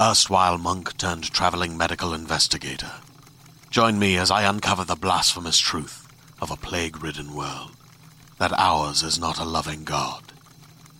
erstwhile 0.00 0.58
monk 0.58 0.96
turned 0.96 1.30
traveling 1.30 1.76
medical 1.76 2.12
investigator. 2.12 2.90
Join 3.70 3.98
me 3.98 4.16
as 4.16 4.30
I 4.30 4.42
uncover 4.42 4.84
the 4.84 4.96
blasphemous 4.96 5.58
truth 5.58 6.08
of 6.40 6.50
a 6.50 6.56
plague 6.56 7.02
ridden 7.02 7.34
world 7.34 7.70
that 8.38 8.52
ours 8.58 9.02
is 9.02 9.18
not 9.18 9.38
a 9.38 9.44
loving 9.44 9.84
God, 9.84 10.22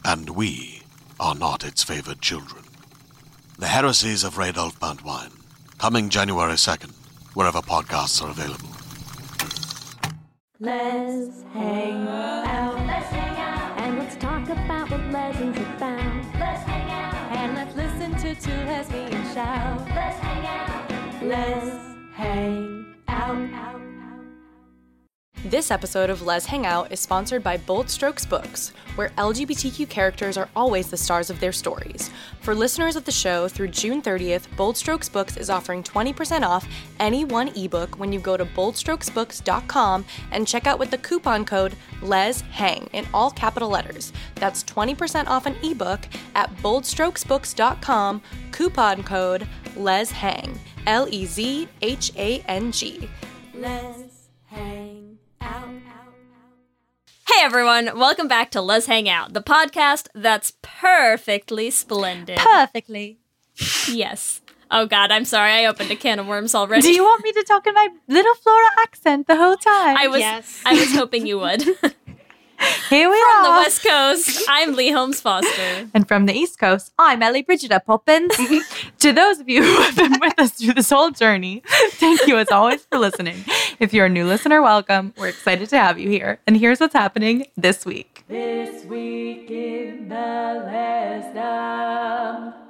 and 0.04 0.30
we 0.30 0.82
are 1.18 1.34
not 1.34 1.64
its 1.64 1.82
favored 1.82 2.20
children. 2.20 2.64
The 3.58 3.66
heresies 3.66 4.24
of 4.24 4.34
Radolf 4.34 4.78
Burntwine, 4.78 5.32
coming 5.78 6.08
January 6.08 6.54
2nd, 6.54 6.92
wherever 7.34 7.60
podcasts 7.60 8.22
are 8.22 8.30
available. 8.30 8.70
Let's 10.60 11.42
hang 11.52 12.06
out. 12.08 12.86
Let's 12.86 13.10
hang 13.10 13.36
out. 13.38 13.78
And 13.80 13.98
let's 13.98 14.16
talk 14.16 14.48
about 14.48 14.90
what 14.90 15.34
have 15.34 15.78
found. 15.78 15.93
Lesbians 18.74 19.34
shout. 19.34 19.78
Let's 19.94 20.18
hang 20.18 20.46
out. 20.46 21.22
Let's 21.22 21.76
hang 22.16 22.96
out. 23.06 23.83
This 25.44 25.70
episode 25.70 26.08
of 26.08 26.22
Lez 26.22 26.46
Hang 26.46 26.64
Out 26.64 26.90
is 26.90 27.00
sponsored 27.00 27.44
by 27.44 27.58
Bold 27.58 27.90
Strokes 27.90 28.24
Books, 28.24 28.72
where 28.94 29.10
LGBTQ 29.18 29.86
characters 29.90 30.38
are 30.38 30.48
always 30.56 30.88
the 30.88 30.96
stars 30.96 31.28
of 31.28 31.38
their 31.38 31.52
stories. 31.52 32.08
For 32.40 32.54
listeners 32.54 32.96
of 32.96 33.04
the 33.04 33.12
show, 33.12 33.46
through 33.46 33.68
June 33.68 34.00
30th, 34.00 34.44
Bold 34.56 34.74
Strokes 34.74 35.10
Books 35.10 35.36
is 35.36 35.50
offering 35.50 35.82
20% 35.82 36.48
off 36.48 36.66
any 36.98 37.26
one 37.26 37.48
ebook 37.48 37.98
when 37.98 38.10
you 38.10 38.20
go 38.20 38.38
to 38.38 38.46
boldstrokesbooks.com 38.46 40.06
and 40.32 40.48
check 40.48 40.66
out 40.66 40.78
with 40.78 40.90
the 40.90 40.96
coupon 40.96 41.44
code 41.44 41.76
LEZHANG 42.00 42.88
in 42.94 43.06
all 43.12 43.30
capital 43.30 43.68
letters. 43.68 44.14
That's 44.36 44.64
20% 44.64 45.26
off 45.26 45.44
an 45.44 45.56
ebook 45.62 46.06
at 46.34 46.56
boldstrokesbooks.com, 46.56 48.22
coupon 48.50 49.02
code 49.02 49.46
LEZHANG. 49.76 50.56
L 50.86 51.06
E 51.10 51.24
Z 51.26 51.68
H 51.82 52.12
A 52.16 52.40
N 52.40 52.70
G. 52.70 53.08
Let's 53.54 54.28
hang 54.46 55.13
out. 55.44 55.68
Hey 57.28 57.42
everyone, 57.44 57.98
welcome 57.98 58.28
back 58.28 58.50
to 58.52 58.60
Lez 58.62 58.86
Hang 58.86 59.08
Out, 59.08 59.32
the 59.32 59.42
podcast 59.42 60.08
that's 60.14 60.52
perfectly 60.62 61.70
splendid. 61.70 62.38
Perfectly. 62.38 63.18
yes. 63.88 64.40
Oh 64.70 64.86
god, 64.86 65.10
I'm 65.10 65.24
sorry, 65.24 65.52
I 65.52 65.66
opened 65.66 65.90
a 65.90 65.96
can 65.96 66.18
of 66.18 66.26
worms 66.26 66.54
already. 66.54 66.82
Do 66.82 66.92
you 66.92 67.02
want 67.04 67.22
me 67.22 67.32
to 67.32 67.42
talk 67.42 67.66
in 67.66 67.74
my 67.74 67.88
little 68.08 68.34
Flora 68.34 68.66
accent 68.80 69.26
the 69.26 69.36
whole 69.36 69.56
time? 69.56 69.96
I 69.96 70.08
was 70.08 70.20
Yes. 70.20 70.62
I 70.64 70.72
was 70.74 70.94
hoping 70.94 71.26
you 71.26 71.38
would. 71.38 71.62
From 72.58 72.96
Here 72.98 73.08
we 73.10 73.16
the 73.16 73.22
are. 73.22 73.44
From 73.44 73.52
the 73.54 73.58
West 73.60 73.82
Coast, 73.82 74.44
I'm 74.48 74.74
Leigh 74.74 74.90
Holmes 74.92 75.20
Foster. 75.20 75.88
And 75.94 76.06
from 76.06 76.26
the 76.26 76.32
East 76.32 76.58
Coast, 76.58 76.92
I'm 76.98 77.22
Ellie 77.22 77.42
Brigida 77.42 77.80
Poppins. 77.80 78.32
Mm-hmm. 78.44 78.96
to 78.98 79.12
those 79.12 79.38
of 79.40 79.48
you 79.48 79.62
who 79.62 79.82
have 79.82 79.96
been 79.96 80.20
with 80.20 80.38
us 80.38 80.52
through 80.52 80.74
this 80.74 80.90
whole 80.90 81.10
journey, 81.10 81.62
thank 81.92 82.26
you 82.26 82.36
as 82.36 82.50
always 82.50 82.84
for 82.84 82.98
listening. 82.98 83.44
If 83.80 83.94
you're 83.94 84.06
a 84.06 84.10
new 84.10 84.26
listener, 84.26 84.60
welcome. 84.60 85.14
We're 85.16 85.28
excited 85.28 85.68
to 85.70 85.78
have 85.78 85.98
you 85.98 86.08
here. 86.10 86.40
And 86.46 86.56
here's 86.56 86.78
what's 86.80 86.92
happening 86.94 87.46
this 87.56 87.86
week. 87.86 88.24
This 88.28 88.84
week 88.84 89.50
in 89.50 90.08
the 90.08 90.14
last 90.14 91.34
Lezdom. 91.34 92.63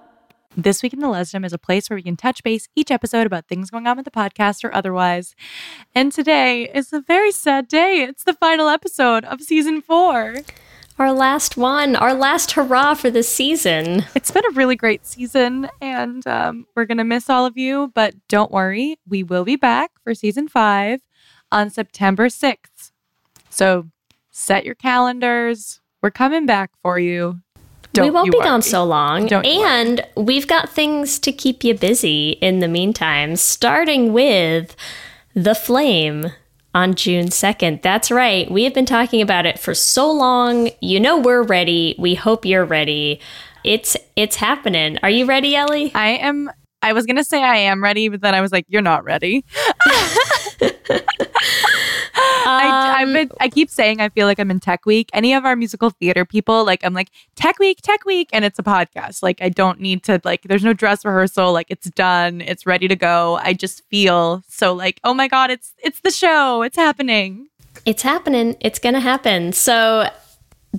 This 0.56 0.84
Week 0.84 0.92
in 0.92 1.00
the 1.00 1.08
Lezdom 1.08 1.44
is 1.44 1.52
a 1.52 1.58
place 1.58 1.90
where 1.90 1.96
we 1.96 2.02
can 2.02 2.16
touch 2.16 2.44
base 2.44 2.68
each 2.76 2.92
episode 2.92 3.26
about 3.26 3.48
things 3.48 3.70
going 3.70 3.88
on 3.88 3.96
with 3.96 4.04
the 4.04 4.10
podcast 4.10 4.62
or 4.62 4.72
otherwise. 4.72 5.34
And 5.96 6.12
today 6.12 6.70
is 6.72 6.92
a 6.92 7.00
very 7.00 7.32
sad 7.32 7.66
day. 7.66 8.04
It's 8.08 8.22
the 8.22 8.34
final 8.34 8.68
episode 8.68 9.24
of 9.24 9.40
season 9.40 9.82
four. 9.82 10.36
Our 10.96 11.12
last 11.12 11.56
one, 11.56 11.96
our 11.96 12.14
last 12.14 12.52
hurrah 12.52 12.94
for 12.94 13.10
this 13.10 13.28
season. 13.28 14.04
It's 14.14 14.30
been 14.30 14.44
a 14.46 14.54
really 14.54 14.76
great 14.76 15.04
season, 15.04 15.68
and 15.80 16.24
um, 16.28 16.66
we're 16.76 16.84
going 16.84 16.98
to 16.98 17.04
miss 17.04 17.28
all 17.28 17.46
of 17.46 17.56
you, 17.56 17.90
but 17.92 18.14
don't 18.28 18.52
worry. 18.52 18.96
We 19.08 19.24
will 19.24 19.44
be 19.44 19.56
back 19.56 19.90
for 20.04 20.14
season 20.14 20.46
five 20.46 21.00
on 21.50 21.68
September 21.70 22.28
6th. 22.28 22.92
So 23.50 23.88
set 24.30 24.64
your 24.64 24.76
calendars. 24.76 25.80
We're 26.00 26.12
coming 26.12 26.46
back 26.46 26.70
for 26.80 26.96
you. 27.00 27.40
Don't 27.94 28.06
we 28.06 28.10
won't 28.10 28.30
be 28.30 28.38
worry. 28.38 28.48
gone 28.48 28.62
so 28.62 28.84
long. 28.84 29.26
Don't 29.26 29.46
and 29.46 30.04
we've 30.16 30.48
got 30.48 30.68
things 30.68 31.18
to 31.20 31.32
keep 31.32 31.62
you 31.62 31.74
busy 31.74 32.30
in 32.40 32.58
the 32.58 32.66
meantime, 32.68 33.36
starting 33.36 34.12
with 34.12 34.74
The 35.34 35.54
Flame 35.54 36.32
on 36.74 36.96
June 36.96 37.26
2nd. 37.26 37.82
That's 37.82 38.10
right. 38.10 38.50
We 38.50 38.64
have 38.64 38.74
been 38.74 38.84
talking 38.84 39.22
about 39.22 39.46
it 39.46 39.60
for 39.60 39.74
so 39.74 40.10
long. 40.10 40.70
You 40.80 40.98
know 40.98 41.18
we're 41.18 41.44
ready. 41.44 41.94
We 41.96 42.16
hope 42.16 42.44
you're 42.44 42.64
ready. 42.64 43.20
It's 43.62 43.96
it's 44.16 44.36
happening. 44.36 44.98
Are 45.04 45.10
you 45.10 45.24
ready, 45.24 45.54
Ellie? 45.54 45.94
I 45.94 46.08
am. 46.08 46.50
I 46.82 46.92
was 46.92 47.06
going 47.06 47.16
to 47.16 47.24
say 47.24 47.42
I 47.42 47.56
am 47.56 47.82
ready, 47.82 48.08
but 48.08 48.20
then 48.20 48.34
I 48.34 48.42
was 48.42 48.52
like, 48.52 48.66
you're 48.68 48.82
not 48.82 49.04
ready. 49.04 49.44
I, 52.46 53.02
Um, 53.02 53.12
been, 53.12 53.30
I 53.40 53.48
keep 53.48 53.70
saying 53.70 54.00
I 54.00 54.08
feel 54.08 54.26
like 54.26 54.38
I'm 54.38 54.50
in 54.50 54.60
Tech 54.60 54.86
Week. 54.86 55.10
Any 55.12 55.34
of 55.34 55.44
our 55.44 55.56
musical 55.56 55.90
theater 55.90 56.24
people, 56.24 56.64
like 56.64 56.84
I'm 56.84 56.94
like 56.94 57.10
Tech 57.36 57.58
Week, 57.58 57.80
Tech 57.82 58.04
Week, 58.04 58.28
and 58.32 58.44
it's 58.44 58.58
a 58.58 58.62
podcast. 58.62 59.22
Like 59.22 59.40
I 59.40 59.48
don't 59.48 59.80
need 59.80 60.02
to 60.04 60.20
like. 60.24 60.42
There's 60.42 60.64
no 60.64 60.72
dress 60.72 61.04
rehearsal. 61.04 61.52
Like 61.52 61.66
it's 61.70 61.88
done. 61.90 62.40
It's 62.40 62.66
ready 62.66 62.88
to 62.88 62.96
go. 62.96 63.38
I 63.42 63.52
just 63.52 63.82
feel 63.88 64.42
so 64.48 64.72
like, 64.72 65.00
oh 65.04 65.14
my 65.14 65.28
god, 65.28 65.50
it's 65.50 65.74
it's 65.78 66.00
the 66.00 66.10
show. 66.10 66.62
It's 66.62 66.76
happening. 66.76 67.48
It's 67.86 68.02
happening. 68.02 68.56
It's 68.60 68.78
going 68.78 68.94
to 68.94 69.00
happen. 69.00 69.52
So 69.52 70.08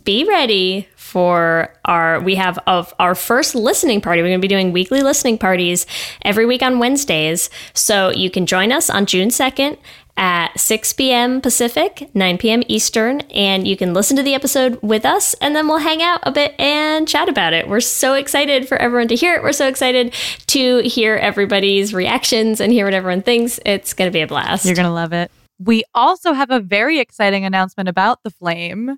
be 0.04 0.24
ready 0.26 0.88
for 0.96 1.74
our 1.86 2.20
we 2.20 2.36
have 2.36 2.60
of 2.68 2.94
our 3.00 3.16
first 3.16 3.56
listening 3.56 4.02
party. 4.02 4.22
We're 4.22 4.30
going 4.30 4.42
to 4.42 4.48
be 4.48 4.50
doing 4.50 4.72
weekly 4.72 5.02
listening 5.02 5.38
parties 5.38 5.86
every 6.24 6.46
week 6.46 6.62
on 6.62 6.80
Wednesdays. 6.80 7.50
So 7.74 8.10
you 8.10 8.30
can 8.30 8.46
join 8.46 8.72
us 8.72 8.90
on 8.90 9.06
June 9.06 9.30
2nd 9.30 9.78
at 10.18 10.58
6 10.60 10.94
p.m. 10.94 11.42
Pacific, 11.42 12.10
9 12.14 12.38
p.m. 12.38 12.64
Eastern, 12.68 13.22
and 13.32 13.68
you 13.68 13.76
can 13.76 13.94
listen 13.94 14.16
to 14.18 14.24
the 14.24 14.34
episode 14.34 14.80
with 14.82 15.06
us, 15.06 15.34
and 15.36 15.56
then 15.56 15.68
we'll 15.68 15.80
hang 15.80 16.02
out 16.02 16.20
a 16.24 16.32
bit 16.32 16.56
and 16.60 17.08
chat 17.08 17.28
about 17.28 17.54
it. 17.54 17.68
We're 17.68 17.82
so 17.82 18.14
excited 18.14 18.68
for 18.68 18.78
everyone 18.78 19.08
to 19.10 19.16
hear 19.16 19.36
it. 19.36 19.44
We're 19.44 19.52
so 19.52 19.68
excited 19.68 20.14
to 20.48 20.80
hear 20.80 21.16
everybody's 21.16 21.94
reactions 21.94 22.62
and 22.62 22.72
hear 22.72 22.86
what 22.86 22.94
everyone 22.94 23.22
thinks. 23.22 23.60
It's 23.66 23.94
going 23.94 24.10
to 24.10 24.14
be 24.14 24.22
a 24.22 24.28
blast. 24.28 24.66
You're 24.66 24.76
gonna 24.76 24.94
love 24.94 25.14
it. 25.14 25.32
We 25.60 25.84
also 25.94 26.34
have 26.34 26.52
a 26.52 26.60
very 26.60 27.00
exciting 27.00 27.46
announcement 27.46 27.90
about 27.90 28.24
the 28.24 28.30
Flame. 28.30 28.98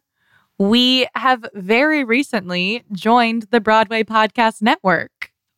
We 0.59 1.07
have 1.15 1.45
very 1.53 2.03
recently 2.03 2.83
joined 2.91 3.47
the 3.51 3.61
Broadway 3.61 4.03
Podcast 4.03 4.61
Network, 4.61 5.11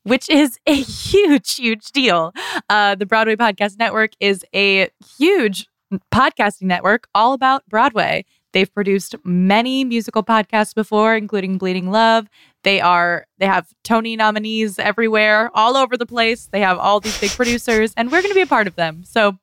which 0.03 0.29
is 0.29 0.57
a 0.65 0.75
huge, 0.81 1.55
huge 1.55 1.87
deal. 1.87 2.33
Uh, 2.69 2.95
the 2.95 3.05
Broadway 3.05 3.35
Podcast 3.35 3.77
Network 3.77 4.11
is 4.19 4.45
a 4.53 4.89
huge 5.17 5.67
podcasting 6.13 6.63
network 6.63 7.07
all 7.15 7.33
about 7.33 7.67
Broadway. 7.67 8.25
They've 8.51 8.71
produced 8.73 9.15
many 9.23 9.83
musical 9.83 10.23
podcasts 10.23 10.73
before, 10.73 11.15
including 11.15 11.57
Bleeding 11.57 11.91
Love. 11.91 12.27
They 12.63 12.81
are 12.81 13.25
they 13.37 13.45
have 13.45 13.67
Tony 13.83 14.15
nominees 14.15 14.79
everywhere, 14.79 15.51
all 15.53 15.77
over 15.77 15.95
the 15.95 16.05
place. 16.05 16.49
They 16.51 16.61
have 16.61 16.77
all 16.77 16.99
these 16.99 17.19
big 17.19 17.31
producers, 17.31 17.93
and 17.95 18.11
we're 18.11 18.21
going 18.21 18.31
to 18.31 18.35
be 18.35 18.41
a 18.41 18.47
part 18.47 18.67
of 18.67 18.75
them. 18.75 19.03
So 19.03 19.37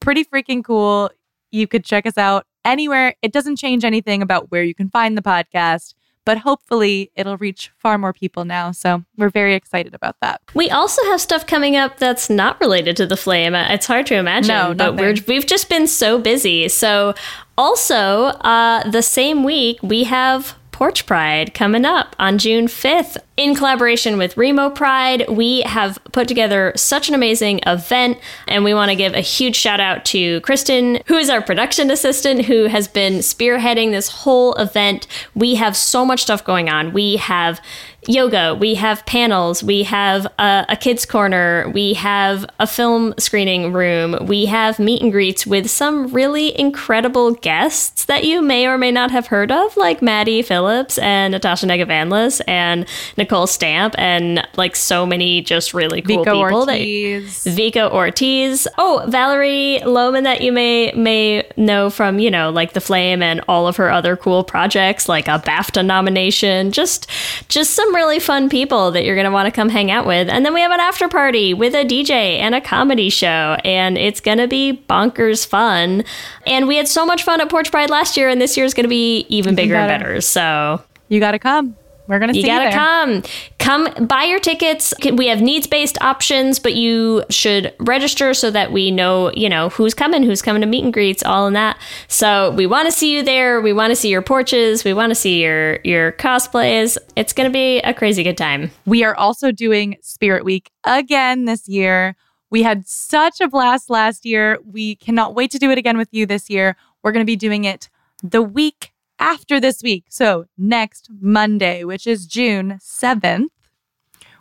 pretty 0.00 0.24
freaking 0.24 0.62
cool. 0.62 1.10
You 1.50 1.66
could 1.66 1.84
check 1.84 2.06
us 2.06 2.18
out 2.18 2.46
anywhere. 2.64 3.14
It 3.22 3.32
doesn't 3.32 3.56
change 3.56 3.84
anything 3.84 4.22
about 4.22 4.50
where 4.50 4.62
you 4.62 4.74
can 4.74 4.90
find 4.90 5.16
the 5.16 5.22
podcast, 5.22 5.94
but 6.30 6.38
hopefully 6.38 7.10
it'll 7.16 7.36
reach 7.38 7.72
far 7.76 7.98
more 7.98 8.12
people 8.12 8.44
now. 8.44 8.70
So 8.70 9.02
we're 9.16 9.30
very 9.30 9.56
excited 9.56 9.96
about 9.96 10.14
that. 10.22 10.40
We 10.54 10.70
also 10.70 11.02
have 11.06 11.20
stuff 11.20 11.44
coming 11.44 11.74
up 11.74 11.98
that's 11.98 12.30
not 12.30 12.60
related 12.60 12.96
to 12.98 13.06
the 13.08 13.16
flame. 13.16 13.52
Uh, 13.52 13.66
It's 13.68 13.86
hard 13.88 14.06
to 14.06 14.14
imagine, 14.14 14.54
No, 14.54 14.72
but 14.72 14.94
we're, 14.94 15.16
we've 15.26 15.44
just 15.44 15.68
been 15.68 15.88
so 15.88 16.20
busy. 16.20 16.68
So, 16.68 17.14
also, 17.58 18.26
uh, 18.44 18.88
the 18.88 19.02
same 19.02 19.42
week, 19.42 19.80
we 19.82 20.04
have 20.04 20.54
Porch 20.80 21.04
Pride 21.04 21.52
coming 21.52 21.84
up 21.84 22.16
on 22.18 22.38
June 22.38 22.66
5th. 22.66 23.18
In 23.36 23.54
collaboration 23.54 24.16
with 24.16 24.38
Remo 24.38 24.70
Pride, 24.70 25.28
we 25.28 25.60
have 25.60 25.98
put 26.12 26.26
together 26.26 26.72
such 26.74 27.10
an 27.10 27.14
amazing 27.14 27.60
event, 27.66 28.16
and 28.48 28.64
we 28.64 28.72
want 28.72 28.90
to 28.90 28.96
give 28.96 29.12
a 29.12 29.20
huge 29.20 29.56
shout 29.56 29.78
out 29.78 30.06
to 30.06 30.40
Kristin, 30.40 31.02
who 31.06 31.18
is 31.18 31.28
our 31.28 31.42
production 31.42 31.90
assistant, 31.90 32.46
who 32.46 32.64
has 32.64 32.88
been 32.88 33.18
spearheading 33.18 33.90
this 33.90 34.08
whole 34.08 34.54
event. 34.54 35.06
We 35.34 35.56
have 35.56 35.76
so 35.76 36.02
much 36.02 36.22
stuff 36.22 36.42
going 36.44 36.70
on. 36.70 36.94
We 36.94 37.16
have 37.16 37.60
yoga, 38.06 38.54
we 38.54 38.74
have 38.74 39.04
panels, 39.06 39.62
we 39.62 39.82
have 39.82 40.26
a, 40.38 40.64
a 40.70 40.76
kids' 40.76 41.04
corner, 41.04 41.70
we 41.74 41.94
have 41.94 42.46
a 42.58 42.66
film 42.66 43.14
screening 43.18 43.72
room, 43.72 44.26
we 44.26 44.46
have 44.46 44.78
meet 44.78 45.02
and 45.02 45.12
greets 45.12 45.46
with 45.46 45.70
some 45.70 46.08
really 46.08 46.58
incredible 46.58 47.32
guests 47.32 48.06
that 48.06 48.24
you 48.24 48.40
may 48.40 48.66
or 48.66 48.78
may 48.78 48.90
not 48.90 49.10
have 49.10 49.26
heard 49.26 49.52
of, 49.52 49.76
like 49.76 50.00
Maddie 50.00 50.42
Phillips 50.42 50.98
and 50.98 51.32
Natasha 51.32 51.66
Negovanlis 51.66 52.40
and 52.48 52.86
Nicole 53.16 53.46
Stamp, 53.46 53.94
and 53.98 54.46
like 54.56 54.76
so 54.76 55.04
many 55.04 55.42
just 55.42 55.74
really 55.74 56.00
cool 56.00 56.24
Vico 56.24 56.44
people 56.44 56.66
that 56.66 56.80
Ortiz. 56.80 57.44
Vico 57.44 57.90
Ortiz. 57.90 58.66
Oh, 58.78 59.04
Valerie 59.08 59.80
Lohman 59.82 60.24
that 60.24 60.40
you 60.40 60.52
may 60.52 60.92
may 60.92 61.46
know 61.56 61.90
from, 61.90 62.18
you 62.18 62.30
know, 62.30 62.50
like 62.50 62.72
The 62.72 62.80
Flame 62.80 63.22
and 63.22 63.42
all 63.46 63.66
of 63.66 63.76
her 63.76 63.90
other 63.90 64.16
cool 64.16 64.42
projects, 64.42 65.08
like 65.08 65.28
a 65.28 65.38
BAFTA 65.38 65.84
nomination. 65.84 66.72
Just 66.72 67.06
just 67.48 67.74
some 67.74 67.89
really 67.94 68.18
fun 68.18 68.48
people 68.48 68.90
that 68.92 69.04
you're 69.04 69.16
gonna 69.16 69.30
want 69.30 69.46
to 69.46 69.52
come 69.52 69.68
hang 69.68 69.90
out 69.90 70.06
with. 70.06 70.28
And 70.28 70.44
then 70.44 70.54
we 70.54 70.60
have 70.60 70.72
an 70.72 70.80
after 70.80 71.08
party 71.08 71.54
with 71.54 71.74
a 71.74 71.84
DJ 71.84 72.38
and 72.38 72.54
a 72.54 72.60
comedy 72.60 73.10
show, 73.10 73.56
and 73.64 73.96
it's 73.98 74.20
gonna 74.20 74.48
be 74.48 74.84
bonkers 74.88 75.46
fun. 75.46 76.04
And 76.46 76.66
we 76.68 76.76
had 76.76 76.88
so 76.88 77.04
much 77.04 77.22
fun 77.22 77.40
at 77.40 77.48
Porch 77.48 77.70
Pride 77.70 77.90
last 77.90 78.16
year, 78.16 78.28
and 78.28 78.40
this 78.40 78.56
year 78.56 78.66
is 78.66 78.74
gonna 78.74 78.88
be 78.88 79.26
even 79.28 79.54
bigger 79.54 79.76
and 79.76 79.88
better. 79.88 80.04
better. 80.04 80.20
So 80.20 80.82
You 81.10 81.20
got 81.20 81.32
to 81.32 81.38
come. 81.38 81.76
We're 82.06 82.18
going 82.18 82.28
to 82.28 82.34
see 82.34 82.40
you 82.40 82.46
you 82.46 82.58
gotta 82.58 82.70
come 82.74 83.22
come 83.60 83.88
buy 84.06 84.24
your 84.24 84.40
tickets 84.40 84.92
we 85.12 85.28
have 85.28 85.40
needs-based 85.40 86.00
options 86.02 86.58
but 86.58 86.74
you 86.74 87.22
should 87.30 87.72
register 87.78 88.34
so 88.34 88.50
that 88.50 88.72
we 88.72 88.90
know 88.90 89.30
you 89.34 89.48
know 89.48 89.68
who's 89.68 89.94
coming 89.94 90.24
who's 90.24 90.42
coming 90.42 90.60
to 90.60 90.66
meet 90.66 90.82
and 90.82 90.92
greets 90.92 91.22
all 91.22 91.46
in 91.46 91.52
that 91.52 91.78
so 92.08 92.50
we 92.52 92.66
want 92.66 92.86
to 92.86 92.92
see 92.92 93.14
you 93.14 93.22
there 93.22 93.60
we 93.60 93.72
want 93.72 93.90
to 93.90 93.96
see 93.96 94.08
your 94.08 94.22
porches 94.22 94.82
we 94.82 94.92
want 94.92 95.10
to 95.10 95.14
see 95.14 95.42
your 95.42 95.78
your 95.84 96.12
cosplays 96.12 96.98
it's 97.14 97.32
gonna 97.32 97.50
be 97.50 97.78
a 97.80 97.94
crazy 97.94 98.22
good 98.22 98.36
time 98.36 98.70
We 98.86 99.04
are 99.04 99.14
also 99.14 99.52
doing 99.52 99.96
Spirit 100.00 100.44
Week 100.44 100.70
again 100.84 101.44
this 101.44 101.68
year. 101.68 102.16
We 102.50 102.62
had 102.62 102.88
such 102.88 103.40
a 103.40 103.48
blast 103.48 103.90
last 103.90 104.24
year. 104.24 104.58
We 104.64 104.96
cannot 104.96 105.34
wait 105.34 105.50
to 105.52 105.58
do 105.58 105.70
it 105.70 105.78
again 105.78 105.96
with 105.98 106.08
you 106.10 106.26
this 106.26 106.50
year. 106.50 106.76
We're 107.02 107.12
going 107.12 107.24
to 107.24 107.30
be 107.30 107.36
doing 107.36 107.64
it 107.64 107.88
the 108.22 108.42
week 108.42 108.89
after 109.20 109.60
this 109.60 109.82
week. 109.82 110.06
So, 110.08 110.46
next 110.58 111.08
Monday, 111.20 111.84
which 111.84 112.06
is 112.06 112.26
June 112.26 112.78
7th, 112.82 113.48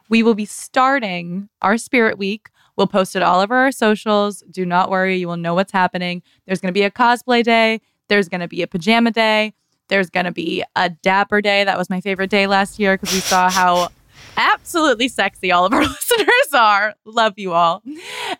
we 0.10 0.24
will 0.24 0.34
be 0.34 0.46
starting 0.46 1.50
our 1.62 1.78
Spirit 1.78 2.18
Week. 2.18 2.50
We'll 2.76 2.88
post 2.88 3.16
it 3.16 3.22
all 3.22 3.42
over 3.42 3.56
our 3.56 3.72
socials. 3.72 4.42
Do 4.50 4.66
not 4.66 4.90
worry, 4.90 5.18
you 5.18 5.28
will 5.28 5.38
know 5.38 5.54
what's 5.54 5.74
happening. 5.74 6.24
There's 6.48 6.62
going 6.62 6.74
to 6.74 6.78
be 6.78 6.84
a 6.84 6.90
cosplay 6.90 7.44
day, 7.44 7.82
there's 8.08 8.30
going 8.30 8.42
to 8.42 8.48
be 8.48 8.64
a 8.64 8.68
pajama 8.68 9.12
day, 9.12 9.54
there's 9.90 10.10
going 10.10 10.26
to 10.26 10.32
be 10.32 10.64
a 10.76 10.90
dapper 10.90 11.42
day. 11.42 11.64
That 11.64 11.78
was 11.78 11.90
my 11.90 12.02
favorite 12.02 12.30
day 12.30 12.48
last 12.48 12.80
year 12.80 12.98
because 12.98 13.14
we 13.14 13.20
saw 13.20 13.50
how 13.50 13.90
absolutely 14.38 15.10
sexy 15.10 15.52
all 15.52 15.66
of 15.66 15.74
our 15.74 15.82
listeners 15.86 16.54
are. 16.54 16.96
Love 17.06 17.34
you 17.38 17.54
all. 17.54 17.84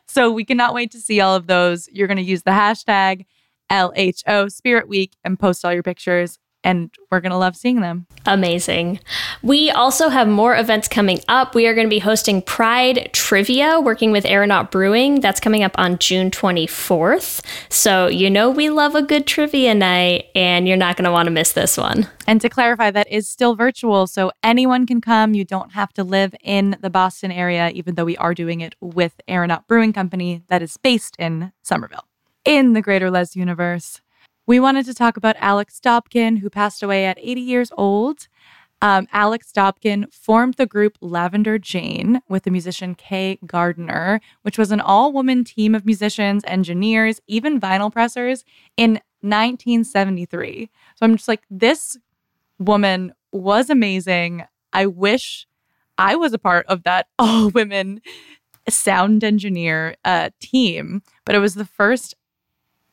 So 0.08 0.32
we 0.32 0.46
cannot 0.46 0.74
wait 0.74 0.92
to 0.92 1.02
see 1.02 1.20
all 1.20 1.36
of 1.36 1.48
those. 1.48 1.90
You're 1.92 2.08
going 2.08 2.18
to 2.18 2.24
use 2.24 2.44
the 2.44 2.52
hashtag 2.52 3.26
LHO 3.70 4.52
Spirit 4.52 4.88
Week 4.88 5.16
and 5.24 5.40
post 5.40 5.64
all 5.64 5.74
your 5.74 5.84
pictures, 5.84 6.40
and 6.62 6.92
we're 7.10 7.22
going 7.22 7.32
to 7.32 7.38
love 7.38 7.56
seeing 7.56 7.80
them. 7.80 8.06
Amazing. 8.26 9.00
We 9.42 9.72
also 9.72 10.10
have 10.10 10.28
more 10.28 10.58
events 10.58 10.90
coming 10.90 11.22
up. 11.30 11.56
We 11.56 11.68
are 11.68 11.74
going 11.74 11.88
to 11.88 11.90
be 11.90 12.00
hosting 12.00 12.42
Pride 12.42 13.12
Trivia, 13.14 13.80
working 13.80 14.12
with 14.12 14.26
Aeronaut 14.26 14.70
Brewing. 14.70 15.22
That's 15.22 15.40
coming 15.40 15.64
up 15.64 15.72
on 15.78 16.00
June 16.00 16.30
24th. 16.30 17.42
So, 17.70 18.08
you 18.08 18.30
know, 18.30 18.50
we 18.50 18.70
love 18.70 18.94
a 18.94 19.02
good 19.02 19.26
trivia 19.26 19.74
night, 19.74 20.26
and 20.36 20.68
you're 20.68 20.76
not 20.76 20.98
going 20.98 21.06
to 21.06 21.12
want 21.12 21.28
to 21.28 21.32
miss 21.32 21.54
this 21.54 21.78
one. 21.78 22.10
And 22.28 22.42
to 22.42 22.50
clarify, 22.50 22.92
that 22.92 23.10
is 23.10 23.28
still 23.28 23.56
virtual, 23.56 24.06
so 24.06 24.32
anyone 24.44 24.86
can 24.86 25.00
come. 25.00 25.34
You 25.34 25.46
don't 25.46 25.72
have 25.72 25.94
to 25.94 26.04
live 26.04 26.36
in 26.44 26.76
the 26.82 26.90
Boston 26.90 27.32
area, 27.32 27.70
even 27.70 27.96
though 27.96 28.06
we 28.06 28.18
are 28.18 28.34
doing 28.34 28.60
it 28.60 28.76
with 28.82 29.14
Aeronaut 29.30 29.66
Brewing 29.68 29.94
Company 29.94 30.44
that 30.50 30.62
is 30.62 30.76
based 30.76 31.16
in 31.18 31.54
Somerville. 31.64 32.09
In 32.46 32.74
the 32.74 32.82
greater 32.82 33.12
Les 33.12 33.36
universe, 33.36 34.02
we 34.48 34.60
wanted 34.60 34.86
to 34.86 34.94
talk 34.94 35.18
about 35.18 35.36
Alix 35.40 35.80
Dobkin, 35.80 36.40
who 36.40 36.50
passed 36.50 36.82
away 36.82 37.06
at 37.06 37.20
80 37.20 37.42
years 37.42 37.72
old. 37.78 38.28
Um, 38.82 39.08
Alix 39.12 39.52
Dobkin 39.52 40.12
formed 40.14 40.54
the 40.54 40.66
group 40.66 40.98
Lavender 41.02 41.60
Jane 41.60 42.22
with 42.30 42.44
the 42.44 42.52
musician 42.52 42.96
Kay 42.96 43.40
Gardner, 43.46 44.22
which 44.44 44.58
was 44.58 44.72
an 44.72 44.80
all 44.80 45.12
woman 45.12 45.44
team 45.44 45.76
of 45.76 45.86
musicians, 45.86 46.44
engineers, 46.48 47.20
even 47.28 47.60
vinyl 47.60 47.92
pressers 47.92 48.46
in 48.78 49.02
1973. 49.22 50.70
So 50.96 51.06
I'm 51.06 51.18
just 51.18 51.28
like, 51.28 51.44
this 51.52 51.98
woman 52.58 53.14
was 53.34 53.70
amazing. 53.70 54.46
I 54.72 54.86
wish 54.86 55.46
I 55.98 56.16
was 56.16 56.32
a 56.32 56.40
part 56.40 56.66
of 56.68 56.84
that 56.84 57.08
all 57.20 57.50
women 57.50 58.02
sound 58.70 59.26
engineer 59.26 59.96
uh, 60.06 60.30
team, 60.40 61.02
but 61.26 61.36
it 61.36 61.40
was 61.40 61.56
the 61.56 61.66
first 61.66 62.16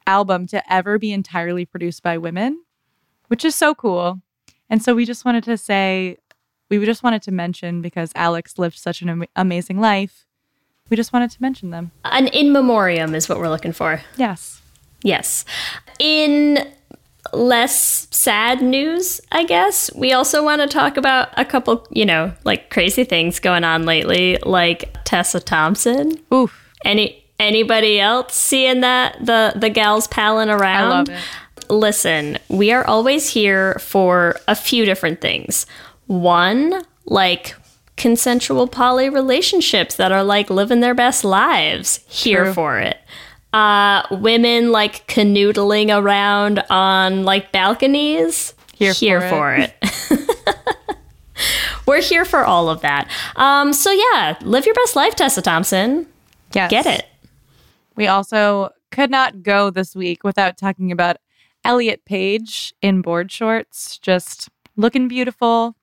album 0.07 0.47
to 0.49 0.73
ever 0.73 0.99
be 0.99 1.13
entirely 1.13 1.65
produced 1.65 2.03
by 2.03 2.19
women, 2.19 2.63
which 3.29 3.45
is 3.45 3.55
so 3.55 3.75
cool. 3.75 4.21
And 4.69 4.83
so 4.83 4.95
we 4.95 5.05
just 5.05 5.25
wanted 5.25 5.45
to 5.45 5.57
say, 5.57 6.19
we 6.69 6.85
just 6.85 7.03
wanted 7.03 7.23
to 7.23 7.33
mention 7.33 7.83
because 7.83 8.11
Alex 8.15 8.59
lived 8.59 8.79
such 8.79 9.03
an 9.03 9.09
am- 9.09 9.25
amazing 9.37 9.81
life. 9.81 10.27
We 10.91 10.97
just 10.97 11.13
wanted 11.13 11.31
to 11.31 11.43
mention 11.43 11.71
them. 11.71 11.91
An 12.05 12.29
in 12.29 12.53
memoriam 12.53 13.15
is 13.15 13.29
what 13.29 13.39
we're 13.39 13.49
looking 13.49 13.73
for. 13.73 14.01
Yes. 14.17 14.61
Yes. 15.03 15.45
In 15.99 16.59
less 17.33 18.07
sad 18.11 18.63
news, 18.63 19.21
I 19.33 19.45
guess, 19.45 19.93
we 19.95 20.13
also 20.13 20.45
want 20.45 20.63
to 20.63 20.69
talk 20.69 20.97
about 20.97 21.29
a 21.37 21.45
couple, 21.45 21.87
you 21.91 22.05
know, 22.05 22.33
like 22.45 22.71
crazy 22.71 23.05
things 23.05 23.41
going 23.41 23.65
on 23.65 23.85
lately, 23.85 24.39
like 24.45 24.97
Tessa 25.05 25.41
Thompson. 25.41 26.21
Oof. 26.33 26.73
Any 26.85 27.26
anybody 27.39 28.01
else 28.01 28.35
seeing 28.35 28.81
that 28.81 29.25
the 29.25 29.53
the 29.57 29.71
gals 29.71 30.07
palling 30.07 30.49
around? 30.49 31.09
love 31.09 31.09
it. 31.09 31.25
Listen, 31.69 32.39
we 32.49 32.71
are 32.73 32.87
always 32.87 33.31
here 33.31 33.75
for 33.81 34.37
a 34.47 34.55
few 34.55 34.85
different 34.85 35.21
things. 35.21 35.67
One, 36.07 36.85
like 37.07 37.57
consensual 37.97 38.69
poly 38.69 39.09
relationships 39.09 39.97
that 39.97 40.13
are 40.13 40.23
like 40.23 40.51
living 40.51 40.81
their 40.81 40.95
best 40.95 41.25
lives. 41.25 42.01
Here 42.07 42.45
True. 42.45 42.55
for 42.55 42.79
it. 42.79 42.99
Uh, 43.53 44.03
women 44.11 44.71
like 44.71 45.07
canoodling 45.09 45.97
around 45.97 46.63
on 46.71 47.25
like 47.25 47.53
balconies. 47.53 48.55
Here 48.75 48.93
here 48.93 49.23
for 49.23 49.29
for 49.31 49.55
it. 49.55 49.75
We're 51.87 52.03
here 52.03 52.25
for 52.25 52.45
all 52.45 52.69
of 52.69 52.83
that. 52.83 53.09
Um, 53.37 53.73
so 53.73 53.91
yeah, 53.91 54.37
live 54.43 54.67
your 54.67 54.75
best 54.75 54.97
life, 54.97 55.15
Tessa 55.15 55.41
Thompson. 55.41 56.07
Yes. 56.53 56.71
Get 56.71 56.87
it. 56.87 57.07
We 57.97 58.07
also 58.07 58.71
could 58.91 59.11
not 59.11 59.43
go 59.43 59.71
this 59.71 59.97
week 59.97 60.23
without 60.23 60.59
talking 60.59 60.93
about 60.93 61.17
Elliot 61.65 62.05
Page 62.05 62.75
in 62.83 63.03
board 63.03 63.33
shorts, 63.33 63.99
just 63.99 64.49
looking 64.77 65.09
beautiful, 65.09 65.77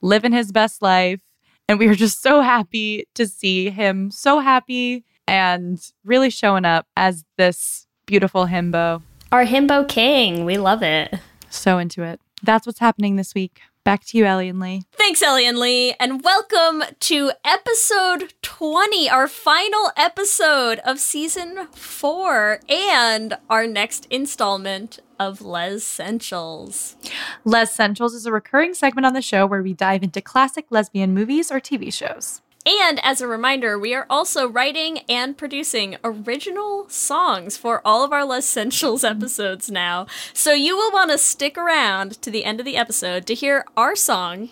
living 0.00 0.32
his 0.32 0.52
best 0.52 0.82
life. 0.82 1.20
And 1.68 1.78
we 1.78 1.88
were 1.88 1.94
just 1.94 2.22
so 2.22 2.42
happy 2.42 3.08
to 3.14 3.26
see 3.26 3.70
him 3.70 4.10
so 4.10 4.38
happy 4.38 5.04
and 5.26 5.82
really 6.04 6.30
showing 6.30 6.64
up 6.64 6.86
as 6.96 7.24
this 7.36 7.86
beautiful 8.06 8.46
himbo. 8.46 9.02
Our 9.32 9.44
himbo 9.44 9.88
king. 9.88 10.44
We 10.44 10.58
love 10.58 10.82
it. 10.82 11.14
So 11.50 11.78
into 11.78 12.02
it. 12.02 12.20
That's 12.42 12.66
what's 12.66 12.78
happening 12.78 13.16
this 13.16 13.34
week. 13.34 13.62
Back 13.86 14.04
to 14.06 14.18
you, 14.18 14.24
Ellie 14.24 14.48
and 14.48 14.58
Leigh. 14.58 14.82
Thanks, 14.94 15.22
Ellie 15.22 15.46
and 15.46 15.56
Leigh, 15.56 15.92
and 16.00 16.24
welcome 16.24 16.82
to 16.98 17.30
episode 17.44 18.34
20, 18.42 19.08
our 19.08 19.28
final 19.28 19.92
episode 19.96 20.80
of 20.80 20.98
season 20.98 21.68
four, 21.70 22.58
and 22.68 23.38
our 23.48 23.64
next 23.68 24.08
installment 24.10 24.98
of 25.20 25.40
Lez-ssentials. 25.40 26.96
Les 27.44 27.70
Essentials 27.70 28.12
is 28.12 28.26
a 28.26 28.32
recurring 28.32 28.74
segment 28.74 29.06
on 29.06 29.12
the 29.12 29.22
show 29.22 29.46
where 29.46 29.62
we 29.62 29.72
dive 29.72 30.02
into 30.02 30.20
classic 30.20 30.66
lesbian 30.70 31.14
movies 31.14 31.52
or 31.52 31.60
TV 31.60 31.92
shows. 31.92 32.42
And 32.66 32.98
as 33.04 33.20
a 33.20 33.28
reminder, 33.28 33.78
we 33.78 33.94
are 33.94 34.06
also 34.10 34.48
writing 34.48 34.98
and 35.08 35.38
producing 35.38 35.96
original 36.02 36.88
songs 36.88 37.56
for 37.56 37.80
all 37.84 38.04
of 38.04 38.12
our 38.12 38.26
Essentials 38.36 39.04
episodes 39.04 39.70
now. 39.70 40.08
So 40.32 40.52
you 40.52 40.76
will 40.76 40.90
want 40.90 41.12
to 41.12 41.18
stick 41.18 41.56
around 41.56 42.20
to 42.22 42.30
the 42.30 42.44
end 42.44 42.58
of 42.58 42.66
the 42.66 42.76
episode 42.76 43.24
to 43.26 43.34
hear 43.34 43.64
our 43.76 43.94
song. 43.94 44.48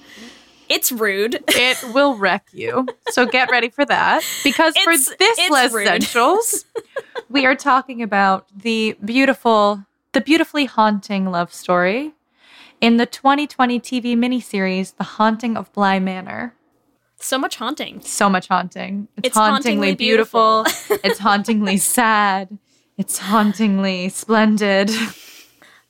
It's 0.68 0.92
rude. 0.92 1.42
It 1.48 1.82
will 1.92 2.16
wreck 2.16 2.46
you. 2.52 2.86
So 3.10 3.26
get 3.26 3.50
ready 3.50 3.68
for 3.68 3.84
that. 3.84 4.22
Because 4.44 4.76
for 4.78 4.92
this 4.92 5.16
it's 5.18 5.50
Les. 5.50 5.74
Essentials, 5.74 6.64
we 7.28 7.44
are 7.44 7.56
talking 7.56 8.00
about 8.00 8.46
the 8.56 8.96
beautiful, 9.04 9.84
the 10.12 10.20
beautifully 10.20 10.66
haunting 10.66 11.30
love 11.30 11.52
story 11.52 12.12
in 12.80 12.96
the 12.96 13.06
2020 13.06 13.80
TV 13.80 14.16
miniseries, 14.16 14.96
The 14.96 15.04
Haunting 15.04 15.56
of 15.56 15.72
Bly 15.72 15.98
Manor. 15.98 16.54
So 17.24 17.38
much 17.38 17.56
haunting. 17.56 18.02
So 18.02 18.28
much 18.28 18.48
haunting. 18.48 19.08
It's, 19.16 19.28
It's 19.28 19.36
hauntingly, 19.36 19.88
hauntingly 19.88 19.94
beautiful. 19.94 20.64
it's 21.02 21.18
hauntingly 21.18 21.76
sad. 21.96 22.58
It's 22.98 23.16
hauntingly 23.16 24.10
splendid. 24.10 24.90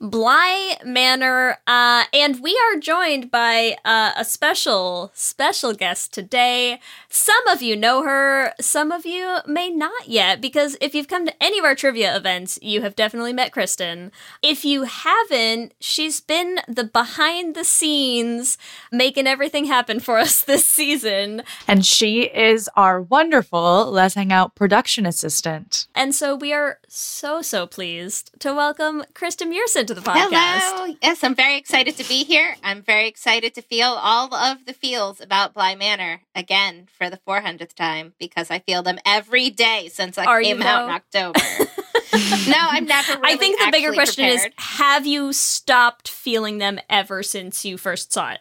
Bly 0.05 0.77
Manor, 0.85 1.57
uh, 1.67 2.05
and 2.13 2.43
we 2.43 2.55
are 2.59 2.79
joined 2.79 3.31
by 3.31 3.79
uh, 3.87 4.13
a 4.15 4.25
special, 4.25 5.11
special 5.15 5.73
guest 5.73 6.13
today. 6.13 6.79
Some 7.09 7.47
of 7.49 7.63
you 7.63 7.75
know 7.75 8.03
her, 8.03 8.53
some 8.61 8.93
of 8.93 9.07
you 9.07 9.39
may 9.47 9.71
not 9.71 10.07
yet, 10.07 10.43
because 10.43 10.77
if 10.83 10.95
you've 10.95 11.09
come 11.09 11.25
to 11.25 11.43
any 11.43 11.59
of 11.59 11.65
our 11.65 11.75
trivia 11.75 12.15
events, 12.15 12.59
you 12.61 12.83
have 12.83 12.95
definitely 12.95 13.33
met 13.33 13.51
Kristin. 13.51 14.11
If 14.43 14.63
you 14.63 14.83
haven't, 14.83 15.73
she's 15.81 16.21
been 16.21 16.61
the 16.69 16.85
behind 16.85 17.55
the 17.55 17.65
scenes 17.65 18.59
making 18.93 19.27
everything 19.27 19.65
happen 19.65 20.01
for 20.01 20.19
us 20.25 20.43
this 20.43 20.67
season. 20.67 21.43
And 21.67 21.87
she 21.87 22.25
is 22.25 22.69
our 22.77 23.01
wonderful 23.01 23.91
Lez 23.91 24.15
Hang 24.15 24.33
Out 24.33 24.55
production 24.55 25.07
assistant. 25.07 25.87
And 25.95 26.15
so 26.15 26.37
we 26.37 26.53
are 26.53 26.79
so, 26.95 27.43
so 27.43 27.67
pleased 27.67 28.31
to 28.39 28.55
welcome 28.55 29.05
Kristin 29.15 29.49
Murison 29.49 29.85
to 29.87 29.95
the 29.95 30.01
podcast. 30.01 30.29
Hello. 30.31 30.95
Yes, 31.03 31.25
I'm 31.25 31.35
very 31.35 31.57
excited 31.57 31.97
to 31.97 32.09
be 32.09 32.23
here. 32.25 32.55
I'm 32.63 32.83
very 32.83 33.09
excited 33.09 33.55
to 33.55 33.63
feel 33.63 33.89
all 33.89 34.33
of 34.33 34.65
the 34.65 34.73
feels 34.73 35.21
about 35.21 35.55
Bly 35.55 35.75
Manor 35.75 36.21
again 36.35 36.87
for 36.97 37.11
the 37.11 37.19
400th 37.27 37.75
time 37.75 38.15
because 38.19 38.51
I 38.51 38.61
feel 38.61 38.83
them 38.83 38.99
every 39.05 39.51
day 39.51 39.89
since 39.93 40.19
I 40.19 40.25
Are 40.25 40.41
you, 40.41 40.55
came 40.55 40.63
out 40.63 40.89
in? 40.89 40.95
October. 40.95 41.41
no, 42.49 42.57
I'm 42.59 42.87
never 42.87 43.15
really 43.15 43.35
I 43.35 43.37
think 43.37 43.59
the 43.59 43.71
bigger 43.73 43.93
question 43.93 44.27
is 44.27 44.47
have 44.57 45.05
you 45.05 45.33
stopped 45.33 46.09
feeling 46.09 46.59
them 46.59 46.79
ever 46.89 47.23
since 47.23 47.65
you 47.65 47.77
first 47.77 48.13
saw 48.13 48.33
it? 48.33 48.41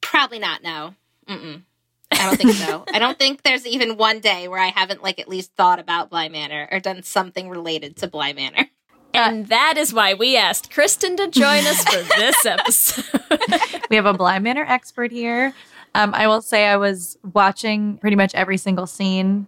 probably 0.00 0.38
not. 0.38 0.62
No. 0.62 0.94
Mm-mm. 1.28 1.62
I 2.18 2.26
don't 2.26 2.36
think 2.36 2.52
so. 2.52 2.84
I 2.92 2.98
don't 2.98 3.18
think 3.18 3.42
there's 3.42 3.66
even 3.66 3.96
one 3.96 4.20
day 4.20 4.48
where 4.48 4.60
I 4.60 4.68
haven't 4.68 5.02
like 5.02 5.18
at 5.18 5.28
least 5.28 5.54
thought 5.54 5.78
about 5.78 6.10
Bly 6.10 6.28
Manor 6.28 6.68
or 6.70 6.80
done 6.80 7.02
something 7.02 7.48
related 7.48 7.96
to 7.98 8.08
Bly 8.08 8.32
Manor. 8.32 8.66
And 9.14 9.46
that 9.46 9.76
is 9.76 9.92
why 9.92 10.14
we 10.14 10.36
asked 10.36 10.70
Kristin 10.70 11.16
to 11.16 11.28
join 11.28 11.66
us 11.66 11.82
for 11.84 12.02
this 12.16 12.46
episode. 12.46 13.04
We 13.90 13.96
have 13.96 14.06
a 14.06 14.12
Bly 14.12 14.38
Manor 14.38 14.64
expert 14.68 15.10
here. 15.10 15.54
Um, 15.94 16.12
I 16.14 16.26
will 16.26 16.42
say 16.42 16.66
I 16.66 16.76
was 16.76 17.16
watching 17.32 17.96
pretty 17.98 18.16
much 18.16 18.34
every 18.34 18.58
single 18.58 18.86
scene 18.86 19.46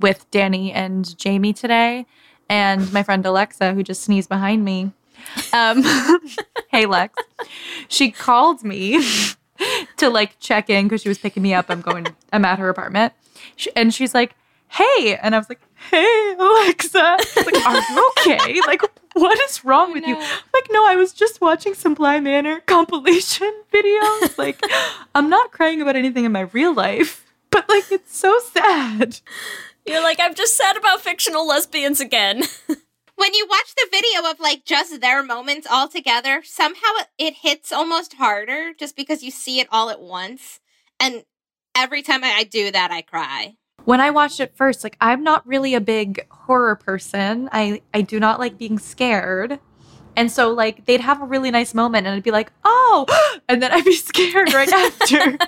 with 0.00 0.30
Dani 0.30 0.72
and 0.72 1.18
Jamie 1.18 1.52
today, 1.52 2.06
and 2.48 2.92
my 2.92 3.02
friend 3.02 3.26
Alexa, 3.26 3.74
who 3.74 3.82
just 3.82 4.02
sneezed 4.02 4.28
behind 4.28 4.64
me. 4.64 4.92
Um, 5.52 5.82
hey 6.70 6.86
Lex, 6.86 7.14
she 7.88 8.12
called 8.12 8.62
me 8.62 9.00
to 9.96 10.10
like 10.10 10.38
check 10.40 10.70
in 10.70 10.86
because 10.86 11.02
she 11.02 11.08
was 11.08 11.18
picking 11.18 11.42
me 11.42 11.54
up. 11.54 11.66
I'm 11.68 11.80
going. 11.80 12.06
I'm 12.32 12.44
at 12.44 12.58
her 12.58 12.68
apartment, 12.68 13.12
Sh 13.56 13.68
and 13.76 13.92
she's 13.92 14.14
like, 14.14 14.34
"Hey," 14.68 15.18
and 15.22 15.34
I 15.34 15.38
was 15.38 15.48
like, 15.48 15.60
"Hey 15.90 16.34
Alexa, 16.38 17.16
like, 17.36 17.66
are 17.66 17.76
you 17.76 18.12
okay? 18.18 18.60
Like, 18.66 18.82
what 19.14 19.38
is 19.48 19.64
wrong 19.64 19.92
with 19.92 20.06
you?" 20.06 20.16
I'm 20.16 20.50
like, 20.54 20.68
no, 20.70 20.86
I 20.86 20.96
was 20.96 21.12
just 21.12 21.40
watching 21.40 21.74
some 21.74 21.94
Bly 21.94 22.20
Manor 22.20 22.60
compilation 22.60 23.52
videos. 23.72 24.38
Like, 24.38 24.60
I'm 25.14 25.28
not 25.28 25.52
crying 25.52 25.82
about 25.82 25.96
anything 25.96 26.24
in 26.24 26.32
my 26.32 26.42
real 26.52 26.74
life, 26.74 27.24
but 27.50 27.68
like, 27.68 27.90
it's 27.90 28.16
so 28.16 28.38
sad. 28.52 29.20
You're 29.84 30.02
like, 30.02 30.18
I'm 30.20 30.34
just 30.34 30.56
sad 30.56 30.76
about 30.76 31.00
fictional 31.00 31.46
lesbians 31.46 32.00
again. 32.00 32.44
When 33.22 33.34
you 33.34 33.46
watch 33.48 33.72
the 33.76 33.86
video 33.88 34.28
of 34.28 34.40
like 34.40 34.64
just 34.64 35.00
their 35.00 35.22
moments 35.22 35.64
all 35.70 35.86
together, 35.86 36.42
somehow 36.44 36.88
it, 36.96 37.06
it 37.18 37.34
hits 37.34 37.70
almost 37.70 38.14
harder 38.14 38.72
just 38.76 38.96
because 38.96 39.22
you 39.22 39.30
see 39.30 39.60
it 39.60 39.68
all 39.70 39.90
at 39.90 40.00
once. 40.00 40.58
And 40.98 41.22
every 41.72 42.02
time 42.02 42.24
I, 42.24 42.32
I 42.38 42.42
do 42.42 42.72
that, 42.72 42.90
I 42.90 43.00
cry. 43.00 43.54
When 43.84 44.00
I 44.00 44.10
watched 44.10 44.40
it 44.40 44.56
first, 44.56 44.82
like, 44.82 44.96
I'm 45.00 45.22
not 45.22 45.46
really 45.46 45.72
a 45.74 45.80
big 45.80 46.26
horror 46.30 46.74
person. 46.74 47.48
I 47.52 47.82
I 47.94 48.00
do 48.00 48.18
not 48.18 48.40
like 48.40 48.58
being 48.58 48.80
scared. 48.80 49.60
And 50.16 50.30
so, 50.30 50.52
like, 50.52 50.86
they'd 50.86 51.00
have 51.00 51.22
a 51.22 51.24
really 51.24 51.52
nice 51.52 51.74
moment, 51.74 52.08
and 52.08 52.16
I'd 52.16 52.24
be 52.24 52.32
like, 52.32 52.52
"Oh," 52.64 53.06
and 53.48 53.62
then 53.62 53.70
I'd 53.70 53.84
be 53.84 53.94
scared 54.10 54.52
right 54.52 54.70
after. 54.70 55.38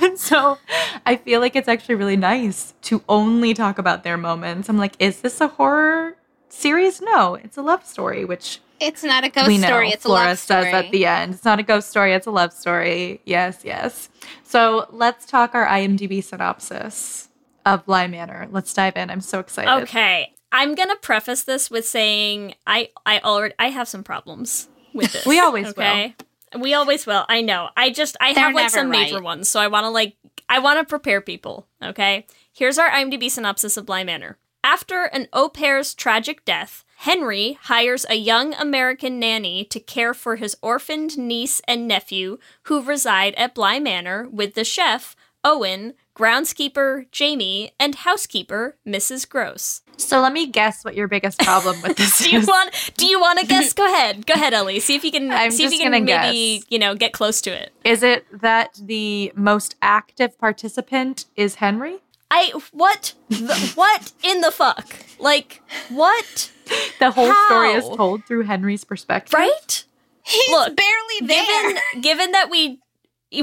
and 0.04 0.18
so, 0.18 0.58
I 1.06 1.16
feel 1.16 1.40
like 1.40 1.56
it's 1.56 1.68
actually 1.68 1.94
really 1.94 2.18
nice 2.18 2.74
to 2.82 3.02
only 3.08 3.54
talk 3.54 3.78
about 3.78 4.04
their 4.04 4.18
moments. 4.18 4.68
I'm 4.68 4.76
like, 4.76 4.94
"Is 4.98 5.22
this 5.22 5.40
a 5.40 5.48
horror 5.48 6.16
series? 6.52 7.00
No, 7.00 7.34
it's 7.34 7.56
a 7.56 7.62
love 7.62 7.84
story." 7.86 8.24
Which 8.24 8.60
It's 8.80 9.02
not 9.04 9.24
a 9.24 9.28
ghost 9.28 9.46
we 9.46 9.58
know 9.58 9.68
story, 9.68 9.90
it's 9.90 10.02
Flora 10.02 10.24
a 10.24 10.28
love 10.30 10.38
says 10.38 10.66
story. 10.66 10.72
at 10.72 10.90
the 10.90 11.06
end. 11.06 11.34
It's 11.34 11.44
not 11.44 11.58
a 11.60 11.62
ghost 11.62 11.88
story, 11.88 12.12
it's 12.14 12.26
a 12.26 12.30
love 12.32 12.52
story. 12.52 13.20
Yes, 13.24 13.60
yes. 13.64 14.08
So 14.44 14.86
let's 14.90 15.24
talk 15.26 15.54
our 15.54 15.66
IMDb 15.66 16.22
synopsis 16.22 17.28
of 17.64 17.86
Bly 17.86 18.06
Manor. 18.08 18.48
Let's 18.50 18.74
dive 18.74 18.96
in. 18.96 19.10
I'm 19.10 19.20
so 19.20 19.38
excited. 19.38 19.70
okay. 19.84 20.32
I'm 20.54 20.74
gonna 20.74 20.96
preface 20.96 21.44
this 21.44 21.70
with 21.70 21.86
saying 21.86 22.54
I 22.66 22.90
I 23.06 23.20
already 23.20 23.54
I 23.58 23.70
have 23.70 23.88
some 23.88 24.02
problems 24.04 24.68
with 24.92 25.12
this. 25.14 25.26
We 25.26 25.38
always 25.40 25.66
will. 25.76 25.82
okay? 25.82 26.14
We 26.58 26.74
always 26.74 27.06
will. 27.06 27.24
I 27.28 27.40
know. 27.40 27.70
I 27.76 27.88
just 27.90 28.16
I 28.20 28.34
They're 28.34 28.44
have 28.44 28.54
like 28.54 28.64
never 28.64 28.76
some 28.76 28.90
major 28.90 29.22
ones, 29.22 29.48
so 29.48 29.60
I 29.60 29.68
want 29.68 29.84
to 29.84 29.90
like 29.90 30.16
I 30.48 30.58
want 30.58 30.78
to 30.80 30.84
prepare 30.84 31.20
people. 31.22 31.66
Okay. 31.82 32.26
Here's 32.52 32.76
our 32.78 32.90
IMDb 32.90 33.30
synopsis 33.30 33.78
of 33.78 33.86
Bly 33.86 34.04
Manor. 34.04 34.36
After 34.64 35.04
an 35.04 35.26
au 35.32 35.48
pair's 35.48 35.92
tragic 35.92 36.44
death, 36.44 36.84
Henry 36.98 37.58
hires 37.62 38.06
a 38.08 38.14
young 38.14 38.54
American 38.54 39.18
nanny 39.18 39.64
to 39.64 39.80
care 39.80 40.14
for 40.14 40.36
his 40.36 40.56
orphaned 40.62 41.18
niece 41.18 41.60
and 41.66 41.88
nephew 41.88 42.38
who 42.64 42.80
reside 42.80 43.34
at 43.34 43.56
Bly 43.56 43.80
Manor 43.80 44.28
with 44.28 44.54
the 44.54 44.62
chef, 44.62 45.16
Owen, 45.44 45.94
groundskeeper, 46.14 47.10
Jamie, 47.10 47.72
and 47.80 47.96
housekeeper, 47.96 48.76
Mrs. 48.86 49.28
Gross. 49.28 49.82
So 49.96 50.20
let 50.20 50.32
me 50.32 50.46
guess 50.46 50.84
what 50.84 50.94
your 50.94 51.08
biggest 51.08 51.40
problem 51.40 51.82
with 51.82 51.96
this 51.96 52.18
Do 52.22 52.30
you 52.30 52.38
is. 52.38 52.46
want 52.46 52.92
do 52.96 53.06
you 53.06 53.20
want 53.20 53.40
to 53.40 53.46
guess? 53.46 53.72
Go 53.74 53.84
ahead. 53.84 54.24
Go 54.24 54.34
ahead, 54.34 54.54
Ellie. 54.54 54.78
See 54.78 54.94
if 54.94 55.02
you 55.04 55.10
can 55.10 55.32
I'm 55.32 55.50
see 55.50 55.64
if 55.64 55.72
you 55.72 55.80
can 55.80 55.90
maybe, 55.90 56.06
guess. 56.06 56.64
you 56.68 56.78
know, 56.78 56.94
get 56.94 57.12
close 57.12 57.40
to 57.42 57.50
it. 57.50 57.72
Is 57.84 58.04
it 58.04 58.24
that 58.40 58.78
the 58.80 59.32
most 59.34 59.74
active 59.82 60.38
participant 60.38 61.24
is 61.34 61.56
Henry? 61.56 62.01
I 62.32 62.50
what 62.72 63.12
the, 63.28 63.72
what 63.74 64.12
in 64.24 64.40
the 64.40 64.50
fuck? 64.50 64.96
Like 65.20 65.62
what? 65.90 66.50
The 66.98 67.10
whole 67.10 67.32
story 67.46 67.72
is 67.72 67.88
told 67.94 68.24
through 68.24 68.44
Henry's 68.44 68.84
perspective. 68.84 69.34
Right? 69.34 69.84
He's 70.24 70.48
Look, 70.48 70.74
barely 70.74 71.26
there. 71.26 71.44
Given 71.44 72.00
given 72.00 72.32
that 72.32 72.48
we 72.50 72.80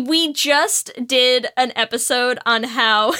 we 0.01 0.33
just 0.33 0.91
did 1.05 1.47
an 1.55 1.71
episode 1.75 2.39
on 2.47 2.63
how 2.63 3.13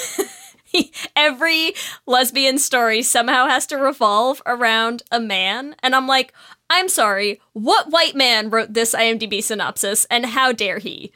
every 1.16 1.74
lesbian 2.04 2.58
story 2.58 3.02
somehow 3.02 3.46
has 3.46 3.66
to 3.66 3.76
revolve 3.76 4.42
around 4.46 5.04
a 5.12 5.20
man 5.20 5.76
and 5.84 5.94
I'm 5.94 6.08
like, 6.08 6.32
I'm 6.68 6.88
sorry, 6.88 7.40
what 7.52 7.90
white 7.90 8.16
man 8.16 8.50
wrote 8.50 8.74
this 8.74 8.94
IMDb 8.94 9.42
synopsis 9.42 10.04
and 10.10 10.26
how 10.26 10.50
dare 10.52 10.78
he? 10.78 11.12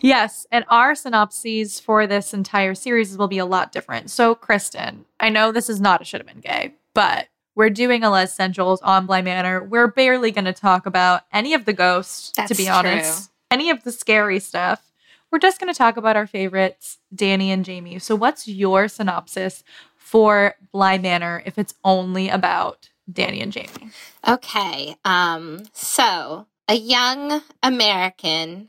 Yes, 0.00 0.46
and 0.52 0.64
our 0.68 0.94
synopses 0.94 1.80
for 1.80 2.06
this 2.06 2.32
entire 2.32 2.74
series 2.74 3.16
will 3.16 3.28
be 3.28 3.38
a 3.38 3.46
lot 3.46 3.72
different. 3.72 4.10
So, 4.10 4.34
Kristin, 4.34 5.04
I 5.18 5.28
know 5.28 5.50
this 5.50 5.68
is 5.68 5.80
not 5.80 6.00
a 6.00 6.04
should 6.04 6.20
have 6.20 6.26
been 6.26 6.40
gay, 6.40 6.74
but 6.94 7.28
we're 7.54 7.70
doing 7.70 8.04
a 8.04 8.10
Lez-ssentials 8.10 8.78
on 8.82 9.06
Bly 9.06 9.22
Manor. 9.22 9.64
We're 9.64 9.88
barely 9.88 10.30
going 10.30 10.44
to 10.44 10.52
talk 10.52 10.86
about 10.86 11.22
any 11.32 11.54
of 11.54 11.64
the 11.64 11.72
ghosts, 11.72 12.30
to 12.46 12.54
be 12.54 12.68
honest, 12.68 13.30
any 13.50 13.70
of 13.70 13.82
the 13.82 13.90
scary 13.90 14.38
stuff. 14.38 14.92
We're 15.30 15.40
just 15.40 15.60
going 15.60 15.72
to 15.72 15.76
talk 15.76 15.96
about 15.96 16.16
our 16.16 16.26
favorites, 16.26 16.98
Dani 17.14 17.48
and 17.48 17.64
Jamie. 17.64 17.98
So, 17.98 18.14
what's 18.14 18.46
your 18.46 18.86
synopsis 18.88 19.64
for 19.96 20.54
Bly 20.72 20.98
Manor 20.98 21.42
if 21.44 21.58
it's 21.58 21.74
only 21.84 22.28
about 22.28 22.88
Dani 23.10 23.42
and 23.42 23.52
Jamie? 23.52 23.90
Okay. 24.26 24.96
Um, 25.04 25.64
so 25.72 26.46
a 26.68 26.74
young 26.74 27.42
American 27.62 28.68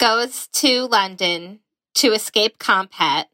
goes 0.00 0.48
to 0.48 0.86
London 0.86 1.60
to 1.94 2.12
escape 2.12 2.58
Comphet, 2.58 3.26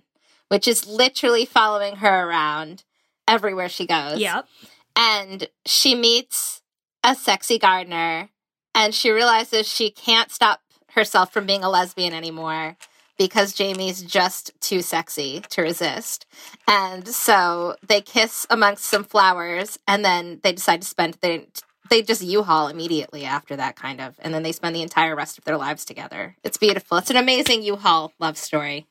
which 0.48 0.66
is 0.68 0.86
literally 0.86 1.44
following 1.46 1.96
her 1.96 2.28
around 2.28 2.84
everywhere 3.28 3.68
she 3.68 3.86
goes. 3.86 4.18
Yep. 4.18 4.46
And 4.96 5.48
she 5.64 5.94
meets 5.94 6.62
a 7.04 7.14
sexy 7.14 7.58
gardener 7.58 8.30
and 8.74 8.94
she 8.94 9.10
realizes 9.10 9.66
she 9.68 9.90
can't 9.90 10.30
stop 10.30 10.60
herself 10.90 11.32
from 11.32 11.46
being 11.46 11.62
a 11.64 11.70
lesbian 11.70 12.12
anymore. 12.12 12.76
because 13.18 13.54
Jamie's 13.54 14.02
just 14.02 14.52
too 14.60 14.82
sexy 14.82 15.40
to 15.48 15.62
resist. 15.62 16.26
And 16.68 17.08
so 17.08 17.76
they 17.86 18.02
kiss 18.02 18.46
amongst 18.50 18.84
some 18.84 19.04
flowers 19.04 19.78
and 19.88 20.04
then 20.04 20.40
they 20.42 20.52
decide 20.52 20.82
to 20.82 20.86
spend 20.86 21.14
they 21.22 21.46
they 21.90 22.02
just 22.02 22.22
U-Haul 22.22 22.68
immediately 22.68 23.24
after 23.24 23.56
that 23.56 23.76
kind 23.76 24.00
of 24.00 24.14
and 24.20 24.32
then 24.34 24.42
they 24.42 24.52
spend 24.52 24.74
the 24.76 24.82
entire 24.82 25.14
rest 25.16 25.38
of 25.38 25.44
their 25.44 25.56
lives 25.56 25.84
together. 25.84 26.36
It's 26.44 26.56
beautiful. 26.58 26.98
It's 26.98 27.10
an 27.10 27.16
amazing 27.16 27.62
U-Haul 27.62 28.12
love 28.18 28.36
story. 28.38 28.86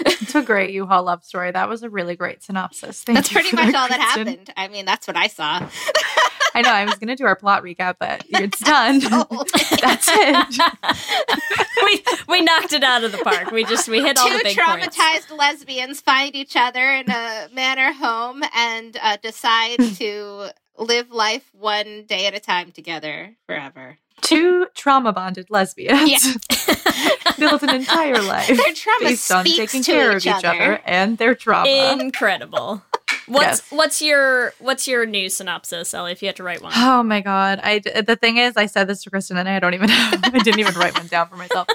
It's 0.00 0.34
a 0.34 0.42
great 0.42 0.70
U-Haul 0.70 1.04
love 1.04 1.22
story. 1.24 1.52
That 1.52 1.68
was 1.68 1.82
a 1.84 1.90
really 1.90 2.16
great 2.16 2.42
synopsis. 2.42 3.02
Thank. 3.04 3.16
That's 3.18 3.30
you 3.30 3.34
pretty 3.34 3.50
for 3.50 3.56
much 3.56 3.74
all 3.74 3.88
that 3.88 4.00
Kristin. 4.00 4.26
happened. 4.26 4.52
I 4.56 4.66
mean, 4.68 4.84
that's 4.84 5.06
what 5.06 5.16
I 5.16 5.28
saw. 5.28 5.68
I 6.54 6.62
know. 6.62 6.70
I 6.72 6.84
was 6.84 6.94
going 6.96 7.06
to 7.06 7.14
do 7.14 7.24
our 7.26 7.36
plot 7.36 7.62
recap, 7.62 7.94
but 8.00 8.24
it's 8.28 8.58
done. 8.58 9.00
Oh. 9.12 9.44
That's 9.80 10.08
it. 10.10 11.56
we 11.84 12.02
we 12.28 12.42
knocked 12.42 12.72
it 12.72 12.82
out 12.82 13.04
of 13.04 13.12
the 13.12 13.18
park. 13.18 13.50
We 13.52 13.64
just 13.64 13.88
we 13.88 14.02
hit 14.02 14.18
all 14.18 14.28
the 14.28 14.38
Two 14.38 14.42
big 14.42 14.56
traumatized 14.58 15.28
points. 15.28 15.30
lesbians 15.30 16.00
find 16.00 16.34
each 16.34 16.56
other 16.56 16.92
in 16.92 17.08
a 17.10 17.48
manor 17.52 17.92
home 17.92 18.42
and 18.54 18.96
uh, 19.00 19.16
decide 19.22 19.78
to 19.96 20.48
live 20.80 21.10
life 21.12 21.48
one 21.52 22.04
day 22.06 22.26
at 22.26 22.34
a 22.34 22.40
time 22.40 22.72
together 22.72 23.36
forever. 23.46 23.98
Two 24.22 24.66
trauma 24.74 25.12
bonded 25.12 25.46
lesbians 25.50 26.36
built 27.38 27.62
an 27.62 27.70
entire 27.74 28.20
life 28.20 28.48
Their 28.48 28.74
trauma 28.74 28.98
based 29.04 29.30
on 29.30 29.44
taking 29.44 29.82
to 29.82 29.92
care 29.92 30.10
of 30.10 30.16
each 30.18 30.26
each 30.26 30.32
other. 30.44 30.48
other 30.48 30.80
and 30.84 31.16
their 31.18 31.34
trauma. 31.34 31.96
Incredible. 32.00 32.82
What's 33.26 33.60
Yes. 33.60 33.70
what's 33.70 34.02
your 34.02 34.52
what's 34.58 34.88
your 34.88 35.06
news 35.06 35.36
synopsis, 35.36 35.94
Ellie? 35.94 36.12
If 36.12 36.20
you 36.22 36.26
had 36.28 36.36
to 36.36 36.42
write 36.42 36.62
one, 36.62 36.72
Oh 36.74 37.02
my 37.02 37.20
god! 37.20 37.60
I 37.62 37.78
the 37.78 38.16
thing 38.16 38.38
is, 38.38 38.56
I 38.56 38.66
said 38.66 38.88
this 38.88 39.02
to 39.04 39.10
Kristin, 39.10 39.36
and 39.38 39.48
I 39.48 39.58
don't 39.60 39.72
even 39.74 39.88
I 39.90 40.16
didn't 40.42 40.58
even 40.58 40.74
write 40.74 40.96
one 40.96 41.06
down 41.06 41.28
for 41.28 41.36
myself. 41.36 41.68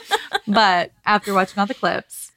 But 0.47 0.91
after 1.05 1.33
watching 1.33 1.57
all 1.59 1.65
the 1.65 1.74
clips, 1.74 2.31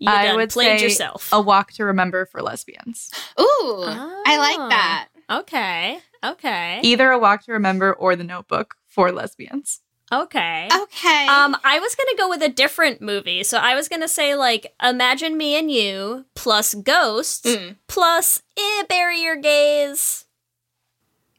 you 0.00 0.10
I 0.10 0.26
done 0.26 0.36
would 0.36 0.50
played 0.50 0.80
say 0.80 0.84
yourself. 0.86 1.28
a 1.32 1.40
walk 1.40 1.72
to 1.74 1.84
remember 1.84 2.26
for 2.26 2.42
lesbians. 2.42 3.10
Ooh, 3.40 3.44
I 3.86 4.36
like 4.38 4.58
Oh. 4.58 4.68
that. 4.70 5.08
Okay, 5.30 5.98
okay, 6.24 6.80
Either 6.82 7.10
a 7.10 7.18
walk 7.18 7.44
to 7.44 7.52
remember 7.52 7.92
or 7.92 8.16
the 8.16 8.24
Notebook 8.24 8.76
for 8.86 9.12
lesbians. 9.12 9.80
okay. 10.10 10.68
Okay. 10.74 11.26
Um, 11.28 11.54
I 11.64 11.78
was 11.80 11.94
gonna 11.94 12.16
go 12.16 12.28
with 12.30 12.42
a 12.42 12.48
different 12.48 13.02
movie, 13.02 13.44
so 13.44 13.58
I 13.58 13.74
was 13.74 13.88
gonna 13.88 14.08
say 14.08 14.34
like 14.34 14.72
Imagine 14.82 15.36
Me 15.36 15.54
and 15.58 15.70
You 15.70 16.24
plus 16.34 16.74
Ghosts 16.74 17.44
Mm. 17.46 17.76
plus 17.88 18.42
eh, 18.56 18.84
Bury 18.88 19.20
Your 19.20 19.36
Gays 19.36 20.24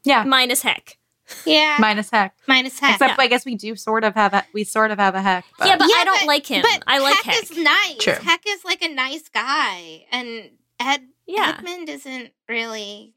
Yeah, 0.04 0.24
minus 0.24 0.62
Heck. 0.62 0.98
yeah, 1.46 1.78
minus 1.80 2.10
heck. 2.12 2.36
minus 2.48 2.80
heck. 2.80 2.94
Except 2.94 3.20
I 3.20 3.26
guess 3.28 3.44
we 3.46 3.56
do 3.56 3.76
sort 3.76 4.04
of 4.04 4.14
have 4.16 4.34
a, 4.36 4.46
we 4.54 4.64
sort 4.64 4.92
of 4.92 5.00
have 5.00 5.16
a 5.16 5.22
heck. 5.22 5.46
But 5.58 5.68
Yeah, 5.68 5.78
but 5.78 5.86
I 5.92 6.04
don't 6.06 6.20
but- 6.22 6.28
like 6.28 6.46
him. 6.46 6.62
But 6.62 6.84
I 6.86 7.00
like 7.00 7.16
Heck, 7.24 7.26
Heck. 7.36 7.44
is 7.52 7.58
nice. 7.58 7.98
True. 7.98 8.14
Heck 8.14 8.44
is 8.48 8.64
like 8.64 8.84
a 8.84 8.90
nice 8.94 9.30
guy, 9.30 10.06
and 10.12 10.52
Ed 10.80 11.08
Yeah. 11.26 11.56
Edmund 11.58 11.90
isn't 11.90 12.34
really. 12.48 13.14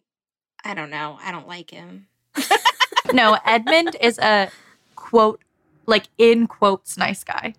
I 0.65 0.75
don't 0.75 0.91
know. 0.91 1.19
I 1.23 1.33
don't 1.33 1.49
like 1.49 1.71
him. 1.71 2.07
no, 3.13 3.39
Edmund 3.45 3.97
is 4.01 4.19
a 4.19 4.49
quote 4.97 5.41
like 5.87 6.05
in 6.19 6.47
quotes 6.47 6.97
nice 6.97 7.25
guy. 7.25 7.55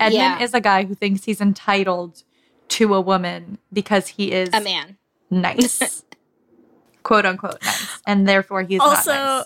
Edmund 0.00 0.14
Yeah. 0.14 0.42
is 0.42 0.54
a 0.54 0.60
guy 0.60 0.84
who 0.84 0.94
thinks 0.94 1.24
he's 1.24 1.40
entitled 1.40 2.22
to 2.68 2.94
a 2.94 3.00
woman 3.00 3.58
because 3.72 4.08
he 4.08 4.32
is 4.32 4.48
A 4.52 4.60
man. 4.60 4.96
nice. 5.30 6.04
quote 7.02 7.26
unquote 7.26 7.62
nice. 7.62 8.00
And 8.06 8.26
therefore 8.26 8.62
he's 8.62 8.80
also 8.80 9.12
nice. 9.12 9.44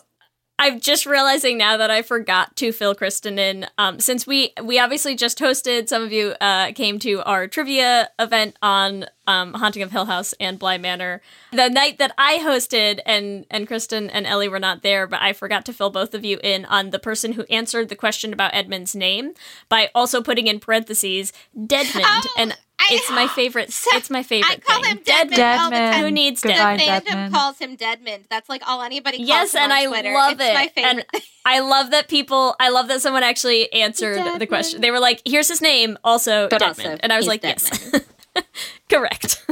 I'm 0.58 0.80
just 0.80 1.06
realizing 1.06 1.58
now 1.58 1.76
that 1.76 1.90
i 1.90 2.02
forgot 2.02 2.56
to 2.56 2.72
fill 2.72 2.94
kristin 2.94 3.38
in 3.38 3.66
um, 3.78 4.00
since 4.00 4.26
we 4.26 4.52
we 4.62 4.78
obviously 4.78 5.14
just 5.14 5.38
hosted 5.38 5.88
some 5.88 6.02
of 6.02 6.12
you 6.12 6.34
uh, 6.40 6.72
came 6.72 6.98
to 7.00 7.22
our 7.22 7.46
trivia 7.46 8.10
event 8.18 8.56
on 8.62 9.06
um, 9.26 9.54
haunting 9.54 9.82
of 9.82 9.90
hill 9.90 10.04
house 10.04 10.34
and 10.38 10.58
bly 10.58 10.78
manor. 10.78 11.20
The 11.52 11.68
night 11.68 11.98
that 11.98 12.14
i 12.18 12.38
hosted 12.38 13.00
and 13.04 13.46
and 13.50 13.68
kristin 13.68 14.08
and 14.12 14.26
ellie 14.26 14.48
were 14.48 14.60
not 14.60 14.82
there 14.82 15.06
but 15.06 15.20
i 15.20 15.32
forgot 15.32 15.64
to 15.66 15.72
fill 15.72 15.90
both 15.90 16.14
of 16.14 16.24
you 16.24 16.38
in 16.42 16.64
on 16.66 16.90
the 16.90 16.98
person 16.98 17.32
who 17.32 17.44
answered 17.44 17.88
the 17.88 17.96
question 17.96 18.32
about 18.32 18.54
edmund's 18.54 18.94
name 18.94 19.34
by 19.68 19.90
also 19.94 20.22
putting 20.22 20.46
in 20.46 20.60
parentheses 20.60 21.32
deadmond. 21.56 22.02
Oh, 22.04 22.34
and 22.38 22.56
I- 22.78 22.88
it's 22.92 23.10
my 23.10 23.26
favorite 23.28 23.72
So- 23.72 23.96
it's 23.96 24.10
my 24.10 24.22
favorite 24.22 24.50
I 24.50 24.56
call 24.58 24.82
thing 24.82 24.96
him 24.96 24.98
Deadmond, 25.04 25.58
all 25.58 25.70
the 25.70 25.76
time. 25.76 26.04
Who 26.04 26.10
needs 26.10 26.40
the 26.42 26.48
Goodbye, 26.48 26.76
Deadmond? 26.76 26.86
fandom 26.86 27.04
Deadmond. 27.06 27.32
calls 27.32 27.58
him 27.58 27.76
Deadmond. 27.76 28.24
That's 28.28 28.48
like 28.48 28.62
all 28.68 28.82
anybody 28.82 29.18
calls 29.18 29.28
Yes, 29.28 29.54
him 29.54 29.62
and 29.62 29.72
on 29.72 29.78
I 29.78 29.86
Twitter. 29.86 30.12
love 30.14 30.32
it's 30.32 30.42
it. 30.42 30.54
My 30.54 30.68
favorite. 30.68 31.06
And. 31.14 31.22
I 31.48 31.60
love 31.60 31.90
that 31.92 32.08
people. 32.08 32.56
I 32.58 32.70
love 32.70 32.88
that 32.88 33.00
someone 33.00 33.22
actually 33.22 33.72
answered 33.72 34.40
the 34.40 34.46
question. 34.48 34.80
They 34.80 34.90
were 34.90 34.98
like, 34.98 35.22
"Here's 35.24 35.46
his 35.48 35.60
name, 35.62 35.96
also 36.02 36.48
But 36.48 36.60
Deadmond," 36.60 36.68
also, 36.68 36.96
and 37.00 37.12
I 37.12 37.16
was 37.16 37.26
he's 37.26 37.28
like, 37.28 37.42
"Yes, 37.44 37.92
correct." 38.90 39.46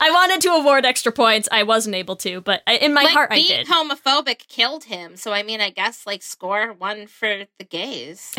I 0.00 0.10
wanted 0.10 0.40
to 0.40 0.48
award 0.50 0.84
extra 0.84 1.12
points. 1.12 1.48
I 1.52 1.62
wasn't 1.62 1.94
able 1.94 2.16
to, 2.16 2.40
but 2.40 2.62
in 2.66 2.92
my 2.94 3.02
like, 3.04 3.12
heart, 3.12 3.28
I 3.30 3.36
being 3.36 3.46
did. 3.46 3.66
homophobic 3.68 4.48
killed 4.48 4.84
him. 4.84 5.16
So 5.16 5.32
I 5.32 5.44
mean, 5.44 5.60
I 5.60 5.70
guess 5.70 6.04
like 6.04 6.20
score 6.22 6.72
one 6.72 7.06
for 7.06 7.44
the 7.58 7.64
gays. 7.64 8.34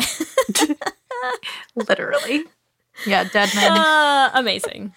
Literally. 1.74 2.44
Yeah, 3.04 3.24
Deadmond. 3.24 3.76
Uh, 4.26 4.30
amazing. 4.34 4.92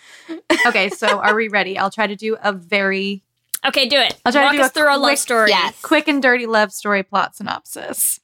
okay, 0.65 0.89
so 0.89 1.19
are 1.19 1.35
we 1.35 1.49
ready? 1.49 1.77
I'll 1.77 1.91
try 1.91 2.07
to 2.07 2.15
do 2.15 2.38
a 2.41 2.51
very 2.51 3.21
Okay, 3.65 3.88
do 3.89 3.97
it. 3.97 4.17
I'll 4.25 4.31
try 4.31 4.41
to 4.41 4.45
Walk 4.47 4.55
do 4.55 4.62
us 4.62 4.67
a 4.67 4.73
through 4.73 4.88
our 4.88 4.97
love 4.97 5.17
story. 5.17 5.49
Yes. 5.49 5.81
quick 5.81 6.07
and 6.07 6.21
dirty 6.21 6.45
love 6.45 6.71
story 6.71 7.03
plot 7.03 7.35
synopsis. 7.35 8.19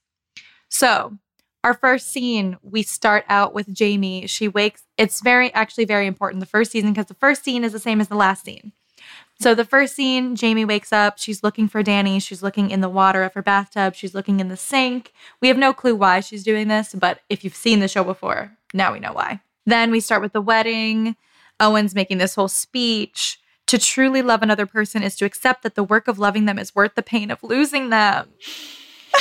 So, 0.70 1.18
our 1.64 1.74
first 1.74 2.12
scene, 2.12 2.58
we 2.62 2.84
start 2.84 3.26
out 3.28 3.54
with 3.54 3.74
Jamie. 3.74 4.28
She 4.28 4.48
wakes, 4.48 4.84
it's 4.98 5.22
very, 5.22 5.54
actually 5.54 5.86
very 5.86 6.08
important, 6.08 6.40
the 6.40 6.46
first 6.46 6.72
season, 6.72 6.92
because 6.94 7.08
the 7.08 7.16
first 7.16 7.44
scene 7.44 7.64
is 7.64 7.74
the 7.74 7.80
same 7.80 8.00
as 8.00 8.08
the 8.08 8.16
last 8.16 8.46
scene. 8.46 8.72
So, 9.42 9.54
the 9.54 9.66
first 9.66 9.96
scene, 9.96 10.36
Jamie 10.38 10.64
wakes 10.64 10.94
up. 10.94 11.18
She's 11.18 11.44
looking 11.44 11.68
for 11.68 11.84
Dani. 11.84 12.22
She's 12.22 12.42
looking 12.42 12.70
in 12.70 12.80
the 12.80 12.90
water 12.90 13.24
of 13.24 13.34
her 13.34 13.42
bathtub. 13.42 13.96
She's 13.96 14.16
looking 14.16 14.40
in 14.40 14.48
the 14.48 14.58
sink. 14.58 15.12
We 15.42 15.50
have 15.50 15.58
no 15.58 15.74
clue 15.74 15.96
why 15.96 16.22
she's 16.22 16.44
doing 16.44 16.70
this, 16.70 16.96
but 16.98 17.20
if 17.30 17.44
you've 17.44 17.56
seen 17.56 17.80
the 17.80 17.90
show 17.90 18.06
before, 18.06 18.56
now 18.74 18.94
we 18.94 19.00
know 19.00 19.12
why. 19.12 19.42
Then 19.66 19.92
we 19.92 20.00
start 20.00 20.22
with 20.22 20.34
the 20.34 20.42
wedding. 20.42 21.16
Owen's 21.60 21.96
making 21.96 22.18
this 22.18 22.36
whole 22.36 22.48
speech. 22.48 23.40
To 23.68 23.80
truly 23.80 24.22
love 24.22 24.44
another 24.44 24.68
person 24.68 25.02
is 25.02 25.16
to 25.16 25.26
accept 25.26 25.64
that 25.64 25.74
the 25.74 25.84
work 25.84 26.08
of 26.08 26.20
loving 26.20 26.46
them 26.46 26.60
is 26.60 26.76
worth 26.76 26.94
the 26.96 27.02
pain 27.02 27.32
of 27.32 27.42
losing 27.42 27.90
them. 27.90 28.30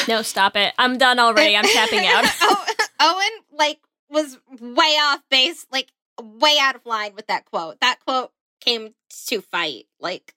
No, 0.07 0.23
stop 0.23 0.55
it. 0.57 0.75
I'm 0.77 0.99
done 0.99 1.19
already. 1.19 1.57
I'm 1.57 1.65
tapping 1.65 2.07
out. 2.07 2.25
oh, 2.43 2.67
Owen 3.01 3.59
like 3.59 3.81
was 4.11 4.39
way 4.61 4.99
off 5.01 5.23
base, 5.31 5.67
like 5.73 5.93
way 6.21 6.59
out 6.61 6.75
of 6.75 6.85
line 6.85 7.15
with 7.15 7.27
that 7.29 7.47
quote. 7.47 7.81
That 7.81 8.01
quote 8.05 8.33
came 8.61 8.95
to 9.29 9.41
fight. 9.41 9.87
Like 9.99 10.35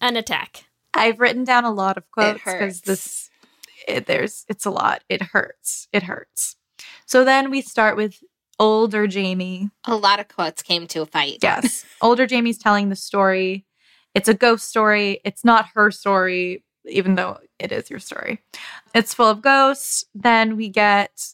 An 0.00 0.16
attack. 0.16 0.64
I've 0.94 1.20
written 1.20 1.44
down 1.44 1.64
a 1.64 1.72
lot 1.72 1.96
of 1.98 2.10
quotes 2.10 2.42
because 2.42 2.80
this 2.82 3.30
it, 3.86 4.06
there's 4.06 4.44
it's 4.48 4.64
a 4.64 4.70
lot. 4.70 5.02
It 5.08 5.22
hurts. 5.22 5.88
It 5.92 6.04
hurts. 6.04 6.56
So 7.06 7.24
then 7.24 7.50
we 7.50 7.60
start 7.60 7.96
with 7.96 8.22
older 8.60 9.08
Jamie. 9.08 9.70
a 9.86 9.96
lot 9.96 10.20
of 10.20 10.28
quotes 10.28 10.62
came 10.62 10.86
to 10.88 11.02
a 11.02 11.06
fight. 11.06 11.38
Yes, 11.42 11.84
older 12.00 12.26
Jamie's 12.26 12.58
telling 12.58 12.88
the 12.90 12.96
story. 12.96 13.64
It's 14.14 14.28
a 14.28 14.34
ghost 14.34 14.68
story. 14.68 15.20
It's 15.24 15.44
not 15.44 15.66
her 15.74 15.90
story, 15.90 16.62
even 16.84 17.14
though 17.16 17.38
it 17.58 17.72
is 17.72 17.90
your 17.90 17.98
story. 17.98 18.40
It's 18.94 19.14
full 19.14 19.28
of 19.30 19.40
ghosts. 19.42 20.04
Then 20.14 20.56
we 20.56 20.68
get 20.68 21.26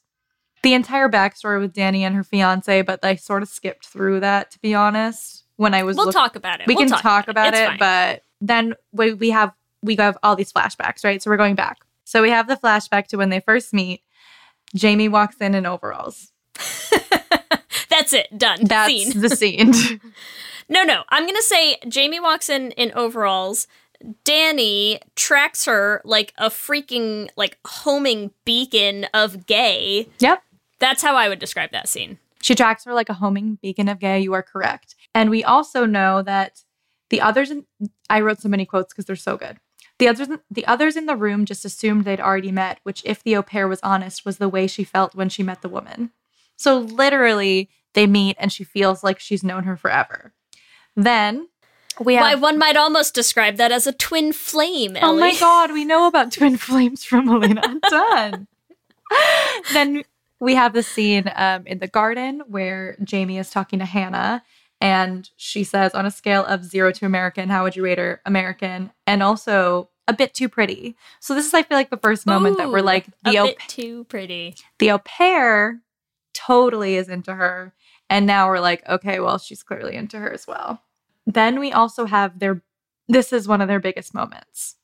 the 0.63 0.75
entire 0.75 1.09
backstory 1.09 1.61
with 1.61 1.73
Dani 1.75 2.01
and 2.01 2.15
her 2.15 2.25
fiance, 2.25 2.83
but 2.83 3.05
I 3.05 3.17
sort 3.17 3.43
of 3.43 3.49
skipped 3.49 3.87
through 3.87 4.21
that 4.21 4.51
to 4.53 4.59
be 4.61 4.75
honest. 4.75 5.45
When 5.57 5.73
I 5.75 5.85
was 5.85 5.97
We'll 5.97 6.07
look- 6.07 6.15
talk 6.15 6.37
about 6.37 6.61
it. 6.61 6.67
we 6.67 6.75
We'll 6.75 6.87
can 6.89 6.99
talk 6.99 7.29
about 7.29 7.49
It's 7.49 7.59
it, 7.59 7.67
fine. 7.67 7.79
but 7.79 8.23
then 8.41 8.75
we, 8.93 9.15
we 9.15 9.31
have 9.31 9.53
we 9.83 9.97
have 9.97 10.19
all 10.23 10.37
these 10.37 10.53
flashbacks, 10.53 11.03
right? 11.05 11.23
So 11.23 11.31
we're 11.31 11.37
going 11.39 11.55
back. 11.55 11.79
So 12.05 12.21
we 12.23 12.31
have 12.31 12.47
the 12.47 12.57
flashback 12.57 13.07
to 13.09 13.17
when 13.17 13.31
they 13.31 13.41
first 13.41 13.73
meet. 13.73 14.03
Jamie 14.75 15.09
walks 15.09 15.37
in 15.41 15.55
in 15.55 15.65
overalls. 15.65 16.31
That's 17.89 18.13
it. 18.13 18.27
Done. 18.37 18.65
That's 18.65 18.93
Scene. 18.93 19.21
the 19.21 19.31
scene. 19.31 19.73
No, 20.69 20.83
no. 20.83 21.05
I'm 21.11 21.27
gonna 21.27 21.43
say 21.43 21.77
Jamie 21.87 22.19
walks 22.19 22.49
in 22.51 22.73
in 22.73 22.91
overalls. 22.97 23.69
Dani 24.25 24.99
tracks 25.15 25.65
her 25.67 26.03
like 26.05 26.35
a 26.39 26.51
freaking 26.51 27.29
like 27.37 27.57
homing 27.65 28.33
beacon 28.45 29.07
of 29.15 29.47
gay. 29.47 30.09
yep. 30.19 30.43
That's 30.81 31.03
how 31.03 31.15
I 31.15 31.29
would 31.29 31.39
describe 31.39 31.71
that 31.71 31.89
scene. 31.89 32.19
She 32.43 32.57
tracks 32.57 32.85
her 32.85 32.93
like 32.95 33.09
a 33.09 33.15
homing 33.15 33.59
beacon 33.63 33.89
of 33.89 34.01
gay. 34.01 34.19
You 34.19 34.33
are 34.33 34.43
correct. 34.43 34.97
And 35.15 35.31
we 35.31 35.45
also 35.45 35.87
know 35.87 36.21
that 36.23 36.65
the 37.11 37.21
others 37.21 37.53
in 37.53 37.65
I 38.11 38.21
wrote 38.21 38.41
so 38.41 38.49
many 38.49 38.67
quotes 38.67 38.93
because 38.93 39.05
they're 39.05 39.15
so 39.15 39.37
good. 39.37 39.59
The 40.01 40.09
others 40.09 40.29
the 40.51 40.67
others 40.67 40.97
in 40.97 41.07
the 41.07 41.15
room 41.17 41.45
just 41.45 41.65
assumed 41.65 42.05
they'd 42.05 42.21
already 42.21 42.51
met, 42.51 42.81
which 42.83 43.03
if 43.05 43.23
the 43.23 43.37
au 43.37 43.43
pair 43.45 43.69
was 43.69 43.79
honest, 43.85 44.25
was 44.25 44.39
the 44.39 44.49
way 44.49 44.67
she 44.67 44.83
felt 44.83 45.15
when 45.15 45.29
she 45.29 45.45
met 45.45 45.63
the 45.63 45.69
woman. 45.69 46.11
So 46.57 46.79
literally 46.79 47.69
they 47.95 48.07
meet 48.07 48.37
and 48.39 48.53
she 48.53 48.65
feels 48.65 49.03
like 49.05 49.19
she's 49.19 49.45
known 49.45 49.65
her 49.65 49.77
forever. 49.77 50.33
Then 50.95 51.49
we 52.01 52.15
have 52.15 52.23
Why 52.23 52.35
one 52.35 52.59
might 52.59 52.77
almost 52.77 53.15
describe 53.15 53.57
that 53.57 53.73
as 53.73 53.87
a 53.87 53.93
twin 53.93 54.33
flame, 54.33 54.97
Ellie. 54.97 55.17
Oh 55.17 55.21
my 55.21 55.35
god, 55.39 55.73
we 55.73 55.85
know 55.85 56.07
about 56.07 56.33
twin 56.33 56.57
flames 56.59 57.05
from 57.05 57.29
Elena. 57.29 57.81
Done. 57.89 58.47
then 59.73 60.03
we 60.41 60.55
have 60.55 60.73
the 60.73 60.83
scene 60.83 61.31
um, 61.35 61.67
in 61.67 61.79
the 61.79 61.87
garden 61.87 62.43
where 62.47 62.97
Jamie 63.03 63.39
is 63.39 63.51
talking 63.51 63.79
to 63.79 63.85
Hannah 63.85 64.43
and 64.81 65.31
she 65.37 65.65
says, 65.65 65.95
on 65.95 66.05
a 66.05 66.11
scale 66.11 66.45
of 66.45 66.65
zero 66.65 66.93
to 66.93 67.07
American, 67.07 67.49
how 67.49 67.63
would 67.65 67.77
you 67.77 67.85
rate 67.85 67.99
her? 67.99 68.21
American. 68.27 68.91
And 69.07 69.23
also 69.23 69.89
a 70.07 70.13
bit 70.13 70.35
too 70.35 70.49
pretty. 70.49 70.97
So 71.21 71.35
this 71.35 71.47
is, 71.47 71.55
I 71.55 71.63
feel 71.63 71.79
like, 71.79 71.91
the 71.91 71.97
first 71.97 72.27
moment 72.27 72.59
that 72.59 72.71
we're 72.71 72.81
Ooh, 72.81 72.83
like, 72.83 73.09
a 73.25 73.31
the 73.31 73.39
au, 73.39 73.47
bit 73.47 73.59
too 73.69 74.05
pretty. 74.05 74.55
the 74.79 74.91
au 74.91 74.99
pair 74.99 75.81
totally 76.37 76.97
is 76.97 77.09
into 77.09 77.35
her. 77.35 77.75
And 78.09 78.27
now 78.27 78.49
we're 78.49 78.61
like, 78.61 78.87
okay, 78.89 79.19
well, 79.19 79.39
she's 79.39 79.63
clearly 79.63 79.97
into 79.97 80.19
her 80.19 80.33
as 80.33 80.47
well. 80.47 80.83
Then 81.27 81.59
we 81.59 81.73
also 81.73 82.05
have 82.05 82.39
their, 82.39 82.63
this 83.09 83.33
is 83.33 83.49
one 83.49 83.61
of 83.61 83.69
their 83.69 83.81
biggest 83.81 84.15
moments. 84.15 84.77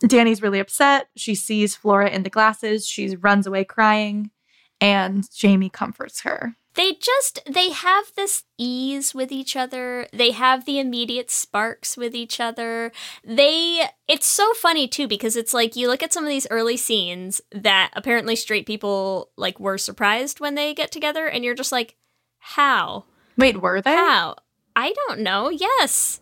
Dani's 0.00 0.42
really 0.42 0.58
upset. 0.58 1.08
She 1.16 1.34
sees 1.34 1.74
Flora 1.74 2.10
in 2.10 2.24
the 2.24 2.30
glasses. 2.30 2.86
She 2.86 3.16
runs 3.16 3.46
away 3.46 3.64
crying, 3.64 4.30
and 4.80 5.28
Jamie 5.34 5.70
comforts 5.70 6.22
her. 6.22 6.56
They 6.74 6.94
just 6.94 7.40
they 7.48 7.70
have 7.70 8.06
this 8.16 8.42
ease 8.58 9.14
with 9.14 9.30
each 9.30 9.54
other. 9.54 10.08
They 10.12 10.32
have 10.32 10.64
the 10.64 10.80
immediate 10.80 11.30
sparks 11.30 11.96
with 11.96 12.14
each 12.16 12.40
other. 12.40 12.90
They 13.24 13.88
it's 14.08 14.26
so 14.26 14.52
funny 14.54 14.88
too 14.88 15.06
because 15.06 15.36
it's 15.36 15.54
like 15.54 15.76
you 15.76 15.86
look 15.86 16.02
at 16.02 16.12
some 16.12 16.24
of 16.24 16.30
these 16.30 16.48
early 16.50 16.76
scenes 16.76 17.40
that 17.52 17.90
apparently 17.94 18.34
straight 18.34 18.66
people 18.66 19.30
like 19.36 19.60
were 19.60 19.78
surprised 19.78 20.40
when 20.40 20.56
they 20.56 20.74
get 20.74 20.90
together 20.90 21.26
and 21.26 21.44
you're 21.44 21.54
just 21.54 21.72
like 21.72 21.94
how? 22.38 23.04
Wait, 23.38 23.62
were 23.62 23.80
they? 23.80 23.94
How? 23.94 24.36
I 24.76 24.92
don't 25.06 25.20
know. 25.20 25.48
Yes. 25.48 26.20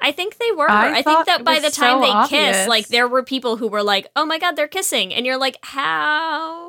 I 0.00 0.12
think 0.12 0.36
they 0.36 0.52
were. 0.52 0.70
I 0.70 0.98
I, 0.98 1.02
think 1.02 1.26
that 1.26 1.42
by 1.42 1.58
the 1.58 1.70
time 1.70 1.98
so 1.98 2.00
they 2.02 2.10
obvious. 2.10 2.56
kiss, 2.56 2.68
like 2.68 2.88
there 2.88 3.08
were 3.08 3.22
people 3.22 3.56
who 3.56 3.66
were 3.66 3.82
like, 3.82 4.08
"Oh 4.14 4.26
my 4.26 4.38
god, 4.38 4.54
they're 4.54 4.68
kissing," 4.68 5.14
and 5.14 5.24
you're 5.24 5.38
like, 5.38 5.56
"How? 5.62 6.65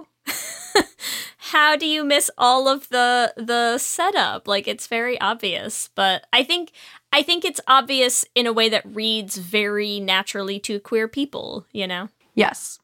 How 1.38 1.76
do 1.76 1.86
you 1.86 2.04
miss 2.04 2.30
all 2.38 2.68
of 2.68 2.90
the 2.90 3.34
the 3.38 3.78
setup? 3.78 4.48
Like 4.48 4.68
it's 4.68 4.88
very 4.88 5.20
obvious." 5.20 5.90
But 5.96 6.26
I 6.34 6.44
think 6.44 6.72
I 7.12 7.24
think 7.24 7.46
it's 7.46 7.62
obvious 7.68 8.26
in 8.36 8.48
a 8.48 8.54
way 8.54 8.70
that 8.70 8.86
reads 8.86 9.38
very 9.38 10.00
naturally 10.00 10.60
to 10.62 10.80
queer 10.80 11.08
people. 11.08 11.66
You 11.72 11.88
know. 11.88 12.10
Yes. 12.36 12.80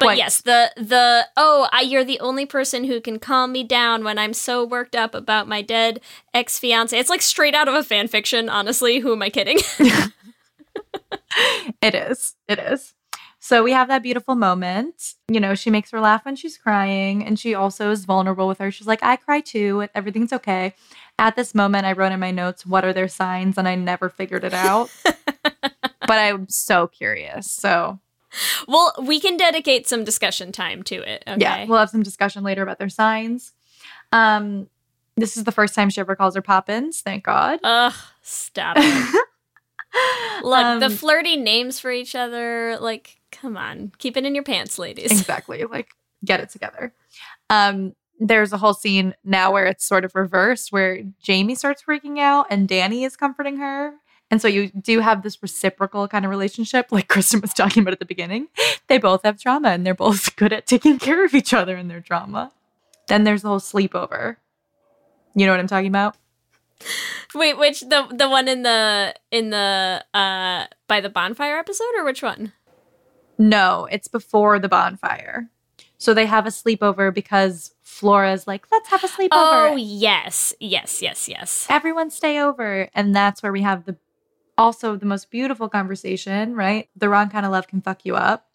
But 0.00 0.16
yes, 0.16 0.40
the 0.40 0.72
the 0.76 1.28
oh, 1.36 1.68
I, 1.70 1.82
you're 1.82 2.04
the 2.04 2.18
only 2.18 2.46
person 2.46 2.84
who 2.84 3.00
can 3.00 3.20
calm 3.20 3.52
me 3.52 3.62
down 3.62 4.02
when 4.02 4.18
I'm 4.18 4.32
so 4.32 4.64
worked 4.64 4.96
up 4.96 5.14
about 5.14 5.46
my 5.46 5.62
dead 5.62 6.00
ex 6.32 6.58
fiance. 6.58 6.98
It's 6.98 7.10
like 7.10 7.22
straight 7.22 7.54
out 7.54 7.68
of 7.68 7.74
a 7.74 7.84
fan 7.84 8.08
fiction. 8.08 8.48
Honestly, 8.48 8.98
who 8.98 9.12
am 9.12 9.22
I 9.22 9.30
kidding? 9.30 9.58
It 11.82 11.94
is. 11.94 12.36
It 12.48 12.58
is. 12.58 12.94
So 13.44 13.62
we 13.62 13.72
have 13.72 13.88
that 13.88 14.02
beautiful 14.02 14.36
moment. 14.36 15.16
You 15.28 15.38
know, 15.38 15.54
she 15.54 15.68
makes 15.68 15.90
her 15.90 16.00
laugh 16.00 16.24
when 16.24 16.34
she's 16.34 16.56
crying, 16.56 17.22
and 17.22 17.38
she 17.38 17.54
also 17.54 17.90
is 17.90 18.06
vulnerable 18.06 18.48
with 18.48 18.56
her. 18.56 18.70
She's 18.70 18.86
like, 18.86 19.02
I 19.02 19.16
cry 19.16 19.42
too. 19.42 19.86
Everything's 19.94 20.32
okay. 20.32 20.74
At 21.18 21.36
this 21.36 21.54
moment, 21.54 21.84
I 21.84 21.92
wrote 21.92 22.12
in 22.12 22.20
my 22.20 22.30
notes, 22.30 22.64
What 22.64 22.86
are 22.86 22.94
their 22.94 23.06
signs? 23.06 23.58
And 23.58 23.68
I 23.68 23.74
never 23.74 24.08
figured 24.08 24.44
it 24.44 24.54
out. 24.54 24.88
but 25.04 26.10
I'm 26.10 26.48
so 26.48 26.86
curious. 26.86 27.50
So, 27.50 28.00
well, 28.66 28.94
we 29.02 29.20
can 29.20 29.36
dedicate 29.36 29.86
some 29.86 30.04
discussion 30.04 30.50
time 30.50 30.82
to 30.84 31.02
it. 31.02 31.22
Okay. 31.28 31.38
yeah, 31.38 31.66
we'll 31.66 31.80
have 31.80 31.90
some 31.90 32.02
discussion 32.02 32.44
later 32.44 32.62
about 32.62 32.78
their 32.78 32.88
signs. 32.88 33.52
Um, 34.10 34.70
this 35.18 35.36
is 35.36 35.44
the 35.44 35.52
first 35.52 35.74
time 35.74 35.90
she 35.90 36.00
ever 36.00 36.16
calls 36.16 36.34
her 36.34 36.40
Poppins. 36.40 37.02
Thank 37.02 37.24
God. 37.24 37.60
Ugh, 37.62 37.92
stop 38.22 38.78
it. 38.80 39.20
Look, 40.42 40.80
the 40.80 40.86
Um, 40.86 40.92
flirty 40.92 41.36
names 41.36 41.78
for 41.78 41.90
each 41.90 42.14
other, 42.14 42.78
like, 42.80 43.20
come 43.40 43.56
on. 43.56 43.92
Keep 43.98 44.16
it 44.16 44.24
in 44.24 44.34
your 44.34 44.44
pants, 44.44 44.78
ladies. 44.78 45.10
exactly. 45.20 45.64
Like 45.64 45.88
get 46.24 46.40
it 46.40 46.50
together. 46.50 46.92
Um 47.50 47.94
there's 48.20 48.52
a 48.52 48.58
whole 48.58 48.74
scene 48.74 49.14
now 49.24 49.52
where 49.52 49.66
it's 49.66 49.84
sort 49.84 50.04
of 50.04 50.14
reversed 50.14 50.70
where 50.70 51.02
jamie 51.20 51.56
starts 51.56 51.82
freaking 51.82 52.20
out 52.20 52.46
and 52.48 52.68
dani 52.68 53.04
is 53.04 53.16
comforting 53.16 53.56
her. 53.56 53.94
And 54.30 54.40
so 54.40 54.48
you 54.48 54.70
do 54.70 55.00
have 55.00 55.22
this 55.22 55.42
reciprocal 55.42 56.08
kind 56.08 56.24
of 56.24 56.30
relationship 56.30 56.86
like 56.90 57.08
kristin 57.08 57.42
was 57.42 57.52
talking 57.52 57.82
about 57.82 57.92
at 57.92 57.98
the 57.98 58.04
beginning. 58.04 58.48
They 58.88 58.98
both 58.98 59.22
have 59.24 59.40
trauma 59.40 59.70
and 59.70 59.84
they're 59.84 59.94
both 59.94 60.36
good 60.36 60.52
at 60.52 60.66
taking 60.66 60.98
care 60.98 61.24
of 61.24 61.34
each 61.34 61.52
other 61.52 61.76
in 61.76 61.88
their 61.88 62.00
drama 62.00 62.52
then 63.08 63.24
there's 63.24 63.42
the 63.42 63.48
whole 63.48 63.60
sleepover. 63.60 64.36
You 65.34 65.46
know 65.46 65.52
what 65.52 65.60
i'm 65.60 65.66
talking 65.66 65.88
about? 65.88 66.16
Wait, 67.34 67.58
which 67.58 67.80
the 67.80 68.06
the 68.12 68.28
one 68.28 68.48
in 68.48 68.62
the 68.62 69.14
in 69.30 69.50
the 69.50 70.04
uh 70.14 70.66
by 70.86 71.00
the 71.00 71.08
bonfire 71.08 71.58
episode 71.58 71.90
or 71.96 72.04
which 72.04 72.22
one? 72.22 72.52
No 73.38 73.88
it's 73.90 74.08
before 74.08 74.58
the 74.58 74.68
bonfire. 74.68 75.50
So 75.98 76.12
they 76.12 76.26
have 76.26 76.46
a 76.46 76.50
sleepover 76.50 77.12
because 77.14 77.74
flora's 77.82 78.46
like 78.46 78.66
let's 78.70 78.88
have 78.88 79.04
a 79.04 79.08
sleepover. 79.08 79.28
Oh, 79.32 79.76
yes. 79.76 80.54
Yes, 80.60 81.00
yes, 81.00 81.28
yes. 81.28 81.66
everyone 81.70 82.10
stay 82.10 82.40
over. 82.40 82.88
And 82.94 83.14
that's 83.14 83.42
where 83.42 83.52
we 83.52 83.62
have 83.62 83.84
the 83.84 83.96
also 84.56 84.96
the 84.96 85.06
most 85.06 85.30
beautiful 85.30 85.68
conversation 85.68 86.54
right? 86.54 86.88
The 86.96 87.08
wrong 87.08 87.28
kind 87.28 87.46
of 87.46 87.52
love 87.52 87.66
can 87.66 87.80
fuck 87.80 88.04
you 88.04 88.16
up. 88.16 88.48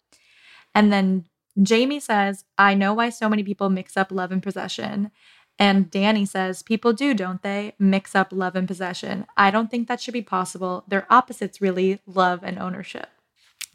And 0.74 0.92
then 0.92 1.24
jamie 1.60 1.98
says 1.98 2.44
i 2.56 2.74
know 2.74 2.94
why 2.94 3.10
so 3.10 3.28
many 3.28 3.42
people 3.42 3.68
mix 3.68 3.96
up 3.96 4.12
love 4.12 4.32
and 4.32 4.42
possession. 4.42 5.10
And 5.58 5.90
dani 5.90 6.26
says 6.26 6.62
people 6.62 6.92
do 6.92 7.12
don't 7.12 7.42
they? 7.42 7.74
Mix 7.78 8.14
up 8.14 8.28
love 8.32 8.56
and 8.56 8.68
possession. 8.68 9.26
I 9.36 9.50
don't 9.50 9.70
think 9.70 9.88
that 9.88 10.00
should 10.00 10.14
be 10.14 10.22
possible. 10.22 10.84
They're 10.88 11.12
opposites 11.12 11.60
really 11.60 12.00
love 12.06 12.40
and 12.42 12.58
ownership 12.58 13.08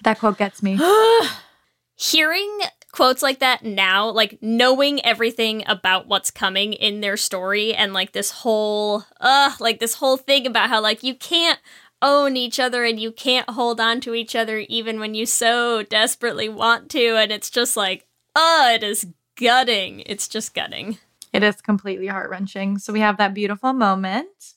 that 0.06 0.20
quote 0.20 0.38
gets 0.38 0.64
me 0.64 0.80
Hearing 1.98 2.60
quotes 2.92 3.22
like 3.22 3.40
that 3.40 3.64
now, 3.64 4.10
like 4.10 4.38
knowing 4.42 5.04
everything 5.06 5.64
about 5.66 6.08
what's 6.08 6.32
coming 6.32 6.74
in 6.74 7.02
their 7.02 7.16
story 7.16 7.74
and 7.74 7.94
like 7.94 8.12
this 8.14 8.32
whole 8.32 9.04
uh 9.20 9.54
like 9.60 9.80
this 9.80 9.96
whole 9.96 10.18
thing 10.18 10.48
about 10.48 10.70
how 10.70 10.82
like 10.82 11.04
you 11.04 11.16
can't 11.16 11.60
own 12.02 12.36
each 12.36 12.60
other 12.60 12.84
and 12.84 13.00
you 13.00 13.12
can't 13.12 13.50
hold 13.50 13.80
on 13.80 14.02
to 14.02 14.14
each 14.14 14.36
other 14.36 14.60
even 14.70 15.00
when 15.00 15.14
you 15.14 15.26
so 15.26 15.84
desperately 15.84 16.50
want 16.50 16.90
to 16.90 17.18
and 17.18 17.32
it's 17.32 17.50
just 17.50 17.78
like 17.78 18.08
uh 18.36 18.72
it 18.74 18.84
is 18.84 19.06
gutting. 19.36 20.02
It's 20.06 20.28
just 20.28 20.54
gutting. 20.54 20.98
It 21.34 21.44
is 21.44 21.62
completely 21.62 22.08
heart 22.08 22.30
wrenching. 22.30 22.78
So 22.78 22.94
we 22.94 23.02
have 23.02 23.18
that 23.18 23.34
beautiful 23.34 23.74
moment. 23.74 24.54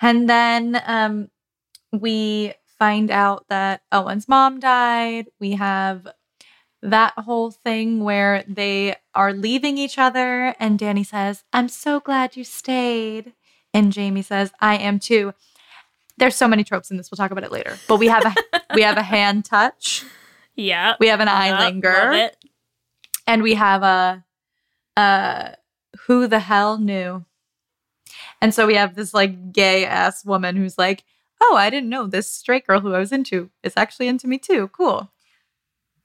And 0.00 0.28
then 0.28 0.80
um, 0.86 1.28
we 1.92 2.54
find 2.80 3.10
out 3.10 3.44
that 3.50 3.82
Owen's 3.92 4.26
mom 4.26 4.58
died. 4.58 5.26
We 5.38 5.52
have 5.52 6.08
that 6.82 7.12
whole 7.18 7.50
thing 7.50 8.02
where 8.02 8.42
they 8.48 8.96
are 9.14 9.34
leaving 9.34 9.76
each 9.76 9.98
other, 9.98 10.56
and 10.58 10.78
Dani 10.80 11.04
says, 11.06 11.44
I'm 11.52 11.68
so 11.68 12.00
glad 12.00 12.36
you 12.36 12.42
stayed. 12.42 13.34
And 13.74 13.92
Jamie 13.92 14.22
says, 14.22 14.50
I 14.60 14.76
am 14.78 14.98
too. 14.98 15.34
There's 16.16 16.34
so 16.34 16.48
many 16.48 16.64
tropes 16.64 16.90
in 16.90 16.96
this. 16.96 17.10
We'll 17.10 17.16
talk 17.18 17.30
about 17.30 17.44
it 17.44 17.52
later. 17.52 17.76
But 17.86 17.98
we 17.98 18.08
have 18.08 18.24
a 18.24 18.34
we 18.74 18.82
have 18.82 18.96
a 18.96 19.02
hand 19.02 19.44
touch. 19.44 20.04
Yeah. 20.56 20.94
We 20.98 21.08
have 21.08 21.20
an 21.20 21.28
eye 21.28 21.66
linger 21.66 21.92
love 21.92 22.14
it. 22.14 22.36
and 23.26 23.42
we 23.42 23.54
have 23.54 23.82
a 23.82 24.24
uh 24.96 25.50
who 26.06 26.26
the 26.26 26.40
hell 26.40 26.78
knew 26.78 27.24
and 28.42 28.52
so 28.54 28.66
we 28.66 28.74
have 28.74 28.94
this 28.94 29.14
like 29.14 29.52
gay 29.52 29.84
ass 29.86 30.24
woman 30.24 30.56
who's 30.56 30.76
like 30.76 31.04
oh 31.42 31.56
i 31.56 31.70
didn't 31.70 31.88
know 31.88 32.06
this 32.06 32.30
straight 32.30 32.66
girl 32.66 32.80
who 32.80 32.94
i 32.94 32.98
was 32.98 33.12
into 33.12 33.50
is 33.62 33.72
actually 33.76 34.08
into 34.08 34.26
me 34.28 34.38
too. 34.38 34.68
Cool. 34.68 35.10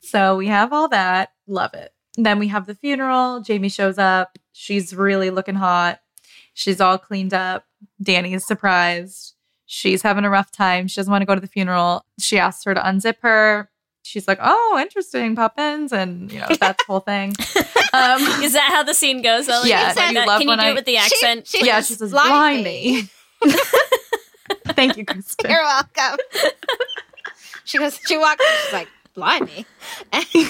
So 0.01 0.37
we 0.37 0.47
have 0.47 0.71
all 0.71 0.87
that. 0.89 1.31
Love 1.47 1.73
it. 1.73 1.91
Then 2.15 2.37
we 2.39 2.47
have 2.49 2.67
the 2.67 2.75
funeral. 2.75 3.41
Jamie 3.41 3.69
shows 3.69 3.97
up. 3.97 4.37
She's 4.51 4.95
really 4.95 5.29
looking 5.31 5.55
hot. 5.55 5.99
She's 6.53 6.79
all 6.79 6.97
cleaned 6.97 7.33
up. 7.33 7.65
Dani 8.03 8.33
is 8.35 8.45
surprised. 8.45 9.33
She's 9.65 10.03
having 10.03 10.23
a 10.23 10.29
rough 10.29 10.51
time. 10.51 10.87
She 10.87 10.99
doesn't 10.99 11.11
want 11.11 11.23
to 11.23 11.25
go 11.25 11.33
to 11.35 11.41
the 11.41 11.47
funeral. 11.47 12.05
She 12.19 12.37
asks 12.37 12.63
her 12.65 12.73
to 12.75 12.81
unzip 12.81 13.15
her. 13.21 13.69
She's 14.03 14.27
like 14.27 14.37
oh 14.41 14.77
interesting. 14.79 15.35
Poppins 15.35 15.91
and 15.91 16.31
you 16.31 16.39
know 16.39 16.47
that 16.59 16.79
whole 16.87 16.99
thing. 17.01 17.33
Um, 17.95 18.19
Is 18.43 18.51
that 18.51 18.71
how 18.73 18.83
the 18.83 18.93
scene 18.93 19.21
goes? 19.21 19.47
Ellie? 19.47 19.69
Yeah, 19.69 19.89
Is 19.91 19.95
you 19.95 20.25
love 20.25 20.41
Can 20.41 20.49
you 20.49 20.55
do 20.57 20.61
I- 20.61 20.69
it 20.71 20.75
with 20.75 20.83
the 20.83 20.97
accent? 20.97 21.47
she- 21.47 21.65
yeah, 21.65 21.79
she 21.79 21.93
says, 21.93 22.11
Blind 22.11 22.29
blind 22.29 22.63
me." 22.65 23.03
Thank 24.75 24.97
you, 24.97 25.05
Kristin. 25.05 25.49
You're 25.49 25.63
welcome. 25.63 26.17
she 27.63 27.77
goes, 27.77 27.99
she 28.05 28.17
walks, 28.17 28.43
in, 28.43 28.51
she's 28.63 28.73
like, 28.73 28.89
blimey. 29.13 29.65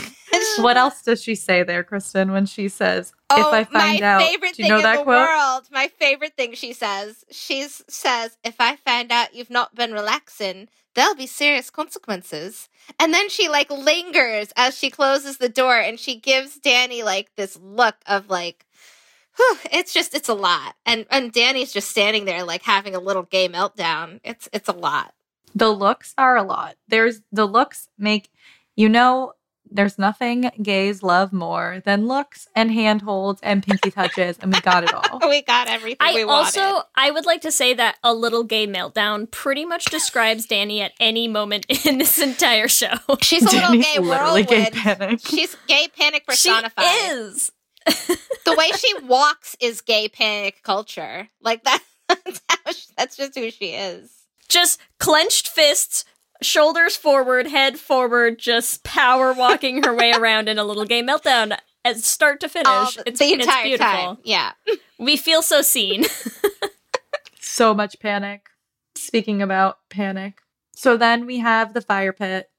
What 0.60 0.76
else 0.78 1.02
does 1.02 1.24
she 1.24 1.36
say 1.36 1.64
there, 1.64 1.84
Kristin, 1.84 2.32
when 2.34 2.46
she 2.46 2.68
says, 2.68 3.14
if 3.32 3.38
Oh, 3.46 3.52
I 3.54 3.64
find 3.64 4.02
my 4.02 4.06
out? 4.08 4.22
favorite 4.22 4.54
do 4.56 4.64
thing 4.64 4.66
you 4.66 4.72
know 4.72 4.78
in 4.78 4.84
that 4.84 4.98
the 4.98 5.04
quote? 5.04 5.30
world. 5.30 5.64
My 5.72 5.88
favorite 6.00 6.34
thing 6.36 6.54
she 6.56 6.74
says. 6.74 7.24
She 7.32 7.66
says, 7.88 8.38
"If 8.44 8.56
I 8.60 8.76
find 8.76 9.12
out 9.12 9.34
you've 9.34 9.50
not 9.50 9.76
been 9.76 9.94
relaxing, 9.94 10.68
there'll 10.94 11.16
be 11.16 11.28
serious 11.28 11.70
consequences." 11.70 12.68
And 13.00 13.14
then 13.14 13.30
she 13.30 13.48
like 13.48 13.70
lingers 13.72 14.52
as 14.58 14.78
she 14.78 14.90
closes 14.90 15.38
the 15.38 15.50
door, 15.50 15.78
and 15.80 16.00
she 16.00 16.16
gives 16.20 16.60
Dani 16.60 17.04
like 17.04 17.32
this 17.38 17.58
look 17.62 17.96
of 18.06 18.30
like, 18.30 18.65
whew, 19.38 19.58
it's 19.72 19.94
just 19.94 20.14
it's 20.16 20.30
a 20.30 20.34
lot. 20.34 20.76
And 20.86 21.06
and 21.10 21.32
Dani's 21.32 21.74
just 21.74 21.90
standing 21.90 22.26
there 22.26 22.44
like 22.44 22.64
having 22.64 22.96
a 22.96 23.00
little 23.00 23.24
gay 23.24 23.48
meltdown. 23.50 24.20
It's 24.24 24.48
it's 24.54 24.70
a 24.70 24.74
lot. 24.74 25.14
The 25.54 25.70
looks 25.70 26.14
are 26.18 26.36
a 26.36 26.44
lot. 26.44 26.76
There's 26.88 27.22
the 27.32 27.46
looks 27.46 27.88
make, 27.98 28.30
you 28.76 28.90
know, 28.90 29.34
there's 29.72 29.98
nothing 29.98 30.52
gays 30.62 31.02
love 31.02 31.34
more 31.34 31.82
than 31.86 32.08
looks 32.08 32.48
and 32.56 32.72
handholds 32.72 33.42
and 33.42 33.64
pinky 33.64 33.90
touches, 33.90 34.38
and 34.40 34.54
we 34.54 34.60
got 34.62 34.84
it 34.84 34.94
all. 34.94 35.20
We 35.30 35.42
got 35.42 35.68
everything 35.68 35.98
I 36.08 36.14
we 36.14 36.24
also 36.24 36.62
wanted. 36.62 36.84
I 36.96 37.12
would 37.12 37.26
like 37.26 37.42
to 37.42 37.52
say 37.52 37.74
that 37.74 37.98
a 38.04 38.14
little 38.14 38.44
gay 38.44 38.68
meltdown 38.68 39.30
pretty 39.30 39.66
much 39.66 39.86
describes 39.86 40.46
Dani 40.46 40.80
at 40.82 40.92
any 41.00 41.28
moment 41.28 41.66
in 41.86 41.98
this 41.98 42.20
entire 42.20 42.68
show. 42.68 42.94
She's 43.22 43.42
a 43.42 43.46
little 43.46 43.72
Dani's 43.72 43.86
gay 43.86 44.00
literally 44.00 44.44
whirlwind. 44.44 44.48
gay 44.50 44.70
panic. 44.72 45.20
She's 45.26 45.58
gay 45.68 45.88
panic 45.98 46.26
personified. 46.28 46.86
she 46.86 46.92
is. 47.08 47.52
The 47.86 48.56
way 48.58 48.70
she 48.78 48.94
walks 49.06 49.56
is 49.60 49.82
gay 49.82 50.08
panic 50.10 50.62
culture. 50.64 51.30
Like 51.42 51.64
that. 51.64 51.84
That's, 52.08 52.42
she- 52.80 52.94
that's 52.98 53.18
just 53.18 53.36
who 53.38 53.50
she 53.50 53.68
is. 53.74 54.12
Just 54.48 54.80
clenched 55.00 55.48
fists, 55.50 56.06
shoulders 56.42 56.96
forward, 56.96 57.48
head 57.48 57.80
forward, 57.80 58.38
just 58.38 58.84
power 58.84 59.34
walking 59.34 59.84
her 59.84 59.94
way 59.94 60.12
around 60.12 60.48
in 60.48 60.60
a 60.60 60.64
little 60.64 60.86
gay 60.86 61.02
meltdown 61.02 61.58
as 61.84 62.06
start 62.06 62.40
to 62.42 62.50
finish. 62.50 62.68
All 62.68 62.84
it's, 63.06 63.20
the 63.20 63.26
it's 63.26 63.44
entire 63.46 63.64
beautiful. 63.64 63.86
time. 63.92 64.18
Yeah. 64.24 64.52
We 65.00 65.18
feel 65.18 65.42
so 65.42 65.62
seen. 65.62 66.06
so 67.40 67.74
much 67.74 68.00
panic. 68.00 68.50
Speaking 68.96 69.42
about 69.42 69.80
panic. 69.90 70.42
So 70.76 70.98
then 70.98 71.26
we 71.26 71.40
have 71.40 71.74
the 71.74 71.82
fire 71.82 72.14
pit. 72.14 72.50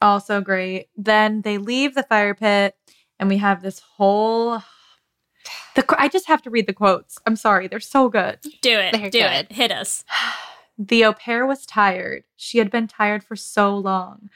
Also 0.00 0.40
great. 0.40 0.88
Then 0.96 1.42
they 1.42 1.58
leave 1.58 1.94
the 1.94 2.02
fire 2.02 2.34
pit 2.34 2.76
and 3.18 3.28
we 3.28 3.38
have 3.38 3.62
this 3.62 3.80
whole 3.80 4.62
the 5.74 5.84
I 5.98 6.08
just 6.08 6.26
have 6.26 6.42
to 6.42 6.50
read 6.50 6.66
the 6.66 6.72
quotes. 6.72 7.18
I'm 7.26 7.36
sorry, 7.36 7.68
they're 7.68 7.80
so 7.80 8.08
good. 8.08 8.38
Do 8.60 8.78
it. 8.78 8.92
They're 8.92 9.10
do 9.10 9.20
good. 9.20 9.46
it. 9.50 9.52
Hit 9.52 9.72
us. 9.72 10.04
The 10.78 11.04
au 11.04 11.12
pair 11.12 11.44
was 11.44 11.66
tired. 11.66 12.22
She 12.36 12.58
had 12.58 12.70
been 12.70 12.86
tired 12.86 13.24
for 13.24 13.34
so 13.34 13.76
long. 13.76 14.30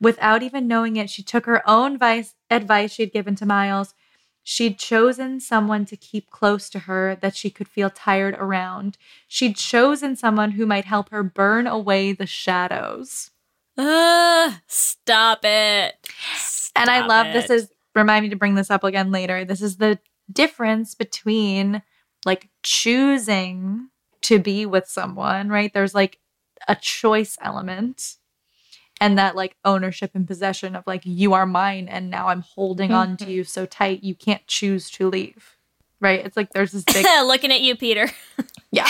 Without 0.00 0.42
even 0.42 0.66
knowing 0.66 0.96
it, 0.96 1.08
she 1.08 1.22
took 1.22 1.46
her 1.46 1.62
own 1.68 1.98
vice, 1.98 2.34
advice 2.50 2.92
she'd 2.92 3.12
given 3.12 3.36
to 3.36 3.46
Miles. 3.46 3.94
She'd 4.42 4.78
chosen 4.78 5.40
someone 5.40 5.86
to 5.86 5.96
keep 5.96 6.30
close 6.30 6.68
to 6.70 6.80
her 6.80 7.16
that 7.22 7.36
she 7.36 7.48
could 7.48 7.68
feel 7.68 7.90
tired 7.90 8.34
around. 8.34 8.98
She'd 9.28 9.56
chosen 9.56 10.16
someone 10.16 10.52
who 10.52 10.66
might 10.66 10.84
help 10.84 11.10
her 11.10 11.22
burn 11.22 11.66
away 11.66 12.12
the 12.12 12.26
shadows. 12.26 13.30
Uh, 13.78 14.54
stop 14.66 15.44
it. 15.44 15.94
and 16.76 16.90
I 16.90 17.06
love 17.06 17.28
it. 17.28 17.32
this 17.32 17.50
is 17.50 17.70
remind 17.94 18.24
me 18.24 18.30
to 18.30 18.36
bring 18.36 18.54
this 18.54 18.70
up 18.70 18.84
again 18.84 19.10
later. 19.10 19.44
This 19.44 19.62
is 19.62 19.76
the 19.76 19.98
difference 20.32 20.94
between 20.94 21.82
like 22.24 22.48
choosing 22.62 23.88
to 24.22 24.38
be 24.38 24.66
with 24.66 24.86
someone, 24.86 25.48
right? 25.48 25.72
There's 25.72 25.94
like 25.94 26.18
a 26.66 26.74
choice 26.74 27.36
element 27.40 28.16
and 29.00 29.18
that 29.18 29.36
like 29.36 29.56
ownership 29.64 30.12
and 30.14 30.26
possession 30.26 30.74
of 30.76 30.86
like 30.86 31.02
you 31.04 31.34
are 31.34 31.46
mine 31.46 31.88
and 31.88 32.10
now 32.10 32.28
I'm 32.28 32.42
holding 32.42 32.92
on 32.92 33.16
to 33.18 33.30
you 33.30 33.44
so 33.44 33.66
tight 33.66 34.02
you 34.02 34.14
can't 34.14 34.46
choose 34.46 34.90
to 34.92 35.08
leave. 35.08 35.56
Right? 36.00 36.24
It's 36.24 36.36
like 36.36 36.52
there's 36.52 36.72
this 36.72 36.84
big 36.84 37.06
Looking 37.24 37.52
at 37.52 37.60
you, 37.60 37.76
Peter. 37.76 38.10
yeah. 38.70 38.88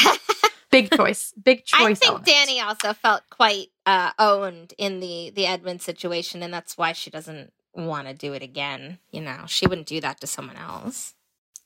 Big 0.71 0.91
choice. 0.91 1.33
Big 1.43 1.65
choice. 1.65 1.81
I 1.81 1.95
think 1.95 2.11
element. 2.11 2.27
Dani 2.27 2.65
also 2.65 2.93
felt 2.93 3.23
quite 3.31 3.69
uh, 3.87 4.11
owned 4.19 4.75
in 4.77 4.99
the 4.99 5.31
the 5.31 5.47
Edmund 5.47 5.81
situation, 5.83 6.43
and 6.43 6.53
that's 6.53 6.77
why 6.77 6.93
she 6.93 7.11
doesn't 7.11 7.53
want 7.75 8.09
to 8.09 8.15
do 8.15 8.33
it 8.33 8.43
again. 8.43 8.99
You 9.11 9.21
know, 9.21 9.45
she 9.47 9.67
wouldn't 9.67 9.87
do 9.87 10.01
that 10.01 10.21
to 10.21 10.27
someone 10.27 10.57
else. 10.57 11.15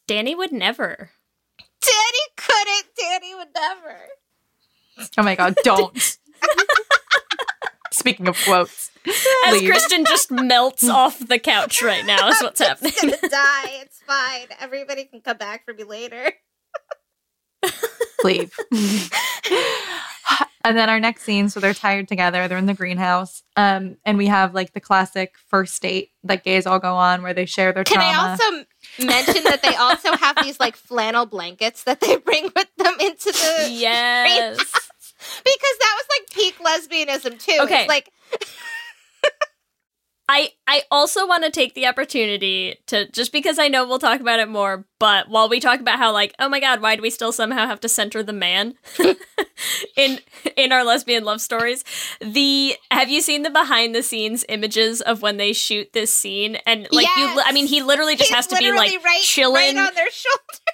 Dani 0.08 0.36
would 0.36 0.52
never. 0.52 1.10
Dani 1.82 2.36
couldn't. 2.36 2.86
Dani 3.00 3.36
would 3.36 3.48
never. 3.54 3.98
Oh 5.16 5.22
my 5.22 5.36
god, 5.36 5.54
don't. 5.62 6.18
Speaking 7.92 8.28
of 8.28 8.38
quotes. 8.44 8.90
As 9.46 9.60
leave. 9.60 9.70
Kristin 9.70 10.06
just 10.06 10.30
melts 10.30 10.88
off 10.88 11.18
the 11.18 11.38
couch 11.38 11.82
right 11.82 12.04
now, 12.04 12.28
is 12.28 12.40
what's 12.42 12.60
happening. 12.60 12.92
I'm 13.02 13.10
gonna 13.10 13.28
die. 13.28 13.70
It's 13.82 14.00
fine. 14.06 14.46
Everybody 14.60 15.04
can 15.04 15.20
come 15.20 15.36
back 15.36 15.64
for 15.64 15.74
me 15.74 15.84
later. 15.84 16.32
leave. 18.24 18.52
and 20.68 20.76
then 20.76 20.90
our 20.90 21.00
next 21.00 21.22
scene, 21.22 21.48
so 21.48 21.60
they're 21.60 21.72
tired 21.72 22.08
together. 22.08 22.46
They're 22.46 22.58
in 22.58 22.66
the 22.66 22.74
greenhouse, 22.74 23.42
um, 23.56 23.96
and 24.04 24.18
we 24.18 24.26
have 24.26 24.54
like 24.54 24.74
the 24.74 24.80
classic 24.80 25.34
first 25.48 25.80
date 25.80 26.10
that 26.24 26.44
gays 26.44 26.66
all 26.66 26.78
go 26.78 26.94
on, 26.94 27.22
where 27.22 27.32
they 27.32 27.46
share 27.46 27.72
their 27.72 27.84
Can 27.84 27.96
trauma. 27.96 28.12
I 28.12 28.30
also 28.30 28.66
mention 29.06 29.44
that 29.44 29.62
they 29.62 29.74
also 29.76 30.12
have 30.12 30.36
these 30.42 30.60
like 30.60 30.76
flannel 30.76 31.24
blankets 31.24 31.84
that 31.84 32.00
they 32.00 32.16
bring 32.16 32.44
with 32.54 32.68
them 32.76 32.94
into 33.00 33.32
the 33.32 33.68
Yes. 33.70 34.58
because 34.58 35.76
that 35.80 35.96
was 35.96 36.06
like 36.18 36.30
peak 36.30 36.58
lesbianism 36.58 37.42
too. 37.42 37.58
Okay. 37.62 37.80
It's 37.80 37.88
like 37.88 38.12
I 40.28 40.50
I 40.66 40.82
also 40.90 41.26
want 41.26 41.44
to 41.44 41.50
take 41.50 41.74
the 41.74 41.86
opportunity 41.86 42.76
to 42.86 43.10
just 43.10 43.32
because 43.32 43.58
I 43.58 43.68
know 43.68 43.88
we'll 43.88 43.98
talk 43.98 44.20
about 44.20 44.40
it 44.40 44.48
more, 44.48 44.84
but 44.98 45.30
while 45.30 45.48
we 45.48 45.58
talk 45.58 45.80
about 45.80 45.98
how 45.98 46.12
like, 46.12 46.34
oh 46.38 46.50
my 46.50 46.60
god, 46.60 46.82
why 46.82 46.96
do 46.96 47.02
we 47.02 47.08
still 47.08 47.32
somehow 47.32 47.66
have 47.66 47.80
to 47.80 47.88
center 47.88 48.22
the 48.22 48.34
man 48.34 48.74
in 49.96 50.18
in 50.54 50.70
our 50.70 50.84
lesbian 50.84 51.24
love 51.24 51.40
stories? 51.40 51.82
The 52.20 52.76
have 52.90 53.08
you 53.08 53.22
seen 53.22 53.42
the 53.42 53.50
behind 53.50 53.94
the 53.94 54.02
scenes 54.02 54.44
images 54.50 55.00
of 55.00 55.22
when 55.22 55.38
they 55.38 55.54
shoot 55.54 55.94
this 55.94 56.12
scene 56.12 56.56
and 56.66 56.86
like 56.92 57.06
you 57.16 57.40
I 57.44 57.52
mean 57.52 57.66
he 57.66 57.82
literally 57.82 58.14
just 58.14 58.28
he's 58.28 58.36
has 58.36 58.46
to 58.48 58.56
be 58.56 58.70
like 58.70 59.02
right, 59.02 59.22
chilling 59.22 59.76
right 59.76 59.88
on 59.88 59.94
their 59.94 60.10
shoulder. 60.10 60.72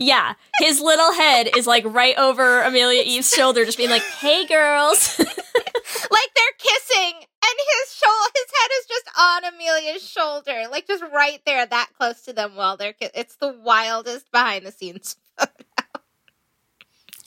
Yeah, 0.00 0.34
his 0.58 0.80
little 0.80 1.12
head 1.12 1.48
is 1.56 1.66
like 1.66 1.84
right 1.86 2.18
over 2.18 2.62
Amelia 2.62 3.02
Eve's 3.06 3.30
shoulder, 3.30 3.64
just 3.64 3.78
being 3.78 3.90
like, 3.90 4.02
"Hey, 4.02 4.44
girls." 4.44 5.18
like 5.18 6.30
they're 6.34 6.58
kissing 6.58 7.26
and 7.44 7.58
his 7.58 7.94
shoulder 7.94 8.32
his 8.34 8.52
head 8.60 8.70
is 8.80 8.86
just 8.88 9.10
on 9.18 9.44
amelia's 9.54 10.08
shoulder 10.08 10.64
like 10.70 10.86
just 10.88 11.04
right 11.14 11.40
there 11.46 11.66
that 11.66 11.90
close 11.98 12.22
to 12.22 12.32
them 12.32 12.56
while 12.56 12.76
they're 12.76 12.94
ki- 12.94 13.10
it's 13.14 13.36
the 13.36 13.52
wildest 13.64 14.30
behind 14.32 14.66
the 14.66 14.72
scenes 14.72 15.16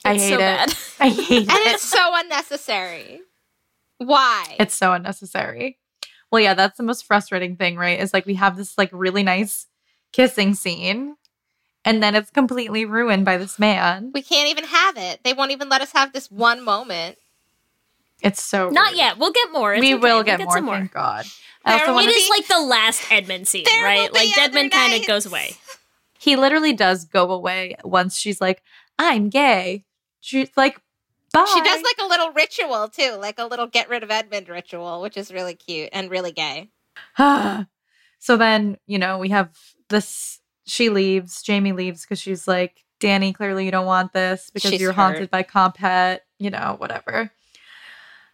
I 0.04 0.14
It's 0.14 0.24
hate 0.24 0.30
so 0.30 0.38
it. 0.40 0.40
bad. 0.40 0.74
I 1.00 1.08
hate 1.10 1.48
and 1.48 1.58
it. 1.58 1.66
And 1.66 1.74
it's 1.74 1.84
so 1.84 2.12
unnecessary 2.14 3.22
why 3.98 4.56
It's 4.60 4.74
so 4.76 4.92
unnecessary. 4.94 5.78
Well, 6.30 6.42
yeah, 6.42 6.54
that's 6.54 6.78
the 6.78 6.84
most 6.84 7.06
frustrating 7.06 7.56
thing, 7.56 7.76
right? 7.76 8.00
Is 8.00 8.14
like 8.14 8.26
we 8.26 8.34
have 8.34 8.56
this 8.56 8.78
like 8.78 8.90
really 8.92 9.22
nice 9.22 9.66
kissing 10.12 10.54
scene, 10.54 11.16
and 11.84 12.02
then 12.02 12.14
it's 12.16 12.30
completely 12.30 12.84
ruined 12.86 13.24
by 13.24 13.38
this 13.38 13.58
man. 13.58 14.12
we 14.14 14.22
can't 14.22 14.50
even 14.50 14.64
have 14.64 14.96
it 14.98 15.20
they 15.24 15.34
won't 15.34 15.52
even 15.52 15.68
let 15.68 15.82
us 15.82 15.92
have 15.92 16.12
this 16.12 16.30
one 16.30 16.64
moment 16.64 17.18
It's 18.22 18.42
so 18.42 18.68
Not 18.70 18.90
rude. 18.92 18.98
yet. 18.98 19.18
We'll 19.18 19.32
get 19.32 19.52
more. 19.52 19.74
It's 19.74 19.80
we 19.80 19.94
okay. 19.94 20.00
will 20.02 20.16
We'll 20.16 20.24
get, 20.24 20.40
more, 20.40 20.52
some 20.52 20.64
more. 20.64 20.76
Thank 20.76 20.92
God. 20.92 21.24
I 21.64 21.72
There 21.72 21.80
also 21.80 21.86
will 21.88 21.94
want 21.96 22.08
It 22.08 22.12
to 22.12 22.16
is 22.18 22.28
like 22.30 22.46
the 22.48 22.60
last 22.60 23.02
Edmund 23.12 23.46
scene, 23.48 23.64
right? 23.82 24.12
Like 24.12 24.34
be 24.34 24.40
Deadmond 24.40 24.66
other 24.66 24.68
kind 24.70 24.94
of 25.00 25.06
goes 25.06 25.26
away. 25.26 25.56
he 26.18 26.36
literally 26.36 26.72
does 26.72 27.04
go 27.04 27.30
away 27.30 27.76
once 27.84 28.16
she's 28.16 28.40
like, 28.40 28.62
I'm 28.98 29.28
gay. 29.28 29.84
She's 30.20 30.50
like, 30.56 30.80
bye. 31.32 31.46
she 31.52 31.60
does 31.62 31.82
like 31.82 31.98
a 32.02 32.06
little 32.08 32.32
ritual 32.32 32.88
too 32.88 33.16
like 33.20 33.38
a 33.38 33.44
little 33.44 33.66
get 33.66 33.88
rid 33.90 34.02
of 34.02 34.10
edmund 34.10 34.48
ritual 34.48 35.02
which 35.02 35.14
is 35.16 35.30
really 35.30 35.54
cute 35.54 35.90
and 35.92 36.10
really 36.10 36.32
gay 36.32 36.70
so 38.18 38.36
then, 38.36 38.76
you 38.86 38.98
know, 38.98 39.18
we 39.18 39.28
have 39.28 39.50
this. 39.88 40.40
She 40.66 40.90
leaves. 40.90 41.42
Jamie 41.42 41.72
leaves 41.72 42.02
because 42.02 42.18
she's 42.20 42.46
like, 42.48 42.84
Dani, 43.00 43.34
clearly 43.34 43.64
you 43.64 43.70
don't 43.70 43.86
want 43.86 44.12
this 44.12 44.50
because 44.52 44.70
She's 44.72 44.80
you're 44.80 44.92
hurt. 44.92 45.02
haunted 45.02 45.30
by 45.30 45.42
Comphet, 45.42 46.18
you 46.38 46.50
know, 46.50 46.74
whatever. 46.78 47.30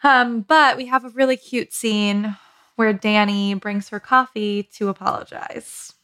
Um, 0.04 0.42
but 0.42 0.76
we 0.76 0.86
have 0.86 1.04
a 1.04 1.08
really 1.08 1.36
cute 1.36 1.72
scene 1.72 2.36
where 2.76 2.92
Dani 2.94 3.58
brings 3.58 3.88
her 3.88 3.98
coffee 3.98 4.62
to 4.74 4.88
apologize. 4.88 5.94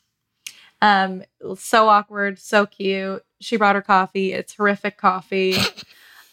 Um, 0.82 1.22
so 1.56 1.88
awkward, 1.88 2.38
so 2.38 2.64
cute. 2.66 3.22
She 3.40 3.56
brought 3.56 3.74
her 3.76 3.82
coffee. 3.82 4.32
It's 4.32 4.54
horrific 4.54 4.96
coffee. 4.96 5.54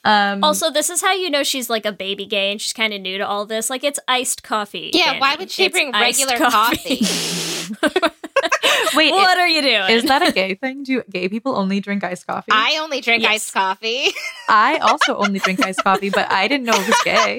Um, 0.06 0.42
Also, 0.42 0.70
this 0.72 0.90
is 0.90 1.02
how 1.02 1.12
you 1.12 1.30
know 1.30 1.44
she's 1.44 1.70
like 1.70 1.86
a 1.86 1.92
baby 1.92 2.26
gay 2.26 2.50
and 2.52 2.62
she's 2.62 2.72
kind 2.72 2.94
of 2.94 3.02
new 3.02 3.18
to 3.18 3.28
all 3.28 3.46
this. 3.46 3.70
Like 3.70 3.84
it's 3.84 4.00
iced 4.08 4.42
coffee. 4.42 4.92
yeah 4.94 5.16
Dani. 5.16 5.20
why 5.20 5.36
would 5.36 5.52
she 5.52 5.66
It's 5.66 5.74
bring 5.74 5.92
regular 5.92 6.38
coffee, 6.38 7.00
wait, 8.96 9.12
what 9.12 9.38
are 9.38 9.48
you 9.50 9.62
doing? 9.62 9.90
is 9.90 10.04
that 10.04 10.26
a 10.26 10.32
gay 10.32 10.54
thing? 10.56 10.84
Do 10.84 11.04
gay 11.10 11.28
people 11.28 11.58
only 11.58 11.82
drink 11.82 12.06
iced 12.06 12.26
coffee? 12.26 12.52
i 12.54 12.78
only 12.82 13.02
drink 13.02 13.24
Yes. 13.24 13.32
iced 13.34 13.54
coffee 13.54 14.12
I 14.48 14.78
also 14.78 15.18
only 15.18 15.40
drink 15.40 15.60
iced 15.66 15.84
coffee, 15.84 16.10
but 16.10 16.32
I 16.32 16.48
didn't 16.48 16.66
know 16.68 16.76
it 16.76 16.88
was 16.88 17.02
gay. 17.04 17.38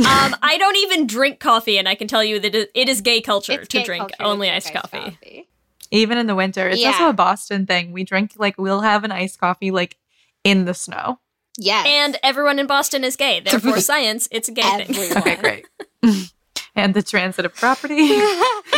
Um, 0.00 0.36
I 0.42 0.56
don't 0.58 0.76
even 0.76 1.06
drink 1.06 1.40
coffee, 1.40 1.78
and 1.78 1.88
I 1.88 1.94
can 1.94 2.08
tell 2.08 2.24
you 2.24 2.40
that 2.40 2.54
it 2.54 2.70
it 2.74 2.88
is 2.88 3.00
gay 3.00 3.20
culture 3.20 3.60
It's 3.60 3.68
to 3.68 3.78
gay 3.78 3.84
drink 3.84 4.00
culture 4.02 4.16
to 4.18 4.24
only 4.24 4.48
drink 4.48 4.64
iced 4.64 4.72
coffee. 4.72 5.48
Even 5.90 6.16
in 6.16 6.26
the 6.26 6.34
winter. 6.34 6.68
It's 6.68 6.84
also 6.84 7.10
a 7.10 7.12
Boston 7.12 7.66
thing. 7.66 7.92
We 7.92 8.02
drink 8.04 8.32
like 8.36 8.56
we'll 8.58 8.80
have 8.80 9.04
an 9.04 9.12
iced 9.12 9.38
coffee 9.38 9.70
like 9.70 9.98
in 10.42 10.64
the 10.64 10.74
snow. 10.74 11.18
Yes. 11.58 11.86
And 11.86 12.18
everyone 12.22 12.58
in 12.58 12.66
Boston 12.66 13.04
is 13.04 13.16
gay. 13.16 13.40
Therefore, 13.40 13.78
science, 13.80 14.28
it's 14.30 14.48
a 14.48 14.52
gay 14.52 14.84
thing. 14.84 15.16
Okay, 15.16 15.36
great. 15.36 15.66
and 16.74 16.94
the 16.94 17.02
transitive 17.02 17.54
property 17.54 17.96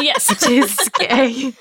yes. 0.01 0.43
is 0.49 0.91
gay. 0.99 1.53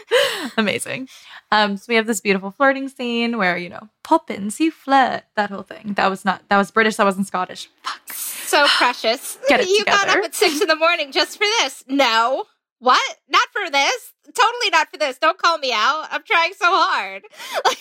Amazing. 0.57 1.07
Um, 1.51 1.77
so 1.77 1.85
we 1.87 1.95
have 1.95 2.07
this 2.07 2.19
beautiful 2.19 2.49
flirting 2.49 2.89
scene 2.89 3.37
where, 3.37 3.57
you 3.57 3.69
know, 3.69 3.89
poppins, 4.03 4.59
you 4.59 4.71
flirt, 4.71 5.23
that 5.35 5.51
whole 5.51 5.61
thing. 5.61 5.93
That 5.95 6.09
was 6.09 6.25
not 6.25 6.41
that 6.49 6.57
was 6.57 6.71
British, 6.71 6.95
that 6.95 7.03
wasn't 7.03 7.27
Scottish. 7.27 7.69
Fuck. 7.83 8.15
So 8.45 8.65
precious. 8.77 9.38
Get 9.47 9.62
it 9.62 9.67
you 9.69 9.84
got 9.86 10.10
up 10.10 10.23
at 10.23 10.36
six 10.36 10.62
in 10.62 10.67
the 10.67 10.75
morning 10.75 11.12
just 11.12 11.38
for 11.38 11.45
this. 11.60 11.84
No. 11.88 12.45
what? 12.79 13.17
Not 13.29 13.47
for 13.51 13.69
this. 13.69 14.13
Totally 14.34 14.69
not 14.71 14.89
for 14.89 14.97
this. 14.97 15.17
Don't 15.17 15.38
call 15.38 15.58
me 15.58 15.71
out. 15.73 16.08
I'm 16.12 16.23
trying 16.23 16.53
so 16.53 16.65
hard. 16.67 17.23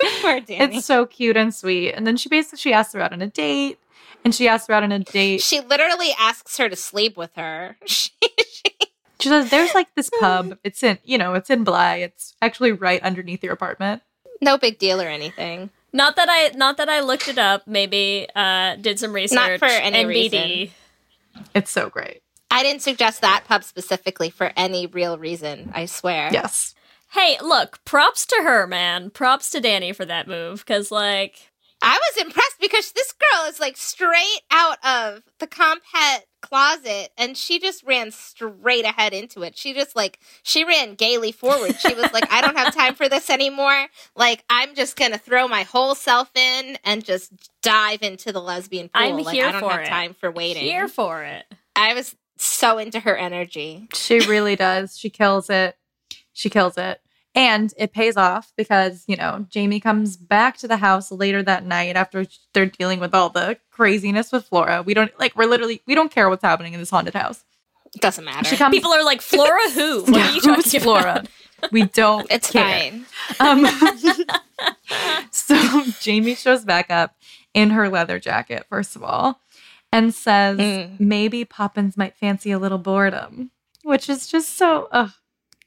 Poor 0.22 0.40
Dani. 0.40 0.76
It's 0.76 0.86
so 0.86 1.06
cute 1.06 1.36
and 1.36 1.52
sweet. 1.54 1.92
And 1.92 2.06
then 2.06 2.16
she 2.16 2.28
basically 2.28 2.58
she 2.58 2.72
asks 2.72 2.94
her 2.94 3.00
out 3.00 3.12
on 3.12 3.20
a 3.20 3.26
date, 3.26 3.78
and 4.24 4.32
she 4.34 4.46
asks 4.46 4.68
her 4.68 4.74
out 4.74 4.84
on 4.84 4.92
a 4.92 5.00
date. 5.00 5.40
she 5.40 5.60
literally 5.60 6.10
asks 6.18 6.56
her 6.58 6.68
to 6.68 6.76
sleep 6.76 7.16
with 7.16 7.34
her. 7.36 7.76
She, 7.86 8.10
she, 8.20 8.72
She 9.20 9.28
says, 9.28 9.50
"There's 9.50 9.74
like 9.74 9.92
this 9.96 10.08
pub. 10.20 10.56
It's 10.62 10.84
in, 10.84 10.98
you 11.02 11.18
know, 11.18 11.34
it's 11.34 11.50
in 11.50 11.64
Bly. 11.64 11.96
It's 11.96 12.34
actually 12.40 12.70
right 12.72 13.02
underneath 13.02 13.42
your 13.42 13.52
apartment." 13.52 14.02
no 14.40 14.56
big 14.56 14.78
deal 14.78 15.00
or 15.02 15.08
anything. 15.08 15.68
Not 15.92 16.16
that 16.16 16.28
I 16.28 16.56
not 16.56 16.76
that 16.76 16.88
I 16.88 17.00
looked 17.00 17.28
it 17.28 17.38
up. 17.38 17.66
Maybe 17.66 18.26
uh, 18.34 18.76
did 18.76 18.98
some 18.98 19.12
research. 19.12 19.36
Not 19.36 19.58
for 19.58 19.66
any 19.66 20.04
NBD. 20.04 20.70
It's 21.54 21.70
so 21.70 21.88
great. 21.88 22.22
I 22.50 22.62
didn't 22.62 22.82
suggest 22.82 23.20
that 23.20 23.44
pub 23.46 23.62
specifically 23.64 24.30
for 24.30 24.52
any 24.56 24.86
real 24.86 25.18
reason. 25.18 25.70
I 25.74 25.86
swear. 25.86 26.30
Yes. 26.32 26.74
Hey, 27.12 27.36
look, 27.42 27.82
props 27.84 28.26
to 28.26 28.42
her, 28.42 28.66
man. 28.66 29.10
Props 29.10 29.50
to 29.50 29.60
Dani 29.60 29.94
for 29.94 30.04
that 30.04 30.28
move. 30.28 30.66
Cause 30.66 30.90
like, 30.90 31.50
I 31.80 31.98
was 31.98 32.24
impressed 32.24 32.60
because 32.60 32.92
this 32.92 33.12
girl 33.12 33.48
is 33.48 33.60
like 33.60 33.76
straight 33.76 34.40
out 34.50 34.78
of 34.84 35.22
the 35.38 35.46
comphet 35.46 36.20
closet 36.40 37.10
and 37.16 37.36
she 37.36 37.58
just 37.58 37.82
ran 37.84 38.10
straight 38.10 38.84
ahead 38.84 39.12
into 39.12 39.42
it. 39.42 39.56
She 39.56 39.74
just 39.74 39.94
like 39.94 40.18
she 40.42 40.64
ran 40.64 40.94
gaily 40.94 41.32
forward. 41.32 41.76
She 41.78 41.94
was 41.94 42.12
like, 42.12 42.30
I 42.32 42.40
don't 42.40 42.56
have 42.56 42.74
time 42.74 42.94
for 42.94 43.08
this 43.08 43.30
anymore. 43.30 43.86
Like 44.16 44.44
I'm 44.50 44.74
just 44.74 44.96
gonna 44.96 45.18
throw 45.18 45.46
my 45.46 45.62
whole 45.62 45.94
self 45.94 46.30
in 46.36 46.78
and 46.84 47.04
just 47.04 47.32
dive 47.62 48.02
into 48.02 48.32
the 48.32 48.40
lesbian 48.40 48.88
pool. 48.88 49.02
I'm 49.02 49.18
like 49.18 49.34
here 49.34 49.46
I 49.46 49.52
don't 49.52 49.60
for 49.62 49.70
have 49.70 49.80
it. 49.82 49.88
time 49.88 50.14
for 50.14 50.30
waiting. 50.30 50.62
here 50.62 50.88
for 50.88 51.22
it. 51.22 51.44
I 51.76 51.94
was 51.94 52.16
so 52.38 52.78
into 52.78 53.00
her 53.00 53.16
energy. 53.16 53.88
She 53.94 54.20
really 54.20 54.56
does. 54.56 54.98
She 54.98 55.10
kills 55.10 55.48
it. 55.48 55.76
She 56.32 56.50
kills 56.50 56.76
it. 56.76 57.00
And 57.34 57.72
it 57.76 57.92
pays 57.92 58.16
off 58.16 58.52
because, 58.56 59.04
you 59.06 59.14
know, 59.16 59.46
Jamie 59.48 59.80
comes 59.80 60.16
back 60.16 60.56
to 60.58 60.66
the 60.68 60.78
house 60.78 61.12
later 61.12 61.42
that 61.42 61.64
night 61.64 61.94
after 61.94 62.26
they're 62.52 62.66
dealing 62.66 62.98
with 63.00 63.14
all 63.14 63.28
the 63.30 63.58
craziness 63.70 64.32
with 64.32 64.46
Flora. 64.46 64.82
We 64.82 64.94
don't 64.94 65.12
like 65.20 65.36
we're 65.36 65.46
literally 65.46 65.80
we 65.86 65.94
don't 65.94 66.10
care 66.10 66.28
what's 66.28 66.42
happening 66.42 66.72
in 66.74 66.80
this 66.80 66.90
haunted 66.90 67.14
house. 67.14 67.44
It 67.94 68.00
doesn't 68.00 68.24
matter. 68.24 68.48
She 68.48 68.56
comes 68.56 68.74
People 68.74 68.92
are 68.92 69.04
like, 69.04 69.20
Flora 69.20 69.70
who? 69.70 70.02
What 70.06 70.14
are 70.16 70.26
you 70.32 70.40
Who's 70.40 70.42
talking 70.64 70.80
Flora? 70.80 71.00
about? 71.60 71.72
We 71.72 71.84
don't 71.84 72.26
it's 72.30 72.50
care. 72.50 72.64
fine. 72.90 73.06
Um, 73.40 73.66
so 75.30 75.84
Jamie 76.00 76.34
shows 76.34 76.64
back 76.64 76.90
up 76.90 77.14
in 77.54 77.70
her 77.70 77.88
leather 77.88 78.18
jacket, 78.18 78.66
first 78.68 78.96
of 78.96 79.02
all, 79.02 79.40
and 79.92 80.14
says 80.14 80.58
Mm. 80.58 81.00
maybe 81.00 81.44
Poppins 81.44 81.96
might 81.96 82.16
fancy 82.16 82.50
a 82.50 82.58
little 82.58 82.78
boredom, 82.78 83.50
which 83.82 84.08
is 84.08 84.26
just 84.28 84.56
so, 84.56 84.88
ugh, 84.92 85.12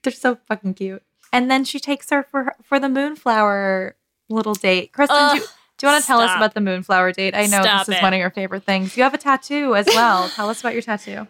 they're 0.03 0.13
so 0.13 0.37
fucking 0.47 0.73
cute. 0.75 1.03
And 1.33 1.49
then 1.49 1.63
she 1.63 1.79
takes 1.79 2.09
her 2.09 2.23
for 2.23 2.55
for 2.63 2.79
the 2.79 2.89
moonflower 2.89 3.95
little 4.29 4.53
date. 4.55 4.91
Kristin, 4.91 5.07
do, 5.07 5.13
Ugh, 5.13 5.35
you- 5.37 5.41
do 5.77 5.87
you 5.87 5.91
want 5.93 6.03
to 6.03 6.07
tell 6.07 6.19
us 6.19 6.35
about 6.35 6.53
the 6.53 6.61
moonflower 6.61 7.11
date? 7.11 7.35
I 7.35 7.47
know 7.47 7.61
Stop 7.63 7.87
this 7.87 7.95
is 7.95 7.99
it. 7.99 8.03
one 8.03 8.13
of 8.13 8.19
your 8.19 8.29
favorite 8.29 8.63
things. 8.63 8.95
You 8.95 9.03
have 9.03 9.13
a 9.13 9.17
tattoo 9.17 9.75
as 9.75 9.87
well. 9.87 10.29
tell 10.35 10.49
us 10.49 10.59
about 10.59 10.73
your 10.73 10.81
tattoo. 10.83 11.27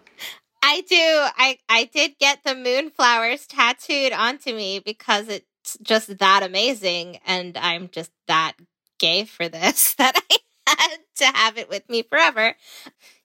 I 0.63 0.81
do. 0.81 0.95
I 0.97 1.57
I 1.69 1.85
did 1.93 2.17
get 2.19 2.43
the 2.43 2.51
moonflowers 2.55 3.47
tattooed 3.47 4.11
onto 4.11 4.53
me 4.53 4.79
because 4.79 5.27
it's 5.29 5.77
just 5.81 6.17
that 6.19 6.43
amazing, 6.43 7.19
and 7.25 7.57
I'm 7.57 7.89
just 7.89 8.11
that 8.27 8.53
gay 8.99 9.23
for 9.25 9.47
this 9.49 9.93
that 9.97 10.21
I 10.29 10.37
had 10.67 10.97
to 11.17 11.25
have 11.25 11.57
it 11.57 11.69
with 11.69 11.87
me 11.89 12.03
forever. 12.03 12.55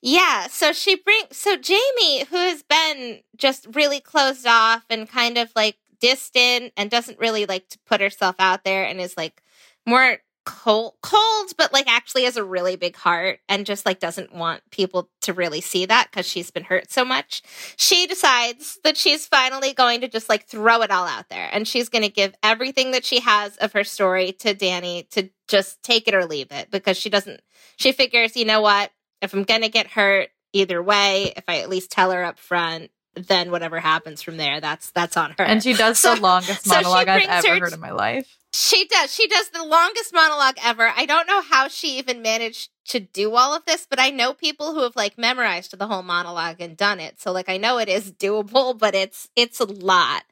Yeah. 0.01 0.47
So 0.47 0.73
she 0.73 0.95
brings. 0.97 1.37
So 1.37 1.57
Jamie, 1.57 2.25
who 2.25 2.37
has 2.37 2.63
been 2.63 3.21
just 3.37 3.67
really 3.75 4.01
closed 4.01 4.47
off 4.47 4.85
and 4.89 5.09
kind 5.09 5.37
of 5.39 5.51
like 5.57 5.77
distant 6.01 6.73
and 6.77 6.91
doesn't 6.91 7.19
really 7.19 7.47
like 7.47 7.69
to 7.71 7.79
put 7.87 8.01
herself 8.01 8.37
out 8.39 8.65
there, 8.65 8.85
and 8.85 9.01
is 9.01 9.17
like 9.17 9.43
more 9.87 10.19
cold 10.47 10.95
cold 11.03 11.53
but 11.59 11.73
like 11.73 11.89
actually 11.89 12.23
has 12.23 12.37
a 12.37 12.45
really 12.45 12.77
big 12.77 12.95
heart 12.95 13.41
and 13.49 13.67
just 13.67 13.85
like 13.85 13.99
doesn't 13.99 14.33
want 14.33 14.63
people 14.71 15.11
to 15.21 15.33
really 15.33 15.61
see 15.61 15.85
that 15.85 16.07
because 16.09 16.25
she's 16.25 16.53
been 16.53 16.63
hurt 16.63 16.91
so 16.91 17.05
much. 17.05 17.43
She 17.77 18.07
decides 18.07 18.79
that 18.85 18.97
she's 18.97 19.27
finally 19.27 19.75
going 19.75 20.01
to 20.03 20.09
just 20.09 20.29
like 20.29 20.47
throw 20.47 20.83
it 20.83 20.91
all 20.93 21.05
out 21.07 21.29
there 21.29 21.51
and 21.53 21.67
she's 21.67 21.89
going 21.89 22.05
to 22.05 22.09
give 22.09 22.33
everything 22.45 22.93
that 22.93 23.05
she 23.05 23.19
has 23.21 23.57
of 23.57 23.73
her 23.73 23.83
story 23.83 24.33
to 24.35 24.55
dani 24.55 25.11
to 25.11 25.29
just 25.49 25.83
take 25.83 26.07
it 26.07 26.15
or 26.15 26.25
leave 26.25 26.53
it 26.53 26.71
because 26.71 26.97
she 26.97 27.11
doesn't 27.11 27.43
she 27.77 27.91
figures 27.91 28.37
you 28.37 28.45
know 28.45 28.61
what? 28.61 28.93
If 29.21 29.35
i'm 29.35 29.43
going 29.43 29.63
to 29.63 29.69
get 29.69 29.89
hurt 29.89 30.29
either 30.53 30.81
way 30.81 31.33
if 31.37 31.45
i 31.49 31.59
at 31.59 31.69
least 31.69 31.91
tell 31.91 32.13
her 32.13 32.23
up 32.23 32.39
front 32.39 32.91
then 33.17 33.51
whatever 33.51 33.81
happens 33.81 34.23
from 34.23 34.37
there 34.37 34.61
that's 34.61 34.91
that's 34.91 35.17
on 35.17 35.35
her 35.39 35.45
And 35.45 35.63
she 35.63 35.75
does 35.75 36.01
the 36.03 36.17
longest 36.21 36.65
so 36.65 36.75
monologue 36.75 37.09
I've 37.09 37.45
ever 37.45 37.61
heard 37.61 37.73
in 37.73 37.81
my 37.81 37.93
life. 37.93 38.37
She 38.59 38.87
does. 38.87 39.15
She 39.15 39.29
does 39.29 39.51
the 39.51 39.63
longest 39.63 40.15
monologue 40.15 40.57
ever. 40.65 40.91
I 40.97 41.05
don't 41.05 41.27
know 41.27 41.43
how 41.43 41.69
she 41.69 41.99
even 41.99 42.23
managed 42.23 42.71
to 42.87 43.01
do 43.01 43.35
all 43.35 43.55
of 43.55 43.67
this, 43.67 43.87
but 43.89 44.01
I 44.01 44.09
know 44.09 44.33
people 44.33 44.73
who 44.73 44.83
have 44.83 44.97
like 44.97 45.19
memorized 45.19 45.79
the 45.79 45.87
whole 45.87 46.03
monologue 46.03 46.57
and 46.61 46.75
done 46.75 46.99
it. 46.99 47.21
So 47.21 47.33
like 47.33 47.51
I 47.51 47.59
know 47.59 47.77
it 47.77 47.91
is 47.91 48.13
doable, 48.13 48.79
but 48.79 48.95
it's 48.95 49.29
it's 49.37 49.61
a 49.61 49.67
lot. 49.67 50.23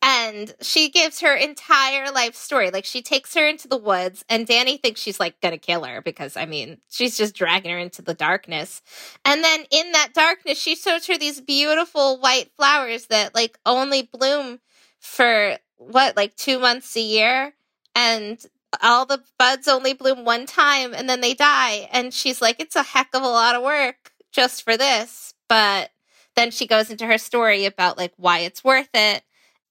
And 0.00 0.54
she 0.60 0.90
gives 0.90 1.20
her 1.22 1.34
entire 1.34 2.12
life 2.12 2.36
story. 2.36 2.70
Like 2.70 2.84
she 2.84 3.02
takes 3.02 3.34
her 3.34 3.48
into 3.48 3.66
the 3.66 3.76
woods 3.76 4.24
and 4.28 4.46
Dani 4.46 4.80
thinks 4.80 5.00
she's 5.00 5.18
like 5.18 5.40
going 5.40 5.50
to 5.50 5.58
kill 5.58 5.82
her 5.82 6.00
because 6.02 6.36
I 6.36 6.46
mean, 6.46 6.78
she's 6.88 7.16
just 7.16 7.34
dragging 7.34 7.72
her 7.72 7.78
into 7.78 8.00
the 8.00 8.14
darkness. 8.14 8.80
And 9.24 9.42
then 9.42 9.64
in 9.72 9.90
that 9.90 10.10
darkness, 10.14 10.56
she 10.56 10.76
shows 10.76 11.08
her 11.08 11.18
these 11.18 11.40
beautiful 11.40 12.20
white 12.20 12.52
flowers 12.56 13.06
that 13.06 13.34
like 13.34 13.58
only 13.66 14.02
bloom 14.02 14.60
for 15.00 15.56
what, 15.78 16.16
like 16.16 16.36
2 16.36 16.60
months 16.60 16.94
a 16.96 17.00
year 17.00 17.54
and 17.94 18.44
all 18.80 19.04
the 19.04 19.22
buds 19.38 19.68
only 19.68 19.92
bloom 19.92 20.24
one 20.24 20.46
time 20.46 20.94
and 20.94 21.08
then 21.08 21.20
they 21.20 21.34
die. 21.34 21.88
And 21.92 22.12
she's 22.12 22.40
like, 22.40 22.56
it's 22.58 22.76
a 22.76 22.82
heck 22.82 23.08
of 23.14 23.22
a 23.22 23.28
lot 23.28 23.54
of 23.54 23.62
work 23.62 24.12
just 24.32 24.62
for 24.62 24.76
this. 24.76 25.34
But 25.48 25.90
then 26.36 26.50
she 26.50 26.66
goes 26.66 26.90
into 26.90 27.06
her 27.06 27.18
story 27.18 27.66
about 27.66 27.98
like 27.98 28.12
why 28.16 28.40
it's 28.40 28.64
worth 28.64 28.88
it. 28.94 29.22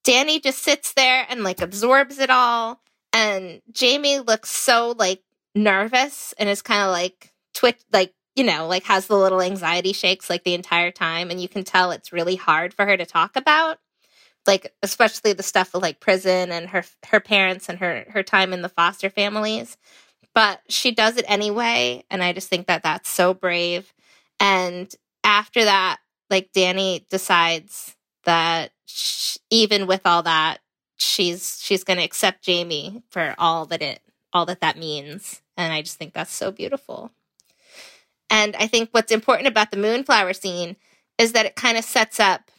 Dani 0.04 0.42
just 0.42 0.60
sits 0.60 0.94
there 0.94 1.26
and 1.30 1.44
like 1.44 1.62
absorbs 1.62 2.20
it 2.20 2.30
all. 2.30 2.82
And 3.14 3.62
Jamie 3.72 4.20
looks 4.20 4.50
so 4.50 4.96
like 4.98 5.22
nervous 5.56 6.34
and 6.38 6.48
is 6.48 6.62
kind 6.62 6.84
of 6.84 6.92
like 6.92 7.34
twitch, 7.54 7.80
like, 7.92 8.14
you 8.36 8.44
know, 8.44 8.68
like 8.68 8.84
has 8.84 9.08
the 9.08 9.18
little 9.18 9.42
anxiety 9.42 9.94
shakes 9.94 10.30
like 10.30 10.44
the 10.44 10.54
entire 10.54 10.92
time. 10.92 11.30
And 11.30 11.42
you 11.42 11.50
can 11.50 11.64
tell 11.64 11.92
it's 11.92 12.14
really 12.14 12.36
hard 12.36 12.74
for 12.74 12.86
her 12.86 12.96
to 12.96 13.06
talk 13.06 13.36
about 13.36 13.80
like 14.48 14.74
especially 14.82 15.34
the 15.34 15.44
stuff 15.44 15.74
like 15.74 16.00
prison 16.00 16.52
and 16.52 16.70
her 16.70 16.84
her 17.08 17.20
parents 17.20 17.70
and 17.70 17.80
her 17.80 18.06
her 18.10 18.24
time 18.24 18.54
in 18.54 18.62
the 18.62 18.70
foster 18.70 19.10
families. 19.10 19.78
But 20.34 20.62
she 20.70 20.92
does 20.92 21.18
it 21.18 21.26
anyway 21.28 22.04
and 22.10 22.24
i 22.24 22.34
just 22.34 22.50
think 22.50 22.68
that 22.68 22.84
that's 22.84 23.10
so 23.10 23.34
brave. 23.34 23.94
And 24.40 24.94
after 25.24 25.64
that 25.64 25.98
like 26.30 26.52
dani 26.54 27.08
decides 27.10 27.96
that 28.24 28.72
sh- 28.86 29.38
even 29.50 29.88
with 29.88 30.02
all 30.06 30.24
that 30.24 30.60
she's 30.98 31.60
she's 31.62 31.84
going 31.84 31.98
to 31.98 32.04
accept 32.04 32.44
jamie 32.44 33.04
for 33.10 33.36
all 33.38 33.66
that 33.68 33.82
it 33.82 34.02
all 34.34 34.46
that 34.46 34.62
that 34.62 34.78
means. 34.78 35.42
And 35.58 35.72
i 35.74 35.82
just 35.82 35.98
think 35.98 36.14
that's 36.14 36.34
so 36.34 36.52
beautiful. 36.52 37.12
And 38.30 38.56
i 38.56 38.68
think 38.68 38.90
what's 38.92 39.12
important 39.12 39.48
about 39.48 39.72
the 39.72 39.78
moonflower 39.78 40.34
scene 40.34 40.78
is 41.18 41.34
that 41.34 41.46
it 41.46 41.56
kind 41.56 41.78
of 41.78 41.84
sets 41.84 42.20
up 42.20 42.50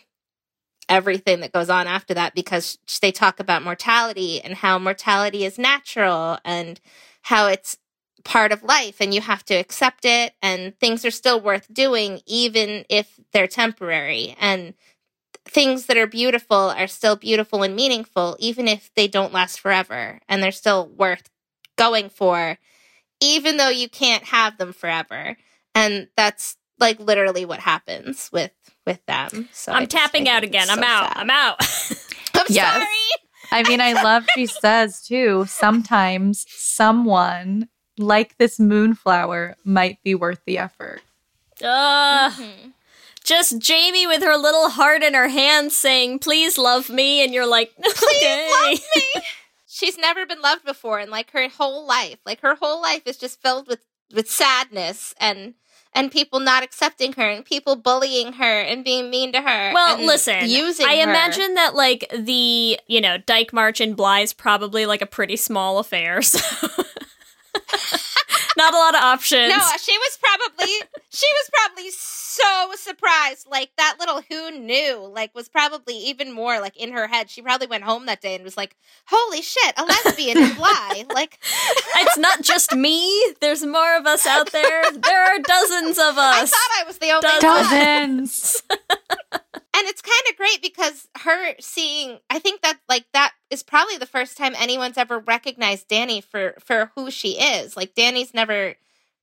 everything 0.89 1.41
that 1.41 1.53
goes 1.53 1.71
on 1.71 1.87
after 1.87 2.15
that 2.15 2.35
because 2.35 2.79
they 3.01 3.13
talk 3.13 3.41
about 3.41 3.63
mortality 3.63 4.41
and 4.41 4.55
how 4.55 4.79
mortality 4.79 5.45
is 5.45 5.59
natural 5.59 6.39
and 6.45 6.81
how 7.23 7.47
it's 7.47 7.79
part 8.25 8.53
of 8.53 8.63
life 8.63 9.01
and 9.01 9.13
you 9.13 9.21
have 9.21 9.45
to 9.45 9.55
accept 9.55 10.05
it 10.05 10.35
and 10.43 10.79
things 10.79 11.05
are 11.05 11.11
still 11.11 11.41
worth 11.41 11.73
doing 11.73 12.21
even 12.27 12.85
if 12.89 13.19
they're 13.33 13.47
temporary. 13.47 14.37
And 14.41 14.75
things 15.45 15.87
that 15.87 15.97
are 15.97 16.07
beautiful 16.07 16.57
are 16.57 16.87
still 16.87 17.17
beautiful 17.17 17.63
and 17.63 17.75
meaningful 17.75 18.37
even 18.39 18.69
if 18.69 18.91
they 18.95 19.09
don't 19.09 19.33
last 19.33 19.59
forever 19.59 20.21
and 20.29 20.43
they're 20.43 20.53
still 20.53 20.89
worth 20.89 21.29
going 21.77 22.09
for 22.09 22.59
even 23.21 23.57
though 23.57 23.69
you 23.69 23.89
can't 23.89 24.25
have 24.25 24.59
them 24.59 24.73
forever. 24.73 25.37
And 25.75 26.09
that's 26.17 26.57
like 26.83 27.01
literally 27.01 27.45
what 27.47 27.61
happens 27.61 28.29
with 28.33 28.53
with 28.87 29.05
them 29.07 29.49
so 29.53 29.73
I 29.73 29.77
I'm 29.77 29.83
just- 29.85 29.93
tapping 29.93 30.29
out 30.29 30.45
again. 30.45 30.67
so 30.67 30.75
I'm 30.75 30.83
out. 30.85 31.09
sad. 31.09 31.17
I'm 31.17 31.31
out. 31.31 31.57
I'm 32.35 32.47
Yes. 32.51 32.75
sorry. 32.75 32.87
I 33.53 33.69
mean, 33.69 33.81
I 33.81 33.93
love 34.03 34.25
she 34.35 34.47
says 34.65 35.07
too, 35.07 35.45
sometimes 35.49 36.45
someone 36.49 37.69
like 37.99 38.37
this 38.39 38.59
moonflower 38.59 39.57
might 39.65 40.03
be 40.03 40.15
worth 40.15 40.41
the 40.47 40.59
effort. 40.59 41.01
Ugh. 41.63 42.33
Mm-hmm. 42.33 42.69
Just 43.25 43.61
Jamie 43.61 44.07
with 44.07 44.23
her 44.23 44.37
little 44.37 44.69
heart 44.71 45.03
in 45.05 45.15
her 45.15 45.29
hand 45.29 45.71
saying, 45.71 46.19
Please 46.19 46.59
love 46.59 46.89
me. 46.91 47.23
And 47.23 47.33
you're 47.33 47.47
like, 47.47 47.73
Okay. 47.87 48.51
love 48.51 48.81
me. 48.97 49.03
She's 49.69 49.97
never 49.97 50.27
been 50.27 50.41
loved 50.41 50.65
before, 50.65 50.99
and 50.99 51.11
like 51.11 51.31
her 51.33 51.49
whole 51.49 51.87
life, 51.87 52.19
like 52.27 52.41
her 52.41 52.57
whole 52.57 52.81
life 52.83 53.03
is 53.07 53.17
just 53.17 53.41
filled 53.41 53.69
with 53.69 53.81
with 54.15 54.29
sadness 54.31 55.15
and 55.21 55.55
and 55.95 56.11
people 56.11 56.41
not 56.41 56.63
accepting 56.63 57.13
her 57.13 57.29
and 57.29 57.45
people 57.45 57.77
bullying 57.77 58.35
her 58.35 58.61
and 58.61 58.85
being 58.85 59.11
mean 59.11 59.33
to 59.33 59.41
her. 59.41 59.73
Well, 59.75 60.03
listen, 60.05 60.49
using 60.49 60.87
I 60.87 60.97
her. 60.97 61.03
imagine 61.11 61.55
that 61.55 61.75
like 61.75 62.11
the 62.17 62.79
you 62.87 63.01
know 63.01 63.19
Dyke 63.19 63.53
March 63.53 63.81
in 63.81 63.95
Bly's 63.95 64.33
probably 64.33 64.87
like 64.87 65.03
a 65.03 65.07
pretty 65.07 65.37
small 65.37 65.79
affair, 65.79 66.23
so 66.23 66.39
not 68.57 68.75
a 68.75 68.77
lot 68.77 68.95
of 68.95 69.03
options. 69.03 69.49
No, 69.51 69.59
she 69.81 69.97
was 69.99 70.19
probably 70.23 70.73
she 71.11 71.27
was 71.27 71.51
probably 71.53 71.91
so 71.91 72.73
surprised. 72.77 73.47
Like 73.51 73.71
that 73.77 73.97
little 73.99 74.23
who 74.29 74.51
knew, 74.59 75.07
like 75.13 75.35
was 75.35 75.49
probably 75.49 75.97
even 75.97 76.33
more 76.33 76.61
like 76.61 76.77
in 76.77 76.93
her 76.93 77.07
head. 77.07 77.31
She 77.31 77.43
probably 77.43 77.67
went 77.67 77.85
home 77.85 78.07
that 78.07 78.21
day 78.21 78.35
and 78.35 78.45
was 78.45 78.57
like, 78.57 78.77
"Holy 79.07 79.43
shit, 79.43 79.75
a 79.77 79.85
lesbian 79.85 80.39
in 80.39 80.55
Bly!" 80.55 81.05
Like 81.13 81.39
it's 81.97 82.19
not 82.19 82.43
just 82.43 82.75
me. 82.75 83.35
There's 83.41 83.65
more 83.65 83.97
of 83.97 84.07
us 84.07 84.27
out 84.27 84.51
there. 84.53 84.83
There 84.93 85.23
are 85.25 85.39
dozens 85.39 85.99
of 85.99 86.19
us. 86.19 86.43
I 86.43 86.47
thought 86.47 86.81
I 86.81 86.85
was 86.87 86.99
the 86.99 87.11
only 87.11 87.23
Does- 87.23 87.43
one. 87.43 87.65
Dozens. 87.65 88.63
And 89.75 89.87
it's 89.89 90.03
kind 90.03 90.21
of 90.31 90.37
great 90.37 90.61
because 90.61 91.09
her 91.23 91.55
seeing, 91.59 92.19
I 92.29 92.39
think 92.39 92.61
that 92.61 92.79
like 92.89 93.07
that 93.15 93.33
is 93.51 93.63
probably 93.63 93.97
the 93.97 94.07
first 94.07 94.37
time 94.37 94.55
anyone's 94.59 94.99
ever 94.99 95.19
recognized 95.19 95.89
Dani 95.89 96.23
for 96.23 96.55
for 96.61 96.91
who 96.95 97.11
she 97.11 97.41
is. 97.41 97.77
Like 97.77 97.95
Dani's 97.95 98.35
never 98.35 98.75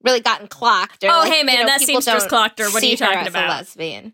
really 0.04 0.22
gotten 0.22 0.48
clocked. 0.48 1.04
Or, 1.04 1.08
Oh, 1.10 1.20
like, 1.20 1.32
hey, 1.32 1.40
you 1.40 1.46
man, 1.46 1.60
know, 1.60 1.66
that 1.68 1.82
seamstress 1.82 2.26
clocked 2.26 2.60
her. 2.60 2.70
What 2.72 2.82
are 2.82 2.86
you 2.88 2.98
talking 2.98 3.28
about? 3.28 3.46
A 3.46 3.50
lesbian. 3.50 4.14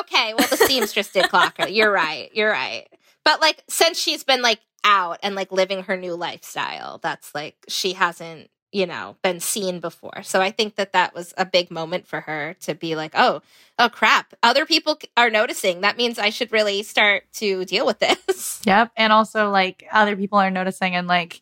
Okay, 0.00 0.34
well 0.38 0.46
the 0.48 0.56
seamstress 0.58 1.10
did 1.10 1.28
clock 1.28 1.56
her. 1.58 1.68
You're 1.68 1.90
right. 1.90 2.30
You're 2.34 2.50
right. 2.50 2.86
But 3.24 3.40
like 3.40 3.64
since 3.68 3.98
she's 3.98 4.22
been 4.22 4.42
like 4.42 4.60
out 4.84 5.18
and 5.22 5.34
like 5.34 5.50
living 5.50 5.84
her 5.84 5.96
new 5.96 6.14
lifestyle, 6.14 6.98
that's 7.02 7.34
like 7.34 7.56
she 7.68 7.94
hasn't 7.94 8.48
you 8.74 8.86
know 8.86 9.16
been 9.22 9.40
seen 9.40 9.78
before. 9.78 10.22
So 10.24 10.42
I 10.42 10.50
think 10.50 10.74
that 10.74 10.92
that 10.92 11.14
was 11.14 11.32
a 11.38 11.46
big 11.46 11.70
moment 11.70 12.06
for 12.06 12.22
her 12.22 12.56
to 12.62 12.74
be 12.74 12.96
like, 12.96 13.12
oh, 13.14 13.40
oh 13.78 13.88
crap, 13.88 14.34
other 14.42 14.66
people 14.66 14.98
are 15.16 15.30
noticing. 15.30 15.80
That 15.80 15.96
means 15.96 16.18
I 16.18 16.30
should 16.30 16.52
really 16.52 16.82
start 16.82 17.24
to 17.34 17.64
deal 17.64 17.86
with 17.86 17.98
this. 18.26 18.60
Yep. 18.66 18.90
And 18.96 19.12
also, 19.12 19.50
like, 19.50 19.86
other 19.92 20.16
people 20.16 20.38
are 20.38 20.50
noticing, 20.50 20.96
and 20.96 21.06
like, 21.06 21.40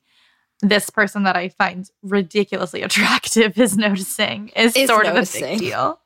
this 0.61 0.91
person 0.91 1.24
that 1.24 1.37
I 1.37 1.49
find 1.49 1.91
ridiculously 2.03 2.83
attractive 2.89 3.59
is 3.59 3.76
noticing 3.76 4.49
is, 4.49 4.76
Is 4.76 4.89
sort 4.89 5.07
of 5.07 5.16
a 5.16 5.26
big 5.26 5.59
deal. 5.59 5.99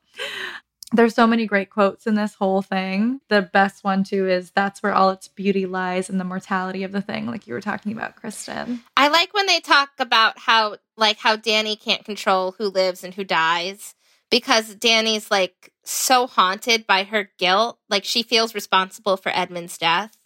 There's 0.93 1.15
so 1.15 1.27
many 1.27 1.47
great 1.47 1.69
quotes 1.69 2.07
in 2.07 2.15
this 2.15 2.35
whole 2.35 2.63
thing. 2.63 3.21
The 3.29 3.43
best 3.43 3.83
one, 3.83 4.05
too, 4.05 4.29
is 4.29 4.53
that's 4.53 4.83
where 4.83 4.95
all 4.95 5.11
its 5.11 5.27
beauty 5.27 5.67
lies 5.67 6.09
in 6.09 6.19
the 6.19 6.25
mortality 6.25 6.85
of 6.85 6.93
the 6.93 7.03
thing, 7.03 7.27
like 7.27 7.47
you 7.47 7.55
were 7.55 7.61
talking 7.61 7.93
about, 7.93 8.21
Kristin. 8.21 8.81
I 8.97 9.09
like 9.09 9.35
when 9.35 9.47
they 9.47 9.61
talk 9.61 9.91
about 9.99 10.39
how 10.39 10.77
like 10.97 11.19
how 11.19 11.37
Dani 11.37 11.79
can't 11.81 12.05
control 12.05 12.55
who 12.59 12.69
lives 12.69 13.03
and 13.03 13.15
who 13.15 13.25
dies 13.25 13.95
because 14.31 14.77
Dani's 14.77 15.31
like 15.31 15.73
so 15.85 16.27
haunted 16.27 16.87
by 16.87 17.05
her 17.05 17.31
guilt. 17.39 17.79
Like 17.91 18.05
she 18.05 18.23
feels 18.23 18.55
responsible 18.55 19.17
for 19.17 19.31
Edmund's 19.35 19.79
death. 19.79 20.17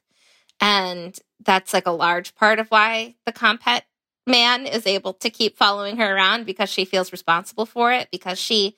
And 0.61 1.19
that's 1.45 1.73
like 1.73 1.87
a 1.87 1.93
large 1.93 2.35
part 2.35 2.59
of 2.59 2.69
why 2.69 3.17
the 3.25 3.33
comphet 3.33 3.83
man 4.27 4.67
is 4.67 4.87
able 4.87 5.15
to 5.15 5.31
keep 5.31 5.57
following 5.57 5.97
her 5.97 6.15
around 6.15 6.45
because 6.47 6.69
she 6.69 6.85
feels 6.85 7.13
responsible 7.13 7.67
for 7.67 7.93
it 7.93 8.09
because 8.13 8.39
she 8.39 8.77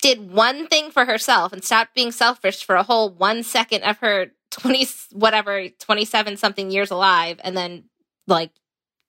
did 0.00 0.30
one 0.32 0.66
thing 0.66 0.90
for 0.90 1.04
herself 1.04 1.52
and 1.52 1.62
stopped 1.64 1.94
being 1.94 2.12
selfish 2.12 2.64
for 2.64 2.76
a 2.76 2.82
whole 2.82 3.10
one 3.10 3.42
second 3.42 3.82
of 3.84 3.98
her 3.98 4.32
20 4.50 4.86
whatever 5.12 5.68
27 5.68 6.36
something 6.36 6.70
years 6.70 6.90
alive 6.90 7.40
and 7.44 7.56
then 7.56 7.84
like 8.26 8.50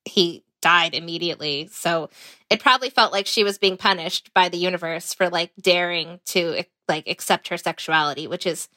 he 0.05 0.43
died 0.61 0.93
immediately. 0.93 1.67
So 1.71 2.09
it 2.49 2.59
probably 2.59 2.91
felt 2.91 3.11
like 3.11 3.25
she 3.25 3.43
was 3.43 3.57
being 3.57 3.77
punished 3.77 4.31
by 4.33 4.49
the 4.49 4.57
universe 4.57 5.13
for 5.13 5.29
like 5.29 5.51
daring 5.59 6.19
to 6.27 6.63
like 6.87 7.07
accept 7.07 7.47
her 7.47 7.57
sexuality 7.57 8.27
which 8.27 8.45
is 8.45 8.67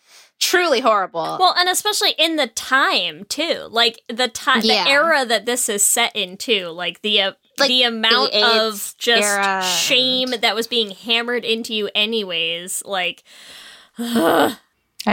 truly 0.40 0.80
horrible. 0.80 1.36
Well, 1.38 1.54
and 1.58 1.68
especially 1.68 2.12
in 2.18 2.36
the 2.36 2.46
time 2.46 3.24
too, 3.24 3.68
like 3.70 4.00
the 4.08 4.28
time, 4.28 4.62
Yeah. 4.64 4.84
the 4.84 4.90
era 4.90 5.24
that 5.26 5.46
this 5.46 5.68
is 5.68 5.84
set 5.84 6.14
in 6.16 6.36
too, 6.36 6.68
like 6.68 7.02
the 7.02 7.20
uh, 7.20 7.32
Like 7.58 7.68
the 7.68 7.84
amount 7.84 8.32
the 8.32 8.44
of 8.44 8.94
just 8.98 9.22
era 9.22 9.62
shame 9.62 10.30
that 10.40 10.54
was 10.54 10.66
being 10.66 10.90
hammered 10.90 11.44
into 11.44 11.74
you, 11.74 11.90
anyways. 11.94 12.82
Like, 12.84 13.22
I 13.98 14.56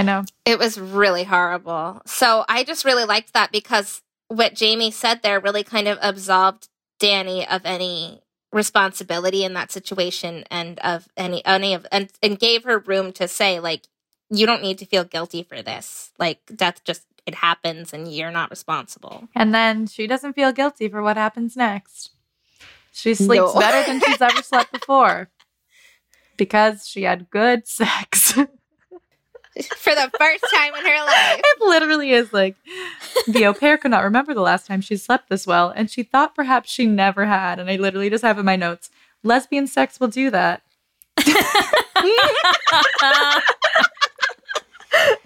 know. 0.03 0.23
It 0.45 0.57
was 0.59 0.79
really 0.79 1.23
horrible. 1.23 2.01
So 2.05 2.45
I 2.47 2.63
just 2.63 2.85
really 2.85 3.05
liked 3.05 3.33
that 3.33 3.51
because 3.51 4.01
what 4.27 4.55
Jamie 4.55 4.91
said 4.91 5.21
there 5.21 5.39
really 5.39 5.63
kind 5.63 5.87
of 5.87 5.97
absolved 6.01 6.69
Dani 6.99 7.47
of 7.47 7.61
any 7.65 8.21
responsibility 8.51 9.43
in 9.43 9.53
that 9.53 9.71
situation 9.71 10.43
and 10.51 10.77
of 10.79 11.07
any 11.15 11.45
any 11.45 11.73
of 11.73 11.85
and, 11.91 12.11
and 12.21 12.37
gave 12.37 12.63
her 12.65 12.79
room 12.79 13.13
to 13.13 13.25
say 13.27 13.61
like 13.61 13.87
you 14.29 14.45
don't 14.45 14.61
need 14.61 14.77
to 14.77 14.85
feel 14.85 15.03
guilty 15.03 15.43
for 15.43 15.61
this. 15.61 16.11
Like 16.17 16.39
death 16.55 16.83
just 16.83 17.03
it 17.25 17.35
happens 17.35 17.93
and 17.93 18.11
you're 18.11 18.31
not 18.31 18.49
responsible. 18.49 19.27
And 19.35 19.53
then 19.53 19.87
she 19.87 20.07
doesn't 20.07 20.33
feel 20.33 20.51
guilty 20.51 20.87
for 20.89 21.01
what 21.01 21.17
happens 21.17 21.55
next. 21.55 22.11
She 22.91 23.13
sleeps 23.15 23.53
No. 23.53 23.59
better 23.59 23.85
than 23.89 24.01
she's 24.01 24.21
ever 24.21 24.41
slept 24.41 24.71
before 24.73 25.29
because 26.37 26.87
she 26.87 27.03
had 27.03 27.29
good 27.29 27.67
sex. 27.67 28.33
For 29.75 29.93
the 29.93 30.09
first 30.17 30.45
time 30.53 30.73
in 30.75 30.85
her 30.85 31.05
life. 31.05 31.41
it 31.43 31.61
literally 31.61 32.11
is 32.11 32.31
like 32.31 32.55
the 33.27 33.45
au 33.47 33.53
pair 33.53 33.77
could 33.77 33.91
not 33.91 34.03
remember 34.05 34.33
the 34.33 34.39
last 34.41 34.65
time 34.65 34.79
she 34.79 34.95
slept 34.95 35.29
this 35.29 35.45
well, 35.45 35.69
and 35.75 35.91
she 35.91 36.03
thought 36.03 36.33
perhaps 36.35 36.71
she 36.71 36.85
never 36.85 37.25
had. 37.25 37.59
And 37.59 37.69
I 37.69 37.75
literally 37.75 38.09
just 38.09 38.23
have 38.23 38.39
in 38.39 38.45
my 38.45 38.55
notes 38.55 38.89
lesbian 39.23 39.67
sex 39.67 39.99
will 39.99 40.07
do 40.07 40.29
that. 40.31 40.61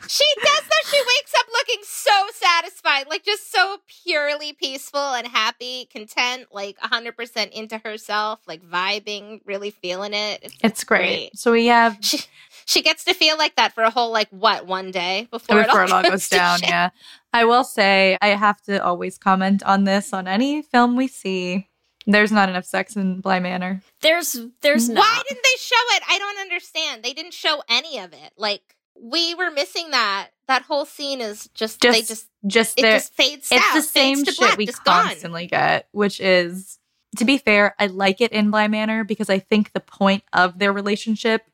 She 0.07 0.26
does 0.43 0.61
though. 0.63 0.89
She 0.89 0.97
wakes 0.99 1.34
up 1.39 1.45
looking 1.51 1.84
so 1.84 2.11
satisfied, 2.34 3.07
like 3.09 3.24
just 3.24 3.51
so 3.51 3.78
purely 4.03 4.53
peaceful 4.53 4.99
and 5.13 5.26
happy, 5.28 5.86
content, 5.91 6.47
like 6.51 6.78
100% 6.80 7.51
into 7.51 7.80
herself, 7.80 8.39
like 8.47 8.61
vibing, 8.61 9.41
really 9.45 9.72
feeling 9.72 10.13
it. 10.13 10.41
It's, 10.43 10.55
It's 10.63 10.84
great. 10.84 11.36
So 11.36 11.51
we 11.51 11.66
have 11.68 11.97
She, 12.01 12.20
she 12.66 12.82
gets 12.84 13.03
to 13.05 13.13
feel 13.13 13.38
like 13.38 13.55
that 13.55 13.74
for 13.74 13.84
a 13.84 13.89
whole, 13.89 14.11
like, 14.11 14.30
what, 14.30 14.68
one 14.68 14.91
day 14.91 15.28
before, 15.32 15.63
before 15.63 15.84
it 15.84 15.91
all 15.91 16.03
goes 16.03 16.11
goes 16.11 16.30
down. 16.30 16.59
shit. 16.59 16.70
Yeah. 16.70 16.89
I 17.34 17.45
will 17.45 17.63
say 17.63 18.18
I 18.22 18.28
have 18.28 18.61
to 18.63 18.84
always 18.84 19.18
comment 19.18 19.63
on 19.63 19.84
this 19.86 20.13
on 20.13 20.28
any 20.28 20.61
film 20.61 20.95
we 20.95 21.07
see. 21.07 21.68
There's 22.07 22.32
not 22.32 22.49
enough 22.49 22.66
sex 22.66 22.95
in 22.95 23.20
Bly 23.22 23.39
Manor. 23.39 23.82
there's 24.01 24.38
there's 24.61 24.88
not. 24.88 25.01
Why 25.01 25.24
didn't 25.28 25.43
they 25.43 25.57
show 25.59 25.76
it? 25.95 26.03
I 26.07 26.20
don't 26.20 26.38
understand. 26.39 27.01
They 27.03 27.13
didn't 27.13 27.34
show 27.34 27.63
any 27.68 27.97
of 27.97 28.13
it. 28.13 28.32
Like, 28.38 28.74
we 29.00 29.36
were 29.36 29.52
missing 29.52 29.91
that. 29.91 30.30
That 30.48 30.64
whole 30.64 30.86
scene 30.86 31.22
is 31.22 31.50
just, 31.54 31.82
Just, 31.82 31.96
they 31.96 32.02
just, 32.02 32.28
just 32.46 32.80
it 32.80 32.84
just 32.84 33.14
fades 33.14 33.50
it's 33.52 33.66
out. 33.66 33.74
the 33.74 33.82
same 33.82 34.24
shit 34.24 34.38
black, 34.38 34.58
we 34.58 34.66
just 34.68 34.84
gone. 34.84 35.08
constantly 35.08 35.48
get, 35.48 35.88
which 35.91 36.20
is, 36.20 36.78
to 37.18 37.26
be 37.26 37.38
fair, 37.39 37.74
I 37.80 37.88
like 37.88 38.22
it 38.22 38.32
in 38.32 38.52
Bly 38.52 38.68
Manor 38.68 39.04
because 39.04 39.30
I 39.30 39.39
think 39.39 39.74
the 39.74 39.80
point 39.80 40.24
of 40.34 40.60
their 40.60 40.72
relationship 40.72 41.50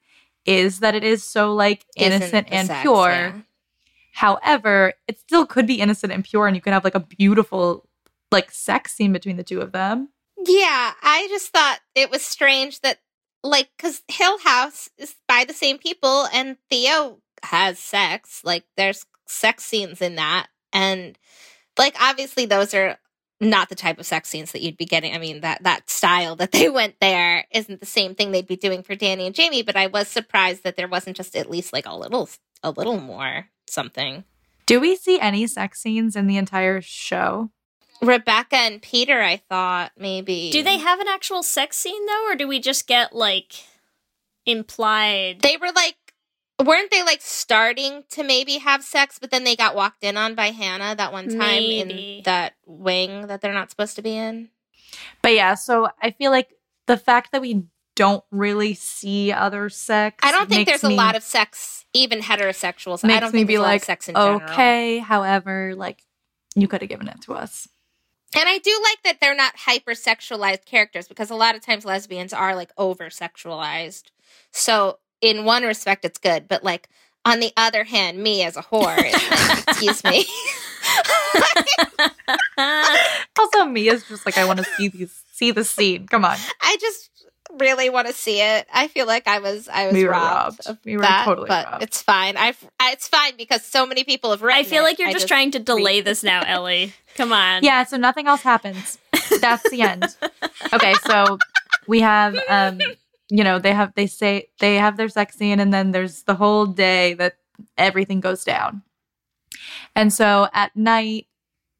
is 0.45 0.79
that 0.79 0.95
it 0.95 1.03
is 1.03 1.23
so 1.23 1.53
like 1.53 1.85
innocent 1.95 2.47
and 2.51 2.67
sex, 2.67 2.81
pure. 2.81 3.09
yeah. 3.11 3.33
However, 4.13 4.93
it 5.07 5.19
still 5.19 5.45
could 5.45 5.67
be 5.67 5.75
innocent 5.75 6.11
and 6.11 6.23
pure, 6.23 6.47
and 6.47 6.55
you 6.55 6.61
could 6.61 6.73
have 6.73 6.83
like 6.83 6.95
a 6.95 6.99
beautiful 6.99 7.87
like 8.31 8.51
sex 8.51 8.93
scene 8.93 9.13
between 9.13 9.37
the 9.37 9.43
two 9.43 9.61
of 9.61 9.71
them. 9.71 10.09
Yeah, 10.45 10.93
I 11.01 11.27
just 11.29 11.49
thought 11.49 11.79
it 11.95 12.09
was 12.09 12.23
strange 12.23 12.81
that, 12.81 12.97
like, 13.43 13.69
because 13.77 14.01
Hill 14.07 14.39
House 14.39 14.89
is 14.97 15.15
by 15.27 15.45
the 15.45 15.53
same 15.53 15.77
people 15.77 16.27
and 16.33 16.57
Theo 16.69 17.19
has 17.43 17.79
sex. 17.79 18.41
Like, 18.43 18.65
there's 18.77 19.05
sex 19.25 19.63
scenes 19.63 20.01
in 20.01 20.15
that. 20.15 20.47
And, 20.73 21.17
like, 21.77 21.95
obviously, 21.99 22.45
those 22.45 22.73
are 22.73 22.97
not 23.39 23.69
the 23.69 23.75
type 23.75 23.99
of 23.99 24.05
sex 24.05 24.29
scenes 24.29 24.51
that 24.51 24.61
you'd 24.61 24.77
be 24.77 24.85
getting. 24.85 25.13
I 25.13 25.17
mean, 25.17 25.41
that, 25.41 25.63
that 25.63 25.89
style 25.89 26.35
that 26.37 26.51
they 26.51 26.69
went 26.69 26.95
there 27.01 27.45
isn't 27.51 27.79
the 27.79 27.85
same 27.85 28.15
thing 28.15 28.31
they'd 28.31 28.47
be 28.47 28.55
doing 28.55 28.83
for 28.83 28.95
Dani 28.95 29.25
and 29.25 29.35
Jamie, 29.35 29.63
but 29.63 29.75
I 29.75 29.87
was 29.87 30.07
surprised 30.07 30.63
that 30.63 30.77
there 30.77 30.87
wasn't 30.87 31.17
just 31.17 31.35
at 31.35 31.49
least, 31.49 31.73
like, 31.73 31.85
a 31.85 31.95
little, 31.95 32.29
a 32.63 32.71
little 32.71 32.99
more 32.99 33.47
something. 33.67 34.23
Do 34.65 34.79
we 34.79 34.95
see 34.95 35.19
any 35.19 35.47
sex 35.47 35.81
scenes 35.81 36.15
in 36.15 36.27
the 36.27 36.37
entire 36.37 36.81
show? 36.81 37.49
Rebecca 38.01 38.55
and 38.55 38.81
Peter, 38.81 39.21
I 39.21 39.37
thought 39.37 39.91
maybe. 39.97 40.49
Do 40.51 40.63
they 40.63 40.77
have 40.77 40.99
an 40.99 41.07
actual 41.07 41.43
sex 41.43 41.77
scene 41.77 42.05
though, 42.05 42.31
or 42.31 42.35
do 42.35 42.47
we 42.47 42.59
just 42.59 42.87
get 42.87 43.13
like 43.13 43.53
implied? 44.45 45.41
they 45.41 45.57
were 45.57 45.71
like 45.71 45.97
weren't 46.65 46.91
they 46.91 47.03
like 47.03 47.21
starting 47.21 48.03
to 48.09 48.23
maybe 48.23 48.57
have 48.57 48.83
sex 48.83 49.17
but 49.19 49.31
then 49.31 49.43
they 49.43 49.55
got 49.55 49.75
walked 49.75 50.03
in 50.03 50.17
on 50.17 50.35
by 50.35 50.47
hannah 50.47 50.95
that 50.95 51.11
one 51.11 51.27
time 51.29 51.37
Maybe. 51.39 52.17
in 52.17 52.23
that 52.23 52.53
wing 52.65 53.27
that 53.27 53.41
they're 53.41 53.53
not 53.53 53.69
supposed 53.69 53.95
to 53.95 54.01
be 54.01 54.15
in 54.15 54.49
But 55.21 55.33
yeah, 55.33 55.55
so 55.55 55.89
I 56.01 56.11
feel 56.11 56.31
like 56.31 56.49
the 56.87 56.97
fact 56.97 57.31
that 57.31 57.41
we 57.41 57.63
don't 57.95 58.23
really 58.31 58.73
see 58.73 59.31
other 59.31 59.69
sex. 59.69 60.17
i 60.23 60.31
don't 60.31 60.49
think 60.49 60.67
makes 60.67 60.81
there's 60.81 60.91
a 60.91 60.95
lot 60.95 61.15
of 61.15 61.23
sex 61.23 61.85
even 61.93 62.19
heterosexuals 62.21 63.03
i 63.03 63.07
makes 63.07 63.19
don't 63.19 63.33
me 63.33 63.39
think 63.39 63.47
be 63.47 63.53
there's 63.55 63.59
a 63.59 63.63
lot 63.63 63.67
like, 63.67 63.81
of 63.81 63.85
sex 63.85 64.07
in 64.09 64.15
general 64.15 64.41
okay. 64.49 64.99
However, 64.99 65.73
like 65.75 66.03
you 66.55 66.67
could 66.67 66.81
have 66.81 66.89
given 66.89 67.07
it 67.07 67.21
to 67.21 67.33
us. 67.33 67.67
And 68.35 68.47
I 68.47 68.59
do 68.59 68.77
like 68.83 69.03
that 69.03 69.19
they're 69.19 69.35
not 69.35 69.55
hypersexualized 69.57 70.63
characters 70.65 71.07
because 71.07 71.29
a 71.29 71.35
lot 71.35 71.55
of 71.55 71.61
times 71.61 71.83
lesbians 71.85 72.31
are 72.33 72.55
like 72.55 72.71
over 72.77 73.09
sexualized. 73.09 74.03
So 74.51 74.99
in 75.21 75.45
one 75.45 75.63
respect, 75.63 76.05
it's 76.05 76.17
good, 76.19 76.47
but 76.47 76.63
like 76.63 76.89
on 77.25 77.39
the 77.39 77.51
other 77.57 77.83
hand, 77.83 78.17
me 78.21 78.43
as 78.43 78.57
a 78.57 78.61
whore, 78.63 78.97
like, 78.97 79.67
excuse 79.67 80.03
me. 80.03 80.25
Also, 83.39 83.65
Mia's 83.65 84.03
just 84.07 84.25
like, 84.25 84.37
I 84.37 84.45
want 84.45 84.59
to 84.59 84.65
see 84.65 84.87
these, 84.87 85.23
see 85.31 85.51
the 85.51 85.63
scene. 85.63 86.07
Come 86.07 86.25
on, 86.25 86.37
I 86.61 86.77
just 86.79 87.09
really 87.59 87.89
want 87.89 88.07
to 88.07 88.13
see 88.13 88.41
it. 88.41 88.67
I 88.73 88.87
feel 88.87 89.07
like 89.07 89.27
I 89.27 89.39
was 89.39 89.67
I 89.67 89.85
was 89.87 89.93
we 89.93 90.05
were 90.05 90.11
robbed, 90.11 90.59
robbed. 90.65 90.67
of 90.67 90.77
We 90.85 90.95
were 90.95 91.01
that, 91.01 91.25
totally 91.25 91.47
but 91.47 91.65
robbed. 91.71 91.83
it's 91.83 92.01
fine. 92.01 92.37
I've 92.37 92.63
I, 92.79 92.91
it's 92.91 93.07
fine 93.07 93.35
because 93.37 93.63
so 93.63 93.85
many 93.85 94.03
people 94.03 94.31
have 94.31 94.41
read. 94.41 94.57
I 94.57 94.63
feel 94.63 94.83
like 94.83 94.99
you're 94.99 95.07
I 95.07 95.13
just, 95.13 95.27
trying 95.27 95.51
to 95.51 95.59
delay 95.59 96.01
this 96.01 96.23
now, 96.23 96.43
Ellie. 96.47 96.93
Come 97.15 97.33
on. 97.33 97.63
Yeah, 97.63 97.83
so 97.85 97.97
nothing 97.97 98.27
else 98.27 98.41
happens. 98.41 98.97
That's 99.39 99.69
the 99.69 99.81
end. 99.81 100.15
Okay, 100.73 100.93
so 101.05 101.37
we 101.87 101.99
have 102.01 102.37
um 102.47 102.79
you 103.31 103.43
know, 103.45 103.59
they 103.59 103.73
have 103.73 103.93
they 103.95 104.07
say 104.07 104.49
they 104.59 104.75
have 104.75 104.97
their 104.97 105.09
sex 105.09 105.37
scene 105.37 105.59
and 105.59 105.73
then 105.73 105.91
there's 105.91 106.23
the 106.23 106.35
whole 106.35 106.65
day 106.65 107.13
that 107.13 107.37
everything 107.77 108.19
goes 108.19 108.43
down. 108.43 108.83
And 109.95 110.11
so 110.11 110.49
at 110.53 110.75
night 110.75 111.27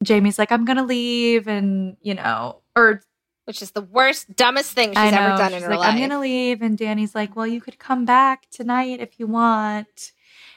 Jamie's 0.02 0.38
like 0.38 0.50
I'm 0.50 0.64
going 0.64 0.78
to 0.78 0.84
leave 0.84 1.46
and, 1.46 1.96
you 2.00 2.14
know, 2.14 2.62
or 2.74 3.02
which 3.44 3.60
is 3.60 3.72
the 3.72 3.82
worst, 3.82 4.34
dumbest 4.34 4.72
thing 4.72 4.90
she's 4.90 5.12
know, 5.12 5.18
ever 5.18 5.36
done 5.36 5.52
in 5.52 5.62
her 5.62 5.70
like 5.70 5.80
life. 5.80 5.88
I'm 5.90 5.98
going 5.98 6.10
to 6.10 6.18
leave 6.18 6.62
and 6.62 6.78
Dani's 6.78 7.14
like, 7.14 7.36
"Well, 7.36 7.46
you 7.46 7.60
could 7.60 7.78
come 7.78 8.04
back 8.04 8.48
tonight 8.50 9.00
if 9.00 9.18
you 9.18 9.26
want." 9.26 10.12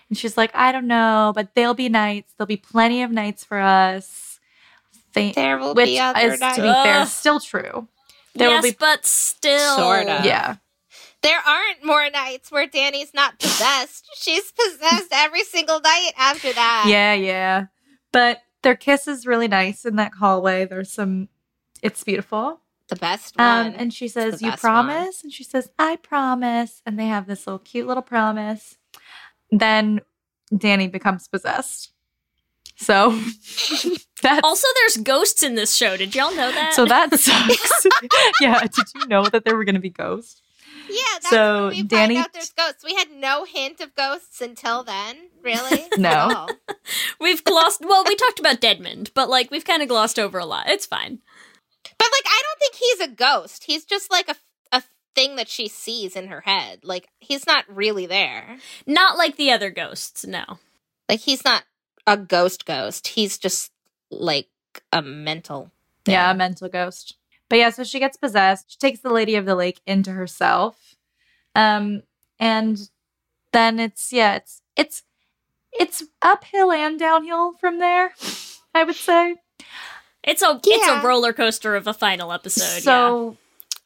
And 0.08 0.18
she's 0.18 0.38
like, 0.38 0.52
"I 0.54 0.72
don't 0.72 0.88
know, 0.88 1.34
but 1.36 1.56
there'll 1.56 1.74
be 1.74 1.89
nights. 1.89 2.34
There'll 2.38 2.48
be 2.48 2.58
plenty 2.58 3.04
of 3.04 3.12
nights 3.12 3.43
for 3.43 3.60
us." 3.60 4.39
They- 5.14 5.32
there 5.32 5.58
will 5.58 5.74
which 5.74 5.88
be 5.88 6.00
other 6.00 6.34
is 6.34 6.39
to 6.39 6.56
be 6.56 6.62
fair 6.62 7.06
still 7.06 7.39
true. 7.39 7.88
There 8.36 8.50
yes, 8.50 8.64
will 8.64 8.72
be 8.72 8.78
but 8.80 9.06
still. 9.06 9.78
Sorta. 9.78 10.22
yeah. 10.24 10.58
There 11.26 11.39
aren't 11.39 11.84
more 11.84 12.07
nights 12.11 12.51
where 12.51 12.67
Dani's 12.67 13.13
not 13.13 13.39
possessed. 13.39 14.07
She's 14.15 14.51
possessed 14.51 15.09
every 15.11 15.43
single 15.43 15.80
night 15.80 16.11
after 16.17 16.53
that. 16.53 16.86
Yeah, 16.88 17.13
yeah. 17.13 17.65
But 18.11 18.43
their 18.61 18.76
kiss 18.76 19.07
is 19.07 19.26
really 19.26 19.47
nice 19.47 19.86
in 19.86 19.95
that 19.95 20.13
hallway. 20.13 20.65
There's 20.65 20.91
some 20.91 21.30
it's 21.82 22.03
beautiful. 22.03 22.61
The 22.89 22.95
best 22.95 23.38
one. 23.38 23.67
Um 23.67 23.73
and 23.76 23.91
she 23.93 24.07
says, 24.07 24.41
"You 24.41 24.51
best 24.51 24.63
one. 24.63 24.86
promise?" 24.86 25.23
And 25.23 25.34
she 25.34 25.43
says, 25.43 25.69
"I 25.80 25.95
promise." 25.95 26.84
And 26.86 26.99
they 26.99 27.07
have 27.07 27.26
this 27.26 27.47
little 27.47 27.59
cute 27.59 27.88
little 27.88 28.03
promise. 28.03 28.78
Then 29.51 30.01
Dani 30.53 30.91
becomes 30.91 31.28
possessed. 31.28 31.91
So 32.76 33.11
that's 34.21 34.41
Also, 34.43 34.67
there's 34.76 34.97
ghosts 34.97 35.41
in 35.41 35.55
this 35.55 35.76
show. 35.76 35.97
Did 35.97 36.13
y'all 36.13 36.36
know 36.36 36.51
that? 36.51 36.73
so 36.76 36.86
that 36.86 37.09
sucks. 37.19 37.88
yeah, 38.41 38.59
did 38.61 38.86
you 38.93 39.07
know 39.07 39.26
that 39.26 39.43
there 39.45 39.55
were 39.55 39.63
going 39.65 39.76
to 39.76 39.82
be 39.82 39.89
ghosts? 39.89 40.41
Yeah, 40.89 41.01
that's 41.15 41.29
so 41.29 41.67
when 41.67 41.69
we 41.77 41.83
Dani- 41.83 41.89
find 41.89 42.17
out 42.17 42.33
there's 42.33 42.51
ghosts. 42.51 42.83
We 42.83 42.95
had 42.95 43.11
no 43.11 43.43
hint 43.45 43.81
of 43.81 43.95
ghosts 43.95 44.41
until 44.41 44.83
then. 44.83 45.15
Really? 45.41 45.86
No. 45.97 46.47
We've 47.19 47.43
glossed. 47.43 47.81
Well, 47.86 48.03
we 48.05 48.15
talked 48.15 48.39
about 48.39 48.61
Deadmond, 48.61 49.11
but 49.13 49.29
like 49.29 49.49
we've 49.51 49.65
kind 49.65 49.81
of 49.81 49.88
glossed 49.88 50.19
over 50.19 50.38
a 50.38 50.45
lot. 50.45 50.69
It's 50.69 50.86
fine. 50.86 51.19
But 51.97 52.07
like, 52.11 52.25
I 52.25 52.41
don't 52.43 52.59
think 52.59 52.75
he's 52.75 52.99
a 52.99 53.07
ghost. 53.15 53.63
He's 53.65 53.86
just 53.86 54.11
like 54.11 54.27
a 54.29 54.36
a 54.71 54.83
thing 55.15 55.36
that 55.38 55.47
she 55.47 55.67
sees 55.67 56.15
in 56.15 56.27
her 56.27 56.41
head. 56.41 56.79
Like, 56.83 57.07
he's 57.19 57.47
not 57.47 57.63
really 57.67 58.05
there. 58.05 58.57
Not 58.86 59.17
like 59.17 59.38
the 59.38 59.51
other 59.51 59.69
ghosts. 59.71 60.25
No. 60.25 60.43
Like, 61.07 61.21
he's 61.21 61.45
not 61.45 61.63
a 62.05 62.17
ghost 62.17 62.65
ghost. 62.65 63.07
He's 63.09 63.38
just 63.38 63.71
like 64.11 64.49
a 64.91 65.01
mental. 65.01 65.71
Yeah, 66.07 66.29
a 66.31 66.36
mental 66.36 66.69
ghost. 66.69 67.15
But 67.50 67.60
yeah, 67.60 67.70
so 67.70 67.84
she 67.84 68.00
gets 68.00 68.18
possessed. 68.18 68.72
She 68.72 68.78
takes 68.78 69.02
the 69.02 69.14
Lady 69.14 69.36
of 69.36 69.46
the 69.46 69.56
Lake 69.56 69.82
into 69.86 70.12
herself. 70.12 70.96
Um 71.56 72.02
and 72.39 72.89
then 73.54 73.80
it's 73.80 74.12
yeah, 74.12 74.36
it's 74.36 74.62
it's 74.76 75.04
it's 75.72 76.04
uphill 76.22 76.72
and 76.72 76.98
downhill 77.00 77.54
from 77.54 77.80
there, 77.80 78.14
I 78.74 78.84
would 78.84 78.96
say. 78.96 79.36
It's 80.24 80.41
a 80.41 80.60
it's 80.66 80.88
a 80.88 81.06
roller 81.06 81.34
coaster 81.34 81.76
of 81.76 81.88
a 81.88 81.93
final 81.93 82.32
episode. 82.34 82.82
so 82.82 83.38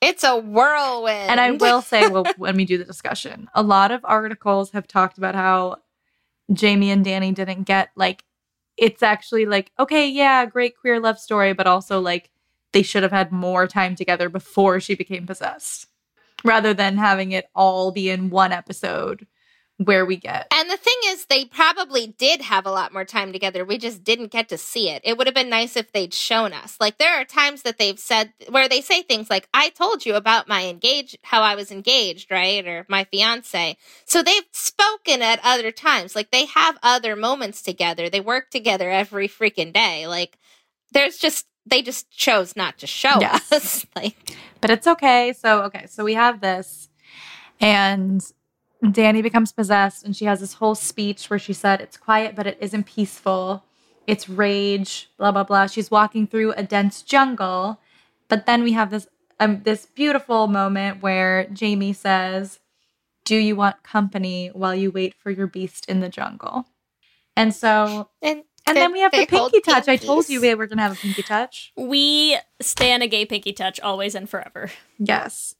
It's 0.01 0.24
a 0.24 0.38
whirlwind. 0.38 1.30
and 1.30 1.39
I 1.39 1.51
will 1.64 1.82
say 1.82 2.07
well 2.07 2.26
when 2.38 2.55
we 2.55 2.66
do 2.66 2.78
the 2.78 2.86
discussion, 2.86 3.49
a 3.53 3.62
lot 3.62 3.91
of 3.91 4.01
articles 4.05 4.72
have 4.72 4.88
talked 4.88 5.18
about 5.18 5.36
how 5.36 5.78
Jamie 6.53 6.89
and 6.91 7.05
Dani 7.05 7.34
didn't 7.36 7.64
get 7.64 7.89
like 7.95 8.24
it's 8.78 9.03
actually 9.03 9.45
like, 9.45 9.72
okay, 9.78 10.07
yeah, 10.10 10.45
great 10.45 10.78
queer 10.80 10.99
love 11.01 11.20
story, 11.20 11.51
but 11.53 11.68
also 11.68 11.99
like 11.99 12.32
they 12.74 12.82
should 12.84 13.03
have 13.03 13.11
had 13.11 13.32
more 13.32 13.67
time 13.67 13.95
together 13.95 14.30
before 14.30 14.80
she 14.80 14.95
became 14.95 15.26
possessed. 15.26 15.88
Rather 16.43 16.74
than 16.74 16.97
having 16.97 17.34
it 17.34 17.49
all 17.53 17.91
be 17.91 18.09
in 18.09 18.30
one 18.30 18.53
episode 18.53 19.28
where 19.80 20.05
we 20.05 20.17
get 20.17 20.47
And 20.53 20.70
the 20.70 20.78
thing 20.78 20.97
is, 21.05 21.26
they 21.26 21.45
probably 21.45 22.07
did 22.07 22.41
have 22.41 22.65
a 22.65 22.72
lot 22.72 22.91
more 22.91 23.05
time 23.05 23.32
together. 23.32 23.63
We 23.63 23.78
just 23.78 24.03
didn't 24.03 24.32
get 24.32 24.49
to 24.49 24.57
see 24.57 24.89
it. 24.89 25.01
It 25.05 25.17
would 25.17 25.26
have 25.26 25.34
been 25.34 25.49
nice 25.49 25.78
if 25.78 25.91
they'd 25.93 26.13
shown 26.13 26.51
us. 26.51 26.76
Like 26.82 26.97
there 26.97 27.20
are 27.20 27.24
times 27.24 27.61
that 27.61 27.78
they've 27.78 27.97
said 27.97 28.34
where 28.49 28.67
they 28.67 28.82
say 28.82 29.01
things 29.01 29.30
like, 29.30 29.47
"I 29.53 29.70
told 29.70 30.05
you 30.05 30.15
about 30.15 30.49
my 30.49 30.65
engaged, 30.65 31.17
how 31.24 31.41
I 31.41 31.55
was 31.55 31.72
engaged, 31.72 32.30
right?" 32.30 32.65
or 32.67 32.86
my 32.89 33.05
fiance. 33.05 33.78
So 34.05 34.22
they've 34.22 34.43
spoken 34.51 35.22
at 35.22 35.39
other 35.43 35.72
times. 35.72 36.13
Like 36.13 36.32
they 36.32 36.45
have 36.45 36.78
other 36.84 37.15
moments 37.15 37.61
together. 37.61 38.09
They 38.09 38.20
work 38.20 38.49
together 38.51 38.89
every 38.89 39.30
freaking 39.30 39.72
day. 39.72 40.07
Like 40.07 40.38
there's 40.91 41.17
just 41.17 41.45
they 41.70 41.82
just 41.82 42.09
chose 42.11 42.55
not 42.55 42.78
to 42.80 42.88
show 42.88 43.17
Yes. 43.22 43.51
us. 43.51 43.86
like 43.95 44.38
but 44.61 44.70
it's 44.70 44.88
okay. 44.88 45.34
So, 45.34 45.63
okay, 45.63 45.86
so 45.88 46.03
we 46.03 46.13
have 46.15 46.41
this, 46.41 46.89
and 47.61 48.22
Dani 48.84 49.24
becomes 49.24 49.51
possessed, 49.51 50.03
and 50.05 50.15
she 50.15 50.26
has 50.26 50.39
this 50.41 50.53
whole 50.53 50.76
speech 50.76 51.30
where 51.30 51.39
she 51.39 51.53
said, 51.53 51.82
It's 51.82 51.97
quiet, 51.97 52.36
but 52.36 52.47
it 52.47 52.57
isn't 52.59 52.86
peaceful. 52.86 53.63
It's 54.07 54.28
rage, 54.28 55.09
blah, 55.17 55.32
blah, 55.32 55.43
blah. 55.43 55.67
She's 55.67 55.91
walking 55.91 56.28
through 56.28 56.53
a 56.53 56.63
dense 56.63 57.01
jungle. 57.01 57.80
But 58.28 58.45
then 58.45 58.63
we 58.63 58.72
have 58.74 58.89
this 58.91 59.07
um, 59.39 59.61
this 59.63 59.86
beautiful 59.86 60.47
moment 60.47 61.01
where 61.01 61.45
Jamie 61.53 61.93
says, 61.93 62.59
Do 63.24 63.36
you 63.36 63.55
want 63.55 63.84
company 63.84 64.49
while 64.53 64.76
you 64.76 64.91
wait 64.91 65.13
for 65.15 65.32
your 65.32 65.47
beast 65.47 65.86
in 65.89 65.99
the 66.01 66.09
jungle? 66.09 66.65
And 67.38 67.53
so, 67.55 68.09
and 68.22 68.43
and 68.70 68.78
then 68.78 68.91
we 68.91 68.99
have 69.01 69.11
the 69.11 69.26
pinky 69.26 69.59
touch. 69.61 69.88
I 69.88 69.97
told 69.97 70.30
you 70.30 70.41
we 70.41 70.53
were 70.55 70.67
going 70.67 70.78
to 70.78 70.84
have 70.84 70.93
a 70.93 70.95
pinky 70.95 71.24
touch. 71.24 71.72
we 71.76 72.38
stay 72.61 72.86
stand 72.89 73.03
a 73.03 73.07
gay 73.07 73.26
pinky 73.26 73.53
touch 73.53 73.80
always 73.80 74.15
and 74.15 74.30
forever. 74.30 74.72
Yes. 74.97 75.55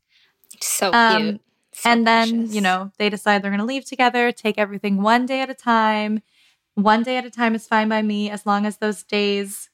so 0.62 0.92
Um, 0.94 1.22
cute. 1.24 1.42
So 1.74 1.90
and 1.92 2.06
then, 2.08 2.30
precious. 2.40 2.56
you 2.56 2.62
know, 2.62 2.92
they 2.98 3.10
decide 3.10 3.42
they're 3.42 3.52
going 3.52 3.60
to 3.60 3.66
leave 3.66 3.86
together, 3.86 4.32
take 4.32 4.58
everything 4.58 5.02
one 5.02 5.26
day 5.26 5.42
at 5.42 5.50
a 5.50 5.54
time. 5.54 6.22
One 6.76 7.04
day 7.04 7.18
at 7.18 7.26
a 7.26 7.30
time 7.30 7.56
is 7.56 7.68
fine 7.68 7.88
by 7.90 8.02
me 8.02 8.30
as 8.30 8.46
long 8.46 8.66
as 8.66 8.78
those 8.78 9.04
days 9.04 9.70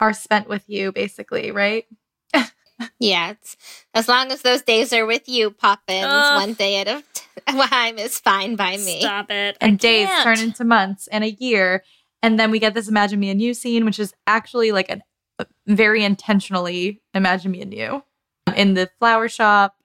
are 0.00 0.12
spent 0.12 0.48
with 0.48 0.64
you, 0.68 0.92
basically, 0.92 1.50
right? 1.50 1.84
Yeah, 2.98 3.32
it's, 3.32 3.58
as 3.92 4.08
long 4.08 4.32
as 4.32 4.40
those 4.40 4.62
days 4.62 4.90
are 4.94 5.04
with 5.04 5.28
you, 5.28 5.50
Poppins, 5.50 6.06
Ugh. 6.08 6.40
one 6.40 6.54
day 6.54 6.76
at 6.80 6.88
a 6.88 7.02
time 7.68 7.98
is 7.98 8.18
fine 8.18 8.56
by 8.56 8.78
me. 8.78 9.00
Stop 9.00 9.30
it. 9.30 9.58
I 9.60 9.66
And 9.66 9.78
days 9.78 10.08
can't. 10.08 10.24
turn 10.38 10.46
into 10.46 10.64
months 10.64 11.06
and 11.08 11.22
a 11.22 11.30
year. 11.30 11.84
And 12.22 12.38
then 12.38 12.50
we 12.50 12.58
get 12.58 12.74
this 12.74 12.88
Imagine 12.88 13.20
Me 13.20 13.30
and 13.30 13.40
You 13.40 13.54
scene, 13.54 13.84
which 13.84 13.98
is 13.98 14.12
actually 14.26 14.72
like 14.72 14.90
a 14.90 15.46
very 15.66 16.04
intentionally 16.04 17.00
Imagine 17.14 17.50
Me 17.52 17.62
and 17.62 17.72
You 17.72 18.02
in 18.56 18.74
the 18.74 18.90
flower 18.98 19.28
shop 19.28 19.76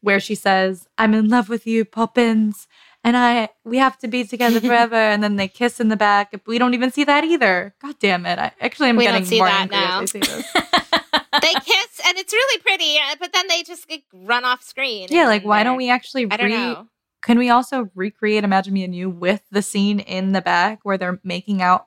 where 0.00 0.20
she 0.20 0.34
says, 0.34 0.86
I'm 0.98 1.14
in 1.14 1.28
love 1.28 1.48
with 1.48 1.66
you, 1.66 1.84
Poppins. 1.84 2.66
And 3.02 3.16
I, 3.16 3.50
we 3.64 3.78
have 3.78 3.98
to 3.98 4.08
be 4.08 4.24
together 4.24 4.60
forever. 4.68 4.96
and 4.96 5.22
then 5.22 5.36
they 5.36 5.46
kiss 5.48 5.78
in 5.80 5.88
the 5.88 5.96
back. 5.96 6.34
We 6.46 6.58
don't 6.58 6.74
even 6.74 6.90
see 6.90 7.04
that 7.04 7.22
either. 7.24 7.74
God 7.80 7.96
damn 8.00 8.26
it. 8.26 8.38
I 8.38 8.52
actually 8.60 8.88
am 8.90 8.96
We 8.96 9.04
don't 9.04 9.12
getting 9.14 9.26
see 9.26 9.38
more 9.38 9.46
that 9.48 9.60
angry 9.72 9.76
now. 9.76 10.00
as 10.02 10.12
they 10.12 10.20
say 10.20 10.36
this. 10.36 10.52
they 11.42 11.52
kiss, 11.52 12.00
and 12.06 12.16
it's 12.18 12.32
really 12.32 12.60
pretty, 12.60 12.96
uh, 12.98 13.16
but 13.20 13.32
then 13.32 13.46
they 13.48 13.62
just 13.62 13.90
like, 13.90 14.04
run 14.12 14.44
off 14.44 14.62
screen. 14.62 15.08
yeah, 15.10 15.26
like 15.26 15.44
why 15.44 15.62
don't 15.64 15.76
we 15.76 15.90
actually 15.90 16.26
I 16.30 16.36
don't 16.36 16.46
re- 16.46 16.52
know. 16.56 16.86
Can 17.24 17.38
we 17.38 17.48
also 17.48 17.90
recreate 17.94 18.44
Imagine 18.44 18.74
Me 18.74 18.84
and 18.84 18.94
You 18.94 19.08
with 19.08 19.42
the 19.50 19.62
scene 19.62 19.98
in 19.98 20.32
the 20.32 20.42
back 20.42 20.80
where 20.82 20.98
they're 20.98 21.20
making 21.24 21.62
out? 21.62 21.86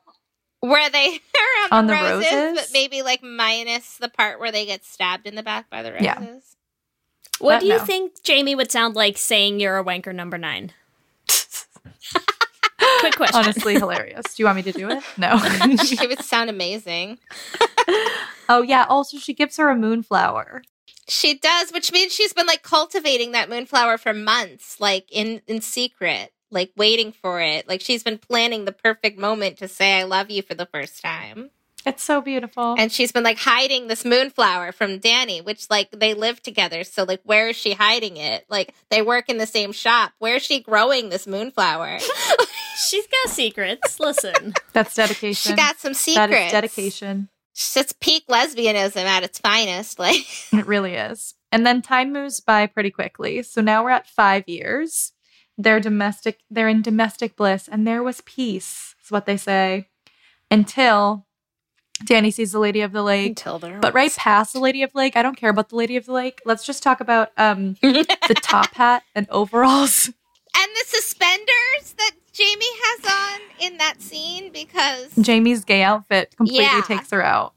Where 0.62 0.90
they 0.90 1.08
are 1.70 1.78
On 1.78 1.78
on, 1.80 1.88
the, 1.88 1.94
the 1.94 2.00
roses, 2.02 2.32
roses? 2.32 2.62
but 2.62 2.70
maybe 2.74 3.04
like 3.04 3.22
minus 3.22 3.98
the 3.98 4.10
part 4.10 4.40
where 4.40 4.52
they 4.52 4.66
get 4.66 4.84
stabbed 4.84 5.28
in 5.28 5.36
the 5.36 5.44
back 5.44 5.70
by 5.70 5.84
the 5.84 5.92
roses. 5.92 6.06
Yeah. 6.06 6.40
What 7.40 7.60
do 7.60 7.68
you 7.68 7.78
no. 7.78 7.86
think 7.86 8.24
Jamie 8.24 8.56
would 8.56 8.72
sound 8.72 8.96
like 8.96 9.16
saying 9.16 9.60
you're 9.60 9.78
a 9.78 9.84
wanker 9.84 10.14
number 10.14 10.40
nine? 10.40 10.72
Quick 13.00 13.16
question. 13.16 13.36
Honestly, 13.36 13.76
hilarious. 13.76 14.34
Do 14.34 14.42
you 14.42 14.46
want 14.46 14.56
me 14.56 14.64
to 14.64 14.72
do 14.72 14.90
it? 14.90 15.04
No. 15.18 15.34
it 15.44 16.10
would 16.10 16.26
sound 16.26 16.50
amazing. 16.50 17.20
oh 18.50 18.64
yeah. 18.64 18.86
Also, 18.90 19.20
she 19.20 19.36
gives 19.36 19.58
her 19.58 19.70
a 19.70 19.76
moonflower. 19.76 20.64
She 21.08 21.38
does, 21.38 21.72
which 21.72 21.92
means 21.92 22.14
she's 22.14 22.34
been 22.34 22.48
like 22.48 22.64
cultivating 22.64 23.32
that 23.32 23.50
moonflower 23.50 23.98
for 23.98 24.14
months, 24.14 24.80
like 24.80 25.06
in 25.12 25.42
in 25.48 25.62
secret, 25.62 26.32
like 26.52 26.72
waiting 26.76 27.12
for 27.12 27.42
it. 27.42 27.68
Like 27.68 27.82
she's 27.82 28.04
been 28.04 28.18
planning 28.18 28.66
the 28.66 28.72
perfect 28.72 29.18
moment 29.18 29.58
to 29.58 29.68
say 29.68 30.00
"I 30.00 30.04
love 30.04 30.30
you" 30.30 30.42
for 30.42 30.54
the 30.54 30.66
first 30.66 31.02
time. 31.02 31.52
It's 31.86 32.04
so 32.04 32.20
beautiful. 32.20 32.76
And 32.78 32.92
she's 32.92 33.14
been 33.14 33.24
like 33.24 33.38
hiding 33.38 33.88
this 33.88 34.04
moonflower 34.04 34.74
from 34.74 35.00
Dani, 35.00 35.44
which 35.44 35.70
like 35.70 35.90
they 35.92 36.14
live 36.14 36.44
together. 36.44 36.84
So 36.84 37.04
like 37.04 37.22
where 37.24 37.48
is 37.48 37.56
she 37.56 37.74
hiding 37.74 38.18
it? 38.18 38.46
Like 38.50 38.74
they 38.90 39.02
work 39.02 39.30
in 39.30 39.38
the 39.38 39.48
same 39.48 39.72
shop. 39.72 40.12
Where 40.20 40.36
is 40.36 40.44
she 40.44 40.60
growing 40.60 41.08
this 41.10 41.26
moonflower? 41.26 42.00
She's 42.90 43.08
got 43.08 43.32
secrets. 43.32 44.00
Listen. 44.00 44.54
That's 44.74 44.94
dedication. 44.96 45.52
she 45.52 45.56
got 45.56 45.80
some 45.80 45.94
secrets. 45.94 46.30
That 46.30 46.66
is 46.66 46.74
dedication. 46.74 47.30
It's 47.76 47.94
peak 48.00 48.26
lesbianism 48.28 49.04
at 49.04 49.24
its 49.24 49.40
finest. 49.40 49.98
Like 50.00 50.26
It 50.54 50.68
really 50.68 50.94
is. 50.96 51.34
And 51.52 51.66
then 51.66 51.82
time 51.82 52.14
moves 52.14 52.40
by 52.40 52.68
pretty 52.68 52.92
quickly. 52.92 53.42
So 53.42 53.62
now 53.62 53.84
we're 53.84 53.90
at 53.92 54.08
five 54.08 54.44
years. 54.48 55.14
They're 55.58 55.80
domestic, 55.80 56.40
they're 56.52 56.68
in 56.68 56.84
domestic 56.84 57.36
bliss, 57.36 57.68
and 57.68 57.88
there 57.88 58.04
was 58.04 58.22
peace, 58.22 58.94
is 59.04 59.10
what 59.12 59.26
they 59.26 59.38
say. 59.38 59.88
Until 60.52 61.26
Dani 62.04 62.32
sees 62.32 62.52
the 62.52 62.60
Lady 62.60 62.82
of 62.82 62.92
the 62.92 63.02
Lake. 63.02 63.30
until 63.30 63.58
they're 63.58 63.80
But 63.80 63.96
right 63.96 64.16
past 64.16 64.54
the 64.54 64.60
Lady 64.60 64.84
of 64.84 64.92
the 64.94 65.00
Lake, 65.00 65.16
I 65.18 65.24
don't 65.24 65.36
care 65.36 65.50
about 65.50 65.70
the 65.70 65.76
Lady 65.78 65.96
of 65.98 66.06
the 66.06 66.14
Lake. 66.14 66.42
Let's 66.46 66.64
just 66.64 66.84
talk 66.84 67.02
about 67.02 67.32
um 67.38 67.74
the 67.82 68.40
top 68.44 68.76
hat 68.76 69.02
and 69.16 69.28
overalls. 69.32 70.06
and 70.56 70.72
the 70.76 70.86
suspenders 70.86 71.94
that 71.98 72.12
Jamie 72.38 72.66
has 72.84 73.06
on 73.12 73.42
in 73.72 73.78
that 73.78 74.02
scene 74.02 74.52
because 74.52 75.10
Jamie's 75.20 75.64
gay 75.66 75.84
outfit 75.84 76.36
completely 76.38 76.64
Yeah. 76.66 76.82
takes 76.82 77.10
her 77.12 77.24
out. 77.24 77.54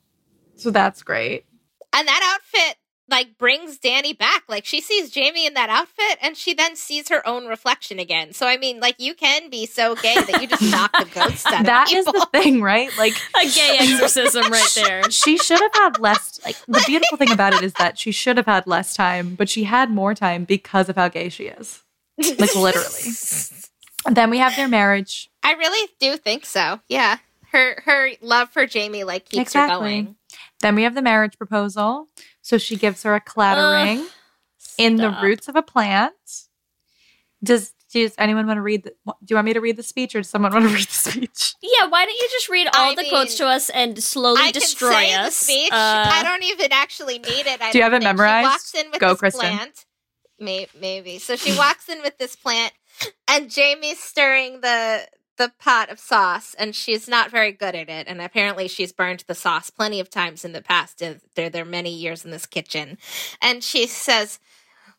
So 0.56 0.70
that's 0.70 1.02
great. 1.02 1.44
and 1.92 2.06
that 2.08 2.38
outfit 2.40 2.76
like 3.08 3.36
brings 3.38 3.76
Dani 3.78 4.16
back. 4.16 4.44
Like 4.48 4.64
she 4.64 4.80
sees 4.80 5.10
Jamie 5.10 5.44
in 5.44 5.54
that 5.54 5.68
outfit 5.68 6.18
and 6.22 6.36
she 6.36 6.54
then 6.54 6.76
sees 6.76 7.08
her 7.08 7.26
own 7.26 7.46
reflection 7.46 7.98
again. 7.98 8.32
So 8.32 8.46
I 8.46 8.56
mean, 8.56 8.78
like 8.78 8.94
you 8.98 9.14
can 9.14 9.50
be 9.50 9.66
so 9.66 9.96
gay 9.96 10.14
that 10.14 10.40
you 10.40 10.46
just 10.46 10.62
knock 10.70 10.92
the 10.92 11.06
ghosts 11.12 11.44
out 11.46 11.64
That 11.66 11.90
of 11.90 11.98
is 11.98 12.04
people. 12.06 12.20
the 12.20 12.26
thing, 12.40 12.62
right? 12.62 12.90
Like 12.96 13.14
A 13.36 13.44
gay 13.48 13.76
exorcism 13.80 14.50
right 14.52 14.68
there. 14.76 15.10
she 15.10 15.36
should 15.38 15.60
have 15.60 15.74
had 15.74 15.98
less 15.98 16.38
like 16.44 16.56
the 16.68 16.82
beautiful 16.86 17.18
thing 17.18 17.32
about 17.32 17.52
it 17.52 17.62
is 17.62 17.72
that 17.74 17.98
she 17.98 18.12
should 18.12 18.36
have 18.36 18.46
had 18.46 18.66
less 18.68 18.94
time, 18.94 19.34
but 19.34 19.48
she 19.48 19.64
had 19.64 19.90
more 19.90 20.14
time 20.14 20.44
because 20.44 20.88
of 20.88 20.94
how 20.96 21.08
gay 21.08 21.28
she 21.28 21.44
is. 21.46 21.82
Like 22.38 22.54
literally. 22.54 23.10
And 24.06 24.16
then 24.16 24.30
we 24.30 24.38
have 24.38 24.56
their 24.56 24.68
marriage. 24.68 25.30
I 25.42 25.52
really 25.54 25.88
do 25.98 26.16
think 26.16 26.44
so. 26.46 26.80
Yeah. 26.88 27.18
Her 27.52 27.82
her 27.84 28.10
love 28.20 28.50
for 28.50 28.66
Jamie 28.66 29.04
like 29.04 29.28
keeps 29.28 29.42
Exactly. 29.42 29.74
her 29.74 30.02
going. 30.04 30.16
Then 30.60 30.74
we 30.74 30.84
have 30.84 30.94
the 30.94 31.02
marriage 31.02 31.36
proposal. 31.36 32.08
So 32.42 32.58
she 32.58 32.76
gives 32.76 33.02
her 33.02 33.12
a 33.12 33.16
Ugh, 33.16 33.24
clattering 33.24 34.06
in 34.78 34.96
the 34.96 35.10
roots 35.22 35.48
of 35.48 35.56
a 35.56 35.62
plant. 35.62 36.14
Does 37.42 37.72
does 37.92 38.14
anyone 38.18 38.46
want 38.46 38.58
to 38.58 38.62
read 38.62 38.84
the, 38.84 38.90
do 39.04 39.14
you 39.30 39.34
want 39.34 39.46
me 39.46 39.52
to 39.52 39.60
read 39.60 39.76
the 39.76 39.82
speech 39.82 40.14
or 40.14 40.20
does 40.20 40.28
someone 40.30 40.52
want 40.54 40.64
to 40.68 40.72
read 40.72 40.86
the 40.86 40.92
speech? 40.92 41.54
Yeah, 41.60 41.88
why 41.88 42.04
don't 42.04 42.14
you 42.14 42.28
just 42.30 42.48
read 42.48 42.68
all 42.68 42.92
I 42.92 42.94
the 42.94 43.08
quotes 43.08 43.34
to 43.38 43.46
us 43.48 43.68
and 43.70 44.00
slowly 44.00 44.42
I 44.42 44.52
destroy 44.52 44.90
can 44.92 45.02
say 45.02 45.14
us? 45.14 45.38
the 45.40 45.44
speech. 45.44 45.72
Uh, 45.72 46.04
I 46.12 46.22
don't 46.22 46.44
even 46.44 46.68
actually 46.72 47.18
need 47.18 47.46
it. 47.48 47.60
I 47.60 47.72
Do 47.72 47.78
you 47.78 47.82
have 47.84 47.92
it 47.92 47.96
think. 48.02 48.04
memorized? 48.16 48.46
She 48.46 48.50
walks 48.52 48.74
in 48.76 48.90
with 48.92 49.00
Go, 49.00 49.14
this 49.14 49.20
Kristin. 49.20 49.38
plant. 49.40 49.84
May- 50.38 50.68
Maybe. 50.80 51.18
So 51.18 51.34
she 51.34 51.56
walks 51.58 51.88
in 51.88 52.00
with 52.02 52.16
this 52.16 52.36
plant, 52.36 52.72
and 53.28 53.50
Jamie's 53.50 53.98
stirring 54.00 54.60
the 54.60 55.08
the 55.36 55.52
pot 55.58 55.88
of 55.88 55.98
sauce, 55.98 56.54
and 56.58 56.76
she's 56.76 57.08
not 57.08 57.30
very 57.30 57.50
good 57.50 57.74
at 57.74 57.88
it. 57.88 58.06
And 58.06 58.20
apparently, 58.20 58.68
she's 58.68 58.92
burned 58.92 59.24
the 59.26 59.34
sauce 59.34 59.70
plenty 59.70 59.98
of 59.98 60.10
times 60.10 60.44
in 60.44 60.52
the 60.52 60.60
past. 60.60 60.98
There, 61.34 61.48
there 61.48 61.64
many 61.64 61.90
years 61.90 62.24
in 62.24 62.30
this 62.30 62.46
kitchen, 62.46 62.98
and 63.40 63.64
she 63.64 63.86
says, 63.86 64.38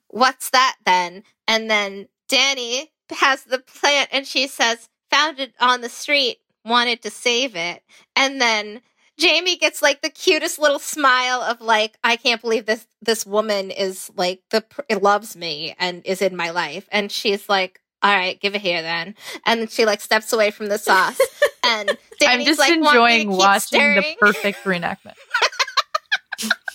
"What's 0.07 0.49
that 0.51 0.77
then?" 0.85 1.23
And 1.47 1.69
then 1.69 2.07
Dani 2.29 2.89
has 3.11 3.43
the 3.43 3.59
plant, 3.59 4.09
and 4.11 4.25
she 4.25 4.47
says, 4.47 4.89
"Found 5.11 5.39
it 5.39 5.53
on 5.59 5.81
the 5.81 5.89
street. 5.89 6.39
Wanted 6.65 7.01
to 7.03 7.11
save 7.11 7.55
it." 7.55 7.83
And 8.15 8.41
then 8.41 8.81
Jamie 9.17 9.57
gets 9.57 9.81
like 9.83 10.01
the 10.01 10.09
cutest 10.09 10.57
little 10.57 10.79
smile 10.79 11.41
of 11.41 11.61
like, 11.61 11.97
I 12.03 12.15
can't 12.15 12.41
believe 12.41 12.65
this 12.65 12.87
this 13.01 13.25
woman 13.25 13.69
is 13.71 14.09
like 14.15 14.41
the 14.49 14.63
loves 14.99 15.35
me 15.35 15.75
and 15.79 16.01
is 16.05 16.21
in 16.21 16.35
my 16.35 16.49
life, 16.49 16.87
and 16.91 17.11
she's 17.11 17.47
like, 17.47 17.80
all 18.03 18.13
right, 18.15 18.39
give 18.39 18.55
it 18.55 18.61
here 18.61 18.81
then, 18.81 19.15
and 19.45 19.61
then 19.61 19.67
she 19.67 19.85
like 19.85 20.01
steps 20.01 20.33
away 20.33 20.51
from 20.51 20.67
the 20.67 20.77
sauce, 20.77 21.19
and 21.65 21.97
Dani's 22.19 22.39
I'm 22.39 22.45
just 22.45 22.59
like, 22.59 22.69
"Want 22.69 22.81
me 22.81 22.85
to 22.85 23.21
enjoying 23.21 23.37
watching 23.37 23.95
the 23.95 24.15
perfect 24.19 24.63
reenactment. 24.63 25.15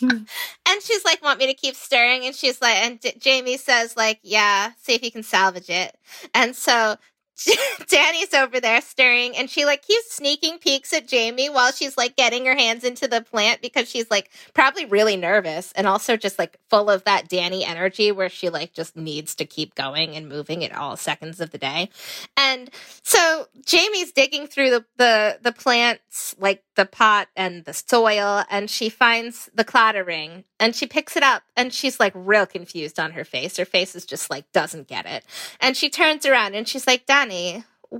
And 0.69 0.83
she's 0.83 1.05
like, 1.05 1.23
want 1.23 1.39
me 1.39 1.47
to 1.47 1.55
keep 1.55 1.75
stirring? 1.75 2.27
And 2.27 2.35
she's 2.35 2.61
like, 2.61 2.77
and 2.77 3.01
D- 3.01 3.15
Jamie 3.19 3.57
says, 3.57 3.97
like, 3.97 4.19
yeah, 4.23 4.73
see 4.81 4.95
if 4.95 5.03
you 5.03 5.11
can 5.11 5.23
salvage 5.23 5.71
it. 5.71 5.97
And 6.35 6.55
so 6.55 6.97
Dani's 7.89 8.33
over 8.33 8.61
there 8.61 8.81
stirring, 8.81 9.37
and 9.37 9.51
she 9.51 9.65
like 9.65 9.83
keeps 9.83 10.15
sneaking 10.15 10.59
peeks 10.59 10.93
at 10.93 11.07
Jamie 11.07 11.51
while 11.51 11.71
she's 11.71 11.97
like 11.97 12.17
getting 12.17 12.47
her 12.47 12.55
hands 12.55 12.83
into 12.83 13.07
the 13.07 13.21
plant 13.21 13.61
because 13.61 13.89
she's 13.89 14.11
like 14.11 14.31
probably 14.55 14.87
really 14.87 15.17
nervous 15.17 15.73
and 15.73 15.87
also 15.87 16.17
just 16.17 16.39
like 16.39 16.59
full 16.71 16.89
of 16.89 17.05
that 17.05 17.29
Dani 17.29 17.63
energy 17.67 18.11
where 18.11 18.31
she 18.31 18.49
like 18.49 18.73
just 18.73 18.97
needs 18.97 19.35
to 19.35 19.45
keep 19.45 19.75
going 19.75 20.17
and 20.17 20.29
moving 20.29 20.65
at 20.65 20.75
all 20.75 20.97
seconds 20.97 21.41
of 21.41 21.51
the 21.51 21.59
day. 21.59 21.91
And 22.37 22.71
so 23.03 23.49
Jamie's 23.67 24.13
digging 24.13 24.47
through 24.47 24.71
the 24.71 24.85
the 24.97 25.39
the 25.43 25.53
plants, 25.53 26.35
like 26.39 26.63
the 26.75 26.87
pot 26.87 27.29
and 27.37 27.65
the 27.65 27.75
soil, 27.75 28.45
and 28.49 28.71
she 28.71 28.89
finds 28.89 29.51
the 29.55 29.65
clatter 29.65 30.05
ring 30.05 30.45
and 30.59 30.75
she 30.75 30.87
picks 30.87 31.17
it 31.17 31.23
up 31.23 31.43
and 31.57 31.73
she's 31.73 32.01
like 32.01 32.13
real 32.15 32.47
confused 32.47 32.99
on 32.99 33.13
her 33.13 33.25
face. 33.25 33.57
Her 33.57 33.65
face 33.65 33.95
is 33.95 34.07
just 34.07 34.31
like 34.31 34.51
doesn't 34.53 34.89
get 34.89 35.07
it. 35.07 35.25
And 35.61 35.77
she 35.77 35.91
turns 35.91 36.25
around 36.25 36.55
and 36.55 36.67
she's 36.67 36.87
like, 36.87 37.07
Dani, 37.07 37.26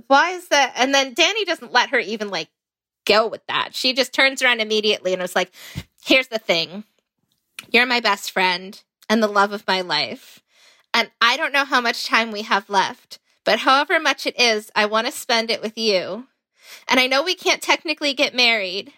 why 0.07 0.31
is 0.31 0.47
that? 0.49 0.73
And 0.75 0.93
then 0.93 1.15
Dani 1.15 1.45
doesn't 1.45 1.73
let 1.73 1.89
her 1.89 1.99
even 1.99 2.29
like 2.29 2.49
go 3.05 3.27
with 3.27 3.45
that. 3.47 3.73
She 3.73 3.93
just 3.93 4.13
turns 4.13 4.41
around 4.41 4.59
immediately 4.59 5.13
and 5.13 5.21
was 5.21 5.35
like, 5.35 5.51
Here's 6.03 6.27
the 6.27 6.39
thing. 6.39 6.83
You're 7.71 7.85
my 7.85 7.99
best 7.99 8.31
friend 8.31 8.81
and 9.09 9.21
the 9.21 9.27
love 9.27 9.51
of 9.51 9.67
my 9.67 9.81
life. 9.81 10.41
And 10.93 11.11
I 11.21 11.37
don't 11.37 11.53
know 11.53 11.65
how 11.65 11.81
much 11.81 12.05
time 12.05 12.31
we 12.31 12.43
have 12.43 12.69
left, 12.69 13.19
but 13.43 13.59
however 13.59 13.99
much 13.99 14.25
it 14.25 14.39
is, 14.39 14.71
I 14.75 14.85
want 14.85 15.07
to 15.07 15.11
spend 15.11 15.51
it 15.51 15.61
with 15.61 15.77
you. 15.77 16.27
And 16.87 16.99
I 16.99 17.07
know 17.07 17.23
we 17.23 17.35
can't 17.35 17.61
technically 17.61 18.13
get 18.13 18.33
married, 18.33 18.93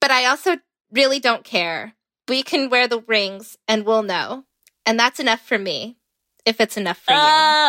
but 0.00 0.10
I 0.10 0.26
also 0.26 0.58
really 0.92 1.20
don't 1.20 1.44
care. 1.44 1.94
We 2.28 2.42
can 2.42 2.70
wear 2.70 2.86
the 2.88 3.00
rings 3.00 3.56
and 3.68 3.84
we'll 3.84 4.02
know. 4.02 4.44
And 4.86 4.98
that's 4.98 5.20
enough 5.20 5.40
for 5.40 5.58
me, 5.58 5.96
if 6.44 6.60
it's 6.60 6.76
enough 6.76 6.98
for 6.98 7.12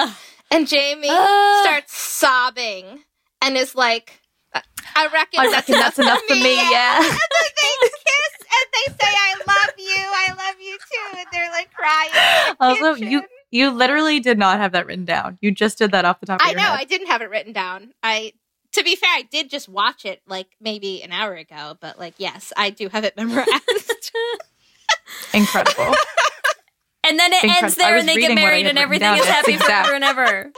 you. 0.07 0.13
Uh, 0.51 0.55
And 0.55 0.67
Jamie 0.67 1.07
Ah. 1.09 1.61
starts 1.63 1.97
sobbing 1.97 3.03
and 3.41 3.57
is 3.57 3.75
like, 3.75 4.19
I- 4.53 4.61
I 4.95 5.07
reckon, 5.07 5.39
I 5.39 5.49
that's, 5.49 5.69
reckon 5.69 5.81
that's 5.81 5.99
enough 5.99 6.21
for 6.27 6.35
me, 6.35 6.55
yeah. 6.55 6.97
And 6.97 7.05
then 7.05 7.17
they 7.61 7.87
kiss 7.89 8.33
and 8.41 8.67
they 8.73 8.93
say, 9.05 9.11
I 9.11 9.35
love 9.47 9.73
you, 9.77 9.95
I 9.97 10.33
love 10.37 10.55
you 10.59 10.77
too. 10.77 11.17
And 11.17 11.27
they're 11.31 11.49
like 11.51 11.71
crying. 11.73 12.55
Also, 12.59 12.95
you 12.95 13.21
kitchen. 13.21 13.29
you 13.51 13.69
literally 13.71 14.19
did 14.19 14.37
not 14.37 14.59
have 14.59 14.73
that 14.73 14.85
written 14.85 15.05
down. 15.05 15.37
You 15.41 15.51
just 15.51 15.77
did 15.77 15.91
that 15.91 16.03
off 16.05 16.19
the 16.19 16.25
top 16.25 16.41
of 16.41 16.45
I 16.45 16.51
your 16.51 16.59
know, 16.59 16.65
head. 16.65 16.79
I 16.79 16.83
didn't 16.83 17.07
have 17.07 17.21
it 17.21 17.29
written 17.29 17.53
down. 17.53 17.93
I, 18.03 18.33
to 18.73 18.83
be 18.83 18.95
fair, 18.95 19.09
I 19.09 19.21
did 19.23 19.49
just 19.49 19.69
watch 19.69 20.03
it 20.05 20.21
like 20.27 20.47
maybe 20.59 21.01
an 21.03 21.11
hour 21.13 21.33
ago, 21.35 21.77
but 21.79 21.97
like, 21.97 22.15
yes, 22.17 22.51
I 22.57 22.69
do 22.71 22.89
have 22.89 23.03
it 23.05 23.15
memorized. 23.17 24.11
Incredible. 25.33 25.93
and 27.03 27.19
then 27.19 27.33
it 27.33 27.43
Incredible. 27.43 27.65
ends 27.65 27.75
there 27.75 27.95
and 27.97 28.07
they 28.07 28.15
get 28.15 28.29
reading 28.29 28.35
what 28.37 28.43
I 28.43 28.49
married 28.49 28.67
and 28.67 28.77
everything 28.77 29.07
down. 29.07 29.17
is 29.19 29.25
happy 29.25 29.53
exact. 29.53 29.87
forever 29.87 29.95
and 29.95 30.03
ever. 30.03 30.51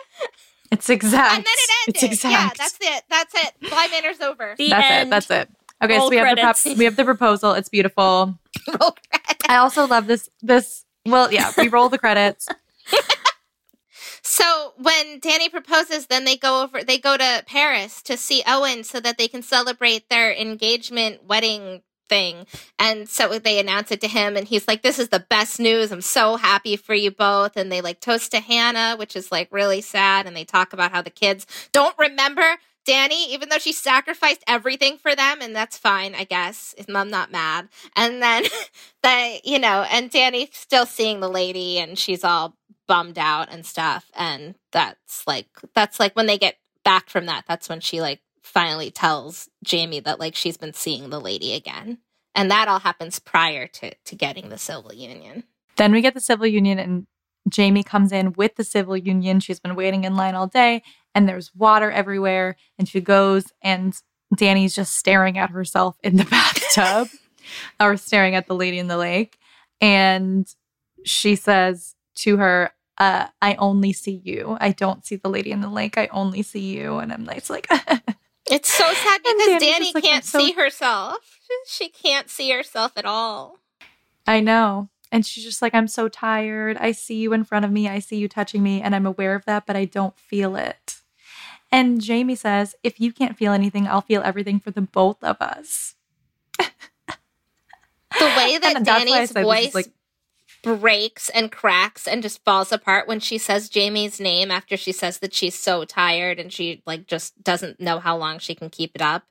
It's 0.72 0.90
exact. 0.90 1.36
and 1.36 1.46
then 1.46 1.54
it 1.56 1.70
ended. 1.88 1.96
It's 1.96 2.14
exact. 2.14 2.34
Yeah, 2.34 2.50
that's 2.58 2.78
it. 2.82 3.04
That's 3.10 3.34
it. 3.36 3.70
Bly 3.70 3.88
Manor's 3.92 4.22
over. 4.22 4.56
The 4.58 4.70
That's 4.70 4.92
end. 4.92 5.08
it. 5.08 5.12
That's 5.12 5.30
it. 5.32 5.50
Okay, 5.84 5.98
Roll 5.98 6.08
so 6.08 6.10
we 6.12 6.18
have 6.18 6.36
the 6.36 6.42
prop- 6.42 6.78
we 6.78 6.86
have 6.86 6.96
the 6.96 7.04
proposal. 7.06 7.52
It's 7.54 7.70
beautiful. 7.70 8.40
I 9.50 9.58
also 9.58 9.86
love 9.86 10.08
this 10.08 10.30
this 10.42 10.86
well, 11.06 11.32
yeah, 11.32 11.52
we 11.58 11.68
roll 11.68 11.90
the 11.90 12.00
credits. 12.00 12.48
So 14.26 14.74
when 14.78 15.20
Dani 15.20 15.52
proposes, 15.52 16.08
then 16.08 16.24
they 16.24 16.38
go 16.38 16.64
over. 16.64 16.82
They 16.84 16.98
go 16.98 17.18
to 17.18 17.44
Paris 17.46 18.02
to 18.04 18.16
see 18.16 18.42
Owen 18.48 18.84
so 18.86 19.02
that 19.02 19.18
they 19.18 19.28
can 19.28 19.42
celebrate 19.42 20.10
their 20.10 20.34
engagement 20.34 21.26
wedding 21.26 21.82
thing. 22.10 22.46
And 22.80 23.08
so 23.08 23.40
they 23.40 23.60
announce 23.60 23.92
it 23.92 24.02
to 24.02 24.08
him, 24.08 24.38
and 24.38 24.48
he's 24.48 24.68
like, 24.68 24.82
"This 24.82 25.00
is 25.00 25.10
the 25.10 25.26
best 25.30 25.60
news. 25.60 25.92
I'm 25.92 26.02
so 26.02 26.36
happy 26.38 26.76
for 26.76 26.94
you 26.94 27.12
both." 27.12 27.58
And 27.58 27.72
they 27.72 27.82
like 27.82 28.00
toast 28.00 28.32
to 28.32 28.40
Hannah, 28.40 28.96
which 28.98 29.16
is 29.16 29.32
like 29.32 29.48
really 29.52 29.82
sad. 29.82 30.26
And 30.28 30.36
they 30.36 30.46
talk 30.46 30.74
about 30.74 30.92
how 30.92 31.02
the 31.02 31.10
kids 31.10 31.46
don't 31.72 31.98
remember 31.98 32.58
Dani, 32.86 33.30
even 33.30 33.50
though 33.50 33.60
she 33.60 33.72
sacrificed 33.72 34.44
everything 34.48 34.98
for 34.98 35.16
them, 35.16 35.40
and 35.42 35.56
that's 35.56 35.78
fine, 35.78 36.16
I 36.16 36.26
guess. 36.26 36.76
I'm 36.94 37.10
not 37.10 37.32
mad. 37.32 37.70
And 37.96 38.22
then 38.22 38.44
they, 39.04 39.42
you 39.44 39.60
know, 39.60 39.86
and 39.90 40.12
Dani's 40.12 40.50
still 40.52 40.86
seeing 40.86 41.20
the 41.20 41.30
lady, 41.30 41.80
and 41.80 41.98
she's 41.98 42.24
all 42.24 42.56
bummed 42.88 43.18
out 43.18 43.48
and 43.52 43.66
stuff. 43.66 44.12
And 44.16 44.56
that's 44.72 45.26
like 45.26 45.48
that's 45.74 46.00
like 46.00 46.16
when 46.16 46.26
they 46.26 46.38
get 46.38 46.58
back 46.84 47.10
from 47.10 47.26
that, 47.28 47.46
that's 47.48 47.70
when 47.70 47.80
she 47.80 48.02
like 48.02 48.20
finally 48.44 48.92
tells 48.92 49.50
Jamie 49.64 50.02
that 50.02 50.20
like 50.20 50.36
she's 50.36 50.58
been 50.58 50.74
seeing 50.74 51.10
the 51.10 51.20
lady 51.20 51.54
again. 51.54 52.00
And 52.36 52.50
that 52.52 52.68
all 52.68 52.80
happens 52.80 53.20
prior 53.20 53.68
to 53.68 53.94
to 53.94 54.16
getting 54.16 54.50
the 54.50 54.58
civil 54.58 54.94
union. 54.94 55.44
Then 55.78 55.92
we 55.92 56.02
get 56.02 56.14
the 56.14 56.22
civil 56.22 56.48
union 56.48 56.78
and 56.80 57.08
Jamie 57.50 57.84
comes 57.84 58.12
in 58.12 58.34
with 58.34 58.56
the 58.56 58.64
civil 58.64 58.96
union. 58.96 59.40
She's 59.40 59.60
been 59.60 59.76
waiting 59.76 60.04
in 60.04 60.16
line 60.16 60.36
all 60.36 60.48
day 60.48 60.84
and 61.14 61.28
there's 61.28 61.54
water 61.56 61.92
everywhere 61.92 62.56
and 62.78 62.88
she 62.88 63.02
goes 63.02 63.46
and 63.62 63.94
Dani's 64.36 64.76
just 64.76 64.96
staring 64.96 65.38
at 65.38 65.52
herself 65.52 65.98
in 66.04 66.18
the 66.18 66.26
bathtub 66.76 67.10
or 67.80 67.98
staring 67.98 68.36
at 68.36 68.48
the 68.48 68.56
lady 68.56 68.80
in 68.80 68.88
the 68.88 68.98
lake. 68.98 69.38
And 69.82 70.48
she 71.04 71.36
says 71.36 71.96
to 72.16 72.38
her, 72.38 72.72
uh, 72.98 73.28
I 73.42 73.56
only 73.56 73.92
see 73.94 74.22
you. 74.24 74.58
I 74.60 74.72
don't 74.72 75.06
see 75.06 75.16
the 75.16 75.30
lady 75.30 75.52
in 75.52 75.62
the 75.62 75.70
lake. 75.70 75.98
I 75.98 76.08
only 76.08 76.44
see 76.44 76.78
you. 76.78 77.00
And 77.00 77.12
I'm 77.12 77.26
like, 77.26 77.38
it's 77.38 77.50
like, 77.50 77.68
It's 78.50 78.72
so 78.72 78.92
sad 78.94 79.22
because 79.24 79.62
Dani 79.64 79.94
like, 79.94 80.04
can't 80.04 80.26
so- 80.26 80.40
see 80.40 80.52
herself. 80.54 81.40
She 81.68 81.90
can't 81.90 82.30
see 82.30 82.52
herself 82.52 82.94
at 82.98 83.06
all. 83.06 83.60
I 84.26 84.40
know. 84.40 84.90
And 85.12 85.26
she's 85.26 85.44
just 85.44 85.62
like, 85.62 85.76
I'm 85.76 85.88
so 85.88 86.10
tired. 86.10 86.78
I 86.78 86.92
see 86.92 87.16
you 87.16 87.34
in 87.34 87.44
front 87.44 87.64
of 87.66 87.72
me. 87.72 87.88
I 87.88 88.00
see 88.00 88.18
you 88.18 88.28
touching 88.28 88.64
me. 88.64 88.82
And 88.82 88.96
I'm 88.96 89.06
aware 89.06 89.36
of 89.36 89.46
that, 89.46 89.66
but 89.68 89.76
I 89.76 89.86
don't 89.86 90.18
feel 90.18 90.56
it. 90.56 90.96
And 91.72 92.02
Jamie 92.02 92.36
says, 92.36 92.76
if 92.84 93.00
you 93.00 93.12
can't 93.14 93.38
feel 93.38 93.52
anything, 93.54 93.88
I'll 93.88 94.02
feel 94.02 94.22
everything 94.24 94.60
for 94.60 94.72
the 94.72 94.82
both 94.82 95.24
of 95.24 95.38
us. 95.40 95.96
The 96.58 96.66
way 98.20 98.58
that 98.62 98.76
And 98.76 98.86
that's 98.86 99.10
why 99.10 99.18
I 99.18 99.26
Dani's 99.26 99.32
voice 99.32 99.76
like- 99.76 99.92
breaks 100.64 101.30
and 101.30 101.52
cracks 101.52 102.08
and 102.08 102.24
just 102.24 102.44
falls 102.44 102.72
apart 102.72 103.08
when 103.08 103.20
she 103.20 103.38
says 103.38 103.70
Jamie's 103.70 104.20
name 104.20 104.50
after 104.50 104.76
she 104.76 104.92
says 104.92 105.20
that 105.20 105.34
she's 105.34 105.58
so 105.58 105.86
tired 105.86 106.40
and 106.40 106.52
she 106.52 106.82
like 106.88 107.06
just 107.06 107.44
doesn't 107.44 107.80
know 107.80 108.00
how 108.00 108.18
long 108.18 108.40
she 108.40 108.56
can 108.56 108.70
keep 108.70 108.92
it 108.96 109.02
up. 109.02 109.24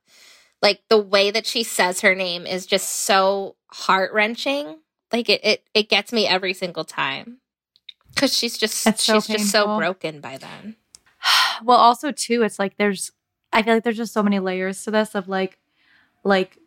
Like 0.60 0.82
the 0.88 0.98
way 0.98 1.32
that 1.32 1.46
she 1.46 1.64
says 1.64 2.02
her 2.02 2.14
name 2.14 2.46
is 2.46 2.66
just 2.66 2.88
so 2.88 3.56
heart 3.68 4.12
wrenching. 4.12 4.78
Like 5.12 5.28
it, 5.28 5.44
it 5.44 5.64
it 5.74 5.88
gets 5.88 6.12
me 6.12 6.26
every 6.28 6.54
single 6.54 6.84
time. 6.84 7.38
Cause 8.14 8.36
she's 8.36 8.56
just 8.56 8.76
so 8.76 8.92
she's 8.92 9.26
just 9.26 9.50
so 9.50 9.76
broken 9.78 10.20
by 10.20 10.36
then. 10.36 10.76
well 11.64 11.78
also 11.78 12.12
too 12.12 12.42
it's 12.42 12.58
like 12.58 12.76
there's 12.76 13.10
i 13.52 13.62
feel 13.62 13.74
like 13.74 13.84
there's 13.84 13.96
just 13.96 14.12
so 14.12 14.22
many 14.22 14.38
layers 14.38 14.82
to 14.84 14.90
this 14.90 15.14
of 15.14 15.28
like 15.28 15.58
like 16.24 16.58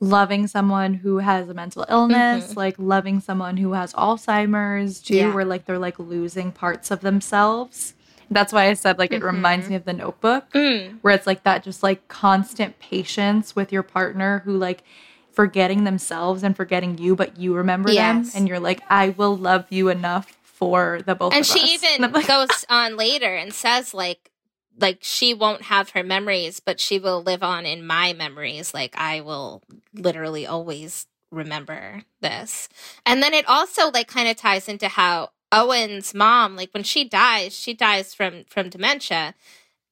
loving 0.00 0.46
someone 0.46 0.94
who 0.94 1.18
has 1.18 1.48
a 1.48 1.54
mental 1.54 1.84
illness 1.88 2.52
Mhm. 2.52 2.56
like 2.56 2.76
loving 2.78 3.20
someone 3.20 3.56
who 3.56 3.72
has 3.72 3.92
alzheimer's 3.94 5.00
too 5.00 5.16
Yeah. 5.16 5.34
where 5.34 5.44
like 5.44 5.64
they're 5.64 5.78
like 5.78 5.98
losing 5.98 6.52
parts 6.52 6.90
of 6.90 7.00
themselves 7.00 7.94
that's 8.30 8.52
why 8.52 8.68
i 8.68 8.74
said 8.74 8.98
like 8.98 9.12
it 9.12 9.22
reminds 9.24 9.66
Mhm. 9.66 9.70
me 9.70 9.74
of 9.76 9.84
the 9.84 9.92
notebook 9.92 10.50
Mm. 10.52 10.98
where 11.02 11.14
it's 11.14 11.26
like 11.26 11.42
that 11.44 11.64
just 11.64 11.82
like 11.82 12.06
constant 12.08 12.78
patience 12.78 13.56
with 13.56 13.72
your 13.72 13.82
partner 13.82 14.42
who 14.44 14.56
like 14.56 14.84
forgetting 15.32 15.84
themselves 15.84 16.42
and 16.42 16.56
forgetting 16.56 16.98
you 16.98 17.16
but 17.16 17.36
you 17.38 17.54
remember 17.54 17.90
Yes. 17.90 18.32
them 18.32 18.40
and 18.42 18.48
you're 18.48 18.60
like 18.60 18.80
i 18.90 19.08
will 19.10 19.36
love 19.36 19.66
you 19.70 19.88
enough 19.88 20.36
for 20.42 21.00
the 21.06 21.14
both 21.14 21.32
and 21.32 21.40
of 21.40 21.46
she 21.46 21.60
us 21.60 21.68
even 21.84 22.04
And 22.04 22.12
like, 22.12 22.26
goes 22.26 22.64
on 22.68 22.96
later 22.96 23.34
and 23.34 23.52
says 23.52 23.94
like 23.94 24.30
like 24.80 24.98
she 25.00 25.34
won't 25.34 25.62
have 25.62 25.90
her 25.90 26.02
memories 26.04 26.60
but 26.60 26.78
she 26.78 26.98
will 27.00 27.20
live 27.22 27.42
on 27.42 27.66
in 27.66 27.84
my 27.86 28.12
memories 28.12 28.72
like 28.74 28.94
i 28.96 29.20
will 29.20 29.62
literally 29.98 30.46
always 30.46 31.06
remember 31.30 32.02
this 32.20 32.68
and 33.04 33.22
then 33.22 33.34
it 33.34 33.46
also 33.48 33.90
like 33.90 34.08
kind 34.08 34.28
of 34.28 34.36
ties 34.36 34.68
into 34.68 34.88
how 34.88 35.30
owen's 35.52 36.14
mom 36.14 36.56
like 36.56 36.72
when 36.72 36.82
she 36.82 37.06
dies 37.06 37.54
she 37.54 37.74
dies 37.74 38.14
from 38.14 38.44
from 38.48 38.70
dementia 38.70 39.34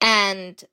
and 0.00 0.64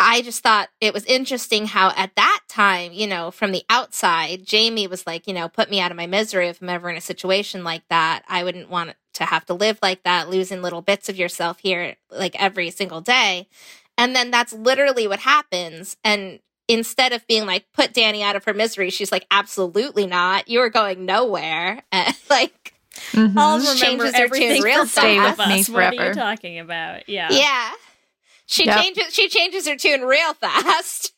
I 0.00 0.22
just 0.22 0.42
thought 0.42 0.70
it 0.80 0.92
was 0.92 1.04
interesting 1.04 1.66
how 1.66 1.92
at 1.96 2.16
that 2.16 2.40
time, 2.48 2.92
you 2.92 3.06
know, 3.06 3.30
from 3.30 3.52
the 3.52 3.62
outside, 3.70 4.44
Jamie 4.44 4.88
was 4.88 5.06
like, 5.06 5.26
you 5.26 5.32
know, 5.32 5.48
put 5.48 5.70
me 5.70 5.80
out 5.80 5.92
of 5.92 5.96
my 5.96 6.06
misery 6.06 6.48
if 6.48 6.60
I'm 6.60 6.68
ever 6.68 6.90
in 6.90 6.96
a 6.96 7.00
situation 7.00 7.62
like 7.62 7.86
that. 7.88 8.24
I 8.28 8.42
wouldn't 8.42 8.68
want 8.68 8.96
to 9.14 9.24
have 9.24 9.46
to 9.46 9.54
live 9.54 9.78
like 9.82 10.02
that, 10.02 10.28
losing 10.28 10.62
little 10.62 10.82
bits 10.82 11.08
of 11.08 11.16
yourself 11.16 11.60
here 11.60 11.96
like 12.10 12.40
every 12.40 12.70
single 12.70 13.00
day. 13.00 13.48
And 13.96 14.16
then 14.16 14.32
that's 14.32 14.52
literally 14.52 15.06
what 15.06 15.20
happens. 15.20 15.96
And 16.02 16.40
instead 16.68 17.12
of 17.12 17.26
being 17.26 17.46
like, 17.46 17.64
put 17.72 17.92
Dani 17.92 18.22
out 18.22 18.36
of 18.36 18.44
her 18.44 18.54
misery, 18.54 18.90
she's 18.90 19.12
like, 19.12 19.26
absolutely 19.30 20.06
not. 20.06 20.48
You 20.48 20.60
are 20.60 20.70
going 20.70 21.04
nowhere. 21.06 21.82
And 21.92 22.14
like, 22.30 22.74
mhm. 23.12 23.34
I'll 23.36 23.58
remember 23.58 23.74
changes 23.76 24.04
her 24.06 24.12
tune 24.12 24.22
everything 24.22 24.62
real 24.62 24.82
for 24.86 25.00
Stay 25.00 25.16
both 25.18 25.38
with 25.38 25.48
me 25.48 25.60
us. 25.60 25.68
What 25.68 25.98
are 25.98 26.08
you 26.08 26.14
talking 26.14 26.58
about? 26.58 27.08
Yeah. 27.08 27.28
yeah. 27.30 27.72
She 28.46 28.66
Yep. 28.66 28.80
changes 28.82 29.14
she 29.14 29.28
changes 29.28 29.66
her 29.68 29.76
tune 29.76 30.02
real 30.02 30.34
fast. 30.40 31.12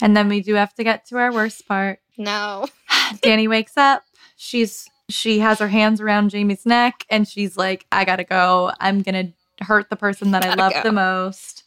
And 0.00 0.16
then 0.16 0.28
we 0.28 0.40
do 0.40 0.54
have 0.54 0.74
to 0.74 0.84
get 0.84 1.06
to 1.06 1.16
our 1.18 1.32
worst 1.32 1.66
part. 1.66 1.98
no. 2.16 2.66
Dani 3.24 3.48
wakes 3.48 3.76
up. 3.76 4.02
She's 4.36 4.88
she 5.10 5.38
has 5.40 5.58
her 5.58 5.68
hands 5.68 6.00
around 6.00 6.30
Jamie's 6.30 6.66
neck 6.66 7.04
and 7.10 7.26
she's 7.26 7.56
like, 7.56 7.86
I 7.90 8.04
gotta 8.04 8.24
go. 8.24 8.70
I'm 8.78 9.02
gonna 9.02 9.32
hurt 9.60 9.88
the 9.90 9.96
person 9.96 10.30
that 10.32 10.44
I 10.44 10.48
Gotta 10.54 10.60
love 10.60 10.72
go. 10.74 10.82
the 10.82 10.92
most. 10.92 11.64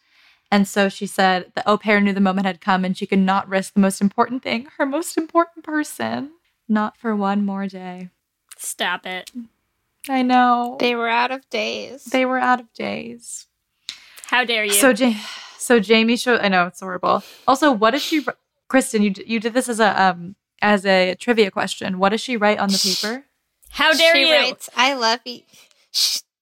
And 0.52 0.68
so 0.68 0.90
she 0.90 1.08
said 1.08 1.52
the 1.56 1.68
au 1.68 1.78
pair 1.78 2.02
knew 2.02 2.12
the 2.14 2.20
moment 2.20 2.46
had 2.46 2.60
come 2.60 2.84
and 2.84 2.96
she 2.98 3.08
could 3.08 3.20
not 3.20 3.48
risk 3.48 3.74
the 3.74 3.80
most 3.80 4.02
important 4.02 4.44
thing, 4.44 4.68
her 4.78 4.86
most 4.86 5.18
important 5.18 5.64
person, 5.64 6.32
not 6.68 6.98
for 6.98 7.16
one 7.16 7.46
more 7.46 7.68
day. 7.68 8.10
Stop 8.58 9.06
it. 9.06 9.32
I 10.10 10.24
know. 10.24 10.76
They 10.80 10.96
were 10.96 11.08
out 11.08 11.32
of 11.32 11.50
days. 11.50 12.06
They 12.06 12.26
were 12.26 12.38
out 12.40 12.60
of 12.60 12.74
days. 12.74 13.48
How 14.26 14.44
dare 14.44 14.66
you? 14.66 14.74
So, 14.74 14.90
ja- 14.90 15.14
so 15.58 15.80
Jamie 15.80 16.18
showed. 16.18 16.42
I 16.42 16.48
know 16.50 16.68
it's 16.68 16.80
horrible. 16.82 17.24
Also, 17.48 17.72
what 17.72 17.92
does 17.92 18.02
she? 18.02 18.26
Kristin, 18.70 19.04
you 19.04 19.10
d- 19.12 19.24
you 19.28 19.40
did 19.40 19.54
this 19.54 19.70
as 19.70 19.80
a 19.80 20.02
um 20.02 20.36
as 20.62 20.86
a 20.86 21.16
trivia 21.16 21.52
question. 21.52 22.00
What 22.00 22.10
does 22.10 22.22
she 22.22 22.38
write 22.38 22.58
on 22.60 22.70
the 22.70 22.78
paper? 22.80 23.26
How 23.72 23.94
dare 23.94 24.16
she 24.16 24.28
you? 24.28 24.32
writes, 24.34 24.70
"I 24.76 24.94
love 24.96 25.20
you." 25.26 25.42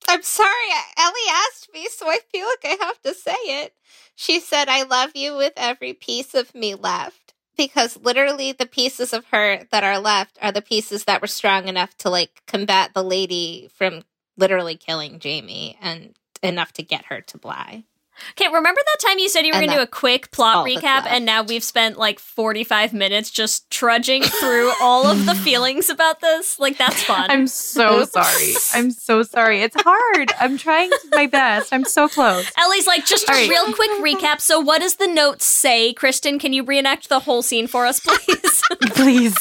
I'm 0.10 0.24
sorry, 0.24 0.49
Ellie 0.97 1.14
asked 1.32 1.70
me, 1.74 1.88
so 1.88 2.10
I 2.10 2.20
feel 2.32 2.47
like 2.47 2.66
I 2.66 2.84
have 2.84 2.99
to 3.03 3.14
say 3.14 3.32
it. 3.32 3.74
She 4.16 4.39
said, 4.39 4.68
"I 4.68 4.84
love 4.84 5.12
you 5.16 5.38
with 5.38 5.53
every 5.55 5.93
piece 5.93 6.34
of 6.34 6.55
me 6.55 6.76
left." 6.76 7.36
Because 7.55 7.97
literally, 7.97 8.51
the 8.53 8.66
pieces 8.66 9.14
of 9.14 9.26
her 9.28 9.68
that 9.72 9.84
are 9.84 9.99
left 9.99 10.39
are 10.41 10.51
the 10.51 10.64
pieces 10.64 11.03
that 11.05 11.22
were 11.22 11.28
strong 11.28 11.68
enough 11.68 11.95
to 11.99 12.10
like 12.10 12.41
combat 12.47 12.93
the 12.95 13.03
lady 13.03 13.70
from 13.76 14.03
literally 14.38 14.78
killing 14.78 15.20
Jamie 15.20 15.78
and 15.82 16.16
enough 16.41 16.74
to 16.74 16.84
get 16.84 17.05
her 17.05 17.22
to 17.22 17.38
Bly. 17.38 17.84
Okay, 18.32 18.47
remember 18.47 18.82
that 18.86 19.07
time 19.07 19.20
you 19.20 19.30
said 19.30 19.45
you 19.45 19.53
were 19.53 19.59
going 19.59 19.70
to 19.70 19.76
do 19.76 19.82
a 19.82 19.88
quick 19.88 20.32
plot 20.32 20.65
recap, 20.65 21.05
and 21.07 21.26
now 21.26 21.43
we've 21.43 21.63
spent 21.63 21.97
like 21.97 22.20
45 22.20 22.93
minutes 22.93 23.30
just 23.30 23.70
trudging 23.70 24.24
through 24.24 24.72
all 24.82 25.07
of 25.07 25.26
the 25.26 25.36
feelings 25.43 25.89
about 25.89 26.22
this? 26.22 26.59
Like, 26.59 26.78
that's 26.78 27.03
fun. 27.03 27.30
I'm 27.30 27.47
so 27.47 28.05
sorry. 28.05 28.53
I'm 28.74 28.91
so 28.91 29.24
sorry. 29.24 29.61
It's 29.61 29.76
hard. 29.80 30.32
I'm 30.39 30.57
trying 30.57 30.89
my 31.11 31.28
best. 31.28 31.74
I'm 31.74 31.86
so 31.86 32.07
close. 32.07 32.49
Ellie's 32.57 32.88
like, 32.88 33.05
just 33.05 33.28
a 33.28 33.32
All 33.32 33.38
right. 33.38 33.49
real 33.49 33.74
quick 33.74 33.91
recap. 33.99 34.41
So, 34.41 34.59
what 34.59 34.82
does 34.82 34.95
the 34.95 35.07
note 35.07 35.41
say? 35.41 35.93
Kristin, 35.93 36.39
can 36.39 36.53
you 36.53 36.63
reenact 36.63 37.09
the 37.09 37.20
whole 37.22 37.41
scene 37.41 37.67
for 37.67 37.86
us, 37.86 37.99
please? 37.99 38.61
Please. 38.95 39.38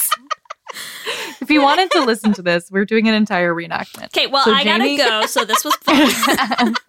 If 1.40 1.50
you 1.50 1.62
wanted 1.62 1.90
to 1.92 2.04
listen 2.04 2.32
to 2.34 2.42
this, 2.42 2.70
we're 2.70 2.84
doing 2.84 3.08
an 3.08 3.14
entire 3.14 3.54
reenactment. 3.54 4.06
okay, 4.06 4.26
well, 4.26 4.44
So 4.44 4.52
I 4.52 4.64
Jamie- 4.64 4.96
gotta 4.96 5.22
go, 5.22 5.26
so 5.26 5.44
this 5.44 5.64
was 5.64 5.74
fun. 5.76 6.74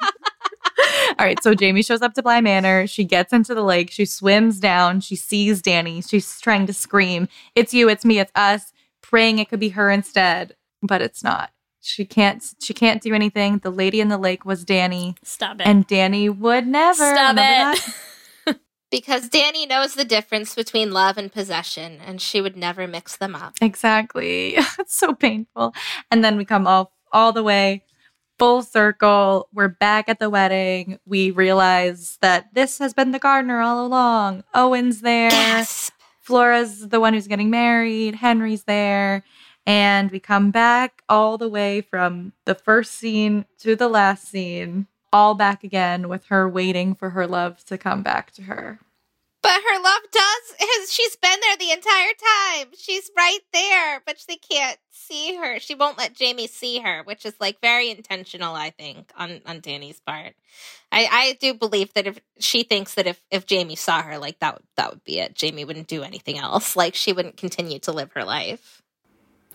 All 1.20 1.26
right, 1.26 1.42
so 1.44 1.54
Jamie 1.54 1.82
shows 1.84 2.02
up 2.02 2.14
to 2.14 2.24
Bly 2.24 2.40
Manor. 2.42 2.88
She 2.88 3.04
gets 3.04 3.34
into 3.34 3.54
the 3.54 3.64
lake. 3.64 3.92
She 3.92 4.06
swims 4.06 4.60
down. 4.60 5.02
She 5.02 5.16
sees 5.16 5.62
Dani. 5.62 6.08
She's 6.08 6.40
trying 6.40 6.66
to 6.68 6.74
scream, 6.74 7.28
"It's 7.56 7.74
you! 7.74 7.90
It's 7.90 8.06
me! 8.06 8.20
It's 8.20 8.32
us!" 8.36 8.72
Praying 9.02 9.40
it 9.40 9.50
could 9.50 9.60
be 9.60 9.70
her 9.70 9.90
instead, 9.90 10.56
but 10.82 11.02
it's 11.02 11.24
not. 11.24 11.52
She 11.82 12.06
can't. 12.06 12.44
She 12.62 12.74
can't 12.74 13.02
do 13.02 13.14
anything. 13.14 13.58
The 13.60 13.72
lady 13.72 14.00
in 14.02 14.08
the 14.08 14.18
lake 14.18 14.46
was 14.46 14.64
Dani, 14.64 15.16
Stop 15.24 15.60
it. 15.60 15.68
and 15.68 15.88
Dani 15.88 16.34
would 16.36 16.68
never. 16.68 16.94
Stop 17.14 17.36
it. 17.38 17.82
Because 18.92 19.30
Dani 19.30 19.68
knows 19.68 19.94
the 19.94 20.06
difference 20.06 20.56
between 20.56 20.92
love 20.92 21.18
and 21.18 21.32
possession, 21.32 22.00
and 22.06 22.20
she 22.20 22.42
would 22.42 22.58
never 22.58 22.88
mix 22.88 23.16
them 23.16 23.36
up. 23.36 23.54
Exactly. 23.62 24.56
it's 24.80 24.98
so 24.98 25.14
painful. 25.14 25.74
And 26.10 26.24
then 26.24 26.38
we 26.38 26.46
come 26.46 26.66
all 26.66 26.94
all 27.12 27.32
the 27.32 27.44
way 27.44 27.84
full 28.40 28.64
circle. 28.64 29.50
We're 29.54 29.68
back 29.68 30.08
at 30.08 30.20
the 30.20 30.30
wedding. 30.30 30.98
We 31.06 31.30
realize 31.30 32.18
that 32.22 32.54
this 32.54 32.80
has 32.80 32.94
been 32.94 33.12
the 33.12 33.20
gardener 33.20 33.60
all 33.62 33.86
along. 33.86 34.46
Owen's 34.56 35.02
there. 35.02 35.30
Yes. 35.30 35.92
Flora's 36.22 36.88
the 36.88 37.00
one 37.00 37.14
who's 37.14 37.28
getting 37.28 37.50
married. 37.50 38.16
Henry's 38.16 38.64
there. 38.64 39.24
And 39.66 40.10
we 40.10 40.20
come 40.20 40.52
back 40.52 41.04
all 41.10 41.38
the 41.38 41.50
way 41.50 41.82
from 41.82 42.34
the 42.46 42.56
first 42.56 42.94
scene 42.94 43.46
to 43.60 43.76
the 43.76 43.90
last 43.90 44.28
scene, 44.28 44.88
all 45.12 45.36
back 45.36 45.64
again 45.64 46.10
with 46.10 46.26
her 46.26 46.48
waiting 46.48 46.96
for 46.96 47.12
her 47.12 47.28
love 47.28 47.64
to 47.66 47.78
come 47.78 48.04
back 48.04 48.32
to 48.32 48.44
her. 48.44 48.80
But 49.42 49.62
her 49.62 49.82
love 49.82 50.02
does. 50.12 50.90
She's 50.90 51.16
been 51.16 51.40
there 51.42 51.58
the 51.58 51.72
entire 51.72 52.12
time. 52.14 52.68
She's 52.78 53.10
right 53.16 53.40
there, 53.54 54.02
but 54.06 54.18
they 54.28 54.36
can't 54.36 54.78
see 54.92 55.36
her. 55.38 55.60
She 55.60 55.76
won't 55.76 55.98
let 55.98 56.14
Jamie 56.14 56.48
see 56.48 56.80
her, 56.80 57.04
which 57.04 57.26
is 57.26 57.36
like 57.40 57.62
very 57.62 57.90
intentional, 57.90 58.54
I 58.54 58.72
think, 58.72 59.12
on 59.16 59.40
on 59.46 59.62
Dani's 59.62 60.02
part. 60.02 60.34
I 60.92 61.08
I 61.10 61.38
do 61.40 61.54
believe 61.54 61.94
that 61.94 62.06
if 62.08 62.20
she 62.40 62.64
thinks 62.64 62.96
that 62.96 63.08
if 63.08 63.22
if 63.32 63.46
Jamie 63.46 63.78
saw 63.78 64.02
her, 64.02 64.18
like 64.18 64.40
that 64.40 64.62
that 64.76 64.90
would 64.90 65.04
be 65.06 65.20
it. 65.20 65.36
Jamie 65.36 65.64
wouldn't 65.66 65.88
do 65.88 66.04
anything 66.04 66.38
else. 66.38 66.76
Like 66.76 66.96
she 66.96 67.14
wouldn't 67.14 67.38
continue 67.38 67.80
to 67.80 67.94
live 67.94 68.12
her 68.14 68.26
life. 68.26 68.82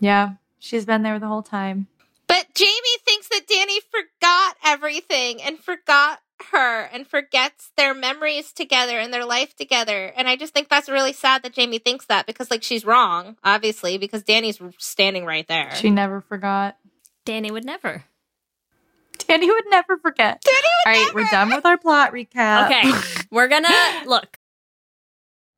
Yeah, 0.01 0.35
she's 0.59 0.87
been 0.87 1.03
there 1.03 1.19
the 1.19 1.29
whole 1.29 1.43
time. 1.43 1.89
But 2.27 2.47
Jamie 2.55 2.99
thinks 3.05 3.29
that 3.29 3.47
Dani 3.47 3.79
forgot 3.91 4.57
everything 4.65 5.43
and 5.43 5.59
forgot 5.59 6.21
her 6.51 6.83
and 6.93 7.07
forgets 7.07 7.71
their 7.77 7.95
memories 7.95 8.53
together 8.53 8.99
and 8.99 9.13
their 9.13 9.25
life 9.25 9.55
together. 9.57 10.13
And 10.17 10.29
I 10.29 10.37
just 10.37 10.53
think 10.53 10.69
that's 10.69 10.89
really 10.89 11.13
sad 11.13 11.43
that 11.43 11.53
Jamie 11.53 11.79
thinks 11.79 12.07
that 12.07 12.27
because, 12.27 12.51
like, 12.51 12.63
she's 12.63 12.85
wrong, 12.85 13.37
obviously, 13.45 13.99
because 13.99 14.23
Dani's 14.23 14.61
standing 14.79 15.25
right 15.25 15.47
there. 15.47 15.75
She 15.77 15.91
never 15.91 16.21
forgot. 16.21 16.77
Dani 17.27 17.51
would 17.51 17.65
never. 17.65 18.05
Dani 19.19 19.47
would 19.47 19.65
never 19.71 19.97
forget. 19.97 20.43
Dani 20.43 20.51
would 20.51 20.87
All 20.87 20.93
right, 20.93 21.07
never. 21.07 21.15
we're 21.15 21.31
done 21.31 21.51
with 21.51 21.65
our 21.65 21.79
plot 21.79 22.13
recap. 22.13 22.67
Okay, 22.67 23.25
we're 23.31 23.49
gonna 23.49 23.69
look. 24.07 24.39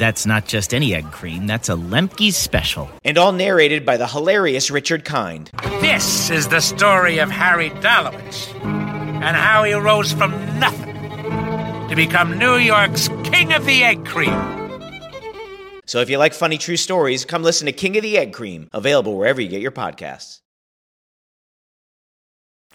That's 0.00 0.24
not 0.24 0.46
just 0.46 0.72
any 0.72 0.94
egg 0.94 1.12
cream, 1.12 1.46
that's 1.46 1.68
a 1.68 1.74
Lemke's 1.74 2.34
special. 2.34 2.88
and 3.04 3.18
all 3.18 3.32
narrated 3.32 3.84
by 3.84 3.98
the 3.98 4.06
hilarious 4.06 4.70
Richard 4.70 5.04
Kind. 5.04 5.50
This 5.82 6.30
is 6.30 6.48
the 6.48 6.60
story 6.60 7.18
of 7.18 7.30
Harry 7.30 7.68
Dalowitz 7.68 8.50
and 8.64 9.36
how 9.36 9.62
he 9.64 9.74
rose 9.74 10.10
from 10.10 10.30
nothing 10.58 10.96
to 11.90 11.94
become 11.94 12.38
New 12.38 12.56
York's 12.56 13.08
King 13.24 13.52
of 13.52 13.66
the 13.66 13.84
Egg 13.84 14.06
Cream. 14.06 14.32
So 15.84 16.00
if 16.00 16.08
you 16.08 16.16
like 16.16 16.32
funny 16.32 16.56
true 16.56 16.78
stories, 16.78 17.26
come 17.26 17.42
listen 17.42 17.66
to 17.66 17.72
King 17.72 17.98
of 17.98 18.02
the 18.02 18.16
Egg 18.16 18.32
Cream, 18.32 18.70
available 18.72 19.18
wherever 19.18 19.42
you 19.42 19.48
get 19.48 19.60
your 19.60 19.70
podcasts. 19.70 20.40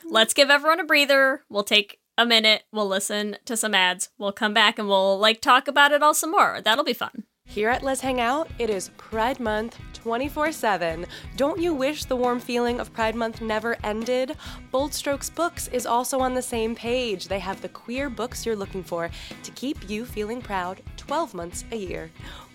Let's 0.08 0.36
give 0.36 0.52
everyone 0.52 0.80
a 0.80 0.84
breather. 0.84 1.42
We'll 1.50 1.64
take 1.64 1.98
a 2.18 2.26
minute. 2.26 2.64
We'll 2.72 2.88
listen 2.88 3.38
to 3.46 3.58
some 3.58 3.76
ads. 3.76 4.10
We'll 4.18 4.32
come 4.32 4.54
back 4.54 4.80
and 4.80 4.88
we'll 4.88 5.18
like 5.18 5.42
talk 5.42 5.68
about 5.68 5.92
it 5.92 6.02
all 6.02 6.14
some 6.14 6.32
more. 6.32 6.62
That'll 6.64 6.84
be 6.84 6.94
fun. 6.94 7.24
Here 7.48 7.70
at 7.70 7.84
Lez 7.84 8.02
Hang 8.02 8.20
Out, 8.20 8.50
it 8.58 8.72
is 8.72 8.90
Pride 8.98 9.40
Month 9.40 9.80
24 9.94 10.52
7. 10.52 11.06
Don't 11.36 11.62
you 11.62 11.74
wish 11.74 12.06
the 12.06 12.16
warm 12.16 12.40
feeling 12.40 12.80
of 12.80 12.92
Pride 12.92 13.16
Month 13.16 13.40
never 13.40 13.78
ended? 13.84 14.36
Bold 14.72 14.94
Strokes 14.94 15.30
Books 15.30 15.68
is 15.68 15.86
also 15.86 16.20
on 16.20 16.34
the 16.34 16.42
same 16.42 16.74
page. 16.74 17.28
They 17.28 17.40
have 17.40 17.62
the 17.62 17.70
queer 17.70 18.10
books 18.10 18.46
you're 18.46 18.56
looking 18.56 18.84
for 18.84 19.12
to 19.44 19.52
keep 19.52 19.90
you 19.90 20.06
feeling 20.06 20.42
proud 20.42 20.82
12 20.98 21.34
months 21.36 21.66
a 21.72 21.76
year. 21.76 22.10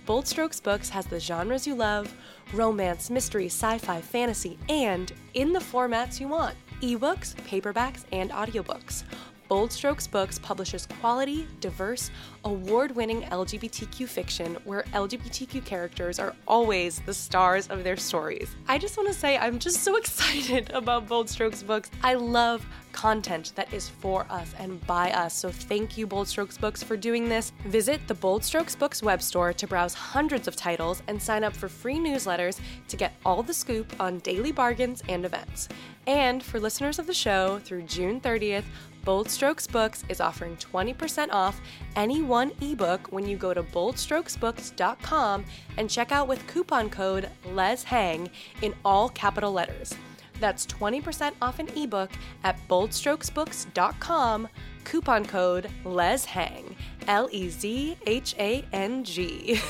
Bold 0.07 0.27
Strokes 0.27 0.59
Books 0.59 0.89
has 0.89 1.07
the 1.07 1.21
genres 1.21 1.67
you 1.67 1.77
love 1.77 2.13
romance, 2.53 3.11
mystery, 3.11 3.47
sci 3.47 3.79
fi, 3.79 4.01
fantasy, 4.01 4.59
and 4.69 5.13
in 5.35 5.53
the 5.53 5.61
formats 5.61 6.19
you 6.19 6.27
want 6.27 6.57
ebooks, 6.81 7.35
paperbacks, 7.47 8.05
and 8.13 8.31
audiobooks. 8.31 9.05
Bold 9.51 9.73
Strokes 9.73 10.07
Books 10.07 10.39
publishes 10.39 10.87
quality, 11.01 11.45
diverse, 11.59 12.13
award 12.45 12.95
winning 12.95 13.23
LGBTQ 13.23 14.07
fiction 14.07 14.57
where 14.63 14.85
LGBTQ 14.93 15.65
characters 15.65 16.21
are 16.21 16.37
always 16.47 17.01
the 17.01 17.13
stars 17.13 17.67
of 17.67 17.83
their 17.83 17.97
stories. 17.97 18.55
I 18.69 18.79
just 18.79 18.97
want 18.97 19.09
to 19.09 19.15
say 19.15 19.37
I'm 19.39 19.59
just 19.59 19.83
so 19.83 19.97
excited 20.03 20.71
about 20.71 21.09
Bold 21.09 21.29
Strokes 21.29 21.65
Books. 21.65 21.91
I 22.05 22.15
love 22.15 22.65
content 22.93 23.53
that 23.57 23.73
is 23.73 23.89
for 23.89 24.25
us 24.31 24.55
and 24.59 24.85
by 24.87 25.11
us, 25.11 25.35
so 25.35 25.51
thank 25.51 25.99
you, 25.99 26.07
Bold 26.07 26.29
Strokes 26.29 26.57
Books, 26.57 26.83
for 26.83 26.97
doing 26.97 27.29
this. 27.29 27.53
Visit 27.67 28.01
the 28.07 28.15
Bold 28.15 28.45
Strokes 28.45 28.77
Books 28.77 29.03
web 29.03 29.21
store 29.21 29.53
to 29.53 29.67
browse 29.67 29.95
hundreds 29.95 30.47
of 30.47 30.55
titles 30.55 31.03
and 31.09 31.21
sign 31.21 31.43
up 31.43 31.57
for 31.57 31.69
free 31.69 31.99
newsletters 31.99 32.61
to 32.87 32.97
get 32.97 33.15
all 33.25 33.43
the 33.43 33.55
scoop 33.55 33.93
on 33.99 34.21
daily 34.21 34.53
bargains 34.53 35.03
and 35.09 35.25
events. 35.25 35.69
And 36.07 36.43
for 36.43 36.59
listeners 36.59 36.99
of 36.99 37.07
the 37.07 37.15
show, 37.15 37.61
through 37.65 37.83
June 37.83 38.21
30th, 38.21 38.65
Bold 39.05 39.31
Strokes 39.31 39.67
Books 39.67 40.05
is 40.09 40.21
offering 40.21 40.57
20% 40.57 41.29
off 41.31 41.61
any 41.97 42.23
one 42.23 42.53
ebook 42.61 43.09
when 43.11 43.27
you 43.27 43.37
go 43.37 43.55
to 43.55 43.63
boldstrokesbooks.com 43.63 45.45
and 45.77 45.91
check 45.91 46.13
out 46.13 46.29
with 46.29 46.47
coupon 46.47 46.91
code 46.91 47.29
LEZHANG 47.47 48.31
in 48.63 48.75
all 48.85 49.09
capital 49.09 49.53
letters. 49.53 49.95
That's 50.39 50.67
20% 50.67 51.33
off 51.43 51.59
an 51.59 51.69
ebook 51.77 52.11
at 52.45 52.57
boldstrokesbooks.com, 52.69 54.49
coupon 54.85 55.25
code 55.27 55.69
LEZHANG. 55.85 56.75
L 57.09 57.29
E 57.33 57.49
Z 57.49 57.97
H 58.07 58.35
A 58.39 58.65
N 58.73 59.05
G. 59.05 59.61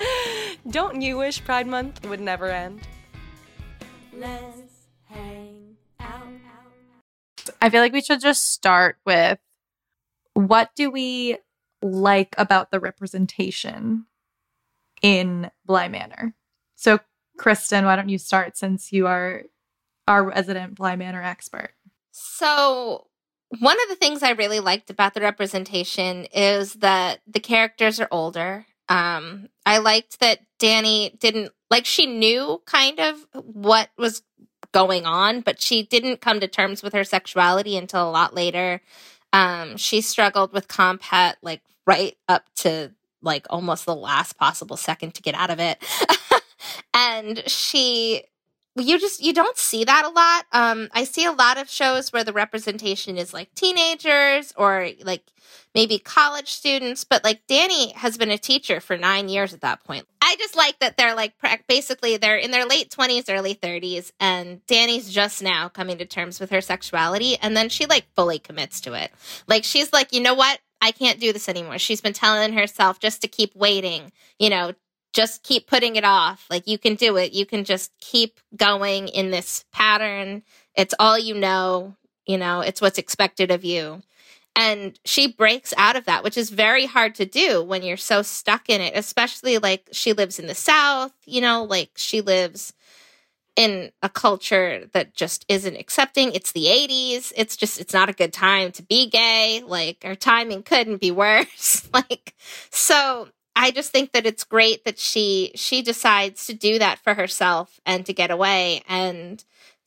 Don't 0.70 1.00
you 1.00 1.18
wish 1.18 1.44
Pride 1.44 1.66
Month 1.66 2.06
would 2.06 2.20
never 2.20 2.46
end? 2.48 2.80
Out. 4.22 4.61
I 7.60 7.70
feel 7.70 7.80
like 7.80 7.92
we 7.92 8.02
should 8.02 8.20
just 8.20 8.52
start 8.52 8.96
with 9.04 9.38
what 10.34 10.70
do 10.74 10.90
we 10.90 11.38
like 11.82 12.34
about 12.38 12.70
the 12.70 12.80
representation 12.80 14.06
in 15.02 15.50
Bly 15.66 15.88
Manor? 15.88 16.34
So, 16.74 17.00
Kristin, 17.38 17.84
why 17.84 17.96
don't 17.96 18.08
you 18.08 18.18
start 18.18 18.56
since 18.56 18.92
you 18.92 19.06
are 19.06 19.42
our 20.08 20.24
resident 20.24 20.74
Bly 20.74 20.96
Manor 20.96 21.22
expert? 21.22 21.74
So, 22.12 23.06
one 23.58 23.76
of 23.82 23.88
the 23.88 23.96
things 23.96 24.22
I 24.22 24.30
really 24.30 24.60
liked 24.60 24.90
about 24.90 25.14
the 25.14 25.20
representation 25.20 26.26
is 26.26 26.74
that 26.74 27.20
the 27.26 27.40
characters 27.40 28.00
are 28.00 28.08
older. 28.10 28.66
Um, 28.88 29.48
I 29.66 29.78
liked 29.78 30.20
that 30.20 30.40
Dani 30.58 31.18
didn't 31.18 31.52
like 31.70 31.86
she 31.86 32.06
knew 32.06 32.62
kind 32.66 32.98
of 32.98 33.26
what 33.32 33.90
was 33.96 34.22
going 34.72 35.06
on, 35.06 35.40
but 35.40 35.60
she 35.60 35.82
didn't 35.82 36.20
come 36.20 36.40
to 36.40 36.48
terms 36.48 36.82
with 36.82 36.92
her 36.94 37.04
sexuality 37.04 37.76
until 37.76 38.08
a 38.08 38.10
lot 38.10 38.34
later. 38.34 38.80
Um, 39.32 39.76
she 39.76 40.00
struggled 40.00 40.52
with 40.52 40.68
Comphet 40.68 41.34
like 41.42 41.62
right 41.86 42.16
up 42.28 42.44
to 42.56 42.92
like 43.22 43.46
almost 43.50 43.86
the 43.86 43.94
last 43.94 44.34
possible 44.36 44.76
second 44.76 45.14
to 45.14 45.22
get 45.22 45.34
out 45.34 45.50
of 45.50 45.60
it. 45.60 45.82
and 46.94 47.42
she 47.48 48.24
you 48.76 48.98
just 48.98 49.22
you 49.22 49.32
don't 49.32 49.58
see 49.58 49.84
that 49.84 50.04
a 50.04 50.08
lot. 50.08 50.46
Um 50.52 50.88
i 50.92 51.04
see 51.04 51.24
a 51.24 51.32
lot 51.32 51.58
of 51.58 51.68
shows 51.68 52.12
where 52.12 52.24
the 52.24 52.32
representation 52.32 53.18
is 53.18 53.34
like 53.34 53.54
teenagers 53.54 54.52
or 54.56 54.88
like 55.04 55.22
maybe 55.74 55.98
college 55.98 56.50
students 56.52 57.04
but 57.04 57.24
like 57.24 57.46
dani 57.46 57.92
has 57.94 58.16
been 58.16 58.30
a 58.30 58.38
teacher 58.38 58.80
for 58.80 58.96
nine 58.96 59.28
years 59.28 59.52
at 59.52 59.60
that 59.60 59.84
point. 59.84 60.06
I 60.22 60.36
just 60.38 60.56
like 60.56 60.78
that 60.78 60.96
they're 60.96 61.14
like 61.14 61.34
basically 61.68 62.16
they're 62.16 62.36
in 62.36 62.50
their 62.50 62.66
late 62.66 62.90
20s 62.90 63.24
early 63.28 63.54
30s 63.54 64.12
and 64.18 64.64
dani's 64.66 65.12
just 65.12 65.42
now 65.42 65.68
coming 65.68 65.98
to 65.98 66.06
terms 66.06 66.40
with 66.40 66.50
her 66.50 66.60
sexuality 66.60 67.36
and 67.42 67.56
then 67.56 67.68
she 67.68 67.86
like 67.86 68.06
fully 68.16 68.38
commits 68.38 68.80
to 68.82 68.94
it. 68.94 69.12
Like 69.46 69.64
she's 69.64 69.92
like 69.92 70.12
you 70.12 70.20
know 70.20 70.34
what? 70.34 70.60
I 70.84 70.90
can't 70.90 71.20
do 71.20 71.32
this 71.32 71.48
anymore. 71.48 71.78
She's 71.78 72.00
been 72.00 72.12
telling 72.12 72.54
herself 72.54 72.98
just 72.98 73.20
to 73.22 73.28
keep 73.28 73.54
waiting 73.54 74.12
you 74.38 74.48
know 74.48 74.72
just 75.12 75.42
keep 75.42 75.66
putting 75.66 75.96
it 75.96 76.04
off. 76.04 76.46
Like 76.50 76.66
you 76.66 76.78
can 76.78 76.94
do 76.94 77.16
it. 77.16 77.32
You 77.32 77.46
can 77.46 77.64
just 77.64 77.92
keep 78.00 78.40
going 78.56 79.08
in 79.08 79.30
this 79.30 79.64
pattern. 79.72 80.42
It's 80.74 80.94
all 80.98 81.18
you 81.18 81.34
know, 81.34 81.94
you 82.26 82.38
know, 82.38 82.60
it's 82.60 82.80
what's 82.80 82.98
expected 82.98 83.50
of 83.50 83.64
you. 83.64 84.02
And 84.54 84.98
she 85.04 85.32
breaks 85.32 85.72
out 85.78 85.96
of 85.96 86.04
that, 86.04 86.22
which 86.22 86.36
is 86.36 86.50
very 86.50 86.84
hard 86.84 87.14
to 87.16 87.24
do 87.24 87.62
when 87.62 87.82
you're 87.82 87.96
so 87.96 88.20
stuck 88.20 88.68
in 88.68 88.82
it, 88.82 88.92
especially 88.94 89.58
like 89.58 89.88
she 89.92 90.12
lives 90.12 90.38
in 90.38 90.46
the 90.46 90.54
South, 90.54 91.12
you 91.24 91.40
know, 91.40 91.64
like 91.64 91.92
she 91.96 92.20
lives 92.20 92.74
in 93.56 93.92
a 94.02 94.08
culture 94.08 94.88
that 94.92 95.14
just 95.14 95.44
isn't 95.48 95.76
accepting. 95.76 96.32
It's 96.32 96.52
the 96.52 96.66
80s. 96.66 97.32
It's 97.36 97.56
just, 97.56 97.80
it's 97.80 97.94
not 97.94 98.08
a 98.08 98.14
good 98.14 98.32
time 98.32 98.72
to 98.72 98.82
be 98.82 99.08
gay. 99.08 99.62
Like, 99.64 99.98
our 100.04 100.14
timing 100.14 100.62
couldn't 100.62 101.00
be 101.00 101.10
worse. 101.10 101.88
like, 101.94 102.34
so 102.70 103.28
I 103.54 103.70
just 103.70 103.90
think 103.92 104.12
that 104.12 104.26
it's 104.26 104.44
great 104.44 104.84
that 104.84 104.98
she 104.98 105.52
she 105.54 105.82
decides 105.82 106.46
to 106.46 106.54
do 106.54 106.78
that 106.78 106.98
for 106.98 107.14
herself 107.14 107.80
and 107.84 108.04
to 108.06 108.12
get 108.12 108.30
away 108.30 108.82
and 108.88 109.44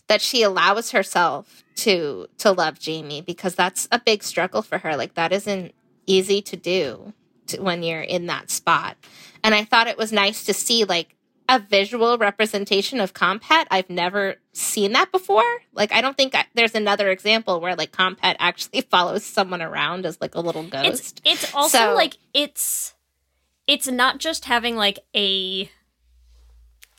that 0.08 0.22
she 0.22 0.44
allows 0.44 0.92
herself 0.92 1.64
to 1.78 2.28
to 2.38 2.52
love 2.52 2.80
Jamie 2.80 3.22
because 3.22 3.56
that's 3.56 3.88
a 3.92 4.00
big 4.00 4.24
struggle 4.24 4.62
for 4.62 4.78
her 4.80 4.96
like 4.96 5.16
that 5.16 5.32
isn't 5.34 5.74
easy 6.06 6.42
to 6.44 6.56
do 6.56 7.14
to, 7.48 7.62
when 7.62 7.84
you're 7.84 8.02
in 8.02 8.28
that 8.28 8.52
spot. 8.52 8.98
And 9.44 9.54
I 9.56 9.64
thought 9.64 9.88
it 9.88 9.98
was 9.98 10.12
nice 10.12 10.46
to 10.46 10.54
see 10.54 10.84
like 10.84 11.16
a 11.48 11.60
visual 11.60 12.18
representation 12.18 13.00
of 13.00 13.14
Comphet. 13.14 13.68
I've 13.70 13.90
never 13.90 14.36
seen 14.54 14.94
that 14.94 15.12
before. 15.12 15.44
Like 15.74 15.92
I 15.92 16.02
don't 16.02 16.18
think 16.18 16.34
I, 16.34 16.46
there's 16.56 16.74
another 16.76 17.10
example 17.10 17.60
where 17.62 17.76
like 17.76 17.92
Comphet 17.92 18.36
actually 18.40 18.82
follows 18.92 19.24
someone 19.24 19.62
around 19.62 20.06
as 20.06 20.20
like 20.22 20.36
a 20.36 20.40
little 20.42 20.64
ghost. 20.64 21.22
It's 21.26 21.44
it's 21.44 21.54
also 21.56 21.78
So- 21.78 21.94
like 21.96 22.18
it's 22.34 22.95
it's 23.68 23.88
not 23.88 24.20
just 24.20 24.46
having 24.46 24.76
like 24.76 25.00
a 25.16 25.70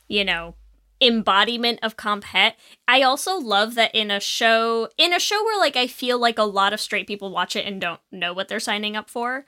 you 0.08 0.24
know 0.24 0.54
embodiment 1.00 1.78
of 1.82 1.96
comp 1.96 2.24
het. 2.24 2.56
I 2.88 3.02
also 3.02 3.36
love 3.36 3.74
that 3.74 3.94
in 3.94 4.10
a 4.10 4.20
show 4.20 4.88
in 4.96 5.12
a 5.12 5.20
show 5.20 5.42
where 5.44 5.58
like 5.58 5.76
I 5.76 5.86
feel 5.86 6.18
like 6.18 6.38
a 6.38 6.44
lot 6.44 6.72
of 6.72 6.80
straight 6.80 7.06
people 7.06 7.30
watch 7.30 7.56
it 7.56 7.66
and 7.66 7.80
don't 7.80 8.00
know 8.10 8.32
what 8.32 8.48
they're 8.48 8.60
signing 8.60 8.96
up 8.96 9.10
for. 9.10 9.44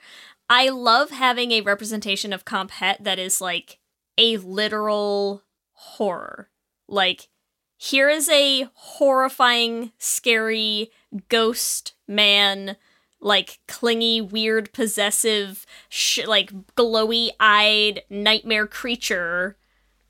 I 0.49 0.69
love 0.69 1.11
having 1.11 1.51
a 1.51 1.61
representation 1.61 2.33
of 2.33 2.45
comp 2.45 2.71
het 2.71 3.03
that 3.03 3.19
is 3.19 3.41
like 3.41 3.79
a 4.17 4.37
literal 4.37 5.43
horror. 5.71 6.49
Like 6.87 7.29
here 7.77 8.09
is 8.09 8.29
a 8.29 8.67
horrifying, 8.73 9.91
scary 9.97 10.91
ghost 11.29 11.93
man 12.07 12.77
like 13.21 13.59
clingy, 13.67 14.21
weird, 14.21 14.71
possessive, 14.73 15.65
sh- 15.89 16.25
like 16.25 16.51
glowy 16.75 17.29
eyed 17.39 18.01
nightmare 18.09 18.67
creature 18.67 19.57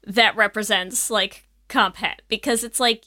that 0.05 0.36
represents 0.36 1.10
like 1.10 1.47
comp 1.68 1.97
het 1.97 2.22
because 2.28 2.64
it's 2.64 2.80
like 2.80 3.03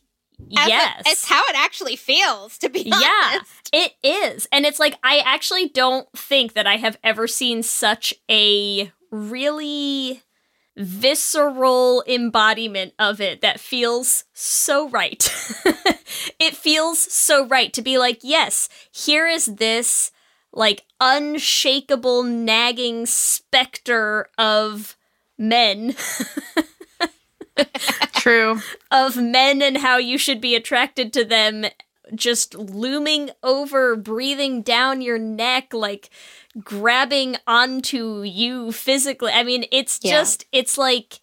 As 0.58 0.68
yes. 0.68 1.00
it- 1.06 1.10
it's 1.12 1.26
how 1.28 1.42
it 1.48 1.56
actually 1.56 1.96
feels, 1.96 2.58
to 2.58 2.68
be 2.68 2.90
honest. 2.92 3.02
yeah 3.02 3.40
it 3.72 3.92
is. 4.02 4.46
And 4.52 4.66
it's 4.66 4.78
like 4.80 4.96
i 5.02 5.18
actually 5.18 5.68
don't 5.68 6.06
think 6.16 6.52
that 6.54 6.66
i 6.66 6.76
have 6.76 6.98
ever 7.02 7.26
seen 7.26 7.62
such 7.62 8.12
a 8.30 8.92
really 9.10 10.22
visceral 10.76 12.02
embodiment 12.06 12.94
of 12.98 13.20
it 13.20 13.42
that 13.42 13.60
feels 13.60 14.24
so 14.32 14.88
right 14.88 15.28
it 16.38 16.56
feels 16.56 16.98
so 16.98 17.46
right 17.46 17.74
to 17.74 17.82
be 17.82 17.98
like 17.98 18.20
yes 18.22 18.70
here 18.90 19.28
is 19.28 19.56
this 19.56 20.10
like 20.52 20.84
unshakable 20.98 22.22
nagging 22.22 23.04
specter 23.04 24.28
of 24.38 24.96
men 25.36 25.94
True. 28.14 28.60
of 28.90 29.16
men 29.16 29.60
and 29.60 29.76
how 29.76 29.98
you 29.98 30.16
should 30.16 30.40
be 30.40 30.54
attracted 30.54 31.12
to 31.12 31.24
them 31.24 31.66
just 32.14 32.54
looming 32.54 33.30
over, 33.42 33.96
breathing 33.96 34.62
down 34.62 35.00
your 35.00 35.18
neck, 35.18 35.72
like 35.72 36.10
grabbing 36.62 37.36
onto 37.46 38.22
you 38.22 38.72
physically. 38.72 39.32
I 39.32 39.42
mean, 39.42 39.64
it's 39.72 39.98
Yeah. 40.02 40.12
just, 40.20 40.46
it's 40.52 40.76
like, 40.78 41.20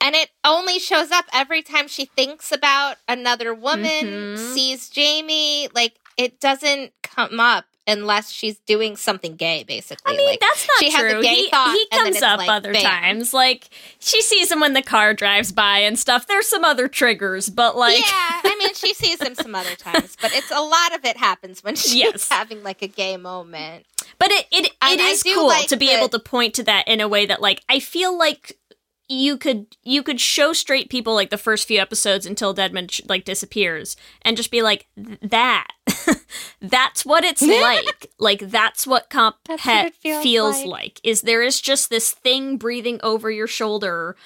And 0.00 0.14
it 0.14 0.28
only 0.44 0.78
shows 0.80 1.10
up 1.10 1.24
every 1.32 1.62
time 1.62 1.88
she 1.88 2.04
thinks 2.04 2.52
about 2.52 2.96
another 3.08 3.54
woman, 3.54 4.34
Mhm. 4.34 4.38
sees 4.54 4.90
Jamie. 4.90 5.68
Like, 5.72 5.94
it 6.18 6.40
doesn't 6.40 6.92
come 7.02 7.40
up 7.40 7.64
unless 7.86 8.30
she's 8.30 8.58
doing 8.60 8.96
something 8.96 9.36
gay, 9.36 9.62
basically. 9.64 10.14
I 10.14 10.16
mean, 10.16 10.26
like, 10.26 10.40
that's 10.40 10.66
not 10.66 10.78
she 10.80 10.90
true. 10.90 11.04
has 11.08 11.14
a 11.14 11.22
gay 11.22 11.34
he, 11.34 11.48
thought. 11.50 11.72
he 11.72 11.86
comes 11.98 12.22
up 12.22 12.38
like, 12.38 12.48
other 12.48 12.72
bam. 12.72 12.82
times. 12.82 13.34
Like, 13.34 13.68
she 13.98 14.22
sees 14.22 14.50
him 14.50 14.60
when 14.60 14.72
the 14.72 14.82
car 14.82 15.12
drives 15.14 15.52
by 15.52 15.78
and 15.80 15.98
stuff. 15.98 16.26
There's 16.26 16.46
some 16.48 16.64
other 16.64 16.88
triggers, 16.88 17.48
but 17.50 17.76
like, 17.76 17.98
yeah, 17.98 18.04
I 18.44 18.56
mean, 18.58 18.74
she 18.74 18.94
sees 18.94 19.20
him 19.20 19.34
some 19.34 19.54
other 19.54 19.74
times, 19.76 20.16
but 20.20 20.32
it's 20.34 20.50
a 20.50 20.60
lot 20.60 20.94
of 20.94 21.04
it 21.04 21.16
happens 21.16 21.62
when 21.62 21.74
she's 21.76 21.94
Yes. 21.94 22.28
having 22.28 22.62
like 22.62 22.82
a 22.82 22.88
gay 22.88 23.16
moment. 23.16 23.84
But 24.18 24.30
it 24.30 24.46
it, 24.52 24.70
it 24.82 25.00
is 25.00 25.22
cool 25.22 25.46
like 25.48 25.68
to 25.68 25.76
be 25.76 25.86
that- 25.88 25.98
able 25.98 26.08
to 26.10 26.18
point 26.18 26.54
to 26.54 26.62
that 26.64 26.86
in 26.88 27.00
a 27.00 27.08
way 27.08 27.26
that 27.26 27.40
like 27.40 27.62
I 27.68 27.80
feel 27.80 28.16
like 28.16 28.56
you 29.08 29.36
could 29.36 29.66
you 29.82 30.02
could 30.02 30.20
show 30.20 30.52
straight 30.52 30.88
people 30.88 31.14
like 31.14 31.30
the 31.30 31.38
first 31.38 31.68
few 31.68 31.78
episodes 31.80 32.24
until 32.24 32.54
Deadmond 32.54 33.08
like 33.08 33.24
disappears 33.24 33.96
and 34.22 34.36
just 34.36 34.50
be 34.50 34.62
like 34.62 34.86
that 34.96 35.68
that's 36.62 37.04
what 37.04 37.24
it's 37.24 37.42
like 37.42 38.10
like 38.18 38.40
that's 38.50 38.86
what 38.86 39.10
comp 39.10 39.36
That's 39.46 39.64
what 39.66 39.94
feels 39.94 40.22
feels 40.22 40.56
like. 40.60 40.66
like 40.66 41.00
is 41.04 41.22
there 41.22 41.42
is 41.42 41.60
just 41.60 41.90
this 41.90 42.12
thing 42.12 42.56
breathing 42.56 42.98
over 43.02 43.30
your 43.30 43.46
shoulder 43.46 44.16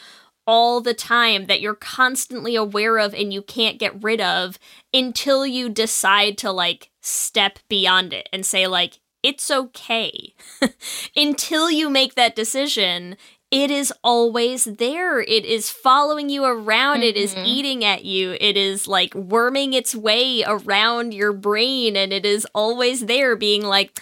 all 0.47 0.81
the 0.81 0.95
time 0.95 1.47
that 1.47 1.61
you're 1.61 1.74
constantly 1.74 2.55
aware 2.55 2.99
of 2.99 3.12
and 3.14 3.33
you 3.33 3.43
can't 3.43 3.79
get 3.79 4.03
rid 4.03 4.20
of 4.20 4.59
until 4.95 5.45
you 5.47 5.68
decide 5.68 6.39
to 6.39 6.51
like 6.53 6.91
step 7.03 7.59
beyond 7.68 8.12
it 8.12 8.29
and 8.33 8.47
say 8.47 8.66
like 8.66 9.01
it's 9.22 9.51
okay 9.51 10.35
until 11.16 11.70
you 11.70 11.91
make 11.91 12.14
that 12.14 12.37
decision 12.37 13.16
it 13.51 13.70
is 13.70 13.92
always 14.05 14.64
there 14.64 15.20
it 15.20 15.44
is 15.44 15.70
following 15.70 16.28
you 16.28 16.44
around 16.44 17.03
it 17.03 17.16
is 17.16 17.34
Mhm. 17.34 17.46
eating 17.46 17.84
at 17.84 18.05
you 18.05 18.36
it 18.40 18.57
is 18.57 18.86
like 18.86 19.14
worming 19.14 19.72
its 19.72 19.94
way 19.94 20.44
around 20.46 21.14
your 21.14 21.32
brain 21.32 21.96
and 21.96 22.12
it 22.12 22.26
is 22.26 22.46
always 22.55 23.07
there 23.07 23.36
being 23.36 23.62
like 23.62 24.01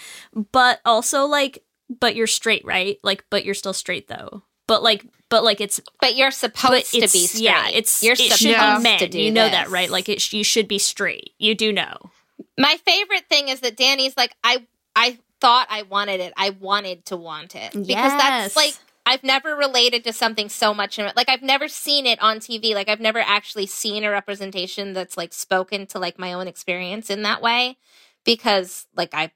but 0.52 0.80
also 0.84 1.26
like 1.26 1.62
but 1.88 2.16
you're 2.16 2.26
straight 2.26 2.64
right 2.64 2.98
like 3.04 3.24
but 3.30 3.44
you're 3.44 3.54
still 3.54 3.72
straight 3.72 4.08
though 4.08 4.42
but 4.66 4.82
like 4.82 5.06
but 5.28 5.44
like 5.44 5.60
it's 5.60 5.80
But 6.00 6.16
you're 6.16 6.28
but 6.30 6.34
supposed 6.34 6.92
to 6.92 7.00
be 7.02 7.06
straight. 7.06 7.42
yeah 7.42 7.68
it's 7.68 8.02
you're 8.02 8.14
it 8.14 8.32
supposed 8.32 8.82
men 8.82 8.98
to 8.98 9.06
do 9.08 9.20
you 9.20 9.30
know 9.30 9.48
that 9.48 9.70
right 9.70 9.90
like 9.90 10.08
it 10.08 10.20
sh- 10.20 10.32
you 10.34 10.42
should 10.44 10.66
be 10.66 10.78
straight 10.78 11.34
you 11.38 11.54
do 11.54 11.72
know 11.72 12.10
My 12.58 12.76
favorite 12.84 13.28
thing 13.28 13.48
is 13.48 13.60
that 13.60 13.76
Dani's 13.76 14.16
like, 14.16 14.34
I 14.42 14.66
I 14.94 15.18
thought 15.40 15.66
I 15.70 15.82
wanted 15.82 16.20
it. 16.20 16.32
I 16.38 16.50
wanted 16.50 17.04
to 17.06 17.16
want 17.16 17.54
it. 17.54 17.72
Because 17.72 17.88
Yes. 17.88 18.22
that's 18.22 18.56
like 18.56 18.74
I've 19.06 19.22
never 19.22 19.54
related 19.54 20.02
to 20.04 20.12
something 20.12 20.48
so 20.48 20.74
much 20.74 20.98
in. 20.98 21.10
Like 21.16 21.28
I've 21.28 21.42
never 21.42 21.68
seen 21.68 22.06
it 22.06 22.20
on 22.20 22.38
TV. 22.38 22.74
Like 22.74 22.88
I've 22.88 23.00
never 23.00 23.20
actually 23.20 23.66
seen 23.66 24.02
a 24.02 24.10
representation 24.10 24.92
that's 24.92 25.16
like 25.16 25.32
spoken 25.32 25.86
to 25.88 26.00
like 26.00 26.18
my 26.18 26.32
own 26.32 26.48
experience 26.48 27.08
in 27.08 27.22
that 27.22 27.40
way. 27.40 27.78
Because 28.24 28.86
like 28.96 29.14
I 29.14 29.30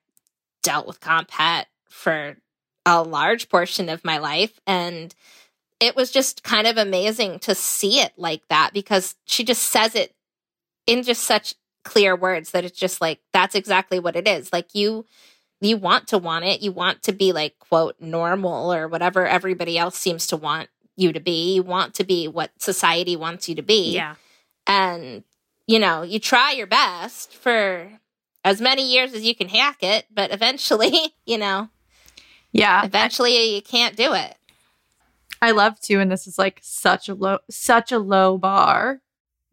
dealt 0.63 0.89
with 0.89 1.01
comphet 1.01 1.67
for 1.89 2.37
a 2.85 3.03
large 3.03 3.49
portion 3.49 3.89
of 3.89 4.05
my 4.05 4.19
life 4.19 4.59
and 4.67 5.15
it 5.81 5.97
was 5.97 6.11
just 6.11 6.43
kind 6.43 6.67
of 6.67 6.77
amazing 6.77 7.39
to 7.39 7.55
see 7.55 8.01
it 8.01 8.13
like 8.17 8.43
that 8.49 8.71
because 8.75 9.15
she 9.25 9.45
just 9.45 9.63
says 9.63 9.95
it 9.95 10.15
in 10.87 11.03
just 11.03 11.25
such 11.25 11.55
clear 11.85 12.15
words 12.17 12.51
that 12.51 12.65
it's 12.65 12.79
just 12.79 13.01
like 13.01 13.21
that's 13.33 13.55
exactly 13.55 13.99
what 13.99 14.17
it 14.17 14.29
is 14.29 14.53
like 14.53 14.75
you 14.75 15.05
you 15.61 15.77
want 15.77 16.09
to 16.09 16.19
want 16.19 16.45
it. 16.45 16.63
You 16.63 16.73
want 16.73 17.03
to 17.05 17.13
be 17.13 17.33
like 17.33 17.59
quote 17.59 17.97
normal 18.01 18.73
or 18.73 18.89
whatever 18.89 19.27
everybody 19.27 19.77
else 19.79 19.97
seems 19.97 20.27
to 20.29 20.37
want 20.37 20.69
you 20.97 21.13
to 21.13 21.21
be. 21.21 21.55
You 21.55 21.63
want 21.63 21.95
to 21.95 22.05
be 22.05 22.29
what 22.29 22.51
society 22.59 23.17
wants 23.17 23.49
you 23.49 23.55
to 23.55 23.63
be. 23.63 23.95
Yeah. 23.95 24.15
And 24.67 25.25
you 25.67 25.79
know 25.79 26.03
you 26.03 26.19
try 26.19 26.53
your 26.53 26.67
best 26.67 27.33
for 27.35 27.91
as 28.45 28.61
many 28.61 28.91
years 28.93 29.13
as 29.15 29.23
you 29.23 29.35
can 29.35 29.49
hack 29.49 29.83
it 29.83 30.07
but 30.13 30.33
eventually 30.33 31.15
you 31.27 31.39
know 31.39 31.69
Yeah. 32.53 32.85
eventually 32.85 33.55
you 33.55 33.63
can't 33.63 33.97
do 33.97 34.13
it. 34.15 34.37
I 35.43 35.53
love 35.53 35.81
to, 35.83 36.01
and 36.01 36.11
this 36.11 36.27
is 36.27 36.39
like 36.39 36.59
such 36.63 37.09
a 37.09 37.15
low, 37.15 37.39
such 37.49 37.93
a 37.93 37.99
low 37.99 38.37
bar, 38.37 39.01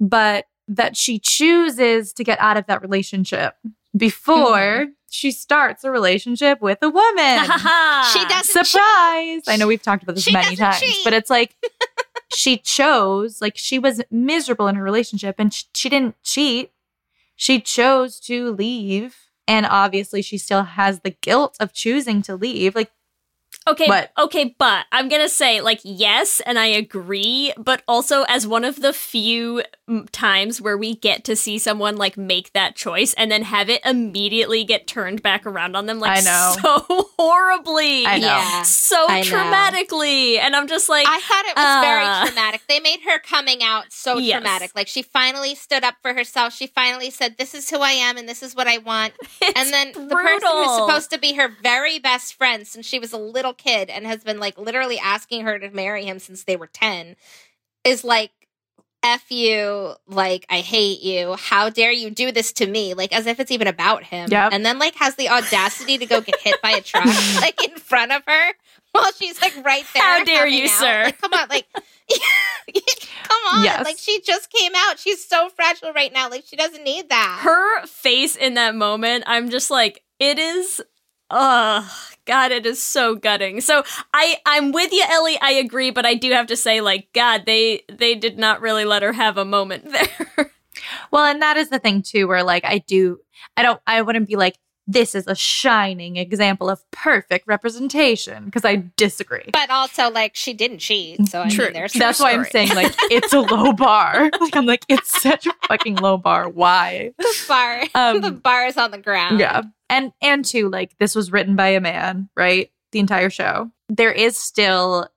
but 0.01 0.45
that 0.67 0.97
she 0.97 1.17
chooses 1.17 2.11
to 2.13 2.23
get 2.25 2.39
out 2.41 2.57
of 2.57 2.65
that 2.65 2.81
relationship 2.81 3.55
before 3.95 4.57
mm-hmm. 4.57 4.91
she 5.09 5.31
starts 5.31 5.83
a 5.83 5.91
relationship 5.91 6.61
with 6.61 6.79
a 6.81 6.89
woman. 6.89 7.43
she 8.13 8.25
doesn't 8.25 8.65
Surprise! 8.65 9.43
I 9.47 9.55
know 9.57 9.67
we've 9.67 9.81
talked 9.81 10.03
about 10.03 10.15
this 10.15 10.23
She 10.23 10.33
many 10.33 10.55
times, 10.55 10.79
cheat. 10.79 11.03
but 11.03 11.13
it's 11.13 11.29
like 11.29 11.55
she 12.33 12.57
chose, 12.57 13.41
like 13.41 13.57
she 13.57 13.79
was 13.79 14.01
miserable 14.11 14.67
in 14.67 14.75
her 14.75 14.83
relationship 14.83 15.35
and 15.37 15.53
sh- 15.53 15.63
she 15.73 15.89
didn't 15.89 16.21
cheat. 16.23 16.71
She 17.35 17.61
chose 17.61 18.19
to 18.21 18.51
leave. 18.51 19.15
And 19.47 19.65
obviously, 19.65 20.21
she 20.21 20.37
still 20.37 20.63
has 20.63 20.99
the 20.99 21.11
guilt 21.11 21.55
of 21.59 21.71
choosing 21.71 22.21
to 22.23 22.35
leave. 22.35 22.75
Like, 22.75 22.91
Okay, 23.67 23.87
What? 23.87 24.11
okay, 24.17 24.55
but 24.57 24.85
I'm 24.91 25.09
gonna 25.09 25.29
say 25.29 25.61
like 25.61 25.81
yes, 25.83 26.39
and 26.45 26.57
I 26.57 26.67
agree, 26.67 27.53
but 27.57 27.83
also 27.87 28.23
as 28.23 28.47
one 28.47 28.63
of 28.63 28.81
the 28.81 28.93
few 28.93 29.63
times 30.11 30.61
where 30.61 30.77
we 30.77 30.95
get 30.95 31.23
to 31.25 31.35
see 31.35 31.57
someone 31.57 31.95
like 31.97 32.17
make 32.17 32.51
that 32.53 32.75
choice 32.75 33.13
and 33.13 33.31
then 33.31 33.43
have 33.43 33.69
it 33.69 33.81
immediately 33.85 34.63
get 34.63 34.85
turned 34.87 35.21
back 35.21 35.45
around 35.45 35.75
on 35.75 35.85
them 35.85 35.99
like 35.99 36.11
I 36.11 36.21
know. 36.21 36.55
so 36.61 37.09
horribly, 37.17 38.05
I 38.05 38.17
know. 38.17 38.27
Yeah, 38.27 38.61
so 38.63 39.05
I 39.09 39.21
know. 39.21 40.37
and 40.41 40.55
I'm 40.55 40.67
just 40.67 40.89
like, 40.89 41.05
I 41.07 41.19
thought 41.21 41.45
it 41.45 41.55
was 41.55 41.65
uh, 41.65 41.81
very 41.81 42.27
traumatic. 42.27 42.61
They 42.67 42.79
made 42.79 42.99
her 43.05 43.19
coming 43.19 43.63
out 43.63 43.91
so 43.91 44.17
Yes. 44.17 44.35
traumatic. 44.35 44.71
Like 44.75 44.87
she 44.87 45.01
finally 45.01 45.55
stood 45.55 45.83
up 45.83 45.95
for 46.01 46.13
herself. 46.13 46.53
She 46.53 46.67
finally 46.67 47.09
said, 47.09 47.37
"This 47.37 47.53
is 47.53 47.69
who 47.69 47.79
I 47.79 47.91
am, 47.91 48.17
and 48.17 48.27
this 48.27 48.41
is 48.43 48.55
what 48.55 48.67
I 48.67 48.77
want." 48.79 49.13
it's 49.41 49.59
and 49.59 49.69
then 49.73 49.91
the 50.07 50.15
person 50.15 50.49
who's 50.53 50.75
supposed 50.75 51.11
to 51.11 51.19
be 51.19 51.33
her 51.33 51.49
very 51.61 51.99
best 51.99 52.35
friend 52.35 52.65
since 52.67 52.85
she 52.85 52.99
was 52.99 53.13
a 53.13 53.17
little 53.17 53.53
kid 53.57 53.89
and 53.89 54.05
has 54.05 54.23
been 54.23 54.39
like 54.39 54.57
literally 54.57 54.99
asking 54.99 55.43
her 55.43 55.59
to 55.59 55.69
marry 55.69 56.05
him 56.05 56.19
since 56.19 56.43
they 56.43 56.55
were 56.55 56.67
10 56.67 57.15
is 57.83 58.03
like 58.03 58.31
F 59.03 59.31
you, 59.31 59.93
like, 60.07 60.45
I 60.49 60.59
hate 60.59 61.01
you. 61.01 61.35
How 61.35 61.69
dare 61.69 61.91
you 61.91 62.09
do 62.09 62.31
this 62.31 62.51
to 62.53 62.67
me? 62.67 62.93
Like, 62.93 63.13
as 63.13 63.27
if 63.27 63.39
it's 63.39 63.51
even 63.51 63.67
about 63.67 64.03
him. 64.03 64.29
Yep. 64.31 64.51
And 64.53 64.65
then, 64.65 64.79
like, 64.79 64.95
has 64.95 65.15
the 65.15 65.29
audacity 65.29 65.97
to 65.99 66.05
go 66.05 66.19
get 66.19 66.39
hit 66.39 66.61
by 66.61 66.71
a 66.71 66.81
truck, 66.81 67.05
like, 67.41 67.63
in 67.63 67.75
front 67.77 68.11
of 68.11 68.23
her 68.27 68.53
while 68.91 69.11
she's, 69.13 69.39
like, 69.41 69.55
right 69.63 69.85
there. 69.93 70.03
How 70.03 70.23
dare 70.23 70.47
you, 70.47 70.65
out. 70.65 70.69
sir. 70.71 71.03
Like, 71.05 71.21
come 71.21 71.33
on, 71.33 71.47
like, 71.47 71.67
come 71.73 73.41
on. 73.53 73.63
Yes. 73.63 73.85
Like, 73.85 73.97
she 73.97 74.19
just 74.21 74.51
came 74.51 74.73
out. 74.75 74.97
She's 74.97 75.23
so 75.23 75.49
fragile 75.49 75.93
right 75.93 76.11
now. 76.11 76.29
Like, 76.29 76.43
she 76.45 76.55
doesn't 76.55 76.83
need 76.83 77.09
that. 77.09 77.41
her 77.43 77.85
face 77.85 78.35
in 78.35 78.55
that 78.55 78.75
moment, 78.75 79.25
I'm 79.27 79.49
just 79.49 79.69
like, 79.69 80.03
it 80.19 80.39
is, 80.39 80.81
uh, 81.29 81.87
God, 82.25 82.51
it 82.51 82.65
is 82.65 82.81
so 82.81 83.15
gutting. 83.15 83.61
So 83.61 83.83
I 84.13 84.37
I'm 84.45 84.71
with 84.71 84.91
you, 84.91 85.03
Ellie. 85.09 85.37
I 85.41 85.51
agree, 85.51 85.91
but 85.91 86.05
I 86.05 86.13
do 86.13 86.31
have 86.31 86.47
to 86.47 86.57
say, 86.57 86.81
like, 86.81 87.09
God, 87.13 87.43
they 87.45 87.83
they 87.89 88.15
did 88.15 88.37
not 88.37 88.61
really 88.61 88.85
let 88.85 89.03
her 89.03 89.13
have 89.13 89.37
a 89.37 89.45
moment 89.45 89.91
there. 89.91 90.51
Well, 91.11 91.25
and 91.25 91.41
that 91.41 91.57
is 91.57 91.69
the 91.69 91.79
thing 91.79 92.01
too, 92.01 92.27
where 92.27 92.43
like 92.43 92.63
I 92.65 92.79
do, 92.79 93.19
I 93.55 93.63
don't, 93.63 93.79
I 93.87 94.01
wouldn't 94.01 94.27
be 94.27 94.35
like, 94.35 94.55
this 94.87 95.13
is 95.13 95.27
a 95.27 95.35
shining 95.35 96.15
example 96.15 96.69
of 96.69 96.89
perfect 96.91 97.45
representation 97.45 98.45
because 98.45 98.63
I 98.63 98.83
disagree. 98.95 99.49
But 99.51 99.69
also, 99.69 100.09
like, 100.09 100.35
she 100.35 100.53
didn't 100.53 100.79
cheat. 100.79 101.27
So, 101.27 101.41
I 101.41 101.49
True. 101.49 101.65
mean, 101.65 101.73
there's 101.73 101.93
That's 101.93 102.19
why 102.19 102.31
I'm 102.31 102.45
saying 102.45 102.73
like 102.73 102.95
it's 103.11 103.33
a 103.33 103.41
low 103.41 103.73
bar. 103.73 104.31
Like 104.39 104.55
I'm 104.55 104.65
like 104.65 104.85
it's 104.87 105.21
such 105.21 105.47
a 105.47 105.53
fucking 105.67 105.95
low 105.95 106.15
bar. 106.17 106.47
Why? 106.47 107.11
the 107.17 107.43
bar. 107.47 107.83
Um, 107.95 108.21
the 108.21 108.31
bar 108.31 108.67
is 108.67 108.77
on 108.77 108.91
the 108.91 108.97
ground. 108.97 109.39
Yeah. 109.39 109.63
And 109.89 110.13
and 110.21 110.45
two, 110.45 110.69
like 110.69 110.97
this 110.99 111.15
was 111.15 111.31
written 111.31 111.55
by 111.55 111.69
a 111.69 111.81
man, 111.81 112.29
right? 112.37 112.71
The 112.91 112.99
entire 112.99 113.29
show. 113.29 113.71
There 113.89 114.11
is 114.11 114.37
still 114.37 115.09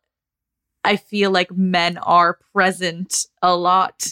I 0.85 0.97
feel 0.97 1.31
like 1.31 1.53
men 1.53 1.99
are 1.99 2.39
present 2.53 3.27
a 3.43 3.55
lot 3.55 4.09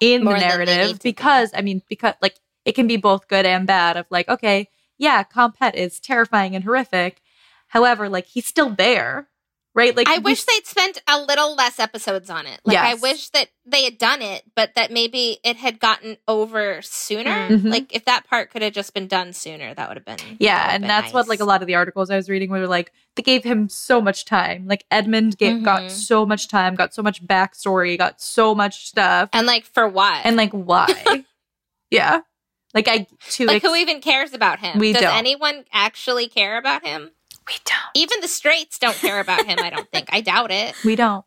in 0.00 0.24
More 0.24 0.34
the 0.34 0.40
narrative 0.40 1.00
because 1.02 1.50
I 1.54 1.62
mean 1.62 1.82
because 1.88 2.14
like 2.20 2.36
it 2.64 2.72
can 2.72 2.86
be 2.86 2.96
both 2.96 3.28
good 3.28 3.46
and 3.46 3.66
bad 3.66 3.96
of 3.96 4.06
like 4.10 4.28
okay, 4.28 4.68
yeah, 4.98 5.22
Comphet 5.24 5.74
is 5.74 6.00
terrifying 6.00 6.54
and 6.54 6.64
horrific. 6.64 7.20
However, 7.68 8.08
like 8.08 8.26
he's 8.26 8.46
still 8.46 8.70
there. 8.70 9.28
Right? 9.76 9.96
Like 9.96 10.08
I 10.08 10.18
wish 10.18 10.44
they'd 10.44 10.64
spent 10.66 11.02
a 11.08 11.20
little 11.20 11.56
less 11.56 11.80
episodes 11.80 12.30
on 12.30 12.46
it. 12.46 12.60
Like, 12.64 12.78
I 12.78 12.94
wish 12.94 13.30
that 13.30 13.48
they 13.66 13.82
had 13.82 13.98
done 13.98 14.22
it, 14.22 14.44
but 14.54 14.76
that 14.76 14.92
maybe 14.92 15.38
it 15.42 15.56
had 15.56 15.80
gotten 15.80 16.16
over 16.28 16.80
sooner. 16.80 17.48
Mhm. 17.48 17.72
Like, 17.72 17.92
if 17.92 18.04
that 18.04 18.24
part 18.28 18.52
could 18.52 18.62
have 18.62 18.72
just 18.72 18.94
been 18.94 19.08
done 19.08 19.32
sooner, 19.32 19.74
that 19.74 19.88
would 19.88 19.96
have 19.96 20.04
been. 20.04 20.36
Yeah, 20.38 20.68
and 20.70 20.82
been 20.82 20.86
that's 20.86 21.12
what 21.12 21.26
like 21.26 21.40
a 21.40 21.44
lot 21.44 21.60
of 21.60 21.66
the 21.66 21.74
articles 21.74 22.08
I 22.08 22.14
was 22.14 22.28
reading 22.30 22.50
were 22.50 22.68
like 22.68 22.92
they 23.16 23.22
gave 23.24 23.42
him 23.42 23.68
so 23.68 24.00
much 24.00 24.24
time. 24.26 24.68
Like 24.68 24.84
Edmund 24.92 25.38
ga- 25.38 25.54
Mhm. 25.54 25.64
got 25.64 25.90
so 25.90 26.24
much 26.24 26.46
time, 26.46 26.76
got 26.76 26.94
so 26.94 27.02
much 27.02 27.24
backstory, 27.26 27.98
got 27.98 28.20
so 28.20 28.54
much 28.54 28.86
stuff, 28.86 29.28
And, 29.32 29.44
like, 29.44 29.64
for 29.64 29.88
what? 29.88 30.24
and 30.24 30.36
like 30.36 30.52
why? 30.52 30.86
yeah, 31.90 32.20
like 32.74 32.88
I 32.88 33.06
to 33.30 33.46
like, 33.46 33.56
ex- 33.56 33.64
who 33.66 33.74
even 33.76 34.00
cares 34.00 34.32
about 34.34 34.58
him? 34.58 34.78
We 34.78 34.92
Does 34.92 35.02
don't. 35.02 35.14
anyone 35.16 35.64
actually 35.72 36.28
care 36.28 36.58
about 36.58 36.84
him? 36.84 37.10
we 37.46 37.54
don't, 37.64 37.78
Even 37.94 38.20
the 38.20 38.28
straights 38.28 38.78
don't 38.78 38.96
care 38.96 39.20
about 39.20 39.44
him, 39.46 39.58
I 39.60 39.68
don't 39.70 39.90
think. 39.90 40.08
I 40.12 40.20
doubt 40.22 40.50
it. 40.50 40.74
we 40.84 40.96
don't, 40.96 41.24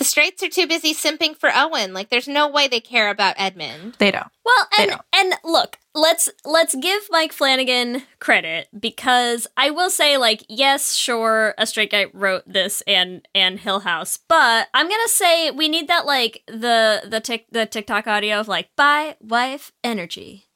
The 0.00 0.04
straights 0.04 0.42
are 0.42 0.48
too 0.48 0.66
busy 0.66 0.94
simping 0.94 1.36
for 1.36 1.50
Owen. 1.54 1.92
Like, 1.92 2.08
there's 2.08 2.26
no 2.26 2.48
way 2.48 2.66
they 2.66 2.80
care 2.80 3.10
about 3.10 3.34
Edmund. 3.36 3.96
they 3.98 4.10
don't. 4.10 4.28
Well, 4.46 4.66
and 4.78 4.90
don't. 4.92 5.02
and 5.14 5.34
look, 5.44 5.76
let's 5.94 6.30
let's 6.42 6.74
give 6.74 7.02
Mike 7.10 7.34
Flanagan 7.34 8.04
credit 8.18 8.68
because 8.80 9.46
I 9.58 9.68
will 9.68 9.90
say, 9.90 10.16
like, 10.16 10.42
yes, 10.48 10.94
sure, 10.94 11.54
a 11.58 11.66
straight 11.66 11.90
guy 11.90 12.06
wrote 12.14 12.44
this 12.46 12.82
and 12.86 13.28
and 13.34 13.60
Hill 13.60 13.80
House, 13.80 14.18
but 14.26 14.68
I'm 14.72 14.88
gonna 14.88 15.06
say 15.08 15.50
we 15.50 15.68
need 15.68 15.86
that 15.88 16.06
like 16.06 16.44
the 16.46 17.02
the 17.06 17.20
tick 17.20 17.44
the 17.52 17.66
TikTok 17.66 18.06
audio 18.06 18.40
of 18.40 18.48
like 18.48 18.70
by 18.76 19.16
wife 19.20 19.70
energy. 19.84 20.46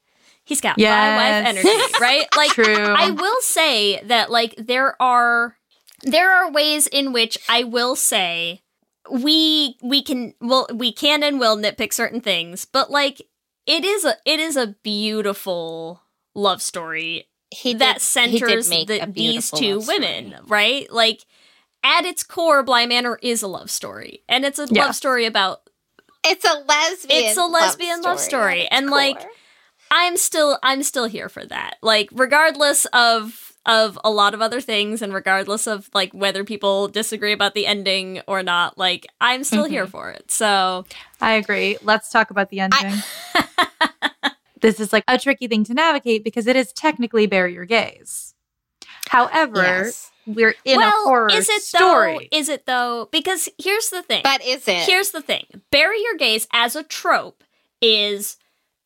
He's 0.42 0.62
got 0.62 0.78
by 0.78 1.16
wife 1.16 1.47
energy, 1.49 1.68
right? 2.01 2.26
Like, 2.34 2.53
True. 2.53 2.95
I 2.97 3.11
will 3.11 3.42
say 3.42 4.03
that 4.05 4.30
like 4.30 4.55
there 4.57 5.01
are 5.03 5.59
there 6.03 6.32
are 6.32 6.51
ways 6.51 6.86
in 6.86 7.12
which 7.12 7.36
I 7.47 7.64
will 7.64 7.95
say 7.95 8.62
we 9.11 9.77
we 9.83 10.03
can 10.03 10.35
well 10.41 10.67
we 10.75 10.93
can 10.93 11.23
and 11.23 11.39
will 11.39 11.57
nitpick 11.57 11.93
certain 11.93 12.21
things, 12.21 12.65
but 12.65 12.91
like 12.91 13.23
it 13.67 13.85
is 13.85 14.05
a 14.05 14.17
it 14.25 14.41
is 14.41 14.57
a 14.57 14.75
beautiful 14.83 16.03
love 16.35 16.63
story 16.63 17.29
He 17.51 17.75
that 17.75 17.95
did, 17.95 18.03
he 18.03 18.39
centers 18.39 18.71
make 18.71 18.89
the, 18.89 19.13
these 19.13 19.51
two 19.51 19.81
women, 19.81 20.35
right? 20.47 20.91
Like 20.93 21.25
at 21.83 22.05
its 22.05 22.23
core, 22.23 22.63
Bly 22.63 22.87
Manor 22.87 23.19
is 23.23 23.43
a 23.43 23.47
love 23.49 23.71
story, 23.71 24.23
and 24.29 24.45
it's 24.45 24.59
a 24.59 24.67
Yeah. 24.71 24.87
love 24.87 24.95
story 24.97 25.27
about 25.27 25.69
It's 26.25 26.45
a 26.45 26.65
lesbian. 26.67 27.25
it's 27.25 27.37
a 27.37 27.45
lesbian 27.45 28.03
love 28.03 28.21
story, 28.21 28.63
at 28.63 28.67
its 28.67 28.71
and 28.73 28.91
like. 28.91 29.25
I'm 29.91 30.17
still 30.17 30.59
I'm 30.63 30.83
still 30.83 31.05
here 31.05 31.29
for 31.29 31.45
that. 31.47 31.77
Like 31.81 32.09
regardless 32.13 32.85
of 32.87 33.53
of 33.67 33.99
a 34.05 34.11
lot 34.11 34.35
of 34.35 34.43
other 34.43 34.61
things 34.61 35.01
and 35.01 35.15
regardless 35.15 35.67
of 35.67 35.89
like 35.95 36.12
whether 36.12 36.45
people 36.45 36.89
disagree 36.89 37.33
about 37.33 37.55
the 37.55 37.67
ending 37.67 38.21
or 38.27 38.43
not, 38.43 38.77
like 38.77 39.07
I'm 39.21 39.45
still 39.45 39.65
here 39.65 39.85
mm-hmm. 39.85 39.91
for 39.91 40.11
it. 40.11 40.31
So 40.31 40.85
I 41.21 41.35
agree. 41.35 41.79
Let's 41.83 42.11
talk 42.11 42.31
about 42.31 42.51
the 42.51 42.61
ending. 42.61 43.03
this 44.61 44.81
is 44.81 44.93
like 44.93 45.05
a 45.09 45.19
tricky 45.19 45.49
thing 45.49 45.65
to 45.65 45.75
navigate 45.75 46.25
because 46.25 46.47
it 46.47 46.57
is 46.57 46.73
technically 46.73 47.27
bury 47.27 47.55
your 47.55 47.65
gays. 47.65 48.35
However, 49.09 49.62
Yes. 49.62 50.11
we're 50.27 50.55
in 50.65 50.79
well, 50.79 50.89
a 50.89 51.09
horror 51.09 51.29
is 51.31 51.49
it 51.49 51.62
story. 51.62 52.29
though? 52.31 52.39
Is 52.39 52.49
it 52.49 52.67
though? 52.67 53.09
Because 53.12 53.49
here's 53.59 53.91
the 53.91 54.03
thing. 54.03 54.23
But 54.25 54.45
is 54.45 54.67
it? 54.69 54.87
Here's 54.89 55.11
the 55.11 55.23
thing. 55.23 55.47
Bury 55.71 56.03
your 56.03 56.17
gays 56.17 56.47
as 56.53 56.77
a 56.77 56.83
trope 56.83 57.45
is 57.81 58.37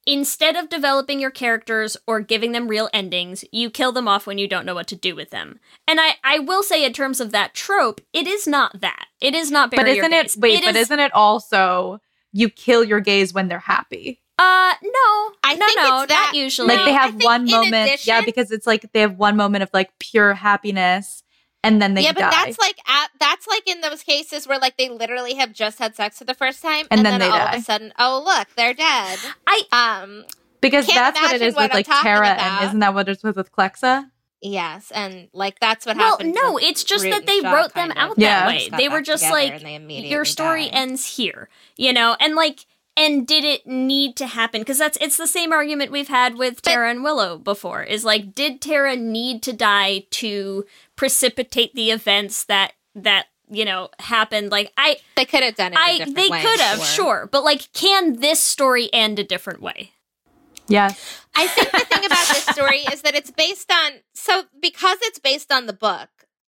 instead 0.08 0.56
of 0.56 0.70
developing 0.70 1.20
your 1.20 1.30
characters 1.30 1.96
or 2.06 2.18
giving 2.20 2.52
them 2.52 2.66
real 2.66 2.88
endings, 2.94 3.44
you 3.52 3.68
kill 3.68 3.92
them 3.92 4.08
off 4.08 4.26
when 4.26 4.38
you 4.38 4.48
don't 4.48 4.64
know 4.64 4.74
what 4.74 4.86
to 4.88 4.96
do 4.96 5.14
with 5.14 5.28
them. 5.28 5.60
And 5.86 6.00
I, 6.00 6.14
I 6.24 6.38
will 6.38 6.62
say 6.62 6.82
in 6.84 6.94
terms 6.94 7.20
of 7.20 7.30
that 7.32 7.52
trope, 7.54 8.00
it 8.14 8.26
is 8.26 8.46
not 8.46 8.80
that. 8.80 9.04
It 9.20 9.34
is 9.34 9.50
not 9.50 9.70
bury 9.70 9.82
but 9.84 9.88
isn't 9.98 10.12
it 10.14 10.22
gaze. 10.22 10.36
wait, 10.38 10.64
but 10.64 10.74
is- 10.74 10.86
isn't 10.86 10.98
it 10.98 11.12
also 11.12 12.00
you 12.32 12.48
kill 12.48 12.82
your 12.82 13.00
gays 13.00 13.32
when 13.34 13.48
they're 13.48 13.58
happy? 13.58 14.22
uh 14.40 14.72
no. 14.82 15.32
I 15.42 15.56
no, 15.58 15.66
think 15.66 15.76
no, 15.80 16.02
it's 16.02 16.08
that- 16.12 16.32
usually 16.32 16.68
like 16.68 16.84
they 16.86 16.92
have 16.92 17.10
think 17.10 17.24
one 17.24 17.42
in 17.42 17.50
moment 17.50 18.06
yeah 18.06 18.20
because 18.24 18.52
it's 18.52 18.68
like 18.68 18.90
they 18.92 19.00
have 19.00 19.18
one 19.18 19.36
moment 19.36 19.64
of 19.64 19.70
like 19.74 19.90
pure 19.98 20.32
happiness 20.32 21.24
and 21.64 21.80
then 21.82 21.94
they 21.94 22.02
yeah, 22.02 22.12
but 22.12 22.20
die 22.20 22.30
that's 22.30 22.58
like 22.58 22.78
at, 22.86 23.10
that's 23.18 23.46
like 23.46 23.68
in 23.68 23.80
those 23.80 24.02
cases 24.02 24.46
where 24.46 24.58
like 24.58 24.76
they 24.76 24.88
literally 24.88 25.34
have 25.34 25.52
just 25.52 25.78
had 25.78 25.94
sex 25.96 26.18
for 26.18 26.24
the 26.24 26.34
first 26.34 26.62
time, 26.62 26.86
And 26.90 26.98
and, 27.00 27.06
then 27.06 27.18
then, 27.18 27.30
they 27.30 27.36
all 27.36 27.48
of 27.48 27.54
a 27.54 27.62
sudden, 27.62 27.92
oh 27.98 28.22
look, 28.24 28.48
they're 28.56 28.74
dead. 28.74 29.18
I 29.46 29.62
Um, 29.72 30.24
because 30.60 30.86
that's 30.86 31.20
what 31.20 31.34
it 31.34 31.42
is 31.42 31.54
what 31.54 31.64
with 31.64 31.72
I'm 31.72 31.76
like 31.92 32.02
Tara 32.02 32.32
about. 32.32 32.38
and 32.40 32.66
isn't 32.68 32.80
that 32.80 32.94
what 32.94 33.08
it's 33.08 33.22
with 33.22 33.36
with 33.36 33.52
Clexa? 33.52 34.10
yes, 34.40 34.92
and 34.94 35.28
like 35.32 35.58
that's 35.60 35.84
what 35.84 35.96
well, 35.96 36.12
happened. 36.12 36.34
Well, 36.34 36.52
no, 36.52 36.58
it's 36.58 36.84
just 36.84 37.04
that 37.04 37.26
they 37.26 37.40
Shaw, 37.40 37.52
wrote 37.52 37.74
them 37.74 37.88
kind 37.90 37.92
of. 37.92 37.96
out 38.12 38.18
Yeah. 38.18 38.40
that 38.40 38.48
way. 38.48 38.68
They 38.76 38.88
were 38.88 39.02
just 39.02 39.24
like 39.30 39.52
and 39.52 39.62
they 39.62 39.74
immediately 39.74 40.10
your 40.10 40.24
story 40.24 40.64
died. 40.66 40.74
ends 40.74 41.16
here, 41.16 41.48
you 41.76 41.92
know, 41.92 42.16
and 42.20 42.34
like 42.36 42.64
and 42.98 43.26
did 43.26 43.44
it 43.44 43.66
need 43.66 44.16
to 44.16 44.26
happen? 44.26 44.60
Because 44.60 44.78
that's 44.78 44.98
it's 45.00 45.16
the 45.16 45.26
same 45.28 45.52
argument 45.52 45.92
we've 45.92 46.08
had 46.08 46.34
with 46.34 46.60
Tara 46.60 46.90
and 46.90 47.02
Willow 47.04 47.38
before. 47.38 47.82
Is 47.84 48.04
like, 48.04 48.34
did 48.34 48.60
Tara 48.60 48.96
need 48.96 49.42
to 49.44 49.52
die 49.52 50.06
to 50.10 50.66
precipitate 50.96 51.74
the 51.74 51.90
events 51.92 52.44
that 52.44 52.72
that 52.96 53.26
you 53.48 53.64
know 53.64 53.88
happened? 54.00 54.50
Like 54.50 54.72
I, 54.76 54.98
They 55.16 55.24
could 55.24 55.42
have 55.44 55.54
done 55.54 55.72
it. 55.72 55.78
a 55.78 55.80
I 55.80 55.98
different 55.98 56.16
they 56.16 56.28
could 56.28 56.60
have 56.60 56.78
sure. 56.78 56.86
sure, 56.86 57.28
but 57.30 57.44
like, 57.44 57.72
can 57.72 58.20
this 58.20 58.40
story 58.40 58.90
end 58.92 59.18
a 59.18 59.24
different 59.24 59.62
way? 59.62 59.92
Yes. 60.66 61.22
I 61.34 61.46
think 61.46 61.70
the 61.70 61.78
thing 61.78 62.04
about 62.04 62.28
this 62.28 62.44
story 62.46 62.78
is 62.92 63.02
that 63.02 63.14
it's 63.14 63.30
based 63.30 63.72
on 63.72 63.92
so 64.14 64.42
because 64.60 64.98
it's 65.02 65.18
based 65.18 65.52
on 65.52 65.66
the 65.66 65.72
book. 65.72 66.08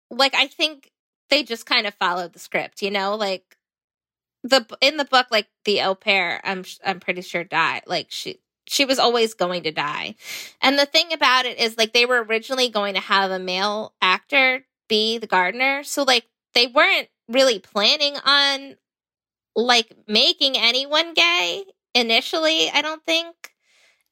Like 0.09 0.35
I 0.35 0.47
think 0.47 0.91
they 1.29 1.43
just 1.43 1.65
kind 1.65 1.87
of 1.87 1.93
followed 1.93 2.33
the 2.33 2.39
script, 2.39 2.81
you 2.81 2.91
know, 2.91 3.15
like 3.15 3.57
the 4.43 4.65
in 4.81 4.97
the 4.97 5.05
book, 5.05 5.27
like 5.31 5.47
the 5.65 5.81
au 5.81 5.95
pair, 5.95 6.41
I'm 6.43 6.63
I'm 6.85 6.99
pretty 6.99 7.21
sure 7.21 7.43
died. 7.43 7.83
Like 7.87 8.07
she 8.09 8.39
she 8.67 8.85
was 8.85 8.99
always 8.99 9.33
going 9.33 9.63
to 9.63 9.71
die, 9.71 10.15
and 10.61 10.77
the 10.79 10.85
thing 10.85 11.13
about 11.13 11.45
it 11.45 11.59
is 11.59 11.77
like 11.77 11.93
they 11.93 12.05
were 12.05 12.23
originally 12.23 12.69
going 12.69 12.95
to 12.95 13.01
have 13.01 13.31
a 13.31 13.39
male 13.39 13.93
actor 14.01 14.65
be 14.89 15.17
the 15.17 15.27
gardener, 15.27 15.83
so 15.83 16.03
like 16.03 16.25
they 16.53 16.67
weren't 16.67 17.09
really 17.29 17.59
planning 17.59 18.15
on 18.25 18.75
like 19.55 19.93
making 20.07 20.57
anyone 20.57 21.13
gay 21.13 21.63
initially. 21.95 22.69
I 22.71 22.81
don't 22.81 23.05
think 23.05 23.35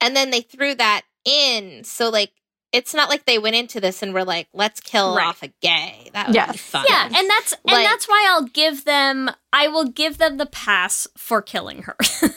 and 0.02 0.16
then 0.16 0.32
they 0.32 0.42
threw 0.42 0.76
that 0.76 1.04
in 1.26 1.84
so 1.84 2.10
like 2.10 2.32
it's 2.72 2.94
not 2.94 3.10
like 3.10 3.26
they 3.26 3.40
went 3.40 3.56
into 3.56 3.80
this 3.82 4.02
and 4.04 4.14
were 4.14 4.24
like 4.26 4.48
let's 4.54 4.80
kill 4.80 5.16
Right. 5.16 5.28
off 5.28 5.44
a 5.44 5.48
gay 5.62 6.10
that 6.14 6.28
would 6.28 6.36
Yes. 6.36 6.52
be 6.52 6.58
fun 6.58 6.86
Yeah, 6.90 7.06
and 7.06 7.30
that's 7.30 7.54
and 7.54 7.86
that's 7.86 8.08
why 8.08 8.26
I'll 8.30 8.46
give 8.46 8.86
them 8.86 9.32
I 9.52 9.68
will 9.68 9.86
give 9.86 10.18
them 10.18 10.38
the 10.38 10.46
pass 10.46 11.08
for 11.18 11.42
killing 11.42 11.84
her. 11.84 11.96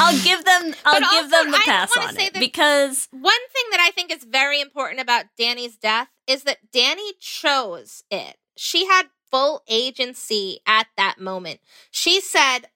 I'll 0.00 0.18
give 0.22 0.44
them 0.44 0.74
I'll 0.84 1.00
But 1.00 1.10
give 1.10 1.24
also, 1.24 1.28
them 1.28 1.50
the 1.50 1.56
I 1.58 1.62
pass 1.64 1.90
wanna 1.96 2.08
on 2.08 2.14
say 2.14 2.26
it 2.26 2.34
that- 2.34 2.40
because 2.40 3.08
one 3.10 3.22
thing 3.52 3.64
that 3.72 3.80
i 3.80 3.90
think 3.90 4.12
is 4.12 4.22
very 4.24 4.60
important 4.60 5.00
about 5.00 5.24
dani's 5.38 5.76
death 5.76 6.08
is 6.26 6.44
that 6.44 6.58
dani 6.74 7.10
chose 7.20 8.04
it 8.10 8.36
she 8.56 8.86
had 8.86 9.06
full 9.30 9.62
agency 9.66 10.60
at 10.66 10.86
that 10.96 11.18
moment 11.18 11.58
she 11.90 12.20
said 12.20 12.66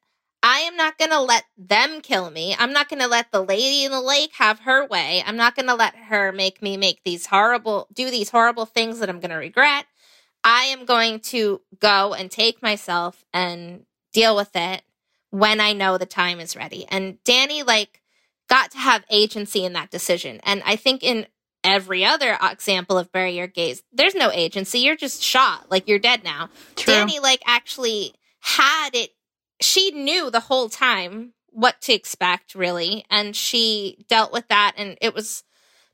I 0.48 0.60
am 0.60 0.76
not 0.76 0.96
going 0.96 1.10
to 1.10 1.20
let 1.20 1.42
them 1.58 2.00
kill 2.00 2.30
me. 2.30 2.54
I'm 2.56 2.72
not 2.72 2.88
going 2.88 3.02
to 3.02 3.08
let 3.08 3.32
the 3.32 3.42
lady 3.42 3.82
in 3.82 3.90
the 3.90 4.00
lake 4.00 4.30
have 4.34 4.60
her 4.60 4.86
way. 4.86 5.20
I'm 5.26 5.36
not 5.36 5.56
going 5.56 5.66
to 5.66 5.74
let 5.74 5.96
her 5.96 6.30
make 6.30 6.62
me 6.62 6.76
make 6.76 7.02
these 7.02 7.26
horrible, 7.26 7.88
do 7.92 8.12
these 8.12 8.30
horrible 8.30 8.64
things 8.64 9.00
that 9.00 9.08
I'm 9.08 9.18
going 9.18 9.32
to 9.32 9.36
regret. 9.38 9.86
I 10.44 10.66
am 10.66 10.84
going 10.84 11.18
to 11.32 11.62
go 11.80 12.14
and 12.14 12.30
take 12.30 12.62
myself 12.62 13.24
and 13.34 13.86
deal 14.12 14.36
with 14.36 14.54
it 14.54 14.82
when 15.30 15.60
I 15.60 15.72
know 15.72 15.98
the 15.98 16.06
time 16.06 16.38
is 16.38 16.54
ready. 16.54 16.86
And 16.88 17.18
Dani, 17.24 17.66
like, 17.66 18.00
got 18.48 18.70
to 18.70 18.78
have 18.78 19.04
agency 19.10 19.64
in 19.64 19.72
that 19.72 19.90
decision. 19.90 20.38
And 20.44 20.62
I 20.64 20.76
think 20.76 21.02
in 21.02 21.26
every 21.64 22.04
other 22.04 22.38
example 22.40 22.96
of 22.98 23.10
bury 23.10 23.36
your 23.36 23.48
gays, 23.48 23.82
there's 23.92 24.14
no 24.14 24.30
agency. 24.30 24.78
You're 24.78 24.94
just 24.94 25.20
shot. 25.20 25.72
Like 25.72 25.88
you're 25.88 25.98
dead 25.98 26.22
now. 26.22 26.50
True. 26.76 26.94
Dani, 26.94 27.20
like, 27.20 27.42
actually 27.46 28.14
had 28.38 28.90
it. 28.94 29.10
She 29.60 29.90
knew 29.90 30.30
the 30.30 30.40
whole 30.40 30.68
time 30.68 31.32
what 31.50 31.80
to 31.80 31.94
expect, 31.94 32.54
really. 32.54 33.04
And 33.10 33.34
she 33.34 34.04
dealt 34.08 34.30
with 34.30 34.46
that. 34.48 34.74
And 34.76 34.98
it 35.00 35.14
was, 35.14 35.42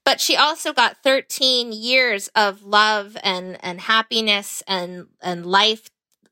but 0.04 0.20
she 0.20 0.36
also 0.36 0.72
got 0.72 1.04
13 1.04 1.72
years 1.72 2.28
of 2.34 2.64
love 2.64 3.16
and, 3.22 3.64
and 3.64 3.80
happiness 3.80 4.64
and, 4.66 5.06
and 5.22 5.46
life 5.46 5.88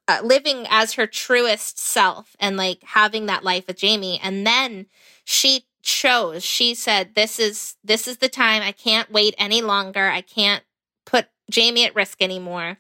uh, 0.09 0.21
living 0.25 0.67
as 0.69 0.95
her 0.95 1.07
truest 1.07 1.79
self 1.79 2.35
and 2.41 2.57
like 2.57 2.83
having 2.83 3.27
that 3.27 3.45
life 3.45 3.69
with 3.69 3.77
Jamie. 3.77 4.19
And 4.21 4.45
then 4.45 4.87
she 5.25 5.67
chose, 5.83 6.45
she 6.45 6.75
said, 6.75 7.15
this 7.15 7.39
is, 7.39 7.77
this 7.85 8.09
is 8.09 8.17
the 8.19 8.29
time. 8.29 8.63
I 8.63 8.73
can't 8.73 9.13
wait 9.13 9.37
any 9.39 9.63
longer. 9.63 10.09
I 10.09 10.23
can't 10.23 10.65
put 11.07 11.29
Jamie 11.49 11.85
at 11.85 11.95
risk 11.95 12.21
anymore. 12.21 12.79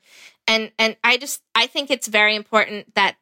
And, 0.48 0.72
and 0.80 0.96
I 1.04 1.16
just, 1.16 1.42
I 1.54 1.68
think 1.68 1.92
it's 1.92 2.08
very 2.08 2.34
important 2.34 2.96
that 2.96 3.14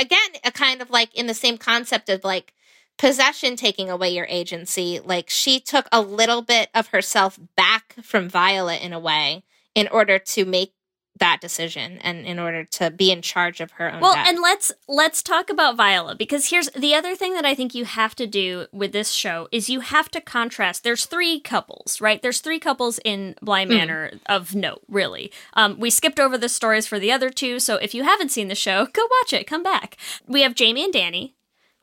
again, 0.00 0.30
a 0.44 0.50
kind 0.50 0.80
of 0.80 0.90
like 0.90 1.14
in 1.14 1.26
the 1.26 1.34
same 1.34 1.58
concept 1.58 2.08
of 2.08 2.24
like 2.24 2.52
possession 2.98 3.56
taking 3.56 3.90
away 3.90 4.10
your 4.10 4.26
agency. 4.28 5.00
Like 5.02 5.28
she 5.28 5.60
took 5.60 5.86
a 5.92 6.00
little 6.00 6.42
bit 6.42 6.70
of 6.74 6.88
herself 6.88 7.38
back 7.56 7.94
from 8.02 8.28
Viola 8.28 8.76
in 8.76 8.92
a 8.92 9.00
way 9.00 9.44
in 9.74 9.88
order 9.88 10.18
to 10.18 10.44
make 10.44 10.72
that 11.18 11.40
decision 11.40 11.98
and 12.02 12.26
in 12.26 12.38
order 12.38 12.64
to 12.64 12.90
be 12.90 13.10
in 13.10 13.22
charge 13.22 13.60
of 13.60 13.70
her 13.72 13.92
own 13.92 14.00
Well, 14.00 14.14
death. 14.14 14.26
and 14.28 14.38
let's 14.40 14.70
let's 14.86 15.22
talk 15.22 15.48
about 15.50 15.76
Viola 15.76 16.14
because 16.14 16.50
here's 16.50 16.68
the 16.70 16.94
other 16.94 17.14
thing 17.14 17.34
that 17.34 17.44
I 17.46 17.54
think 17.54 17.74
you 17.74 17.84
have 17.86 18.14
to 18.16 18.26
do 18.26 18.66
with 18.72 18.92
this 18.92 19.10
show 19.12 19.48
is 19.50 19.70
you 19.70 19.80
have 19.80 20.10
to 20.10 20.20
contrast. 20.20 20.84
There's 20.84 21.06
three 21.06 21.40
couples, 21.40 22.00
right? 22.00 22.20
There's 22.20 22.40
three 22.40 22.58
couples 22.58 22.98
in 23.04 23.34
Bly 23.40 23.64
Hmm. 23.64 23.70
Manor 23.70 24.10
of 24.26 24.54
note, 24.54 24.82
really. 24.88 25.32
Um, 25.54 25.78
we 25.78 25.90
skipped 25.90 26.20
over 26.20 26.36
the 26.36 26.48
stories 26.48 26.86
for 26.86 26.98
the 26.98 27.10
other 27.12 27.30
two, 27.30 27.58
so 27.60 27.76
if 27.76 27.94
you 27.94 28.02
haven't 28.04 28.30
seen 28.30 28.48
the 28.48 28.54
show, 28.54 28.86
go 28.92 29.02
watch 29.22 29.32
it. 29.32 29.46
Come 29.46 29.62
back. 29.62 29.96
We 30.26 30.42
have 30.42 30.54
Jamie 30.54 30.84
and 30.84 30.92
Dani, 30.94 31.32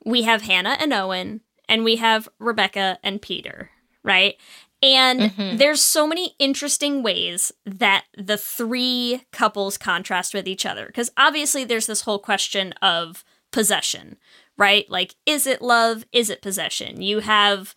we 0.05 0.23
have 0.23 0.43
Hannah 0.43 0.77
and 0.80 0.93
Owen, 0.93 1.41
and 1.69 1.84
we 1.84 1.95
have 1.95 2.27
Rebecca 2.39 2.99
and 3.03 3.22
Peter, 3.22 3.72
right? 4.03 4.35
And 4.84 5.19
Mm-hmm. 5.22 5.57
there's 5.57 5.81
so 5.81 6.05
many 6.05 6.35
interesting 6.39 7.01
ways 7.03 7.51
that 7.65 8.05
the 8.18 8.38
three 8.38 9.23
couples 9.31 9.77
contrast 9.77 10.34
with 10.34 10.47
each 10.47 10.65
other. 10.65 10.88
Because 10.88 11.11
obviously, 11.18 11.64
there's 11.64 11.88
this 11.88 12.01
whole 12.01 12.19
question 12.19 12.73
of 12.81 13.23
possession, 13.51 14.18
right? 14.57 14.89
Like, 14.89 15.15
is 15.26 15.47
it 15.47 15.61
love? 15.61 16.05
Is 16.11 16.30
it 16.30 16.41
possession? 16.41 17.01
You 17.01 17.19
have 17.19 17.73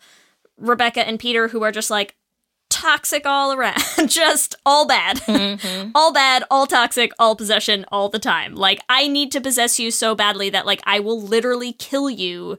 Rebecca 0.57 1.07
and 1.07 1.19
Peter 1.19 1.49
who 1.49 1.63
are 1.63 1.71
just 1.71 1.89
like 1.91 2.15
toxic 2.69 3.25
all 3.25 3.53
around, 3.53 3.81
just 4.07 4.55
all 4.65 4.85
bad. 4.85 5.17
Mm-hmm. 5.21 5.91
all 5.95 6.11
bad, 6.11 6.43
all 6.51 6.67
toxic, 6.67 7.11
all 7.17 7.35
possession 7.35 7.85
all 7.91 8.09
the 8.09 8.19
time. 8.19 8.55
Like, 8.55 8.81
I 8.89 9.07
need 9.07 9.31
to 9.31 9.41
possess 9.41 9.79
you 9.79 9.91
so 9.91 10.15
badly 10.15 10.49
that, 10.49 10.65
like, 10.65 10.81
I 10.85 10.99
will 10.99 11.21
literally 11.21 11.71
kill 11.73 12.09
you 12.09 12.57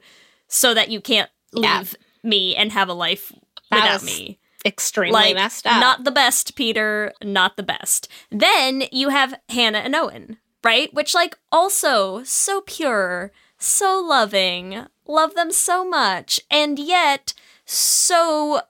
so 0.48 0.72
that 0.74 0.88
you 0.90 1.00
can't 1.00 1.30
Yeah. 1.52 1.78
leave 1.80 1.94
me 2.22 2.56
and 2.56 2.72
have 2.72 2.88
a 2.88 2.94
life 2.94 3.32
That 3.70 3.85
without 3.85 4.05
me. 4.05 4.39
extremely 4.65 5.12
Like, 5.12 5.35
messed 5.35 5.66
up. 5.66 5.81
not 5.81 6.05
the 6.05 6.11
best, 6.11 6.55
Peter, 6.55 7.12
not 7.23 7.57
the 7.57 7.62
best. 7.62 8.09
Then 8.31 8.85
you 8.90 9.11
have 9.11 9.35
Hannah 9.49 9.78
and 9.78 9.95
Owen, 9.95 10.39
right? 10.65 10.93
Which, 10.93 11.15
like, 11.15 11.39
also 11.53 12.23
so 12.24 12.62
pure, 12.62 13.32
so 13.59 14.01
loving, 14.01 14.86
love 15.07 15.35
them 15.35 15.53
so 15.53 15.85
much, 15.85 16.40
and 16.51 16.78
yet 16.78 17.35
so 17.65 18.62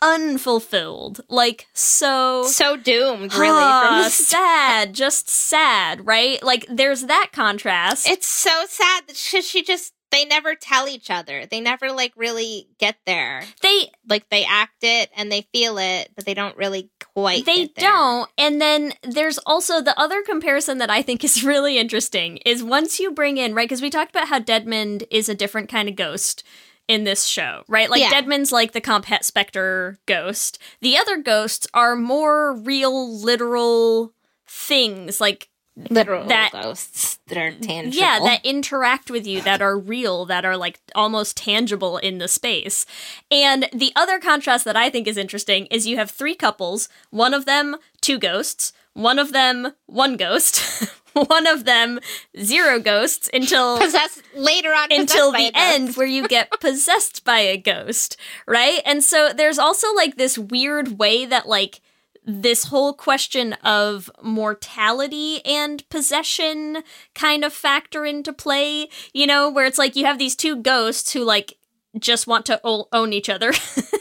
unfulfilled. 0.00 1.20
Like, 1.28 1.68
so. 1.72 2.44
so 2.44 2.76
doomed, 2.76 3.34
really. 3.34 3.60
Start. 3.60 4.12
sad, 4.12 4.94
just 4.94 5.30
sad, 5.30 6.06
right? 6.06 6.42
Like, 6.42 6.66
there's 6.68 7.02
that 7.06 7.30
contrast. 7.32 8.08
It's 8.08 8.26
so 8.26 8.64
sad 8.68 9.04
that 9.06 9.16
she, 9.16 9.40
she 9.40 9.62
just 9.62 9.94
they 10.12 10.24
never 10.24 10.54
tell 10.54 10.86
each 10.86 11.10
other. 11.10 11.46
They 11.46 11.60
never 11.60 11.90
like 11.90 12.12
really 12.16 12.68
get 12.78 12.96
there. 13.06 13.42
they 13.62 13.90
Like 14.08 14.28
they 14.28 14.44
act 14.44 14.82
it 14.84 15.10
and 15.16 15.32
they 15.32 15.42
feel 15.52 15.78
it, 15.78 16.10
but 16.14 16.24
they 16.24 16.34
don't 16.34 16.56
really 16.56 16.90
quite. 17.14 17.44
they 17.44 17.66
get 17.66 17.74
there. 17.74 17.90
don't 17.90 18.30
and 18.38 18.60
then 18.60 18.92
there's 19.02 19.38
also 19.38 19.82
the 19.82 19.98
other 20.00 20.22
comparison 20.22 20.78
that 20.78 20.88
i 20.88 21.02
think 21.02 21.22
is 21.22 21.44
really 21.52 21.76
interesting 21.78 22.38
is 22.38 22.62
once 22.64 22.98
you 23.00 23.10
bring 23.12 23.36
in 23.36 23.54
right 23.54 23.68
because 23.68 23.82
we 23.82 23.90
talked 23.90 24.10
about 24.14 24.28
how 24.28 24.38
deadmond 24.40 25.06
is 25.10 25.28
a 25.28 25.34
different 25.34 25.68
kind 25.68 25.88
of 25.90 25.96
ghost 25.96 26.42
in 26.88 27.04
this 27.04 27.24
show 27.24 27.64
right 27.68 27.90
like 27.90 28.00
Yeah. 28.00 28.10
deadmond's 28.10 28.50
like 28.52 28.72
the 28.72 28.80
comphet 28.80 29.24
specter 29.24 29.98
ghost 30.06 30.58
the 30.80 30.96
other 30.96 31.18
ghosts 31.18 31.66
are 31.74 31.96
more 31.96 32.54
real 32.54 33.14
literal 33.14 34.14
things 34.46 35.20
like 35.20 35.48
literal 35.76 36.26
that- 36.26 36.52
ghosts 36.52 37.18
that 37.28 37.38
are 37.38 37.52
tangible. 37.52 37.96
yeah, 37.98 38.18
that 38.20 38.44
interact 38.44 39.10
with 39.10 39.26
you, 39.26 39.40
that 39.42 39.62
are 39.62 39.78
real, 39.78 40.24
that 40.26 40.44
are 40.44 40.56
like 40.56 40.80
almost 40.94 41.36
tangible 41.36 41.96
in 41.98 42.18
the 42.18 42.28
space. 42.28 42.84
And 43.30 43.68
the 43.72 43.92
other 43.96 44.18
contrast 44.18 44.64
that 44.66 44.76
I 44.76 44.90
think 44.90 45.06
is 45.06 45.16
interesting 45.16 45.66
is 45.66 45.86
you 45.86 45.96
have 45.96 46.10
three 46.10 46.34
couples, 46.34 46.88
one 47.10 47.32
of 47.32 47.46
them, 47.46 47.76
two 48.00 48.18
ghosts, 48.18 48.72
one 48.92 49.18
of 49.18 49.32
them, 49.32 49.72
one 49.86 50.16
ghost, 50.18 50.90
one 51.14 51.46
of 51.46 51.64
them, 51.64 52.00
zero 52.38 52.78
ghosts 52.78 53.30
until 53.32 53.78
possessed 53.80 54.22
later 54.34 54.70
on 54.70 54.92
until 54.92 55.32
the 55.32 55.50
end 55.54 55.96
where 55.96 56.06
you 56.06 56.28
get 56.28 56.50
possessed 56.60 57.24
by 57.24 57.38
a 57.38 57.56
ghost, 57.56 58.16
right? 58.46 58.80
And 58.84 59.02
so 59.02 59.30
there's 59.34 59.58
also 59.58 59.94
like 59.94 60.16
this 60.16 60.36
weird 60.36 60.98
way 60.98 61.24
that 61.24 61.48
like 61.48 61.80
this 62.24 62.64
whole 62.64 62.92
question 62.94 63.54
of 63.64 64.10
mortality 64.22 65.44
and 65.44 65.88
possession 65.88 66.82
kind 67.14 67.44
of 67.44 67.52
factor 67.52 68.04
into 68.06 68.32
play, 68.32 68.88
you 69.12 69.26
know, 69.26 69.50
where 69.50 69.66
it's 69.66 69.78
like 69.78 69.96
you 69.96 70.04
have 70.04 70.18
these 70.18 70.36
two 70.36 70.56
ghosts 70.56 71.12
who 71.12 71.24
like 71.24 71.54
just 71.98 72.26
want 72.26 72.46
to 72.46 72.60
o- 72.64 72.86
own 72.92 73.12
each 73.12 73.28
other. 73.28 73.52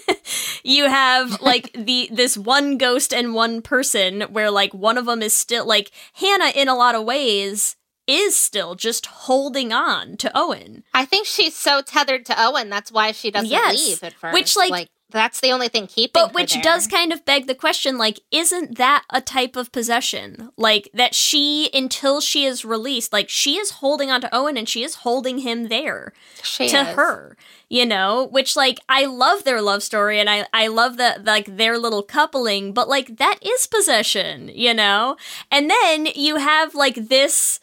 you 0.64 0.86
have 0.88 1.42
like 1.42 1.72
the 1.74 2.10
this 2.12 2.38
one 2.38 2.78
ghost 2.78 3.14
and 3.14 3.34
one 3.34 3.62
person 3.62 4.22
where 4.24 4.52
like 4.52 4.74
one 4.74 4.98
of 4.98 5.06
them 5.06 5.22
is 5.22 5.34
still 5.36 5.66
like 5.66 5.92
Hannah 6.14 6.52
in 6.56 6.68
a 6.68 6.76
lot 6.76 6.96
of 6.96 7.04
ways 7.04 7.76
is 8.08 8.36
still 8.36 8.76
just 8.76 9.06
holding 9.06 9.72
on 9.72 10.18
to 10.18 10.32
Owen. 10.36 10.84
I 10.94 11.06
think 11.06 11.26
she's 11.28 11.56
so 11.56 11.82
tethered 11.82 12.26
to 12.26 12.36
Owen. 12.38 12.70
That's 12.70 12.92
why 12.92 13.12
she 13.14 13.32
doesn't 13.32 13.50
Yes. 13.50 13.78
leave 13.78 14.04
at 14.04 14.14
first. 14.14 14.34
Which, 14.34 14.58
like- 14.58 14.90
that's 15.12 15.40
the 15.40 15.52
only 15.52 15.68
thing 15.68 15.88
keeping. 15.88 16.12
But 16.14 16.34
which 16.34 16.54
there. 16.54 16.64
does 16.64 16.88
kind 16.88 17.12
of 17.14 17.26
beg 17.26 17.48
the 17.48 17.56
question 17.56 17.98
like 17.98 18.20
isn't 18.32 18.78
that 18.78 19.04
a 19.10 19.22
type 19.22 19.56
of 19.56 19.72
possession? 19.72 20.50
Like 20.58 20.90
that 20.94 21.14
she 21.14 21.70
until 21.74 22.22
she 22.22 22.46
is 22.46 22.66
released, 22.66 23.14
like 23.14 23.30
she 23.30 23.58
is 23.58 23.72
holding 23.72 24.10
on 24.10 24.22
to 24.22 24.36
Owen 24.36 24.58
and 24.58 24.68
she 24.68 24.84
is 24.84 24.96
holding 24.96 25.40
him 25.40 25.68
there 25.68 26.14
She 26.44 26.68
to 26.70 26.78
is. 26.82 26.88
her. 26.96 27.38
You 27.70 27.86
know, 27.86 28.28
which 28.32 28.56
like 28.56 28.80
I 28.90 29.06
love 29.06 29.44
their 29.46 29.62
love 29.62 29.84
story 29.84 30.20
and 30.20 30.30
I 30.30 30.46
I 30.54 30.68
love 30.68 30.98
that 30.98 31.24
like 31.26 31.58
their 31.58 31.78
little 31.78 32.04
coupling, 32.04 32.74
but 32.74 32.90
like 32.90 33.18
that 33.18 33.40
is 33.42 33.68
possession, 33.68 34.50
you 34.54 34.74
know? 34.74 35.16
And 35.50 35.70
then 35.70 36.08
you 36.16 36.38
have 36.38 36.76
like 36.76 36.96
this 37.10 37.60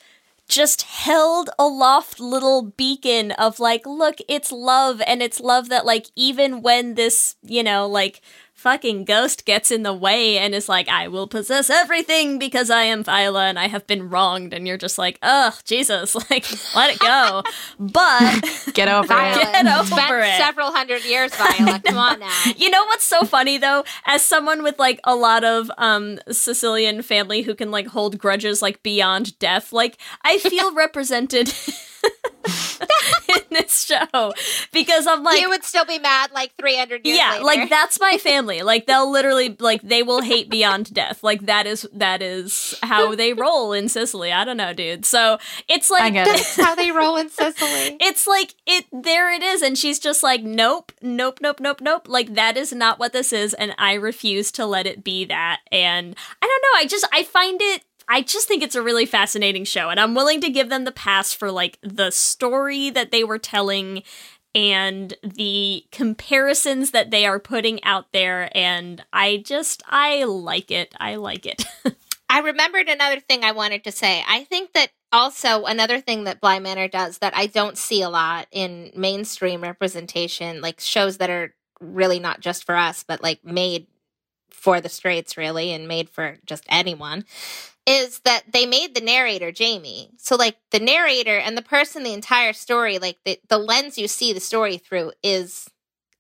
just 0.49 0.83
held 0.83 1.51
aloft 1.59 2.19
little 2.21 2.63
beacon 2.63 3.33
of 3.33 3.61
like, 3.61 3.87
look, 3.87 4.19
it's 4.29 4.51
love, 4.51 5.01
and 5.07 5.23
it's 5.23 5.41
love 5.41 5.69
that 5.69 5.87
like 5.87 6.07
even 6.17 6.63
when 6.63 6.95
this, 6.95 7.37
you 7.43 7.63
know, 7.63 7.87
like 7.87 8.21
fucking 8.59 9.05
ghost 9.05 9.45
gets 9.45 9.71
in 9.71 9.85
the 9.85 9.95
way 9.95 10.37
and 10.37 10.53
is 10.53 10.69
like, 10.69 10.89
I 10.89 11.07
will 11.07 11.29
possess 11.29 11.71
everything 11.71 12.41
because 12.41 12.71
I 12.71 12.83
am 12.83 13.05
Viola 13.05 13.45
and 13.47 13.57
I 13.59 13.69
have 13.69 13.87
been 13.87 14.11
wronged, 14.11 14.53
and 14.53 14.67
you're 14.67 14.77
just 14.77 14.99
like, 14.99 15.17
ugh, 15.23 15.55
Jesus, 15.65 16.15
like 16.31 16.45
let 16.75 16.91
it 16.95 16.99
go. 16.99 17.43
But 17.79 18.45
Get 18.75 18.89
over 18.89 19.07
Viola, 19.07 19.41
it. 19.41 19.53
Get 19.53 19.67
over 19.67 19.87
spent 19.87 20.25
it. 20.25 20.39
several 20.39 20.73
hundred 20.73 21.05
years, 21.05 21.33
Viola. 21.35 21.81
Come 21.85 21.97
on 21.97 22.19
now. 22.19 22.43
you 22.57 22.71
know 22.71 22.85
what's 22.87 23.05
so 23.05 23.25
funny 23.25 23.57
though? 23.59 23.85
As 24.05 24.23
someone 24.23 24.63
with 24.65 24.79
like 24.79 24.99
a 25.05 25.15
lot 25.15 25.45
of 25.45 25.71
um 25.79 26.19
Sicilian 26.31 27.03
family 27.03 27.43
who 27.43 27.55
can 27.55 27.71
like 27.71 27.87
hold 27.87 28.19
grudges 28.19 28.61
like 28.63 28.83
beyond 28.83 29.39
death, 29.39 29.73
like 29.73 29.97
I 30.23 30.39
feel 30.39 30.75
represented 30.75 31.53
in 33.29 33.43
this 33.51 33.85
show 33.85 34.33
because 34.73 35.07
I'm 35.07 35.23
like 35.23 35.41
you 35.41 35.49
would 35.49 35.65
still 35.65 35.85
be 35.85 35.99
mad 35.99 36.31
like 36.33 36.55
300 36.57 37.07
years 37.07 37.19
yeah, 37.19 37.33
later. 37.33 37.45
like 37.45 37.71
that's 37.71 38.01
my 38.01 38.19
family. 38.19 38.63
Like 38.63 38.87
they'll 38.87 39.11
literally 39.11 39.57
like 39.59 39.83
they 39.83 40.03
will 40.03 40.23
hate 40.23 40.49
beyond 40.49 40.93
death. 40.95 41.23
Like 41.23 41.47
that 41.47 41.67
is 41.67 41.89
that 41.93 42.23
is 42.23 42.75
how 42.83 43.15
they 43.15 43.33
roll 43.33 43.73
in 43.73 43.89
Sicily. 43.89 44.33
I 44.33 44.45
don't 44.45 44.57
know, 44.57 44.73
dude. 44.73 45.05
So 45.05 45.39
it's 45.69 45.91
like 45.91 46.03
I 46.03 46.11
get 46.11 46.27
it. 46.27 46.33
That's 46.33 46.57
how 46.57 46.75
they 46.75 46.91
roll 46.91 47.17
in 47.17 47.31
Sicily. 47.31 47.97
it's 48.01 48.27
like 48.27 48.55
it 48.67 48.87
there 48.93 49.33
it 49.33 49.43
is 49.43 49.63
and 49.63 49.77
she's 49.77 49.99
just 49.99 50.23
like 50.23 50.43
nope 50.43 50.93
nope 51.03 51.39
nope 51.41 51.61
nope 51.61 51.81
nope 51.81 52.09
like 52.09 52.35
that 52.35 52.57
is 52.57 52.73
not 52.73 52.99
what 52.99 53.13
this 53.13 53.33
is 53.33 53.55
and 53.55 53.75
i 53.79 53.95
refuse 53.95 54.51
to 54.53 54.67
let 54.67 54.87
it 54.87 55.05
be 55.05 55.25
that 55.25 55.61
and 55.71 56.17
i 56.43 56.47
don't 56.47 56.63
know 56.63 56.79
i 56.81 56.87
just 56.87 57.07
i 57.13 57.23
find 57.23 57.61
it 57.63 57.83
i 58.09 58.21
just 58.23 58.49
think 58.49 58.63
it's 58.63 58.75
a 58.75 58.83
really 58.83 59.07
fascinating 59.07 59.65
show 59.65 59.91
and 59.91 60.01
i'm 60.01 60.15
willing 60.15 60.41
to 60.41 60.51
give 60.51 60.69
them 60.69 60.85
the 60.85 60.93
pass 60.93 61.33
for 61.33 61.51
like 61.51 61.79
the 61.83 62.11
story 62.11 62.91
that 62.91 63.11
they 63.11 63.25
were 63.25 63.39
telling 63.39 64.03
and 64.55 65.15
the 65.23 65.85
comparisons 65.93 66.91
that 66.91 67.11
they 67.11 67.27
are 67.27 67.39
putting 67.39 67.83
out 67.85 68.07
there 68.13 68.51
and 68.57 69.05
I 69.13 69.37
just 69.45 69.83
I 69.87 70.25
like 70.25 70.71
it. 70.71 70.95
I 70.99 71.17
like 71.17 71.47
it. 71.47 71.65
I 72.31 72.41
remembered 72.41 72.89
another 72.89 73.21
thing 73.21 73.45
I 73.45 73.53
wanted 73.53 73.85
to 73.85 73.93
say. 73.93 74.25
I 74.29 74.45
think 74.45 74.73
that 74.73 74.91
also 75.13 75.65
another 75.65 76.01
thing 76.01 76.25
that 76.25 76.41
Bly 76.41 76.59
Manor 76.59 76.89
does 76.89 77.19
that 77.19 77.37
I 77.37 77.47
don't 77.47 77.79
see 77.79 78.03
a 78.03 78.11
lot 78.11 78.49
in 78.51 78.91
mainstream 78.95 79.63
representation, 79.63 80.61
like 80.61 80.81
shows 80.81 81.19
that 81.19 81.31
are 81.31 81.55
really 81.81 82.19
not 82.19 82.41
just 82.41 82.65
for 82.65 82.75
us, 82.75 83.05
but 83.07 83.23
like 83.23 83.45
made 83.45 83.87
for 84.69 84.83
the 84.83 84.89
straights 84.91 85.39
really 85.39 85.73
and 85.73 85.89
made 85.89 86.11
for 86.11 86.37
just 86.45 86.67
anyone 86.69 87.25
is 87.87 88.19
that 88.27 88.43
they 88.53 88.67
made 88.67 88.95
the 88.95 89.01
narrator 89.01 89.51
Jamie. 89.51 90.11
So 90.19 90.37
like 90.37 90.59
the 90.73 90.79
narrator 90.79 91.39
and 91.39 91.57
the 91.57 91.63
person 91.63 92.03
the 92.03 92.13
entire 92.13 92.53
story 92.53 92.99
like 92.99 93.17
the 93.25 93.41
the 93.49 93.57
lens 93.57 93.97
you 93.97 94.07
see 94.07 94.35
the 94.35 94.41
story 94.41 94.77
through 94.77 95.13
is 95.23 95.71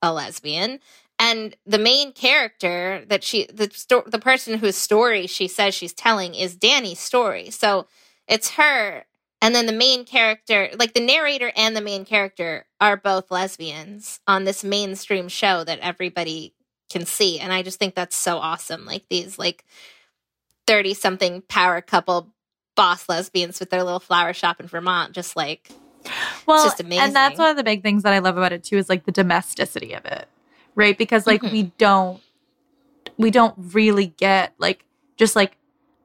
a 0.01 0.15
lesbian 0.15 0.81
and 1.19 1.57
the 1.67 1.79
main 1.79 2.13
character 2.13 3.05
that 3.09 3.23
she 3.23 3.45
the 3.53 3.69
sto- 3.71 4.05
the 4.07 4.19
person 4.19 4.61
whose 4.61 4.77
story 4.77 5.27
she 5.27 5.47
says 5.47 5.75
she's 5.75 5.93
telling 5.93 6.35
is 6.35 6.57
Dani's 6.57 7.01
story. 7.01 7.51
So 7.51 7.87
it's 8.27 8.53
her 8.53 9.05
and 9.43 9.55
then 9.55 9.67
the 9.67 9.75
main 9.75 10.07
character 10.07 10.71
like 10.79 10.95
the 10.95 11.05
narrator 11.05 11.53
and 11.55 11.77
the 11.77 11.83
main 11.83 12.07
character 12.07 12.65
are 12.81 12.97
both 12.97 13.31
lesbians 13.31 14.21
on 14.27 14.45
this 14.45 14.65
mainstream 14.65 15.29
show 15.29 15.65
that 15.65 15.81
everybody 15.81 16.55
can 16.91 17.05
see 17.07 17.39
and 17.39 17.53
I 17.53 17.63
just 17.63 17.79
think 17.79 17.95
that's 17.95 18.17
so 18.17 18.39
awesome. 18.39 18.85
Like 18.85 19.05
these 19.09 19.39
like 19.39 19.65
30 20.67 20.95
something 20.95 21.43
power 21.43 21.81
couple 21.81 22.29
boss 22.77 23.09
lesbians 23.09 23.59
with 23.61 23.71
their 23.71 23.83
little 23.83 24.01
flower 24.01 24.33
shop 24.33 24.61
in 24.61 24.67
Vermont 24.67 25.13
just 25.13 25.37
like 25.37 25.71
well, 26.47 26.65
just 26.65 26.81
amazing. 26.81 27.05
and 27.05 27.17
that's 27.17 27.39
one 27.39 27.51
of 27.51 27.57
the 27.57 27.65
big 27.65 27.83
things 27.83 28.03
that 28.05 28.13
I 28.13 28.21
love 28.21 28.37
about 28.37 28.53
it 28.53 28.65
too 28.65 28.77
is 28.79 28.89
like 28.89 29.05
the 29.05 29.13
domesticity 29.13 29.93
of 29.95 30.05
it, 30.07 30.27
right? 30.75 30.97
Because 30.97 31.27
like 31.27 31.43
Mhm. 31.43 31.53
we 31.53 31.63
don't, 31.77 32.23
we 33.19 33.31
don't 33.31 33.55
really 33.75 34.07
get 34.07 34.55
like 34.59 34.85
just 35.17 35.35
like 35.37 35.57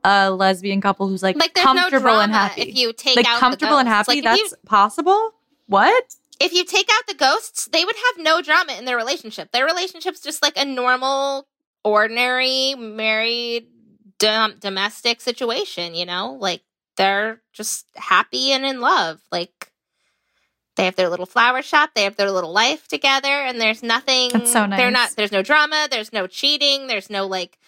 a 0.03 0.31
lesbian 0.31 0.81
couple 0.81 1.07
who's 1.07 1.23
like, 1.23 1.38
Like, 1.38 1.53
there's 1.53 1.64
no 1.65 1.73
comfortable 1.84 2.19
and 2.19 2.34
happy. 2.34 2.61
if 2.64 2.76
you 2.76 2.91
take 2.91 3.15
like 3.15 3.26
out 3.27 3.35
the 3.35 3.39
comfortable 3.39 3.77
and 3.77 3.88
happy. 3.88 4.15
Like, 4.22 4.23
that's 4.23 4.53
possible. 4.65 5.31
What? 5.68 6.15
If 6.39 6.53
you 6.53 6.65
take 6.65 6.89
out 6.91 7.07
the 7.07 7.14
ghosts, 7.15 7.68
they 7.72 7.85
would 7.85 7.95
have 7.95 8.23
no 8.23 8.41
drama 8.41 8.73
in 8.73 8.85
their 8.85 8.97
relationship. 8.97 9.51
Their 9.51 9.65
relationship's 9.65 10.22
just 10.22 10.41
like 10.41 10.57
a 10.57 10.65
normal, 10.65 11.47
ordinary, 11.84 12.76
married, 12.76 13.68
dom- 14.19 14.57
domestic 14.60 15.22
situation, 15.22 15.95
you 15.95 16.05
know? 16.05 16.38
Like 16.39 16.61
they're 16.97 17.41
just 17.53 17.85
happy 17.95 18.51
and 18.51 18.65
in 18.65 18.81
love. 18.81 19.22
Like 19.31 19.72
they 20.76 20.85
have 20.85 20.95
their 20.95 21.10
little 21.10 21.26
flower 21.26 21.61
shop, 21.61 21.91
they 21.93 22.03
have 22.03 22.15
their 22.15 22.31
little 22.31 22.51
life 22.51 22.88
together, 22.88 23.27
and 23.27 23.61
there's 23.61 23.84
nothing. 23.84 24.30
That's 24.34 24.51
so 24.51 24.68
They're 24.68 24.91
not. 24.91 25.11
There's 25.15 25.31
no 25.31 25.43
drama. 25.43 25.88
There's 25.89 26.11
no 26.14 26.27
cheating. 26.27 26.88
There's 26.88 27.10
no 27.10 27.27
like 27.27 27.60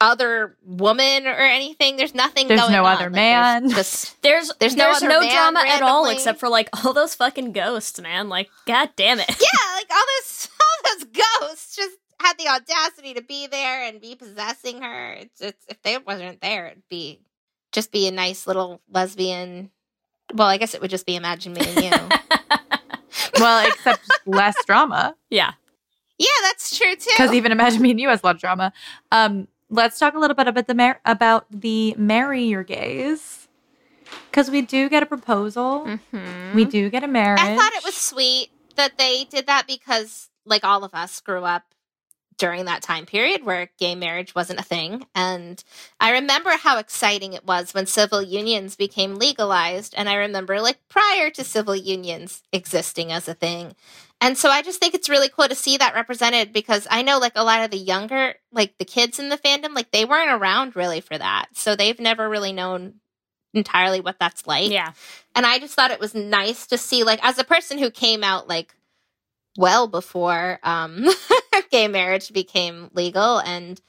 other 0.00 0.56
woman 0.64 1.26
or 1.26 1.34
anything. 1.34 1.96
There's 1.96 2.14
nothing. 2.14 2.48
Going 2.48 2.58
on. 2.58 2.72
There's 2.72 2.76
no 2.76 2.84
on. 2.84 2.96
other 2.96 3.04
Like, 3.04 3.12
man. 3.12 3.62
There's 3.68 3.74
just 3.74 4.22
There's 4.22 4.52
There's 4.58 4.76
no 4.76 5.20
man 5.20 5.30
drama 5.30 5.64
at 5.68 5.82
all 5.82 6.08
except 6.08 6.40
for 6.40 6.48
like 6.48 6.68
all 6.84 6.92
those 6.92 7.14
fucking 7.14 7.52
ghosts, 7.52 8.00
man. 8.00 8.28
Like, 8.28 8.48
god 8.66 8.90
damn 8.96 9.20
it. 9.20 9.28
yeah, 9.28 9.74
like 9.76 9.90
all 9.90 10.04
those 10.18 10.48
all 10.60 10.94
those 10.94 11.04
ghosts 11.04 11.76
just 11.76 11.96
had 12.20 12.36
the 12.38 12.48
audacity 12.48 13.14
to 13.14 13.22
be 13.22 13.46
there 13.46 13.84
and 13.84 14.00
be 14.00 14.14
possessing 14.14 14.82
her. 14.82 15.12
It's, 15.12 15.40
it's 15.40 15.64
if 15.68 15.82
they 15.82 15.98
wasn't 15.98 16.40
there, 16.40 16.68
it'd 16.68 16.82
be 16.88 17.20
just 17.72 17.92
be 17.92 18.08
a 18.08 18.10
nice 18.10 18.46
little 18.46 18.80
lesbian. 18.90 19.70
Well, 20.34 20.48
I 20.48 20.58
guess 20.58 20.74
it 20.74 20.80
would 20.80 20.90
just 20.90 21.06
be 21.06 21.16
Imagine 21.16 21.54
Me 21.54 21.60
and 21.64 21.84
You. 21.84 22.18
well, 23.40 23.66
except 23.66 24.02
less 24.26 24.54
drama. 24.64 25.16
Yeah. 25.28 25.52
yeah, 26.18 26.28
that's 26.42 26.76
true 26.76 26.94
too. 26.94 27.10
Because 27.10 27.32
even 27.32 27.52
Imagine 27.52 27.82
Me 27.82 27.90
and 27.90 28.00
You 28.00 28.08
has 28.08 28.22
a 28.22 28.26
lot 28.26 28.36
of 28.36 28.40
drama. 28.40 28.72
Um, 29.10 29.48
let's 29.70 29.98
talk 29.98 30.14
a 30.14 30.18
little 30.18 30.36
bit 30.36 30.48
about 30.48 30.66
the 30.66 30.74
mar- 30.74 31.00
about 31.04 31.46
the 31.50 31.94
marry 31.96 32.44
your 32.44 32.64
gays. 32.64 33.48
Because 34.30 34.50
we 34.50 34.62
do 34.62 34.88
get 34.88 35.02
a 35.02 35.06
proposal. 35.06 35.86
Mm-hmm. 35.86 36.54
We 36.54 36.64
do 36.64 36.90
get 36.90 37.04
a 37.04 37.08
marriage. 37.08 37.40
I 37.40 37.56
thought 37.56 37.72
it 37.74 37.84
was 37.84 37.94
sweet 37.94 38.50
that 38.76 38.98
they 38.98 39.24
did 39.24 39.46
that 39.46 39.66
because, 39.66 40.28
like 40.44 40.64
all 40.64 40.84
of 40.84 40.94
us, 40.94 41.20
grew 41.20 41.44
up 41.44 41.62
during 42.36 42.64
that 42.64 42.82
time 42.82 43.06
period 43.06 43.44
where 43.44 43.70
gay 43.78 43.94
marriage 43.94 44.34
wasn't 44.34 44.58
a 44.58 44.64
thing. 44.64 45.06
And 45.14 45.62
I 46.00 46.12
remember 46.12 46.50
how 46.50 46.78
exciting 46.78 47.34
it 47.34 47.44
was 47.44 47.74
when 47.74 47.86
civil 47.86 48.22
unions 48.22 48.76
became 48.76 49.16
legalized. 49.16 49.94
And 49.96 50.08
I 50.08 50.14
remember, 50.14 50.60
like, 50.60 50.78
prior 50.88 51.30
to 51.30 51.44
civil 51.44 51.76
unions 51.76 52.42
existing 52.52 53.12
as 53.12 53.28
a 53.28 53.34
thing. 53.34 53.74
And 54.20 54.36
so 54.36 54.50
I 54.50 54.62
just 54.62 54.80
think 54.80 54.94
it's 54.94 55.08
really 55.08 55.28
cool 55.28 55.48
to 55.48 55.54
see 55.54 55.78
that 55.78 55.94
represented 55.94 56.52
because 56.52 56.86
I 56.90 57.02
know, 57.02 57.18
like, 57.18 57.32
a 57.36 57.44
lot 57.44 57.64
of 57.64 57.70
the 57.70 57.78
younger, 57.78 58.34
like, 58.52 58.76
the 58.78 58.84
kids 58.84 59.18
in 59.18 59.30
the 59.30 59.38
fandom, 59.38 59.74
like, 59.74 59.90
they 59.92 60.04
weren't 60.04 60.30
around 60.30 60.76
really 60.76 61.00
for 61.00 61.16
that. 61.16 61.46
So 61.54 61.74
they've 61.74 61.98
never 61.98 62.28
really 62.28 62.52
known 62.52 62.94
entirely 63.54 64.00
what 64.00 64.18
that's 64.18 64.46
like. 64.46 64.70
Yeah. 64.70 64.92
And 65.34 65.46
I 65.46 65.58
just 65.58 65.74
thought 65.74 65.90
it 65.90 66.00
was 66.00 66.14
nice 66.14 66.66
to 66.68 66.78
see, 66.78 67.02
like, 67.02 67.24
as 67.24 67.38
a 67.38 67.44
person 67.44 67.78
who 67.78 67.90
came 67.90 68.22
out 68.22 68.46
like 68.46 68.74
well 69.56 69.86
before 69.88 70.58
um 70.62 71.06
gay 71.70 71.88
marriage 71.88 72.32
became 72.32 72.90
legal 72.94 73.38
and 73.38 73.80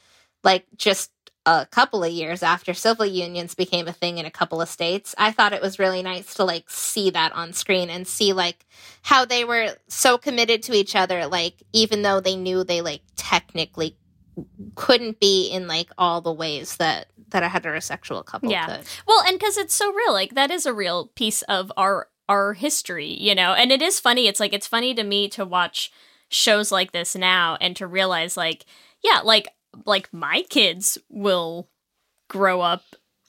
like 0.44 0.66
just 0.76 1.12
a 1.46 1.68
couple 1.72 2.04
of 2.04 2.12
years 2.12 2.44
after 2.44 2.74
civil 2.74 3.06
unions 3.06 3.56
became 3.56 3.88
a 3.88 3.94
thing 3.94 4.18
in 4.18 4.26
a 4.26 4.32
couple 4.32 4.62
of 4.62 4.70
states 4.70 5.16
i 5.18 5.32
thought 5.32 5.54
it 5.54 5.62
was 5.62 5.80
really 5.80 6.04
nice 6.04 6.36
to 6.36 6.44
like 6.44 6.70
see 6.70 7.10
that 7.10 7.34
on 7.34 7.52
screen 7.52 7.90
and 7.90 8.08
see 8.08 8.32
like 8.32 8.66
how 9.02 9.26
they 9.26 9.44
were 9.44 9.76
so 9.88 10.18
committed 10.18 10.62
to 10.62 10.74
each 10.74 10.96
other 10.96 11.26
like 11.26 11.56
even 11.74 12.04
though 12.04 12.20
they 12.20 12.36
knew 12.36 12.64
they 12.64 12.82
like 12.82 13.02
technically 13.16 13.98
couldn't 14.76 15.20
be 15.20 15.50
in 15.50 15.68
like 15.68 15.90
all 15.98 16.22
the 16.22 16.32
ways 16.32 16.78
that 16.78 17.08
that 17.32 17.44
a 17.44 17.48
heterosexual 17.48 18.26
couple 18.26 18.52
Yeah. 18.52 18.66
could 18.66 18.86
Well, 19.08 19.24
and 19.26 19.38
because 19.38 19.58
it's 19.58 19.74
so 19.74 19.92
real, 19.92 20.14
like 20.14 20.36
that 20.36 20.52
is 20.52 20.66
a 20.66 20.74
real 20.74 21.08
piece 21.16 21.42
of 21.44 21.72
our 21.76 22.08
our 22.30 22.54
history, 22.54 23.08
you 23.20 23.36
know. 23.36 23.54
And 23.54 23.72
it 23.72 23.82
is 23.82 24.00
funny. 24.00 24.28
It's 24.28 24.40
like 24.40 24.54
it's 24.54 24.68
funny 24.68 24.94
to 24.94 25.04
me 25.04 25.28
to 25.30 25.46
watch 25.46 25.92
shows 26.30 26.72
like 26.72 26.92
this 26.92 27.16
now 27.16 27.58
and 27.60 27.76
to 27.78 27.88
realize, 27.88 28.38
like, 28.38 28.66
yeah, 29.04 29.22
like 29.24 29.48
like 29.86 30.12
my 30.14 30.44
kids 30.50 30.98
will 31.10 31.68
grow 32.30 32.62
up 32.62 32.84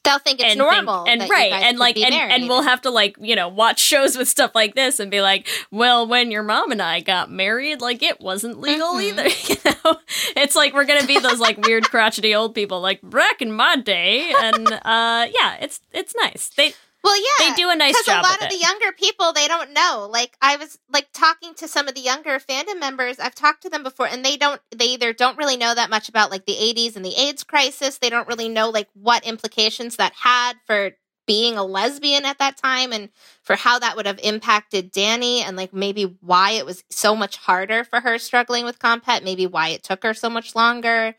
they'll 0.04 0.18
think 0.18 0.40
it's 0.40 0.50
and 0.50 0.58
normal 0.58 1.04
think- 1.04 1.20
and 1.22 1.30
right 1.30 1.52
and 1.52 1.78
like 1.78 1.96
and, 1.96 2.12
and 2.12 2.48
we'll 2.48 2.62
have 2.62 2.80
to 2.80 2.90
like 2.90 3.14
you 3.20 3.36
know 3.36 3.48
watch 3.48 3.78
shows 3.80 4.16
with 4.18 4.28
stuff 4.28 4.50
like 4.54 4.74
this 4.74 4.98
and 4.98 5.10
be 5.12 5.20
like 5.20 5.46
well 5.70 6.06
when 6.08 6.30
your 6.32 6.42
mom 6.42 6.72
and 6.72 6.82
i 6.82 6.98
got 7.00 7.30
married 7.30 7.80
like 7.80 8.02
it 8.02 8.20
wasn't 8.20 8.60
legal 8.60 8.94
Mm-hmm. 8.94 9.18
either 9.20 9.28
you 9.48 9.56
know? 9.84 9.98
It's 10.36 10.56
like 10.56 10.72
we're 10.74 10.84
gonna 10.86 11.06
be 11.06 11.18
those 11.20 11.38
like 11.38 11.56
weird 11.64 11.88
crotchety 11.88 12.34
old 12.34 12.52
people 12.54 12.80
like 12.80 12.98
back 13.02 13.40
in 13.40 13.52
my 13.52 13.76
day 13.76 14.32
and 14.36 14.66
uh 14.72 15.26
yeah 15.32 15.56
it's 15.60 15.80
it's 15.92 16.14
nice. 16.20 16.50
They 16.56 16.74
Well, 17.04 17.16
yeah, 17.16 17.48
They 17.50 17.54
do 17.54 17.70
a 17.70 17.74
nice 17.76 17.94
job. 17.94 18.04
because 18.04 18.18
a 18.18 18.28
lot 18.30 18.38
of 18.40 18.46
it. 18.46 18.50
the 18.50 18.58
younger 18.58 18.92
people 18.92 19.32
they 19.32 19.48
don't 19.48 19.72
know. 19.72 20.08
Like 20.10 20.36
I 20.40 20.56
was 20.56 20.78
like 20.92 21.08
talking 21.12 21.54
to 21.54 21.66
some 21.66 21.88
of 21.88 21.94
the 21.94 22.00
younger 22.00 22.38
fandom 22.38 22.78
members. 22.78 23.18
I've 23.18 23.34
talked 23.34 23.62
to 23.62 23.70
them 23.70 23.82
before, 23.82 24.06
and 24.06 24.24
they 24.24 24.36
don't. 24.36 24.60
They 24.74 24.86
either 24.86 25.12
don't 25.12 25.36
really 25.36 25.56
know 25.56 25.74
that 25.74 25.90
much 25.90 26.08
about 26.08 26.30
like 26.30 26.46
the 26.46 26.54
'80s 26.54 26.94
and 26.96 27.04
the 27.04 27.14
AIDS 27.20 27.42
crisis. 27.42 27.98
They 27.98 28.10
don't 28.10 28.28
really 28.28 28.48
know 28.48 28.70
like 28.70 28.88
what 28.94 29.24
implications 29.26 29.96
that 29.96 30.12
had 30.14 30.54
for 30.66 30.92
being 31.26 31.56
a 31.56 31.64
lesbian 31.64 32.24
at 32.24 32.38
that 32.38 32.56
time, 32.56 32.92
and 32.92 33.08
for 33.42 33.56
how 33.56 33.78
that 33.80 33.96
would 33.96 34.06
have 34.06 34.20
impacted 34.22 34.92
Dani, 34.92 35.40
and 35.40 35.56
like 35.56 35.72
maybe 35.72 36.16
why 36.20 36.52
it 36.52 36.66
was 36.66 36.84
so 36.90 37.16
much 37.16 37.36
harder 37.36 37.82
for 37.84 38.00
her 38.00 38.18
struggling 38.18 38.64
with 38.64 38.78
Comphet. 38.78 39.24
Maybe 39.24 39.46
why 39.46 39.68
it 39.68 39.82
took 39.82 40.04
her 40.04 40.14
so 40.14 40.30
much 40.30 40.54
longer. 40.54 41.16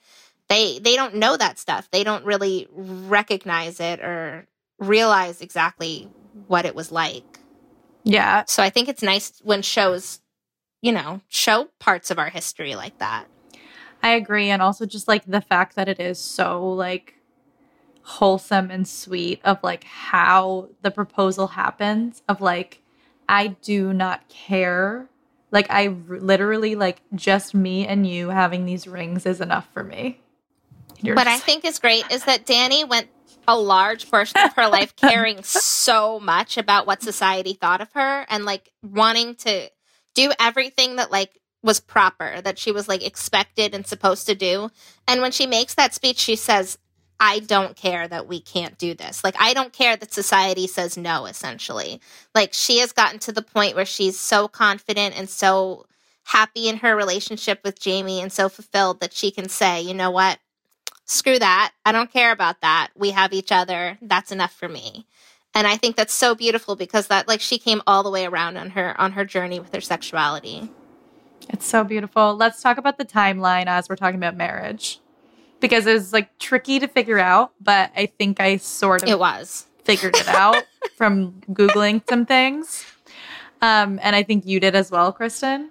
They 0.47 0.79
they 0.79 0.95
don't 0.95 1.15
know 1.15 1.35
that 1.35 1.59
stuff. 1.59 1.89
They 1.91 2.03
don't 2.05 2.25
really 2.25 2.67
recognize 2.71 3.79
it 3.81 3.99
or 3.99 4.47
realize 4.87 5.41
exactly 5.41 6.09
what 6.47 6.65
it 6.65 6.75
was 6.75 6.91
like. 6.91 7.39
Yeah. 8.03 8.43
So 8.47 8.61
I 8.61 8.69
think 8.69 8.89
it's 8.89 9.01
nice 9.01 9.39
when 9.43 9.61
shows, 9.61 10.19
you 10.81 10.91
know, 10.91 11.21
show 11.29 11.69
parts 11.79 12.11
of 12.11 12.19
our 12.19 12.29
history 12.29 12.75
like 12.75 12.97
that. 12.99 13.25
I 14.01 14.11
agree. 14.11 14.49
And 14.49 14.61
also 14.61 14.85
just 14.85 15.07
like 15.07 15.25
the 15.25 15.41
fact 15.41 15.75
that 15.75 15.87
it 15.87 15.99
is 15.99 16.19
so 16.19 16.67
like 16.67 17.15
wholesome 18.01 18.69
and 18.69 18.87
sweet 18.87 19.39
of 19.45 19.57
like 19.63 19.85
how 19.85 20.69
the 20.81 20.91
proposal 20.91 21.47
happens 21.47 22.21
of 22.27 22.41
like 22.41 22.81
I 23.29 23.47
do 23.47 23.93
not 23.93 24.27
care. 24.27 25.07
Like 25.51 25.67
I 25.69 25.87
r- 25.87 26.19
literally 26.19 26.75
like 26.75 27.01
just 27.15 27.53
me 27.53 27.87
and 27.87 28.05
you 28.05 28.29
having 28.29 28.65
these 28.65 28.87
rings 28.87 29.25
is 29.25 29.39
enough 29.39 29.67
for 29.71 29.83
me. 29.83 30.19
You're 31.01 31.15
what 31.15 31.27
I 31.27 31.37
think 31.37 31.63
is 31.63 31.79
great 31.79 32.03
is 32.11 32.25
that 32.25 32.45
Dani 32.45 32.87
went 32.87 33.07
a 33.47 33.57
large 33.57 34.09
portion 34.09 34.39
of 34.41 34.53
her 34.53 34.67
life 34.67 34.95
caring 34.97 35.43
so 35.43 36.19
much 36.19 36.57
about 36.57 36.87
what 36.87 37.01
society 37.01 37.53
thought 37.53 37.81
of 37.81 37.91
her 37.93 38.25
and 38.29 38.45
like 38.45 38.71
wanting 38.81 39.35
to 39.35 39.69
do 40.15 40.31
everything 40.39 40.97
that 40.97 41.11
like 41.11 41.39
was 41.61 41.79
proper 41.79 42.41
that 42.41 42.59
she 42.59 42.71
was 42.71 42.87
like 42.87 43.05
expected 43.05 43.73
and 43.73 43.87
supposed 43.87 44.27
to 44.27 44.35
do. 44.35 44.69
And 45.07 45.21
when 45.21 45.31
she 45.31 45.47
makes 45.47 45.75
that 45.75 45.93
speech 45.93 46.17
she 46.17 46.35
says 46.35 46.77
I 47.19 47.39
don't 47.39 47.77
care 47.77 48.05
that 48.07 48.27
we 48.27 48.41
can't 48.41 48.77
do 48.77 48.93
this. 48.93 49.23
Like, 49.23 49.35
I 49.39 49.53
don't 49.53 49.71
care 49.71 49.95
that 49.95 50.11
society 50.11 50.67
says 50.67 50.97
no, 50.97 51.25
essentially. 51.25 52.01
Like, 52.35 52.51
she 52.53 52.79
has 52.79 52.91
gotten 52.91 53.17
to 53.19 53.31
the 53.31 53.41
point 53.41 53.75
where 53.75 53.85
she's 53.85 54.19
so 54.19 54.49
confident 54.49 55.17
and 55.17 55.29
so 55.29 55.85
happy 56.25 56.67
in 56.67 56.77
her 56.77 56.95
relationship 56.95 57.61
with 57.63 57.79
Jamie 57.79 58.21
and 58.21 58.31
so 58.31 58.49
fulfilled 58.49 58.99
that 58.99 59.13
she 59.13 59.31
can 59.31 59.47
say, 59.47 59.81
you 59.81 59.93
know 59.93 60.11
what? 60.11 60.39
Screw 61.05 61.37
that. 61.39 61.73
I 61.85 61.91
don't 61.91 62.11
care 62.11 62.31
about 62.31 62.61
that. 62.61 62.89
We 62.95 63.11
have 63.11 63.33
each 63.33 63.51
other. 63.51 63.97
That's 64.01 64.31
enough 64.31 64.53
for 64.53 64.69
me. 64.69 65.05
And 65.55 65.67
I 65.67 65.77
think 65.77 65.95
that's 65.95 66.13
so 66.13 66.33
beautiful 66.33 66.75
because 66.75 67.07
that 67.07 67.27
like 67.27 67.41
she 67.41 67.59
came 67.59 67.81
all 67.85 68.01
the 68.03 68.09
way 68.09 68.25
around 68.25 68.57
on 68.57 68.71
her 68.71 68.99
on 68.99 69.11
her 69.11 69.25
journey 69.25 69.59
with 69.59 69.73
her 69.73 69.81
sexuality. 69.81 70.71
It's 71.49 71.65
so 71.65 71.83
beautiful. 71.83 72.35
Let's 72.35 72.61
talk 72.61 72.77
about 72.77 72.97
the 72.97 73.05
timeline 73.05 73.67
as 73.67 73.89
we're 73.89 73.95
talking 73.97 74.17
about 74.17 74.35
marriage. 74.35 74.99
Because 75.59 75.85
it 75.85 75.93
was 75.93 76.11
like 76.11 76.37
tricky 76.39 76.79
to 76.79 76.87
figure 76.87 77.19
out, 77.19 77.51
but 77.61 77.91
I 77.95 78.07
think 78.07 78.39
I 78.39 78.57
sort 78.57 79.03
of 79.03 79.09
It 79.09 79.19
was. 79.19 79.67
figured 79.83 80.15
it 80.15 80.27
out 80.27 80.63
from 80.97 81.33
Googling 81.51 82.01
some 82.09 82.25
things. 82.25 82.85
Um, 83.61 83.99
and 84.01 84.15
I 84.15 84.23
think 84.23 84.45
you 84.45 84.59
did 84.59 84.75
as 84.75 84.91
well, 84.91 85.13
Kristin. 85.13 85.69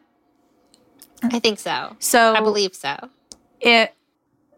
I 1.22 1.38
think 1.40 1.58
so. 1.58 1.96
So 1.98 2.34
I 2.34 2.40
believe 2.40 2.74
so. 2.74 2.96
it 3.60 3.94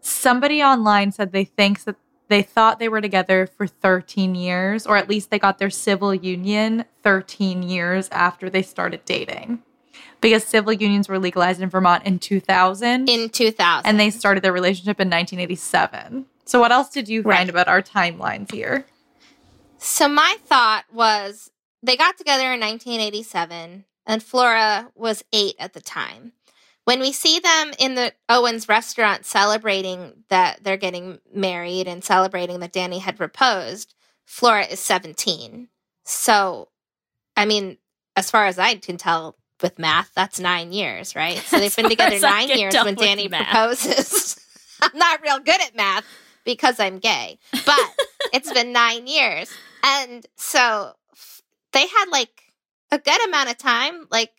somebody 0.05 0.61
online 0.61 1.11
said 1.11 1.31
they 1.31 1.45
thinks 1.45 1.83
that 1.83 1.95
they 2.27 2.41
thought 2.41 2.79
they 2.79 2.89
were 2.89 3.01
together 3.01 3.47
for 3.47 3.65
13 3.67 4.35
years 4.35 4.85
or 4.85 4.97
at 4.97 5.09
least 5.09 5.29
they 5.31 5.39
got 5.39 5.57
their 5.57 5.69
civil 5.69 6.13
union 6.13 6.85
13 7.03 7.63
years 7.63 8.07
after 8.11 8.49
they 8.49 8.61
started 8.61 9.03
dating 9.05 9.61
because 10.21 10.43
civil 10.43 10.73
unions 10.73 11.09
were 11.09 11.17
legalized 11.19 11.61
in 11.61 11.69
Vermont 11.69 12.03
in 12.05 12.19
2000 12.19 13.09
In 13.09 13.29
2000. 13.29 13.87
and 13.89 13.99
they 13.99 14.09
started 14.11 14.43
their 14.43 14.53
relationship 14.53 14.99
in 14.99 15.09
1987 15.09 16.25
so 16.45 16.59
what 16.59 16.71
else 16.71 16.89
did 16.89 17.09
you 17.09 17.23
find 17.23 17.33
Right. 17.33 17.49
about 17.49 17.67
our 17.67 17.81
timelines 17.81 18.51
here 18.51 18.85
So 19.79 20.07
my 20.07 20.37
thought 20.45 20.85
was 20.93 21.49
they 21.81 21.97
got 21.97 22.17
together 22.17 22.53
in 22.53 22.59
1987 22.59 23.85
and 24.07 24.21
Flora 24.23 24.91
was 24.95 25.23
8 25.33 25.55
at 25.59 25.73
the 25.73 25.81
time. 25.81 26.33
When 26.85 26.99
we 26.99 27.11
see 27.11 27.39
them 27.39 27.71
in 27.79 27.95
the 27.95 28.13
Owens 28.29 28.69
restaurant 28.69 29.25
celebrating 29.25 30.23
that 30.29 30.63
they're 30.63 30.77
getting 30.77 31.19
married 31.33 31.87
and 31.87 32.03
celebrating 32.03 32.59
that 32.61 32.73
Dani 32.73 32.99
had 32.99 33.17
proposed, 33.17 33.93
Flora 34.25 34.65
is 34.65 34.79
17. 34.79 35.67
So 36.05 36.69
I 37.37 37.45
mean, 37.45 37.77
as 38.15 38.31
far 38.31 38.45
as 38.45 38.57
I 38.57 38.75
can 38.75 38.97
tell 38.97 39.35
with 39.61 39.77
math, 39.79 40.11
that's 40.15 40.39
9 40.39 40.71
years, 40.71 41.15
right? 41.15 41.37
So 41.37 41.59
they've 41.59 41.75
been 41.75 41.89
together 41.89 42.19
9 42.19 42.49
years 42.49 42.73
when 42.75 42.95
Dani 42.95 43.29
math. 43.29 43.47
proposes. 43.49 44.39
I'm 44.81 44.97
not 44.97 45.21
real 45.21 45.39
good 45.39 45.61
at 45.61 45.75
math 45.75 46.05
because 46.43 46.79
I'm 46.79 46.99
gay, 46.99 47.39
but 47.65 47.93
it's 48.33 48.51
been 48.53 48.71
nine 48.71 49.07
years. 49.07 49.49
And 49.83 50.25
so 50.35 50.91
f- 51.13 51.41
they 51.71 51.87
had 51.87 52.05
like 52.11 52.43
a 52.91 52.99
good 52.99 53.27
amount 53.27 53.49
of 53.49 53.57
time, 53.57 54.05
like 54.11 54.31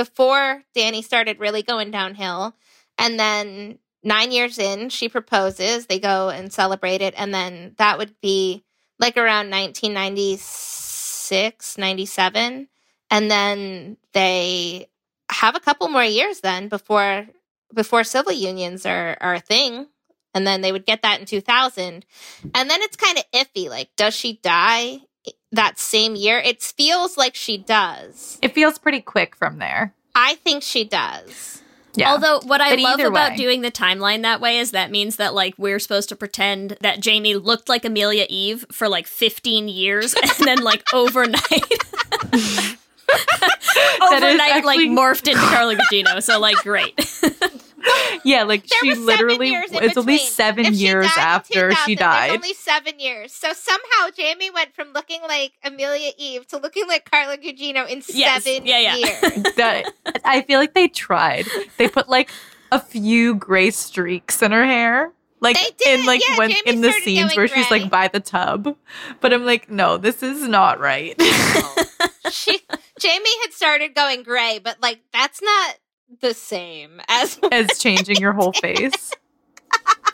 before 0.00 0.64
Dani 0.74 1.04
started 1.04 1.38
really 1.38 1.62
going 1.62 1.90
downhill. 1.90 2.56
And 2.96 3.20
then 3.20 3.78
nine 4.02 4.32
years 4.32 4.58
in, 4.58 4.88
she 4.88 5.10
proposes, 5.10 5.84
they 5.84 5.98
go 5.98 6.30
and 6.30 6.50
celebrate 6.50 7.02
it. 7.02 7.12
And 7.18 7.34
then 7.34 7.74
that 7.76 7.98
would 7.98 8.18
be 8.22 8.64
like 8.98 9.18
around 9.18 9.50
1996, 9.50 11.76
97. 11.76 12.68
And 13.10 13.30
then 13.30 13.98
they 14.14 14.88
have 15.30 15.54
a 15.54 15.60
couple 15.60 15.88
more 15.88 16.02
years 16.02 16.40
then 16.40 16.68
before 16.68 17.26
before 17.74 18.02
civil 18.02 18.32
unions 18.32 18.86
are, 18.86 19.18
are 19.20 19.34
a 19.34 19.40
thing 19.40 19.86
and 20.34 20.46
then 20.46 20.62
they 20.62 20.72
would 20.72 20.86
get 20.86 21.02
that 21.02 21.20
in 21.20 21.26
2000 21.26 22.06
and 22.52 22.70
then 22.70 22.82
it's 22.82 22.96
kind 22.96 23.16
of 23.16 23.22
iffy 23.32 23.68
like 23.68 23.90
does 23.96 24.12
she 24.12 24.40
die 24.42 24.98
that 25.52 25.78
same 25.78 26.14
year 26.14 26.38
it 26.38 26.62
feels 26.62 27.16
like 27.16 27.34
she 27.34 27.56
does 27.58 28.38
it 28.42 28.54
feels 28.54 28.78
pretty 28.78 29.00
quick 29.00 29.34
from 29.36 29.58
there 29.58 29.92
i 30.14 30.34
think 30.36 30.62
she 30.62 30.84
does 30.84 31.62
yeah 31.94 32.12
Although 32.12 32.40
what 32.46 32.60
I 32.60 32.70
But 32.76 32.78
love 32.80 33.00
about 33.00 33.32
way. 33.32 33.36
doing 33.36 33.62
the 33.62 33.70
timeline 33.72 34.22
that 34.22 34.40
way 34.40 34.58
is 34.58 34.70
that 34.70 34.92
means 34.92 35.16
that 35.16 35.34
like 35.34 35.54
we're 35.58 35.80
supposed 35.80 36.08
to 36.10 36.14
pretend 36.16 36.76
that 36.82 37.00
Jamie 37.00 37.34
looked 37.34 37.68
like 37.68 37.84
Amelia 37.84 38.26
Eve 38.28 38.64
for 38.70 38.88
like 38.88 39.08
15 39.08 39.66
years 39.68 40.14
and 40.14 40.30
then 40.46 40.58
like 40.62 40.84
overnight 40.94 41.42
overnight 44.00 44.40
actually- 44.40 44.62
like 44.62 44.78
morphed 44.90 45.26
into 45.28 45.40
Carla 45.40 45.74
Gugino. 45.76 46.22
So 46.22 46.38
like 46.38 46.56
great. 46.58 46.94
yeah 48.24 48.42
like 48.44 48.66
There 48.66 48.78
she 48.80 48.94
literally 48.94 49.50
it's 49.52 49.96
only 49.96 50.14
between. 50.14 50.18
seven 50.18 50.66
If 50.66 50.74
years 50.74 51.10
after 51.16 51.72
she 51.72 51.94
died 51.94 52.30
only 52.30 52.54
seven 52.54 52.98
years 52.98 53.32
so 53.32 53.52
somehow 53.52 54.10
jamie 54.16 54.50
went 54.50 54.74
from 54.74 54.92
looking 54.92 55.20
like 55.22 55.52
amelia 55.64 56.10
eve 56.18 56.46
to 56.48 56.58
looking 56.58 56.86
like 56.88 57.08
carla 57.10 57.36
gugino 57.38 57.88
in 57.88 58.02
Yes. 58.08 58.44
seven 58.44 58.66
Yeah, 58.66 58.78
yeah. 58.78 58.96
years 58.96 59.20
that 59.56 59.92
I 60.24 60.42
feel 60.42 60.58
like 60.60 60.74
they 60.74 60.88
tried. 60.88 61.46
They 61.78 61.88
put 61.88 62.08
like 62.08 62.30
a 62.72 62.80
few 62.80 63.34
gray 63.34 63.70
streaks 63.70 64.42
in 64.42 64.52
her 64.52 64.64
hair. 64.64 65.12
Like 65.40 65.56
They 65.56 65.70
did, 65.78 66.00
in 66.00 66.06
like 66.06 66.20
yeah, 66.28 66.36
when 66.38 66.50
Jamie 66.50 66.60
in 66.66 66.80
the 66.82 66.92
scenes 66.92 67.34
where 67.34 67.48
she's 67.48 67.70
like 67.70 67.88
by 67.90 68.08
the 68.08 68.20
tub. 68.20 68.76
But 69.20 69.32
I'm 69.32 69.44
like, 69.46 69.70
no, 69.70 69.96
this 69.96 70.22
is 70.22 70.46
not 70.46 70.78
right. 70.80 71.20
she 72.30 72.60
jamie 73.00 73.30
had 73.42 73.52
started 73.52 73.94
going 73.94 74.22
gray 74.22 74.58
but 74.62 74.76
like 74.82 75.00
that's 75.12 75.40
not 75.42 75.74
the 76.20 76.34
same 76.34 77.00
as 77.08 77.38
As 77.52 77.78
changing 77.78 78.16
your 78.16 78.32
whole 78.32 78.52
face. 78.52 79.12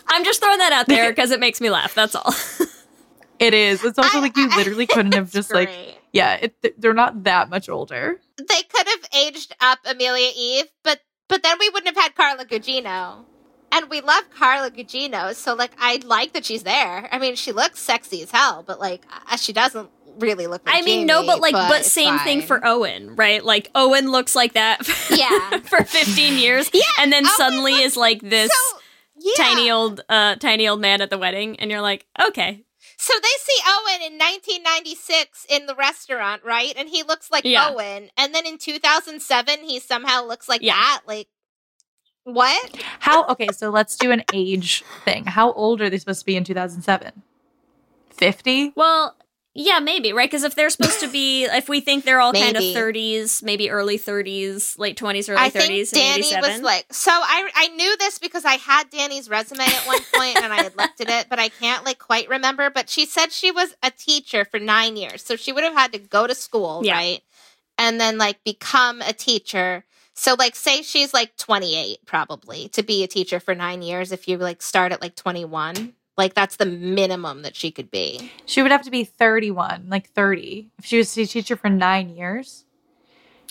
I'm 0.09 0.25
just 0.25 0.41
throwing 0.41 0.59
that 0.59 0.73
out 0.73 0.87
there 0.87 1.11
because 1.13 1.31
it 1.31 1.41
makes 1.41 1.61
me 1.61 1.71
laugh. 1.71 1.95
That's 1.95 2.15
all. 2.15 2.35
It 3.39 3.53
is. 3.53 3.85
It's 3.85 3.99
also 3.99 4.17
I- 4.17 4.21
like 4.23 4.37
you 4.39 4.49
I- 4.51 4.57
literally 4.57 4.87
couldn't 4.87 5.13
have 5.13 5.31
just 5.31 5.53
like 5.53 5.69
yeah, 6.13 6.37
it, 6.41 6.81
they're 6.81 6.95
not 6.95 7.25
that 7.25 7.51
much 7.51 7.69
older. 7.69 8.19
they 8.39 8.63
could 8.63 8.87
have 8.89 9.09
aged 9.15 9.55
up 9.61 9.81
Amelia 9.85 10.31
Eve, 10.35 10.65
but 10.83 11.01
but 11.29 11.43
then 11.43 11.59
we 11.61 11.69
wouldn't 11.69 11.95
have 11.95 12.03
had 12.03 12.15
Carla 12.15 12.47
Gugino. 12.47 13.25
And 13.71 13.91
we 13.91 14.01
love 14.01 14.25
Carla 14.31 14.71
Gugino, 14.71 15.35
so 15.35 15.53
like 15.55 15.73
I 15.79 16.01
like 16.03 16.33
that 16.33 16.47
she's 16.47 16.63
there. 16.63 17.11
I 17.13 17.19
mean, 17.19 17.35
she 17.37 17.53
looks 17.53 17.81
sexy 17.81 18.23
as 18.23 18.31
hell, 18.31 18.65
but 18.67 18.81
like 18.81 19.03
uh, 19.31 19.37
she 19.37 19.53
doesn't 19.53 19.91
really 20.19 20.47
look. 20.47 20.65
Like 20.67 20.75
I 20.77 20.83
mean, 20.83 21.07
no, 21.07 21.25
but 21.25 21.41
like, 21.41 21.53
but, 21.53 21.81
it's 21.81 21.93
same 21.93 22.19
thing 22.21 22.43
for 22.43 22.65
Owen, 22.67 23.17
right? 23.17 23.45
Like 23.45 23.71
Owen 23.75 24.11
looks 24.11 24.35
like 24.35 24.55
that 24.55 24.87
Yeah. 25.11 25.59
for 25.61 25.85
15 25.85 26.39
years, 26.39 26.71
Yeah, 26.73 26.83
and 27.01 27.13
then 27.13 27.25
Owen 27.25 27.33
suddenly 27.37 27.73
looks 27.73 27.85
is 27.85 27.97
like 27.97 28.21
this 28.23 28.51
So, 28.53 28.79
yeah. 29.19 29.45
tiny 29.45 29.71
old, 29.71 30.01
uh, 30.09 30.37
tiny 30.37 30.69
old 30.69 30.81
man 30.81 31.01
at 31.01 31.11
the 31.11 31.19
wedding, 31.19 31.59
and 31.61 31.71
you're 31.71 31.81
like, 31.81 32.07
okay, 32.29 32.65
So 32.99 33.13
they 33.23 33.29
see 33.41 33.61
Owen 33.69 34.03
in 34.13 34.19
1996 34.19 35.47
in 35.49 35.67
the 35.67 35.75
restaurant, 35.75 36.43
right? 36.45 36.73
And 36.77 36.89
he 36.89 37.03
looks 37.03 37.31
like 37.31 37.45
Yeah. 37.45 37.71
Owen. 37.71 38.11
And 38.17 38.35
then 38.35 38.47
in 38.47 38.59
2007, 38.59 39.61
he 39.61 39.79
somehow 39.81 40.25
looks 40.25 40.49
like 40.49 40.63
Yeah. 40.63 40.75
that. 40.75 41.03
Like, 41.07 41.29
what? 42.25 42.75
How 43.01 43.25
okay, 43.27 43.49
so 43.53 43.71
let's 43.71 43.97
do 43.97 44.11
an 44.11 44.25
age 44.33 44.83
thing. 45.05 45.27
How 45.27 45.53
old 45.53 45.81
are 45.81 45.89
they 45.91 45.99
supposed 45.99 46.21
to 46.21 46.27
be 46.27 46.37
in 46.37 46.43
2007? 46.45 47.23
50? 48.11 48.73
well. 48.75 49.15
Yeah, 49.59 49.79
maybe, 49.79 50.13
right? 50.13 50.29
Because 50.31 50.45
if 50.45 50.55
they're 50.55 50.69
supposed 50.69 51.01
to 51.01 51.09
be, 51.09 51.45
if 51.51 51.67
we 51.69 51.81
think 51.81 52.05
they're 52.05 52.21
all 52.21 52.33
kind 52.33 52.57
of 52.57 52.63
30s, 52.63 53.43
maybe 53.43 53.71
early 53.71 53.99
30s, 53.99 54.79
late 54.79 54.99
20s, 54.99 55.31
early 55.31 55.39
I 55.41 55.49
30s, 55.51 55.91
think 55.91 56.17
in 56.19 56.23
Dani 56.23 56.43
was 56.43 56.61
like, 56.61 56.85
so 56.93 57.11
I 57.11 57.49
I 57.55 57.69
knew 57.69 57.97
this 57.97 58.19
because 58.19 58.45
I 58.45 58.55
had 58.55 58.91
Dani's 58.91 59.31
resume 59.31 59.65
at 59.65 59.87
one 59.87 60.01
point 60.15 60.37
and 60.43 60.53
I 60.53 60.63
had 60.63 60.77
looked 60.77 61.01
at 61.01 61.09
it, 61.09 61.29
but 61.31 61.39
I 61.39 61.49
can't 61.49 61.85
like 61.87 61.99
quite 61.99 62.29
remember. 62.29 62.69
But 62.69 62.91
she 62.91 63.07
said 63.07 63.33
she 63.33 63.51
was 63.51 63.75
a 63.83 63.91
teacher 63.91 64.45
for 64.45 64.61
nine 64.61 64.97
years, 64.97 65.23
so 65.25 65.37
she 65.37 65.53
would 65.53 65.65
have 65.65 65.75
had 65.75 65.93
to 65.93 65.99
go 65.99 66.27
to 66.27 66.35
school, 66.35 66.83
Yeah. 66.85 66.93
right, 66.95 67.21
and 67.79 67.99
then 67.99 68.19
like 68.19 68.45
become 68.45 69.01
a 69.01 69.15
teacher. 69.15 69.85
So 70.13 70.35
like, 70.39 70.55
say 70.55 70.83
she's 70.83 71.15
like 71.15 71.37
twenty 71.39 71.77
eight, 71.77 71.99
probably 72.05 72.69
to 72.71 72.83
be 72.83 73.03
a 73.05 73.07
teacher 73.07 73.41
for 73.41 73.55
nine 73.55 73.81
years. 73.83 74.13
If 74.13 74.29
you 74.29 74.37
like 74.37 74.61
start 74.61 74.93
at 74.93 75.01
like 75.01 75.15
twenty 75.15 75.45
one, 75.47 75.95
like 76.17 76.35
that's 76.35 76.57
the 76.57 76.67
minimum 76.67 77.43
that 77.43 77.55
she 77.57 77.71
could 77.71 77.91
be. 77.91 78.31
She 78.47 78.63
would 78.63 78.71
have 78.71 78.83
to 78.83 78.91
be 78.91 79.05
31, 79.05 79.87
like 79.89 80.11
30. 80.11 80.71
If 80.79 80.85
she 80.87 80.99
was 80.99 81.17
a 81.17 81.27
teacher 81.27 81.57
for 81.57 81.69
9 81.69 82.09
years. 82.11 82.65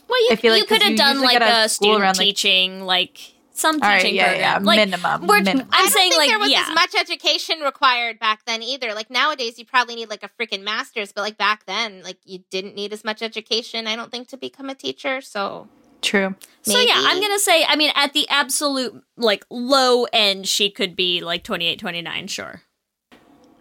well, 0.10 0.20
you, 0.24 0.30
I 0.32 0.36
feel 0.36 0.52
like 0.54 0.62
you 0.62 0.68
could 0.68 0.82
have 0.84 0.98
done 0.98 1.22
like 1.22 1.40
get 1.40 1.42
a 1.66 1.70
school 1.70 1.88
student 1.90 2.02
around, 2.02 2.14
teaching, 2.16 2.82
like 2.82 3.20
some 3.52 3.76
All 3.76 3.88
right, 3.88 4.02
teaching 4.02 4.16
yeah, 4.16 4.26
program. 4.32 4.42
yeah, 4.42 4.58
like, 4.68 4.78
minimum, 4.78 5.28
we're- 5.28 5.42
minimum. 5.42 5.68
I'm 5.72 5.80
I 5.80 5.82
don't 5.84 5.92
saying 5.92 6.12
think 6.12 6.20
like 6.20 6.30
there 6.30 6.40
was 6.40 6.52
yeah. 6.52 6.66
as 6.68 6.76
much 6.76 6.96
education 7.00 7.60
required 7.62 8.20
back 8.20 8.44
then 8.46 8.62
either. 8.62 8.94
Like 8.94 9.10
nowadays, 9.10 9.58
you 9.58 9.66
probably 9.66 9.96
need 9.96 10.10
like 10.10 10.24
a 10.24 10.30
freaking 10.40 10.64
master's, 10.64 11.12
but 11.14 11.22
like 11.22 11.38
back 11.38 11.66
then, 11.66 12.02
like 12.04 12.18
you 12.26 12.40
didn't 12.50 12.76
need 12.76 12.92
as 12.92 13.04
much 13.06 13.22
education. 13.22 13.88
I 13.88 13.96
don't 13.96 14.12
think 14.12 14.28
to 14.30 14.38
become 14.38 14.70
a 14.70 14.76
teacher. 14.76 15.22
So 15.22 15.70
True. 16.06 16.36
So 16.61 16.80
yeah, 16.80 16.94
I'm 16.95 17.22
gonna 17.22 17.40
say. 17.40 17.65
I 17.65 17.76
mean, 17.76 17.91
at 17.95 18.14
the 18.14 18.27
absolute 18.30 19.03
like 19.18 19.45
low 19.49 20.06
end, 20.14 20.48
she 20.48 20.69
could 20.69 20.95
be 20.95 21.22
like 21.22 21.44
28, 21.44 21.80
29, 21.80 22.27
Sure. 22.27 22.61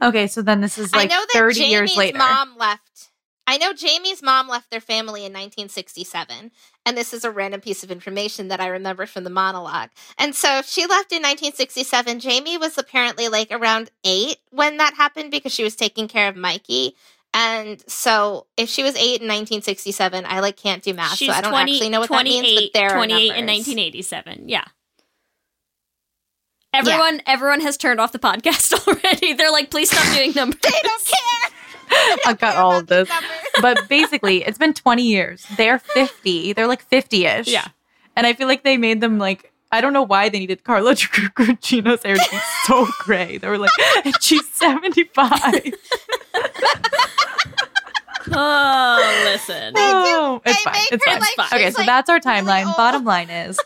Okay, 0.02 0.26
so 0.26 0.42
then 0.42 0.60
this 0.60 0.76
is 0.76 0.92
like 0.94 1.10
I 1.10 1.14
know 1.14 1.20
that 1.20 1.32
30 1.32 1.54
Jamie's 1.54 1.70
years 1.70 1.96
later. 1.96 2.18
mom 2.18 2.56
left 2.58 3.10
I 3.46 3.58
know 3.58 3.74
Jamie's 3.74 4.22
mom 4.22 4.48
left 4.48 4.70
their 4.70 4.80
family 4.80 5.20
in 5.20 5.32
1967, 5.32 6.50
and 6.86 6.96
this 6.96 7.12
is 7.12 7.24
a 7.24 7.30
random 7.30 7.60
piece 7.60 7.84
of 7.84 7.90
information 7.90 8.48
that 8.48 8.60
I 8.60 8.68
remember 8.68 9.04
from 9.04 9.24
the 9.24 9.30
monologue. 9.30 9.90
And 10.16 10.34
so 10.34 10.58
if 10.58 10.66
she 10.66 10.82
left 10.82 11.12
in 11.12 11.20
1967, 11.20 12.20
Jamie 12.20 12.56
was 12.56 12.78
apparently 12.78 13.28
like 13.28 13.48
around 13.50 13.90
eight 14.02 14.38
when 14.50 14.78
that 14.78 14.94
happened 14.94 15.30
because 15.30 15.52
she 15.52 15.64
was 15.64 15.76
taking 15.76 16.08
care 16.08 16.28
of 16.28 16.36
Mikey. 16.36 16.96
And 17.36 17.82
so 17.90 18.46
if 18.56 18.68
she 18.68 18.84
was 18.84 18.94
eight 18.94 19.20
in 19.20 19.26
1967, 19.28 20.24
I 20.24 20.38
like 20.38 20.56
can't 20.56 20.82
do 20.84 20.94
math, 20.94 21.16
She's 21.16 21.28
so 21.28 21.34
I 21.34 21.40
don't 21.40 21.50
20 21.50 21.72
actually 21.72 21.88
know 21.90 21.98
what 22.00 22.08
that 22.10 22.24
means. 22.24 22.46
28 22.46 22.70
But 22.72 22.78
there 22.78 22.90
are 22.90 22.96
28 22.96 23.16
in 23.18 23.46
1987. 23.46 24.48
Yeah. 24.48 24.64
Everyone 26.72 27.20
everyone 27.26 27.60
has 27.60 27.76
turned 27.76 28.00
off 28.00 28.12
the 28.12 28.18
podcast 28.18 28.72
already. 28.88 29.32
They're 29.32 29.50
like, 29.52 29.70
please 29.70 29.90
stop 29.90 30.14
doing 30.14 30.32
numbers. 30.36 30.60
they 30.60 30.70
don't 30.82 31.04
care. 31.04 31.50
I've 32.26 32.38
got 32.38 32.56
all 32.56 32.78
of 32.78 32.86
this. 32.86 33.08
But 33.60 33.88
basically, 33.88 34.44
it's 34.44 34.58
been 34.58 34.72
20 34.72 35.02
years. 35.02 35.46
They're 35.56 35.78
50. 35.78 36.52
They're 36.52 36.66
like 36.66 36.82
50 36.82 37.26
ish. 37.26 37.48
Yeah. 37.48 37.66
And 38.16 38.26
I 38.26 38.32
feel 38.32 38.48
like 38.48 38.62
they 38.62 38.76
made 38.76 39.00
them 39.00 39.18
like, 39.18 39.52
I 39.74 39.80
don't 39.80 39.92
know 39.92 40.04
why 40.04 40.28
they 40.28 40.38
needed 40.38 40.62
Carla 40.62 40.94
Gugino's 40.94 42.02
hair 42.04 42.14
to 42.14 42.30
be 42.30 42.38
so 42.64 42.86
gray. 43.00 43.38
They 43.38 43.48
were 43.48 43.58
like, 43.58 43.72
and 44.04 44.14
she's 44.22 44.48
75. 44.52 45.42
Oh, 48.32 49.22
listen. 49.26 49.74
Oh, 49.76 50.40
it's 50.46 50.62
fine. 50.62 50.72
make 50.72 50.92
It's 50.92 51.04
her, 51.04 51.12
fine. 51.12 51.20
like, 51.38 51.52
okay, 51.52 51.70
so 51.70 51.78
like, 51.80 51.86
that's 51.86 52.08
our 52.08 52.18
timeline. 52.20 52.74
Bottom 52.74 53.04
line 53.04 53.28
is 53.28 53.60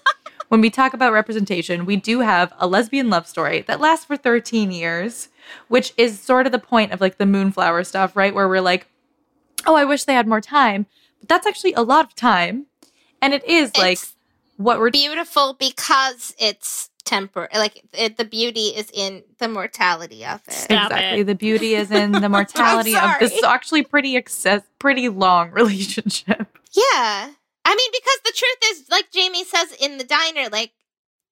when 0.48 0.60
we 0.60 0.68
talk 0.68 0.94
about 0.94 1.12
representation, 1.12 1.86
we 1.86 1.94
do 1.94 2.20
have 2.20 2.52
a 2.58 2.66
lesbian 2.66 3.08
love 3.08 3.28
story 3.28 3.62
that 3.62 3.80
lasts 3.80 4.04
for 4.04 4.16
13 4.16 4.72
years, 4.72 5.28
which 5.68 5.92
is 5.96 6.18
sort 6.18 6.44
of 6.44 6.50
the 6.52 6.58
point 6.58 6.90
of 6.92 7.00
like 7.00 7.18
the 7.18 7.24
moonflower 7.24 7.84
stuff, 7.84 8.16
right? 8.16 8.34
Where 8.34 8.48
we're 8.48 8.60
like, 8.60 8.88
oh, 9.64 9.76
I 9.76 9.84
wish 9.84 10.04
they 10.04 10.14
had 10.14 10.26
more 10.26 10.40
time. 10.40 10.86
But 11.20 11.28
that's 11.28 11.46
actually 11.46 11.74
a 11.74 11.82
lot 11.82 12.04
of 12.06 12.16
time. 12.16 12.66
And 13.22 13.32
it 13.32 13.44
is 13.44 13.76
like 13.76 13.92
It's 13.98 14.16
what 14.58 14.80
we're 14.80 14.90
beautiful 14.90 15.54
because 15.54 16.34
it's 16.38 16.90
temper. 17.04 17.48
Like 17.54 17.84
it, 17.94 18.16
the 18.16 18.24
beauty 18.24 18.66
is 18.76 18.90
in 18.92 19.22
the 19.38 19.48
mortality 19.48 20.26
of 20.26 20.42
it. 20.46 20.52
Stop 20.52 20.90
exactly 20.90 21.20
it. 21.20 21.24
the 21.24 21.34
beauty 21.34 21.74
is 21.74 21.90
in 21.90 22.12
the 22.12 22.28
mortality 22.28 22.94
of 22.96 23.12
this 23.20 23.38
sorry. 23.38 23.54
actually 23.54 23.82
pretty 23.84 24.16
excess, 24.16 24.62
pretty 24.78 25.08
long 25.08 25.50
relationship. 25.52 26.58
Yeah. 26.72 27.30
I 27.64 27.74
mean, 27.74 27.90
because 27.92 28.18
the 28.24 28.32
truth 28.34 28.72
is, 28.72 28.88
like 28.90 29.10
Jamie 29.12 29.44
says 29.44 29.72
in 29.80 29.96
the 29.96 30.04
diner, 30.04 30.48
like 30.50 30.72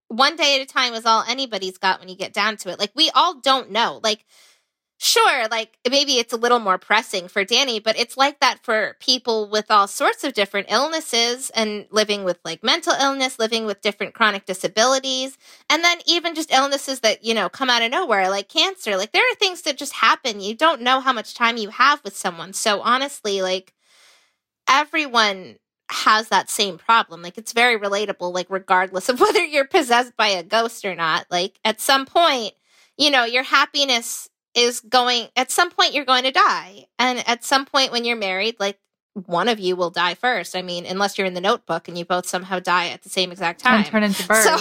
one 0.08 0.36
day 0.36 0.60
at 0.60 0.62
a 0.62 0.66
time 0.66 0.94
is 0.94 1.04
all 1.04 1.24
anybody's 1.28 1.78
got 1.78 1.98
when 1.98 2.08
you 2.08 2.16
get 2.16 2.32
down 2.32 2.56
to 2.58 2.70
it. 2.70 2.78
Like 2.78 2.92
we 2.94 3.10
all 3.14 3.40
don't 3.40 3.72
know. 3.72 4.00
Like, 4.04 4.24
sure, 4.98 5.48
like 5.48 5.78
maybe 5.88 6.18
it's 6.18 6.32
a 6.32 6.36
little 6.38 6.58
more 6.58 6.78
pressing 6.78 7.28
for 7.28 7.44
Dani, 7.44 7.82
but 7.82 7.98
it's 7.98 8.16
like 8.16 8.40
that 8.40 8.64
for 8.64 8.96
people 9.00 9.48
with 9.50 9.70
all 9.70 9.86
sorts 9.86 10.24
of 10.24 10.32
different 10.32 10.68
illnesses 10.70 11.50
and 11.50 11.86
living 11.90 12.24
with 12.24 12.38
like 12.44 12.64
mental 12.64 12.94
illness, 12.94 13.38
living 13.38 13.66
with 13.66 13.82
different 13.82 14.14
chronic 14.14 14.46
disabilities, 14.46 15.36
and 15.68 15.84
then 15.84 15.98
even 16.06 16.34
just 16.34 16.52
illnesses 16.52 17.00
that, 17.00 17.24
you 17.24 17.34
know, 17.34 17.48
come 17.48 17.68
out 17.70 17.82
of 17.82 17.90
nowhere, 17.90 18.30
like 18.30 18.48
cancer. 18.48 18.96
Like 18.96 19.12
there 19.12 19.22
are 19.22 19.34
things 19.36 19.62
that 19.62 19.76
just 19.76 19.94
happen. 19.94 20.40
You 20.40 20.54
don't 20.54 20.82
know 20.82 21.00
how 21.00 21.12
much 21.12 21.34
time 21.34 21.56
you 21.58 21.70
have 21.70 22.02
with 22.04 22.16
someone. 22.16 22.52
So 22.52 22.80
honestly, 22.80 23.42
like, 23.42 23.74
everyone 24.68 25.56
has 25.90 26.28
that 26.28 26.50
same 26.50 26.78
problem. 26.78 27.22
Like 27.22 27.38
it's 27.38 27.52
very 27.52 27.78
relatable, 27.78 28.32
like 28.32 28.46
regardless 28.50 29.08
of 29.10 29.20
whether 29.20 29.44
you're 29.44 29.66
possessed 29.66 30.16
by 30.16 30.28
a 30.28 30.42
ghost 30.42 30.84
or 30.84 30.94
not. 30.94 31.26
Like 31.30 31.58
at 31.64 31.80
some 31.80 32.06
point, 32.06 32.54
you 32.96 33.10
know, 33.10 33.24
your 33.24 33.42
happiness 33.42 34.28
is 34.56 34.80
going 34.80 35.28
at 35.36 35.52
some 35.52 35.70
point 35.70 35.92
you're 35.92 36.04
going 36.04 36.24
to 36.24 36.32
die. 36.32 36.86
And 36.98 37.22
at 37.28 37.44
some 37.44 37.66
point 37.66 37.92
when 37.92 38.04
you're 38.04 38.16
married, 38.16 38.56
like 38.58 38.78
one 39.12 39.48
of 39.48 39.60
you 39.60 39.76
will 39.76 39.90
die 39.90 40.14
first. 40.14 40.56
I 40.56 40.62
mean, 40.62 40.86
unless 40.86 41.16
you're 41.16 41.26
in 41.26 41.34
the 41.34 41.40
notebook 41.40 41.86
and 41.86 41.96
you 41.96 42.04
both 42.04 42.26
somehow 42.26 42.58
die 42.58 42.88
at 42.88 43.02
the 43.02 43.08
same 43.08 43.30
exact 43.30 43.60
time. 43.60 43.80
And 43.80 43.86
turn 43.86 44.02
into 44.02 44.26
birds. 44.26 44.44
So 44.44 44.58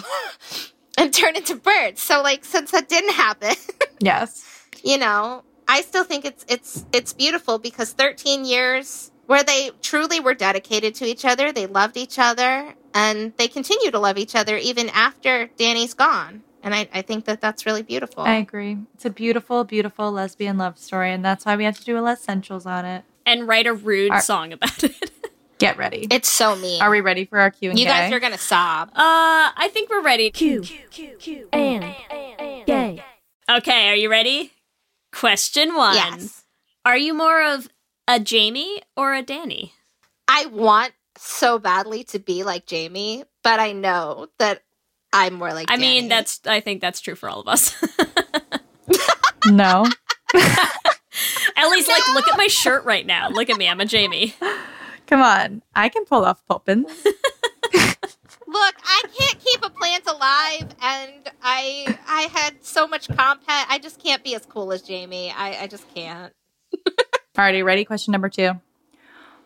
and 0.97 1.13
turn 1.13 1.35
into 1.35 1.55
birds. 1.55 2.01
So 2.01 2.21
like 2.21 2.45
since 2.45 2.71
that 2.71 2.89
didn't 2.89 3.13
happen, 3.13 3.55
yes. 3.99 4.67
you 4.83 4.97
know, 4.97 5.43
I 5.67 5.81
still 5.81 6.03
think 6.03 6.25
it's 6.25 6.45
it's 6.47 6.85
it's 6.93 7.13
beautiful 7.13 7.57
because 7.57 7.93
13 7.93 8.45
years 8.45 9.11
where 9.27 9.43
they 9.43 9.71
truly 9.81 10.19
were 10.19 10.35
dedicated 10.35 10.93
to 10.95 11.05
each 11.05 11.25
other, 11.25 11.51
they 11.51 11.65
loved 11.65 11.97
each 11.97 12.19
other, 12.19 12.75
and 12.93 13.33
they 13.37 13.47
continue 13.47 13.89
to 13.89 13.99
love 13.99 14.17
each 14.17 14.35
other 14.35 14.57
even 14.57 14.89
after 14.89 15.47
Dani's 15.57 15.95
gone. 15.95 16.43
And 16.65 16.73
I, 16.73 16.89
I 16.91 17.03
think 17.03 17.25
that 17.25 17.41
that's 17.41 17.67
really 17.67 17.83
beautiful. 17.83 18.23
I 18.23 18.37
agree. 18.37 18.79
It's 18.95 19.05
a 19.05 19.11
beautiful, 19.11 19.63
beautiful 19.63 20.11
lesbian 20.11 20.57
love 20.57 20.79
story, 20.79 21.11
and 21.13 21.23
that's 21.23 21.45
why 21.45 21.55
we 21.55 21.63
had 21.63 21.75
to 21.75 21.83
do 21.83 21.95
a 21.95 22.01
Lez-ssentials 22.01 22.65
on 22.65 22.85
it. 22.85 23.03
And 23.23 23.47
write 23.47 23.67
a 23.67 23.73
rude 23.73 24.11
Are- 24.11 24.21
song 24.21 24.51
about 24.51 24.83
it. 24.83 25.11
Get 25.57 25.77
ready. 25.77 26.05
it's 26.11 26.27
so 26.27 26.55
mean. 26.57 26.81
Are 26.81 26.89
we 26.89 26.99
ready 26.99 27.23
for 27.23 27.39
our 27.39 27.49
Q 27.49 27.69
and 27.69 27.79
you 27.79 27.85
guys 27.85 28.11
are 28.11 28.19
gonna 28.19 28.37
sob. 28.37 28.89
Uh, 28.89 28.91
I 29.55 29.69
think 29.71 29.89
we're 29.89 30.03
ready. 30.03 30.29
Q, 30.29 30.61
Q, 30.61 31.47
and, 31.53 31.95
gay. 32.67 33.01
Okay, 33.49 33.87
are 33.87 33.95
you 33.95 34.11
ready? 34.11 34.51
Question 35.13 35.73
one. 35.75 35.95
Yes. 35.95 36.43
Are 36.83 36.97
you 36.97 37.13
more 37.13 37.41
of 37.41 37.69
a 38.05 38.19
Jamie 38.19 38.81
or 38.97 39.13
a 39.13 39.23
Dani? 39.23 39.71
I 40.27 40.47
want 40.47 40.91
so 41.17 41.57
badly 41.57 42.03
to 42.05 42.19
be 42.19 42.43
like 42.43 42.65
Jamie, 42.65 43.23
but 43.41 43.61
I 43.61 43.71
know 43.71 44.27
that 44.39 44.61
I'm 45.17 45.35
more 45.35 45.53
like 45.53 45.71
I 45.71 45.77
Dani. 45.77 45.79
mean, 45.79 46.07
that's 46.09 46.41
I 46.45 46.59
think 46.59 46.81
that's 46.81 46.99
true 47.01 47.15
for 47.15 47.29
all 47.29 47.39
of 47.41 47.47
us. 47.47 47.75
No. 49.51 49.85
Ellie's 51.55 51.87
like, 51.87 52.07
look 52.15 52.27
at 52.27 52.35
my 52.37 52.47
shirt 52.49 52.83
right 52.83 53.05
now. 53.05 53.29
Look 53.29 53.49
at 53.51 53.57
me, 53.57 53.69
I'm 53.69 53.79
a 53.79 53.85
Jamie. 53.85 54.33
Come 55.05 55.21
on. 55.21 55.61
I 55.75 55.87
can 55.87 56.03
pull 56.05 56.25
off 56.25 56.43
Poppins. 56.47 56.87
Look, 58.47 58.75
I 58.83 59.03
can't 59.17 59.39
keep 59.39 59.63
a 59.63 59.69
plant 59.69 60.05
alive, 60.07 60.75
and 60.81 61.31
I 61.43 61.97
I 62.07 62.21
had 62.33 62.63
so 62.65 62.87
much 62.87 63.07
comphet. 63.07 63.65
I 63.69 63.79
just 63.81 64.01
can't 64.01 64.23
be 64.23 64.33
as 64.35 64.45
cool 64.45 64.71
as 64.71 64.81
Jamie. 64.81 65.31
I, 65.35 65.63
I 65.63 65.67
just 65.67 65.93
can't. 65.93 66.33
Alrighty, 67.35 67.63
ready? 67.63 67.85
Question 67.85 68.13
number 68.13 68.29
two. 68.29 68.51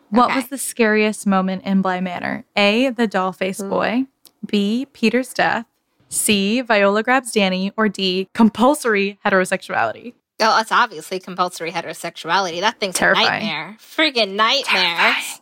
What 0.09 0.29
Okay. 0.29 0.35
was 0.35 0.47
the 0.47 0.57
scariest 0.57 1.27
moment 1.27 1.63
in 1.65 1.81
Bly 1.81 1.99
Manor? 2.01 2.45
A. 2.55 2.89
The 2.89 3.07
doll 3.07 3.31
face 3.33 3.59
hmm. 3.59 3.69
boy. 3.69 4.05
B. 4.51 4.87
Peter's 4.93 5.33
death. 5.33 5.65
C. 6.09 6.61
Viola 6.61 7.03
grabs 7.03 7.31
Dani. 7.33 7.71
Or 7.77 7.87
D. 7.89 8.27
Compulsory 8.33 9.19
heterosexuality. 9.25 10.13
Well, 10.39 10.57
it's 10.59 10.71
obviously 10.71 11.19
compulsory 11.19 11.71
heterosexuality. 11.71 12.61
That 12.61 12.79
thing's 12.79 12.95
Terrifying. 12.95 13.43
a 13.43 13.45
nightmare. 13.45 13.77
Friggin' 13.79 14.35
nightmares. 14.35 15.41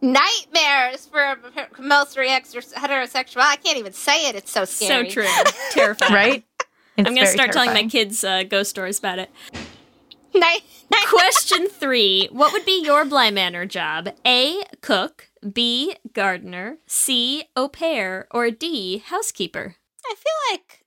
Nightmares 0.00 1.06
for 1.06 1.36
compulsory 1.72 2.28
heterosexual. 2.28 3.40
I 3.40 3.56
can't 3.56 3.78
even 3.78 3.92
say 3.92 4.28
it. 4.28 4.34
It's 4.34 4.50
so 4.50 4.64
scary. 4.64 5.08
So 5.08 5.22
true. 5.22 5.28
Terrifying. 5.70 6.12
Right? 6.12 6.44
It's 6.96 7.08
I'm 7.08 7.14
gonna 7.14 7.20
very 7.26 7.28
start 7.36 7.52
telling 7.52 7.72
my 7.72 7.84
kids 7.84 8.22
uh, 8.22 8.42
ghost 8.42 8.70
stories 8.70 8.98
about 8.98 9.18
it. 9.18 9.30
Night- 10.34 10.62
night- 10.90 11.06
Question 11.06 11.68
three 11.68 12.28
What 12.32 12.52
would 12.52 12.64
be 12.66 12.82
your 12.84 13.04
Bly 13.04 13.30
Manor 13.30 13.66
job? 13.66 14.10
A. 14.26 14.62
Cook. 14.82 15.28
B. 15.52 15.96
Gardener. 16.12 16.78
C. 16.86 17.44
Au 17.56 17.68
pair. 17.68 18.26
Or 18.30 18.50
D. 18.50 18.98
Housekeeper. 18.98 19.76
I 20.06 20.14
feel 20.14 20.52
like 20.52 20.84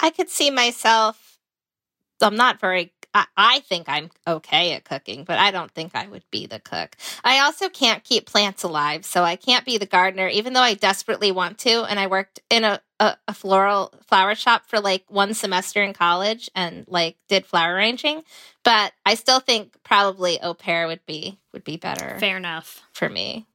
I 0.00 0.10
could 0.10 0.28
see 0.28 0.50
myself. 0.50 1.38
I'm 2.20 2.36
not 2.36 2.60
very. 2.60 2.92
I, 3.14 3.24
I 3.36 3.60
think 3.60 3.88
I'm 3.88 4.10
okay 4.26 4.74
at 4.74 4.84
cooking, 4.84 5.24
but 5.24 5.38
I 5.38 5.50
don't 5.50 5.70
think 5.70 5.92
I 5.94 6.06
would 6.06 6.24
be 6.30 6.46
the 6.46 6.60
cook. 6.60 6.94
I 7.24 7.38
also 7.40 7.70
can't 7.70 8.04
keep 8.04 8.26
plants 8.26 8.64
alive, 8.64 9.06
so 9.06 9.24
I 9.24 9.36
can't 9.36 9.64
be 9.64 9.78
the 9.78 9.86
gardener, 9.86 10.28
even 10.28 10.52
though 10.52 10.60
I 10.60 10.74
desperately 10.74 11.32
want 11.32 11.58
to. 11.60 11.84
And 11.84 11.98
I 11.98 12.06
worked 12.06 12.40
in 12.50 12.64
a, 12.64 12.82
a, 13.00 13.16
a 13.26 13.32
floral 13.34 13.94
flower 14.06 14.34
shop 14.34 14.64
for 14.66 14.78
like 14.78 15.04
one 15.08 15.32
semester 15.32 15.82
in 15.82 15.94
college 15.94 16.50
and 16.54 16.84
like 16.86 17.16
did 17.28 17.46
flower 17.46 17.74
arranging. 17.74 18.24
But 18.62 18.92
I 19.06 19.14
still 19.14 19.40
think 19.40 19.76
probably 19.84 20.38
au 20.42 20.52
pair 20.52 20.86
would 20.86 21.04
be 21.06 21.38
would 21.54 21.64
be 21.64 21.78
better 21.78 22.18
Fair 22.20 22.36
enough. 22.36 22.82
for 22.92 23.08
me. 23.08 23.46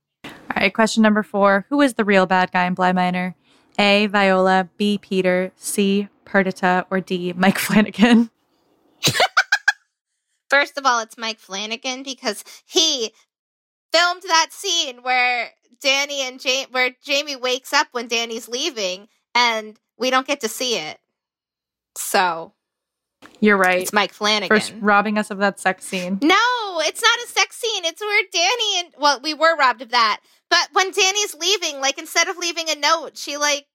All 0.49 0.61
right, 0.61 0.74
question 0.74 1.03
number 1.03 1.24
four. 1.24 1.65
Who 1.70 1.82
is 1.82 1.95
the 1.95 2.06
real 2.06 2.26
bad 2.26 2.52
guy 2.52 2.65
in 2.65 2.74
Bly 2.74 2.94
Manor? 2.94 3.36
A. 3.80 4.07
Viola. 4.07 4.70
B. 4.78 4.98
Peter. 4.98 5.52
C. 5.56 6.07
Perdita. 6.26 6.86
Or 6.90 6.99
D. 6.99 7.34
Mike 7.34 7.57
Flanagan. 7.60 8.30
First 10.49 10.78
of 10.78 10.86
all, 10.86 10.99
it's 10.99 11.18
Mike 11.18 11.40
Flanagan 11.40 12.03
because 12.03 12.44
he 12.65 13.11
filmed 13.91 14.22
that 14.24 14.49
scene 14.52 15.02
where 15.02 15.52
Dani 15.84 16.20
and 16.20 16.40
where 16.72 16.91
Jamie 17.03 17.36
wakes 17.36 17.74
up 17.74 17.88
when 17.91 18.07
Dani's 18.07 18.48
leaving, 18.48 19.07
and 19.34 19.80
we 19.98 20.10
don't 20.10 20.28
get 20.28 20.41
to 20.41 20.48
see 20.48 20.78
it. 20.78 20.99
So 21.98 22.53
You're 23.40 23.58
right. 23.58 23.82
it's 23.82 23.94
Mike 23.94 24.14
Flanagan. 24.14 24.60
For 24.60 24.76
robbing 24.80 25.18
us 25.18 25.32
of 25.32 25.38
that 25.40 25.60
sex 25.60 25.86
scene. 25.86 26.20
no, 26.22 26.36
it's 26.80 27.02
not 27.02 27.20
a 27.20 27.28
sex 27.28 27.58
scene. 27.58 27.86
It's 27.86 28.02
where 28.02 28.24
Dani 28.34 28.80
and 28.86 28.94
well, 29.00 29.20
we 29.22 29.34
were 29.34 29.56
robbed 29.56 29.82
of 29.82 29.90
that. 29.90 30.22
But 30.50 30.70
when 30.74 30.91
Dani's 30.91 31.36
leaving, 31.36 31.80
like 31.80 31.98
instead 31.98 32.28
of 32.28 32.38
leaving 32.38 32.70
a 32.70 32.76
note, 32.76 33.18
she 33.18 33.38
like 33.38 33.66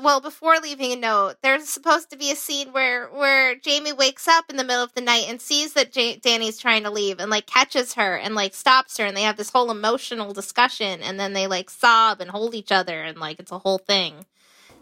well, 0.00 0.20
before 0.20 0.58
leaving 0.58 0.92
a 0.92 0.96
note, 0.96 1.36
there's 1.42 1.68
supposed 1.68 2.10
to 2.10 2.16
be 2.16 2.30
a 2.30 2.36
scene 2.36 2.72
where 2.72 3.08
where 3.08 3.56
Jamie 3.56 3.92
wakes 3.92 4.28
up 4.28 4.44
in 4.48 4.56
the 4.56 4.64
middle 4.64 4.82
of 4.84 4.94
the 4.94 5.00
night 5.00 5.24
and 5.28 5.40
sees 5.40 5.72
that 5.72 5.92
J- 5.92 6.16
Dani's 6.18 6.58
trying 6.58 6.84
to 6.84 6.90
leave 6.90 7.18
and 7.18 7.30
like 7.30 7.46
catches 7.46 7.94
her 7.94 8.16
and 8.16 8.34
like 8.34 8.54
stops 8.54 8.98
her 8.98 9.04
and 9.04 9.16
they 9.16 9.22
have 9.22 9.36
this 9.36 9.50
whole 9.50 9.70
emotional 9.70 10.32
discussion 10.32 11.02
and 11.02 11.18
then 11.18 11.32
they 11.32 11.46
like 11.46 11.68
sob 11.70 12.20
and 12.20 12.30
hold 12.30 12.54
each 12.54 12.70
other 12.70 13.02
and 13.02 13.18
like 13.18 13.40
it's 13.40 13.52
a 13.52 13.58
whole 13.58 13.78
thing. 13.78 14.24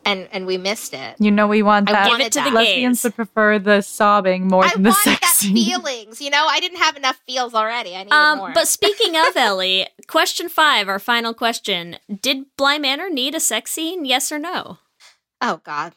And 0.06 0.28
and 0.32 0.46
we 0.46 0.56
missed 0.56 0.94
it. 0.94 1.16
You 1.18 1.30
know 1.32 1.48
we 1.48 1.62
want 1.62 1.86
that. 1.86 1.94
I 1.96 2.02
that. 2.04 2.08
wanted 2.10 2.32
that. 2.34 2.52
Lesbians 2.52 3.02
would 3.04 3.16
prefer 3.16 3.58
the 3.58 3.80
sobbing 3.82 4.46
more 4.48 4.66
than 4.68 4.84
the 4.84 4.90
wanted 4.90 5.02
sex 5.02 5.20
that 5.20 5.34
scene. 5.34 5.56
feelings, 5.66 6.20
you 6.20 6.30
know. 6.30 6.46
I 6.46 6.60
didn't 6.60 6.78
have 6.78 6.96
enough 6.96 7.20
feels 7.26 7.54
already. 7.54 7.94
I 7.94 8.04
needed 8.04 8.12
Um, 8.12 8.38
more. 8.38 8.52
but 8.54 8.68
speaking 8.68 9.16
of 9.16 9.36
Ellie, 9.36 9.88
question 10.06 10.48
five, 10.48 10.88
our 10.88 10.98
final 11.00 11.34
question: 11.34 11.96
Did 12.22 12.46
Bly 12.56 12.78
Manor 12.78 13.10
need 13.10 13.34
a 13.34 13.40
sex 13.40 13.72
scene? 13.72 14.04
Yes 14.04 14.30
or 14.30 14.38
no? 14.38 14.78
Oh 15.42 15.60
God, 15.64 15.92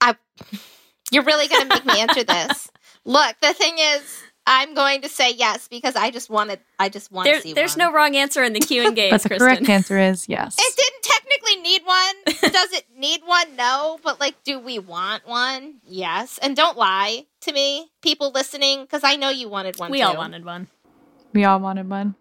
I. 0.00 0.16
You're 1.12 1.24
really 1.24 1.48
gonna 1.48 1.66
make 1.66 1.84
me 1.86 2.00
answer 2.00 2.24
this. 2.24 2.70
Look, 3.04 3.36
the 3.40 3.52
thing 3.54 3.76
is, 3.78 4.22
I'm 4.52 4.74
going 4.74 5.02
to 5.02 5.08
say 5.08 5.32
yes 5.32 5.68
because 5.68 5.94
I 5.94 6.10
just 6.10 6.28
wanted. 6.28 6.58
I 6.78 6.88
just 6.88 7.12
want 7.12 7.26
There, 7.26 7.36
to 7.36 7.40
see. 7.40 7.52
there's 7.52 7.76
one. 7.76 7.86
no 7.86 7.92
wrong 7.92 8.16
answer 8.16 8.42
in 8.42 8.52
the 8.52 8.58
Q 8.58 8.84
and 8.88 8.96
games, 8.96 9.12
But 9.12 9.22
the 9.22 9.28
Kristin. 9.28 9.38
correct 9.38 9.68
answer 9.68 9.96
is 9.96 10.28
yes. 10.28 10.56
It 10.58 10.76
didn't 10.76 11.02
technically 11.04 11.62
need 11.62 11.82
one. 11.84 12.50
Does 12.52 12.72
it 12.72 12.84
need 12.96 13.20
one? 13.24 13.54
No. 13.56 14.00
But 14.02 14.18
like, 14.18 14.42
do 14.42 14.58
we 14.58 14.80
want 14.80 15.24
one? 15.26 15.76
Yes. 15.86 16.38
And 16.42 16.56
don't 16.56 16.76
lie 16.76 17.26
to 17.42 17.52
me, 17.52 17.92
people 18.02 18.32
listening, 18.34 18.82
because 18.82 19.04
I 19.04 19.14
know 19.14 19.28
you 19.30 19.48
wanted 19.48 19.78
one. 19.78 19.90
we 19.92 19.98
too. 20.00 20.04
all 20.06 20.16
wanted 20.16 20.44
one. 20.44 20.66
We 21.32 21.44
all 21.44 21.60
wanted 21.60 21.88
one. 21.88 22.16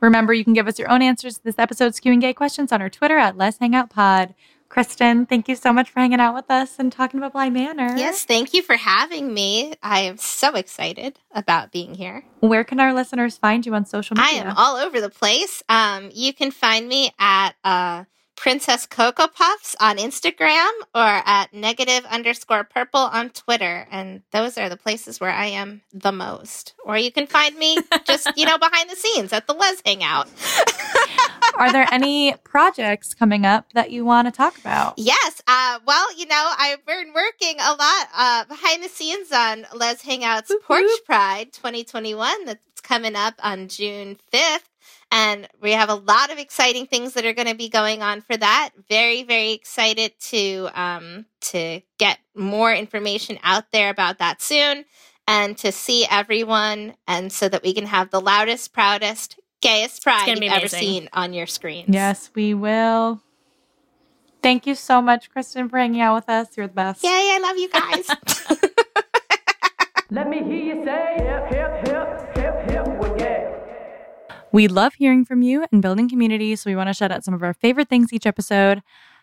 Remember, 0.00 0.32
you 0.32 0.44
can 0.44 0.54
give 0.54 0.68
us 0.68 0.78
your 0.78 0.90
own 0.90 1.02
answers 1.02 1.36
to 1.36 1.44
this 1.44 1.58
episode's 1.58 2.00
Q 2.00 2.12
and 2.12 2.20
Gay 2.22 2.32
questions 2.32 2.72
on 2.72 2.80
our 2.80 2.88
Twitter 2.88 3.18
at 3.18 3.36
Let's 3.36 3.58
Hang 3.58 3.72
Pod. 3.88 4.34
Kristin, 4.70 5.28
thank 5.28 5.48
you 5.48 5.56
so 5.56 5.72
much 5.72 5.90
for 5.90 6.00
hanging 6.00 6.20
out 6.20 6.34
with 6.34 6.50
us 6.50 6.78
and 6.78 6.92
talking 6.92 7.18
about 7.18 7.32
Bly 7.32 7.48
Manor. 7.48 7.96
Yes, 7.96 8.24
thank 8.24 8.52
you 8.52 8.62
for 8.62 8.76
having 8.76 9.32
me. 9.32 9.74
I 9.82 10.00
am 10.00 10.18
so 10.18 10.54
excited 10.54 11.18
about 11.32 11.72
being 11.72 11.94
here. 11.94 12.24
Where 12.40 12.64
can 12.64 12.78
our 12.78 12.92
listeners 12.92 13.38
find 13.38 13.64
you 13.64 13.74
on 13.74 13.86
social 13.86 14.16
media? 14.16 14.42
I 14.42 14.44
am 14.44 14.54
all 14.56 14.76
over 14.76 15.00
the 15.00 15.08
place. 15.08 15.62
Um, 15.68 16.10
you 16.12 16.34
can 16.34 16.50
find 16.50 16.86
me 16.86 17.12
at 17.18 17.52
uh, 17.64 18.04
Princess 18.38 18.86
Cocoa 18.86 19.26
Puffs 19.26 19.74
on 19.80 19.96
Instagram 19.96 20.70
or 20.94 21.22
at 21.26 21.52
negative 21.52 22.04
underscore 22.04 22.62
purple 22.62 23.00
on 23.00 23.30
Twitter. 23.30 23.88
And 23.90 24.22
those 24.30 24.56
are 24.56 24.68
the 24.68 24.76
places 24.76 25.18
where 25.18 25.32
I 25.32 25.46
am 25.46 25.82
the 25.92 26.12
most. 26.12 26.74
Or 26.84 26.96
you 26.96 27.10
can 27.10 27.26
find 27.26 27.56
me 27.56 27.78
just, 28.06 28.30
you 28.36 28.46
know, 28.46 28.56
behind 28.56 28.88
the 28.90 28.96
scenes 28.96 29.32
at 29.32 29.48
the 29.48 29.54
Lez 29.54 29.82
Hang 29.84 30.04
Out. 30.04 30.28
Are 31.58 31.72
there 31.72 31.88
any 31.90 32.34
projects 32.44 33.14
coming 33.14 33.44
up 33.44 33.72
that 33.72 33.90
you 33.90 34.04
want 34.04 34.28
to 34.28 34.32
talk 34.32 34.56
about? 34.58 34.94
Yes. 34.96 35.42
Uh, 35.48 35.80
well, 35.84 36.16
you 36.16 36.26
know, 36.26 36.52
I've 36.56 36.86
been 36.86 37.12
working 37.12 37.56
a 37.60 37.70
lot 37.70 38.08
uh, 38.14 38.44
behind 38.44 38.84
the 38.84 38.88
scenes 38.88 39.32
on 39.32 39.66
Lez 39.74 40.02
Hang 40.02 40.22
Outs 40.22 40.54
Porch 40.62 40.88
Pride 41.04 41.52
2021 41.52 42.44
that's 42.44 42.80
coming 42.80 43.16
up 43.16 43.34
on 43.42 43.66
June 43.66 44.18
5th. 44.32 44.60
And 45.10 45.48
we 45.60 45.72
have 45.72 45.88
a 45.88 45.94
lot 45.94 46.30
of 46.30 46.38
exciting 46.38 46.86
things 46.86 47.14
that 47.14 47.24
are 47.24 47.32
going 47.32 47.48
to 47.48 47.56
be 47.56 47.68
going 47.68 48.02
on 48.02 48.20
for 48.20 48.36
that. 48.36 48.70
Very, 48.88 49.24
very 49.24 49.52
excited 49.52 50.12
to 50.28 50.68
um, 50.74 51.26
to 51.40 51.80
get 51.98 52.18
more 52.34 52.72
information 52.72 53.38
out 53.42 53.72
there 53.72 53.88
about 53.88 54.18
that 54.18 54.42
soon, 54.42 54.84
and 55.26 55.56
to 55.58 55.72
see 55.72 56.06
everyone, 56.10 56.94
and 57.06 57.32
so 57.32 57.48
that 57.48 57.62
we 57.62 57.72
can 57.72 57.86
have 57.86 58.10
the 58.10 58.20
loudest, 58.20 58.74
proudest, 58.74 59.38
gayest 59.60 60.02
pride 60.02 60.26
gonna 60.26 60.40
be 60.40 60.46
you've 60.46 60.54
ever 60.54 60.68
seen 60.68 61.08
on 61.12 61.32
your 61.32 61.46
screen. 61.46 61.84
Yes, 61.88 62.30
we 62.34 62.54
will. 62.54 63.22
Thank 64.42 64.66
you 64.66 64.74
so 64.74 65.02
much, 65.02 65.30
Kristin, 65.32 65.68
for 65.68 65.78
hanging 65.78 66.00
out 66.00 66.14
with 66.14 66.28
us. 66.28 66.56
You're 66.56 66.68
the 66.68 66.74
best. 66.74 67.02
Yay! 67.02 67.10
I 67.10 67.38
love 67.42 67.58
you 67.58 67.68
guys. 67.68 68.08
Let 70.10 70.28
me 70.28 70.42
hear 70.42 70.76
you 70.76 70.84
say 70.84 71.16
hip, 71.18 71.52
hip, 71.52 71.86
hip, 71.86 72.36
hip, 72.36 72.70
hip, 72.70 72.86
well, 72.98 73.16
yeah. 73.18 73.54
We 74.52 74.68
love 74.68 74.94
hearing 74.94 75.24
from 75.24 75.42
you 75.42 75.66
and 75.70 75.82
building 75.82 76.08
community, 76.08 76.56
so 76.56 76.70
we 76.70 76.76
want 76.76 76.88
to 76.88 76.94
shout 76.94 77.12
out 77.12 77.24
some 77.24 77.34
of 77.34 77.42
our 77.42 77.52
favorite 77.52 77.88
things 77.88 78.12
each 78.12 78.26
episode. 78.26 78.82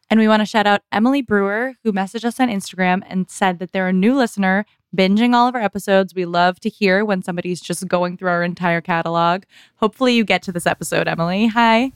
And 0.10 0.20
we 0.20 0.28
want 0.28 0.41
to 0.41 0.45
shout 0.45 0.68
out 0.68 0.82
Emily 0.91 1.24
Brewer, 1.24 1.74
who 1.84 1.91
messaged 1.91 2.26
us 2.26 2.40
on 2.40 2.49
Instagram 2.49 3.02
and 3.07 3.30
said 3.30 3.57
that 3.57 3.72
they're 3.72 3.88
a 3.88 3.94
new 3.94 4.16
listener 4.16 4.66
binging 4.96 5.34
all 5.34 5.48
of 5.48 5.56
our 5.56 5.62
episodes. 5.62 6.16
We 6.16 6.26
love 6.26 6.60
to 6.62 6.70
hear 6.70 7.04
when 7.04 7.22
somebody's 7.22 7.62
just 7.62 7.88
going 7.88 8.18
through 8.18 8.30
our 8.30 8.44
entire 8.44 8.82
catalog. 8.82 9.44
Hopefully, 9.78 10.14
you 10.14 10.24
get 10.24 10.42
to 10.44 10.52
this 10.52 10.66
episode, 10.66 11.08
Emily. 11.08 11.48
Hi. 11.48 11.92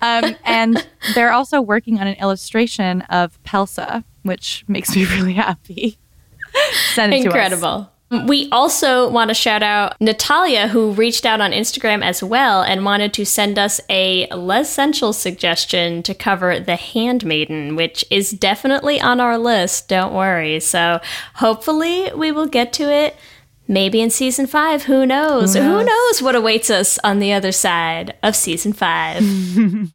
Um, 0.00 0.36
and 0.44 0.86
they're 1.14 1.32
also 1.32 1.60
working 1.60 2.00
on 2.00 2.06
an 2.06 2.16
illustration 2.16 3.02
of 3.02 3.42
Pelsa, 3.44 4.04
which 4.22 4.64
makes 4.68 4.94
me 4.94 5.04
really 5.16 5.34
happy. 5.34 5.98
Send 6.94 7.12
it 7.12 7.22
to 7.22 7.28
us. 7.28 7.34
Incredible. 7.34 7.90
We 8.26 8.48
also 8.50 9.08
want 9.10 9.28
to 9.30 9.34
shout 9.34 9.62
out 9.62 10.00
Natalia, 10.00 10.68
who 10.68 10.92
reached 10.92 11.24
out 11.26 11.40
on 11.40 11.52
Instagram 11.52 12.02
as 12.02 12.22
well 12.22 12.62
and 12.62 12.84
wanted 12.84 13.12
to 13.14 13.24
send 13.26 13.58
us 13.58 13.80
a 13.88 14.26
Lez-ssential 14.34 15.12
suggestion 15.14 16.02
to 16.04 16.14
cover 16.14 16.58
The 16.60 16.76
Handmaiden, 16.76 17.76
which 17.76 18.04
is 18.10 18.30
definitely 18.30 19.00
on 19.00 19.20
our 19.20 19.38
list. 19.38 19.88
Don't 19.88 20.12
worry. 20.14 20.60
So 20.60 21.00
hopefully 21.34 22.10
we 22.14 22.30
will 22.32 22.46
get 22.46 22.72
to 22.74 22.90
it. 22.92 23.16
Maybe 23.66 24.02
in 24.02 24.10
season 24.10 24.46
five. 24.46 24.82
Who 24.84 25.06
knows? 25.06 25.54
Who 25.54 25.62
Who 25.62 25.68
knows? 25.78 25.86
knows, 25.86 26.22
what 26.22 26.34
awaits 26.34 26.68
us 26.68 26.98
on 27.02 27.18
the 27.18 27.32
other 27.32 27.50
side 27.52 28.14
of 28.22 28.36
season 28.36 28.72
five? 28.74 29.22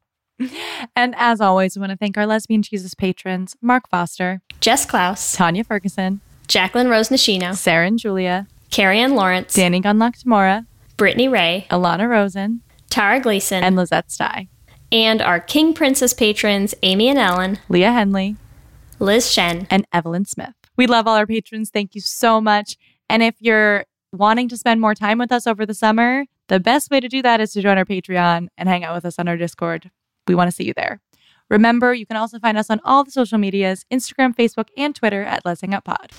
And 0.95 1.13
as 1.17 1.41
always, 1.41 1.75
we 1.75 1.81
want 1.81 1.91
to 1.91 1.97
thank 1.97 2.17
our 2.17 2.25
Lesbian 2.25 2.61
Jesus 2.61 2.93
patrons 2.93 3.57
Mark 3.61 3.89
Foster, 3.89 4.41
Jess 4.61 4.85
Klaus, 4.85 5.33
Tanya 5.35 5.65
Ferguson, 5.65 6.21
Jacqueline 6.49 6.89
Rose 6.89 7.09
Nishino, 7.09 7.55
Sarah 7.55 7.85
and 7.85 7.99
Julia, 7.99 8.47
Carrie 8.71 8.99
Ann 8.99 9.13
Lawrence, 9.13 9.53
Danny 9.53 9.79
Gunlock 9.79 10.19
Tamora, 10.19 10.65
Brittany 10.97 11.27
Ray, 11.27 11.67
Alana 11.69 12.09
Rosen, 12.09 12.61
Tara 12.89 13.19
Gleason, 13.19 13.63
and 13.63 13.75
Lizette 13.75 14.11
Stye, 14.11 14.49
and 14.91 15.21
our 15.21 15.39
King 15.39 15.75
Princess 15.75 16.11
patrons 16.11 16.73
Amy 16.81 17.07
and 17.07 17.19
Ellen, 17.19 17.59
Leah 17.69 17.91
Henley, 17.91 18.35
Liz 18.97 19.31
Shen, 19.31 19.67
and 19.69 19.85
Evelyn 19.93 20.25
Smith. 20.25 20.55
We 20.75 20.87
love 20.87 21.07
all 21.07 21.15
our 21.15 21.27
patrons. 21.27 21.69
Thank 21.69 21.93
you 21.93 22.01
so 22.01 22.41
much. 22.41 22.77
And 23.11 23.21
if 23.21 23.35
you're 23.39 23.85
wanting 24.11 24.49
to 24.49 24.57
spend 24.57 24.81
more 24.81 24.95
time 24.95 25.19
with 25.19 25.31
us 25.31 25.45
over 25.45 25.67
the 25.67 25.75
summer, 25.75 26.25
the 26.47 26.59
best 26.59 26.89
way 26.89 26.99
to 26.99 27.07
do 27.07 27.21
that 27.21 27.39
is 27.39 27.51
to 27.51 27.61
join 27.61 27.77
our 27.77 27.85
Patreon 27.85 28.47
and 28.57 28.67
hang 28.67 28.83
out 28.83 28.95
with 28.95 29.05
us 29.05 29.19
on 29.19 29.27
our 29.27 29.37
Discord. 29.37 29.91
We 30.27 30.33
want 30.33 30.47
to 30.49 30.55
see 30.55 30.63
you 30.63 30.73
there. 30.75 30.99
Remember, 31.49 31.93
you 31.93 32.05
can 32.05 32.17
also 32.17 32.39
find 32.39 32.57
us 32.57 32.69
on 32.69 32.79
all 32.83 33.03
the 33.03 33.11
social 33.11 33.37
medias 33.37 33.85
Instagram, 33.91 34.35
Facebook, 34.35 34.67
and 34.77 34.95
Twitter 34.95 35.23
at 35.23 35.45
Lez 35.45 35.61
Hang 35.61 35.73
Out 35.73 35.85
Pod. 35.85 36.11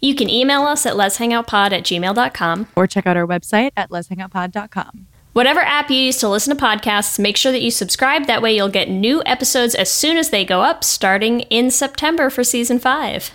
You 0.00 0.16
can 0.16 0.28
email 0.28 0.62
us 0.62 0.84
at 0.84 0.94
lezhangoutpod 0.94 1.72
at 1.72 1.84
gmail.com. 1.84 2.68
Or 2.74 2.86
check 2.88 3.06
out 3.06 3.16
our 3.16 3.26
website 3.26 3.70
at 3.76 3.90
lezhangoutpod.com. 3.90 5.06
Whatever 5.32 5.60
app 5.60 5.90
you 5.90 5.96
use 5.96 6.18
to 6.18 6.28
listen 6.28 6.54
to 6.54 6.62
podcasts, 6.62 7.18
make 7.18 7.36
sure 7.36 7.52
that 7.52 7.62
you 7.62 7.70
subscribe. 7.70 8.26
That 8.26 8.42
way 8.42 8.54
you'll 8.54 8.68
get 8.68 8.90
new 8.90 9.22
episodes 9.24 9.74
as 9.74 9.90
soon 9.90 10.18
as 10.18 10.30
they 10.30 10.44
go 10.44 10.60
up, 10.60 10.84
starting 10.84 11.40
in 11.42 11.70
September 11.70 12.28
for 12.28 12.44
season 12.44 12.78
five. 12.78 13.30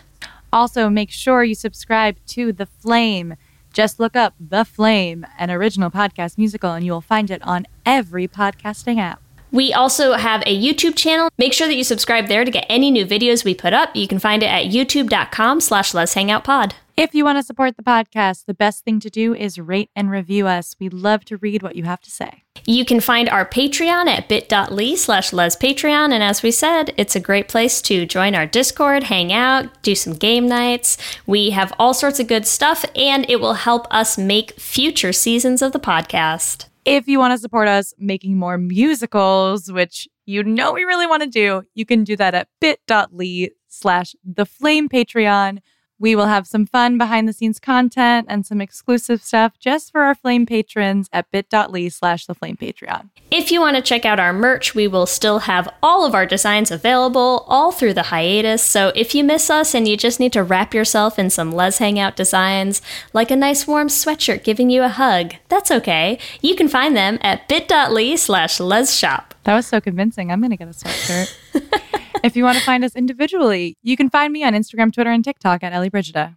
Also, 0.53 0.89
make 0.89 1.09
sure 1.09 1.43
you 1.43 1.55
subscribe 1.55 2.17
to 2.27 2.53
The 2.53 2.65
Flame. 2.65 3.35
Just 3.73 3.99
look 3.99 4.15
up 4.15 4.35
The 4.39 4.63
Flame, 4.63 5.25
an 5.39 5.49
original 5.49 5.89
podcast 5.89 6.37
musical, 6.37 6.73
and 6.73 6.85
you 6.85 6.91
will 6.91 7.01
find 7.01 7.31
it 7.31 7.41
on 7.43 7.65
every 7.85 8.27
podcasting 8.27 8.99
app. 8.99 9.21
We 9.51 9.73
also 9.73 10.13
have 10.13 10.43
a 10.45 10.61
YouTube 10.61 10.95
channel. 10.95 11.29
Make 11.37 11.53
sure 11.53 11.67
that 11.67 11.75
you 11.75 11.83
subscribe 11.83 12.27
there 12.27 12.45
to 12.45 12.51
get 12.51 12.65
any 12.69 12.91
new 12.91 13.05
videos 13.05 13.45
we 13.45 13.55
put 13.55 13.73
up. 13.73 13.95
You 13.95 14.07
can 14.07 14.19
find 14.19 14.43
it 14.43 14.47
at 14.47 14.65
youtube.com 14.65 15.61
slash 15.61 15.93
lez 15.93 16.13
hang 16.13 16.31
out 16.31 16.43
pod. 16.43 16.75
If 16.97 17.13
you 17.13 17.23
want 17.23 17.37
to 17.37 17.43
support 17.43 17.77
the 17.77 17.83
podcast, 17.83 18.45
the 18.45 18.55
best 18.55 18.83
thing 18.83 18.99
to 19.01 19.09
do 19.11 19.35
is 19.35 19.59
rate 19.59 19.91
and 19.95 20.09
review 20.09 20.47
us. 20.47 20.75
We 20.79 20.89
love 20.89 21.25
to 21.25 21.37
read 21.37 21.61
what 21.61 21.75
you 21.75 21.83
have 21.83 22.01
to 22.01 22.09
say. 22.09 22.41
You 22.65 22.85
can 22.85 22.99
find 23.01 23.29
our 23.29 23.45
Patreon 23.45 24.07
at 24.07 24.27
bit.ly 24.27 24.95
slash 24.95 25.29
lezpatreon. 25.29 26.11
And 26.11 26.23
as 26.23 26.41
we 26.41 26.49
said, 26.49 26.95
it's 26.97 27.15
a 27.15 27.19
great 27.19 27.47
place 27.47 27.83
to 27.83 28.07
join 28.07 28.33
our 28.33 28.47
Discord, 28.47 29.03
hang 29.03 29.31
out, 29.31 29.83
do 29.83 29.93
some 29.93 30.13
game 30.13 30.47
nights. 30.47 30.97
We 31.27 31.51
have 31.51 31.71
all 31.77 31.93
sorts 31.93 32.19
of 32.19 32.25
good 32.25 32.47
stuff, 32.47 32.83
and 32.95 33.29
it 33.29 33.39
will 33.39 33.53
help 33.53 33.85
us 33.91 34.17
make 34.17 34.59
future 34.59 35.13
seasons 35.13 35.61
of 35.61 35.73
the 35.73 35.79
podcast. 35.79 36.65
If 36.87 37.09
you 37.09 37.19
want 37.19 37.33
to 37.33 37.37
support 37.37 37.67
us 37.67 37.93
making 37.99 38.37
more 38.37 38.57
musicals, 38.57 39.69
which 39.69 40.07
you 40.25 40.41
know 40.41 40.71
we 40.71 40.85
really 40.85 41.05
want 41.05 41.21
to 41.21 41.27
do, 41.27 41.63
you 41.75 41.85
can 41.85 42.05
do 42.05 42.15
that 42.15 42.33
at 42.33 42.47
bit.ly 42.61 43.49
slash 43.67 44.15
the 44.23 44.45
flame 44.45 44.87
Patreon. 44.87 45.59
We 45.99 46.15
will 46.15 46.27
have 46.27 46.45
some 46.47 46.65
fun 46.65 46.97
behind 46.97 47.27
the 47.27 47.33
scenes 47.33 47.59
content 47.59 48.27
and 48.29 48.45
some 48.45 48.61
exclusive 48.61 49.21
stuff 49.21 49.53
just 49.59 49.91
for 49.91 50.01
our 50.01 50.15
flame 50.15 50.45
patrons 50.45 51.09
at 51.11 51.29
bit.ly 51.31 51.87
slash 51.89 52.25
the 52.25 52.35
flame 52.35 52.57
Patreon. 52.57 53.09
If 53.29 53.51
you 53.51 53.59
want 53.59 53.75
to 53.75 53.81
check 53.81 54.05
out 54.05 54.19
our 54.19 54.31
merch, 54.31 54.73
we 54.73 54.87
will 54.87 55.05
still 55.05 55.39
have 55.39 55.67
all 55.83 56.05
of 56.05 56.15
our 56.15 56.25
designs 56.25 56.71
available 56.71 57.45
all 57.47 57.71
through 57.71 57.93
the 57.93 58.03
hiatus. 58.03 58.63
So 58.63 58.91
if 58.95 59.13
you 59.13 59.23
miss 59.23 59.49
us 59.49 59.73
and 59.73 59.87
you 59.87 59.97
just 59.97 60.19
need 60.19 60.33
to 60.33 60.43
wrap 60.43 60.73
yourself 60.73 61.19
in 61.19 61.29
some 61.29 61.51
Lez 61.51 61.79
Hang 61.79 61.99
Out 61.99 62.15
designs, 62.15 62.81
like 63.11 63.31
a 63.31 63.35
nice 63.35 63.67
warm 63.67 63.87
sweatshirt 63.87 64.43
giving 64.43 64.69
you 64.69 64.83
a 64.83 64.89
hug, 64.89 65.33
that's 65.49 65.71
okay. 65.71 66.19
You 66.41 66.55
can 66.55 66.67
find 66.67 66.95
them 66.95 67.17
at 67.21 67.47
bit.ly 67.49 68.15
slash 68.15 68.59
Lez 68.59 68.95
Shop. 68.95 69.33
That 69.43 69.55
was 69.55 69.67
so 69.67 69.81
convincing. 69.81 70.31
I'm 70.31 70.39
going 70.39 70.51
to 70.51 70.57
get 70.57 70.67
a 70.67 70.71
sweatshirt. 70.71 71.81
If 72.27 72.35
you 72.35 72.43
want 72.43 72.57
to 72.57 72.63
find 72.65 72.83
us 72.83 72.93
individually, 72.93 73.77
you 73.81 73.95
can 73.95 74.09
find 74.09 74.33
me 74.33 74.43
on 74.43 74.51
Instagram, 74.51 74.91
Twitter, 74.91 75.09
and 75.09 75.23
TikTok 75.23 75.63
at 75.63 75.71
Ellie 75.71 75.87
Brigida. 75.87 76.35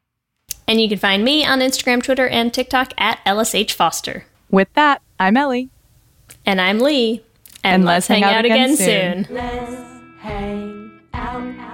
And 0.69 0.81
you 0.81 0.89
can 0.89 0.99
find 0.99 1.25
me 1.25 1.45
on 1.45 1.59
Instagram, 1.59 2.01
Twitter, 2.01 2.29
and 2.29 2.55
TikTok 2.55 2.93
at 2.97 3.19
LSH 3.27 3.73
Foster. 3.73 4.25
With 4.53 4.73
that, 4.75 5.03
I'm 5.19 5.37
Ellie. 5.37 5.69
And 6.47 6.61
I'm 6.61 6.79
Leigh. 6.79 7.25
And, 7.65 7.85
let's, 7.85 8.07
hang, 8.07 8.23
out, 8.23 8.45
again, 8.45 8.77
soon. 8.77 9.27
Let's 9.31 9.73
hang 10.21 10.93
out. 11.13 11.70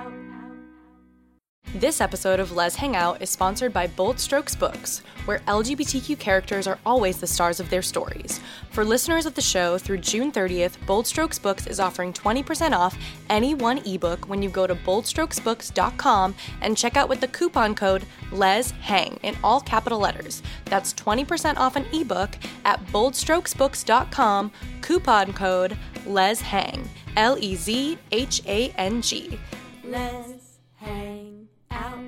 This 1.77 2.01
episode 2.01 2.41
of 2.41 2.53
Lez 2.53 2.75
Hang 2.77 2.97
Out 2.97 3.21
is 3.21 3.29
sponsored 3.29 3.71
by 3.71 3.87
Bold 3.87 4.19
Strokes 4.19 4.55
Books, 4.55 5.03
where 5.27 5.41
LGBTQ 5.41 6.19
characters 6.19 6.67
are 6.67 6.79
always 6.87 7.21
the 7.21 7.27
stars 7.27 7.61
of 7.61 7.69
their 7.69 7.83
stories. 7.83 8.41
For 8.71 8.83
listeners 8.83 9.27
of 9.27 9.35
the 9.35 9.43
show, 9.43 9.77
through 9.77 9.99
June 9.99 10.33
30th, 10.33 10.75
Bold 10.87 11.07
Strokes 11.07 11.39
Books 11.39 11.67
is 11.67 11.79
offering 11.79 12.15
20% 12.15 12.73
off 12.73 12.97
any 13.29 13.53
one 13.53 13.87
ebook 13.87 14.27
when 14.27 14.41
you 14.41 14.49
go 14.49 14.67
to 14.67 14.75
boldstrokesbooks.com 14.75 16.35
and 16.63 16.79
check 16.79 16.97
out 16.97 17.11
with 17.11 17.21
the 17.21 17.29
coupon 17.29 17.75
code 17.75 18.07
LEZHANG 18.31 19.19
in 19.23 19.37
all 19.45 19.61
capital 19.61 19.99
letters. 19.99 20.43
That's 20.65 20.95
20% 20.95 21.59
off 21.59 21.77
an 21.77 21.85
ebook 21.93 22.39
at 22.65 22.83
boldstrokesbooks.com, 22.87 24.51
coupon 24.81 25.33
code 25.35 25.77
LEZHANG, 26.07 26.89
L 27.19 27.37
E 27.39 27.55
Z 27.55 27.99
H 28.13 28.41
A 28.47 28.71
N 28.79 29.03
G. 29.03 29.39
Let's 29.85 30.57
hang 30.77 31.36
out. 31.77 31.99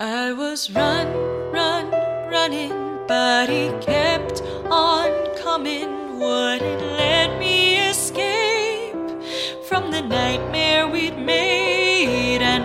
I 0.00 0.32
was 0.32 0.70
run, 0.70 1.06
run, 1.52 1.90
running, 2.30 2.72
but 3.06 3.48
he 3.48 3.70
kept 3.80 4.42
on 4.70 5.10
coming. 5.42 6.18
Wouldn't 6.18 6.82
let 7.02 7.38
me 7.38 7.76
escape 7.90 8.96
from 9.68 9.90
the 9.90 10.02
nightmare 10.02 10.86
we'd 10.88 11.18
made, 11.18 12.42
and 12.42 12.63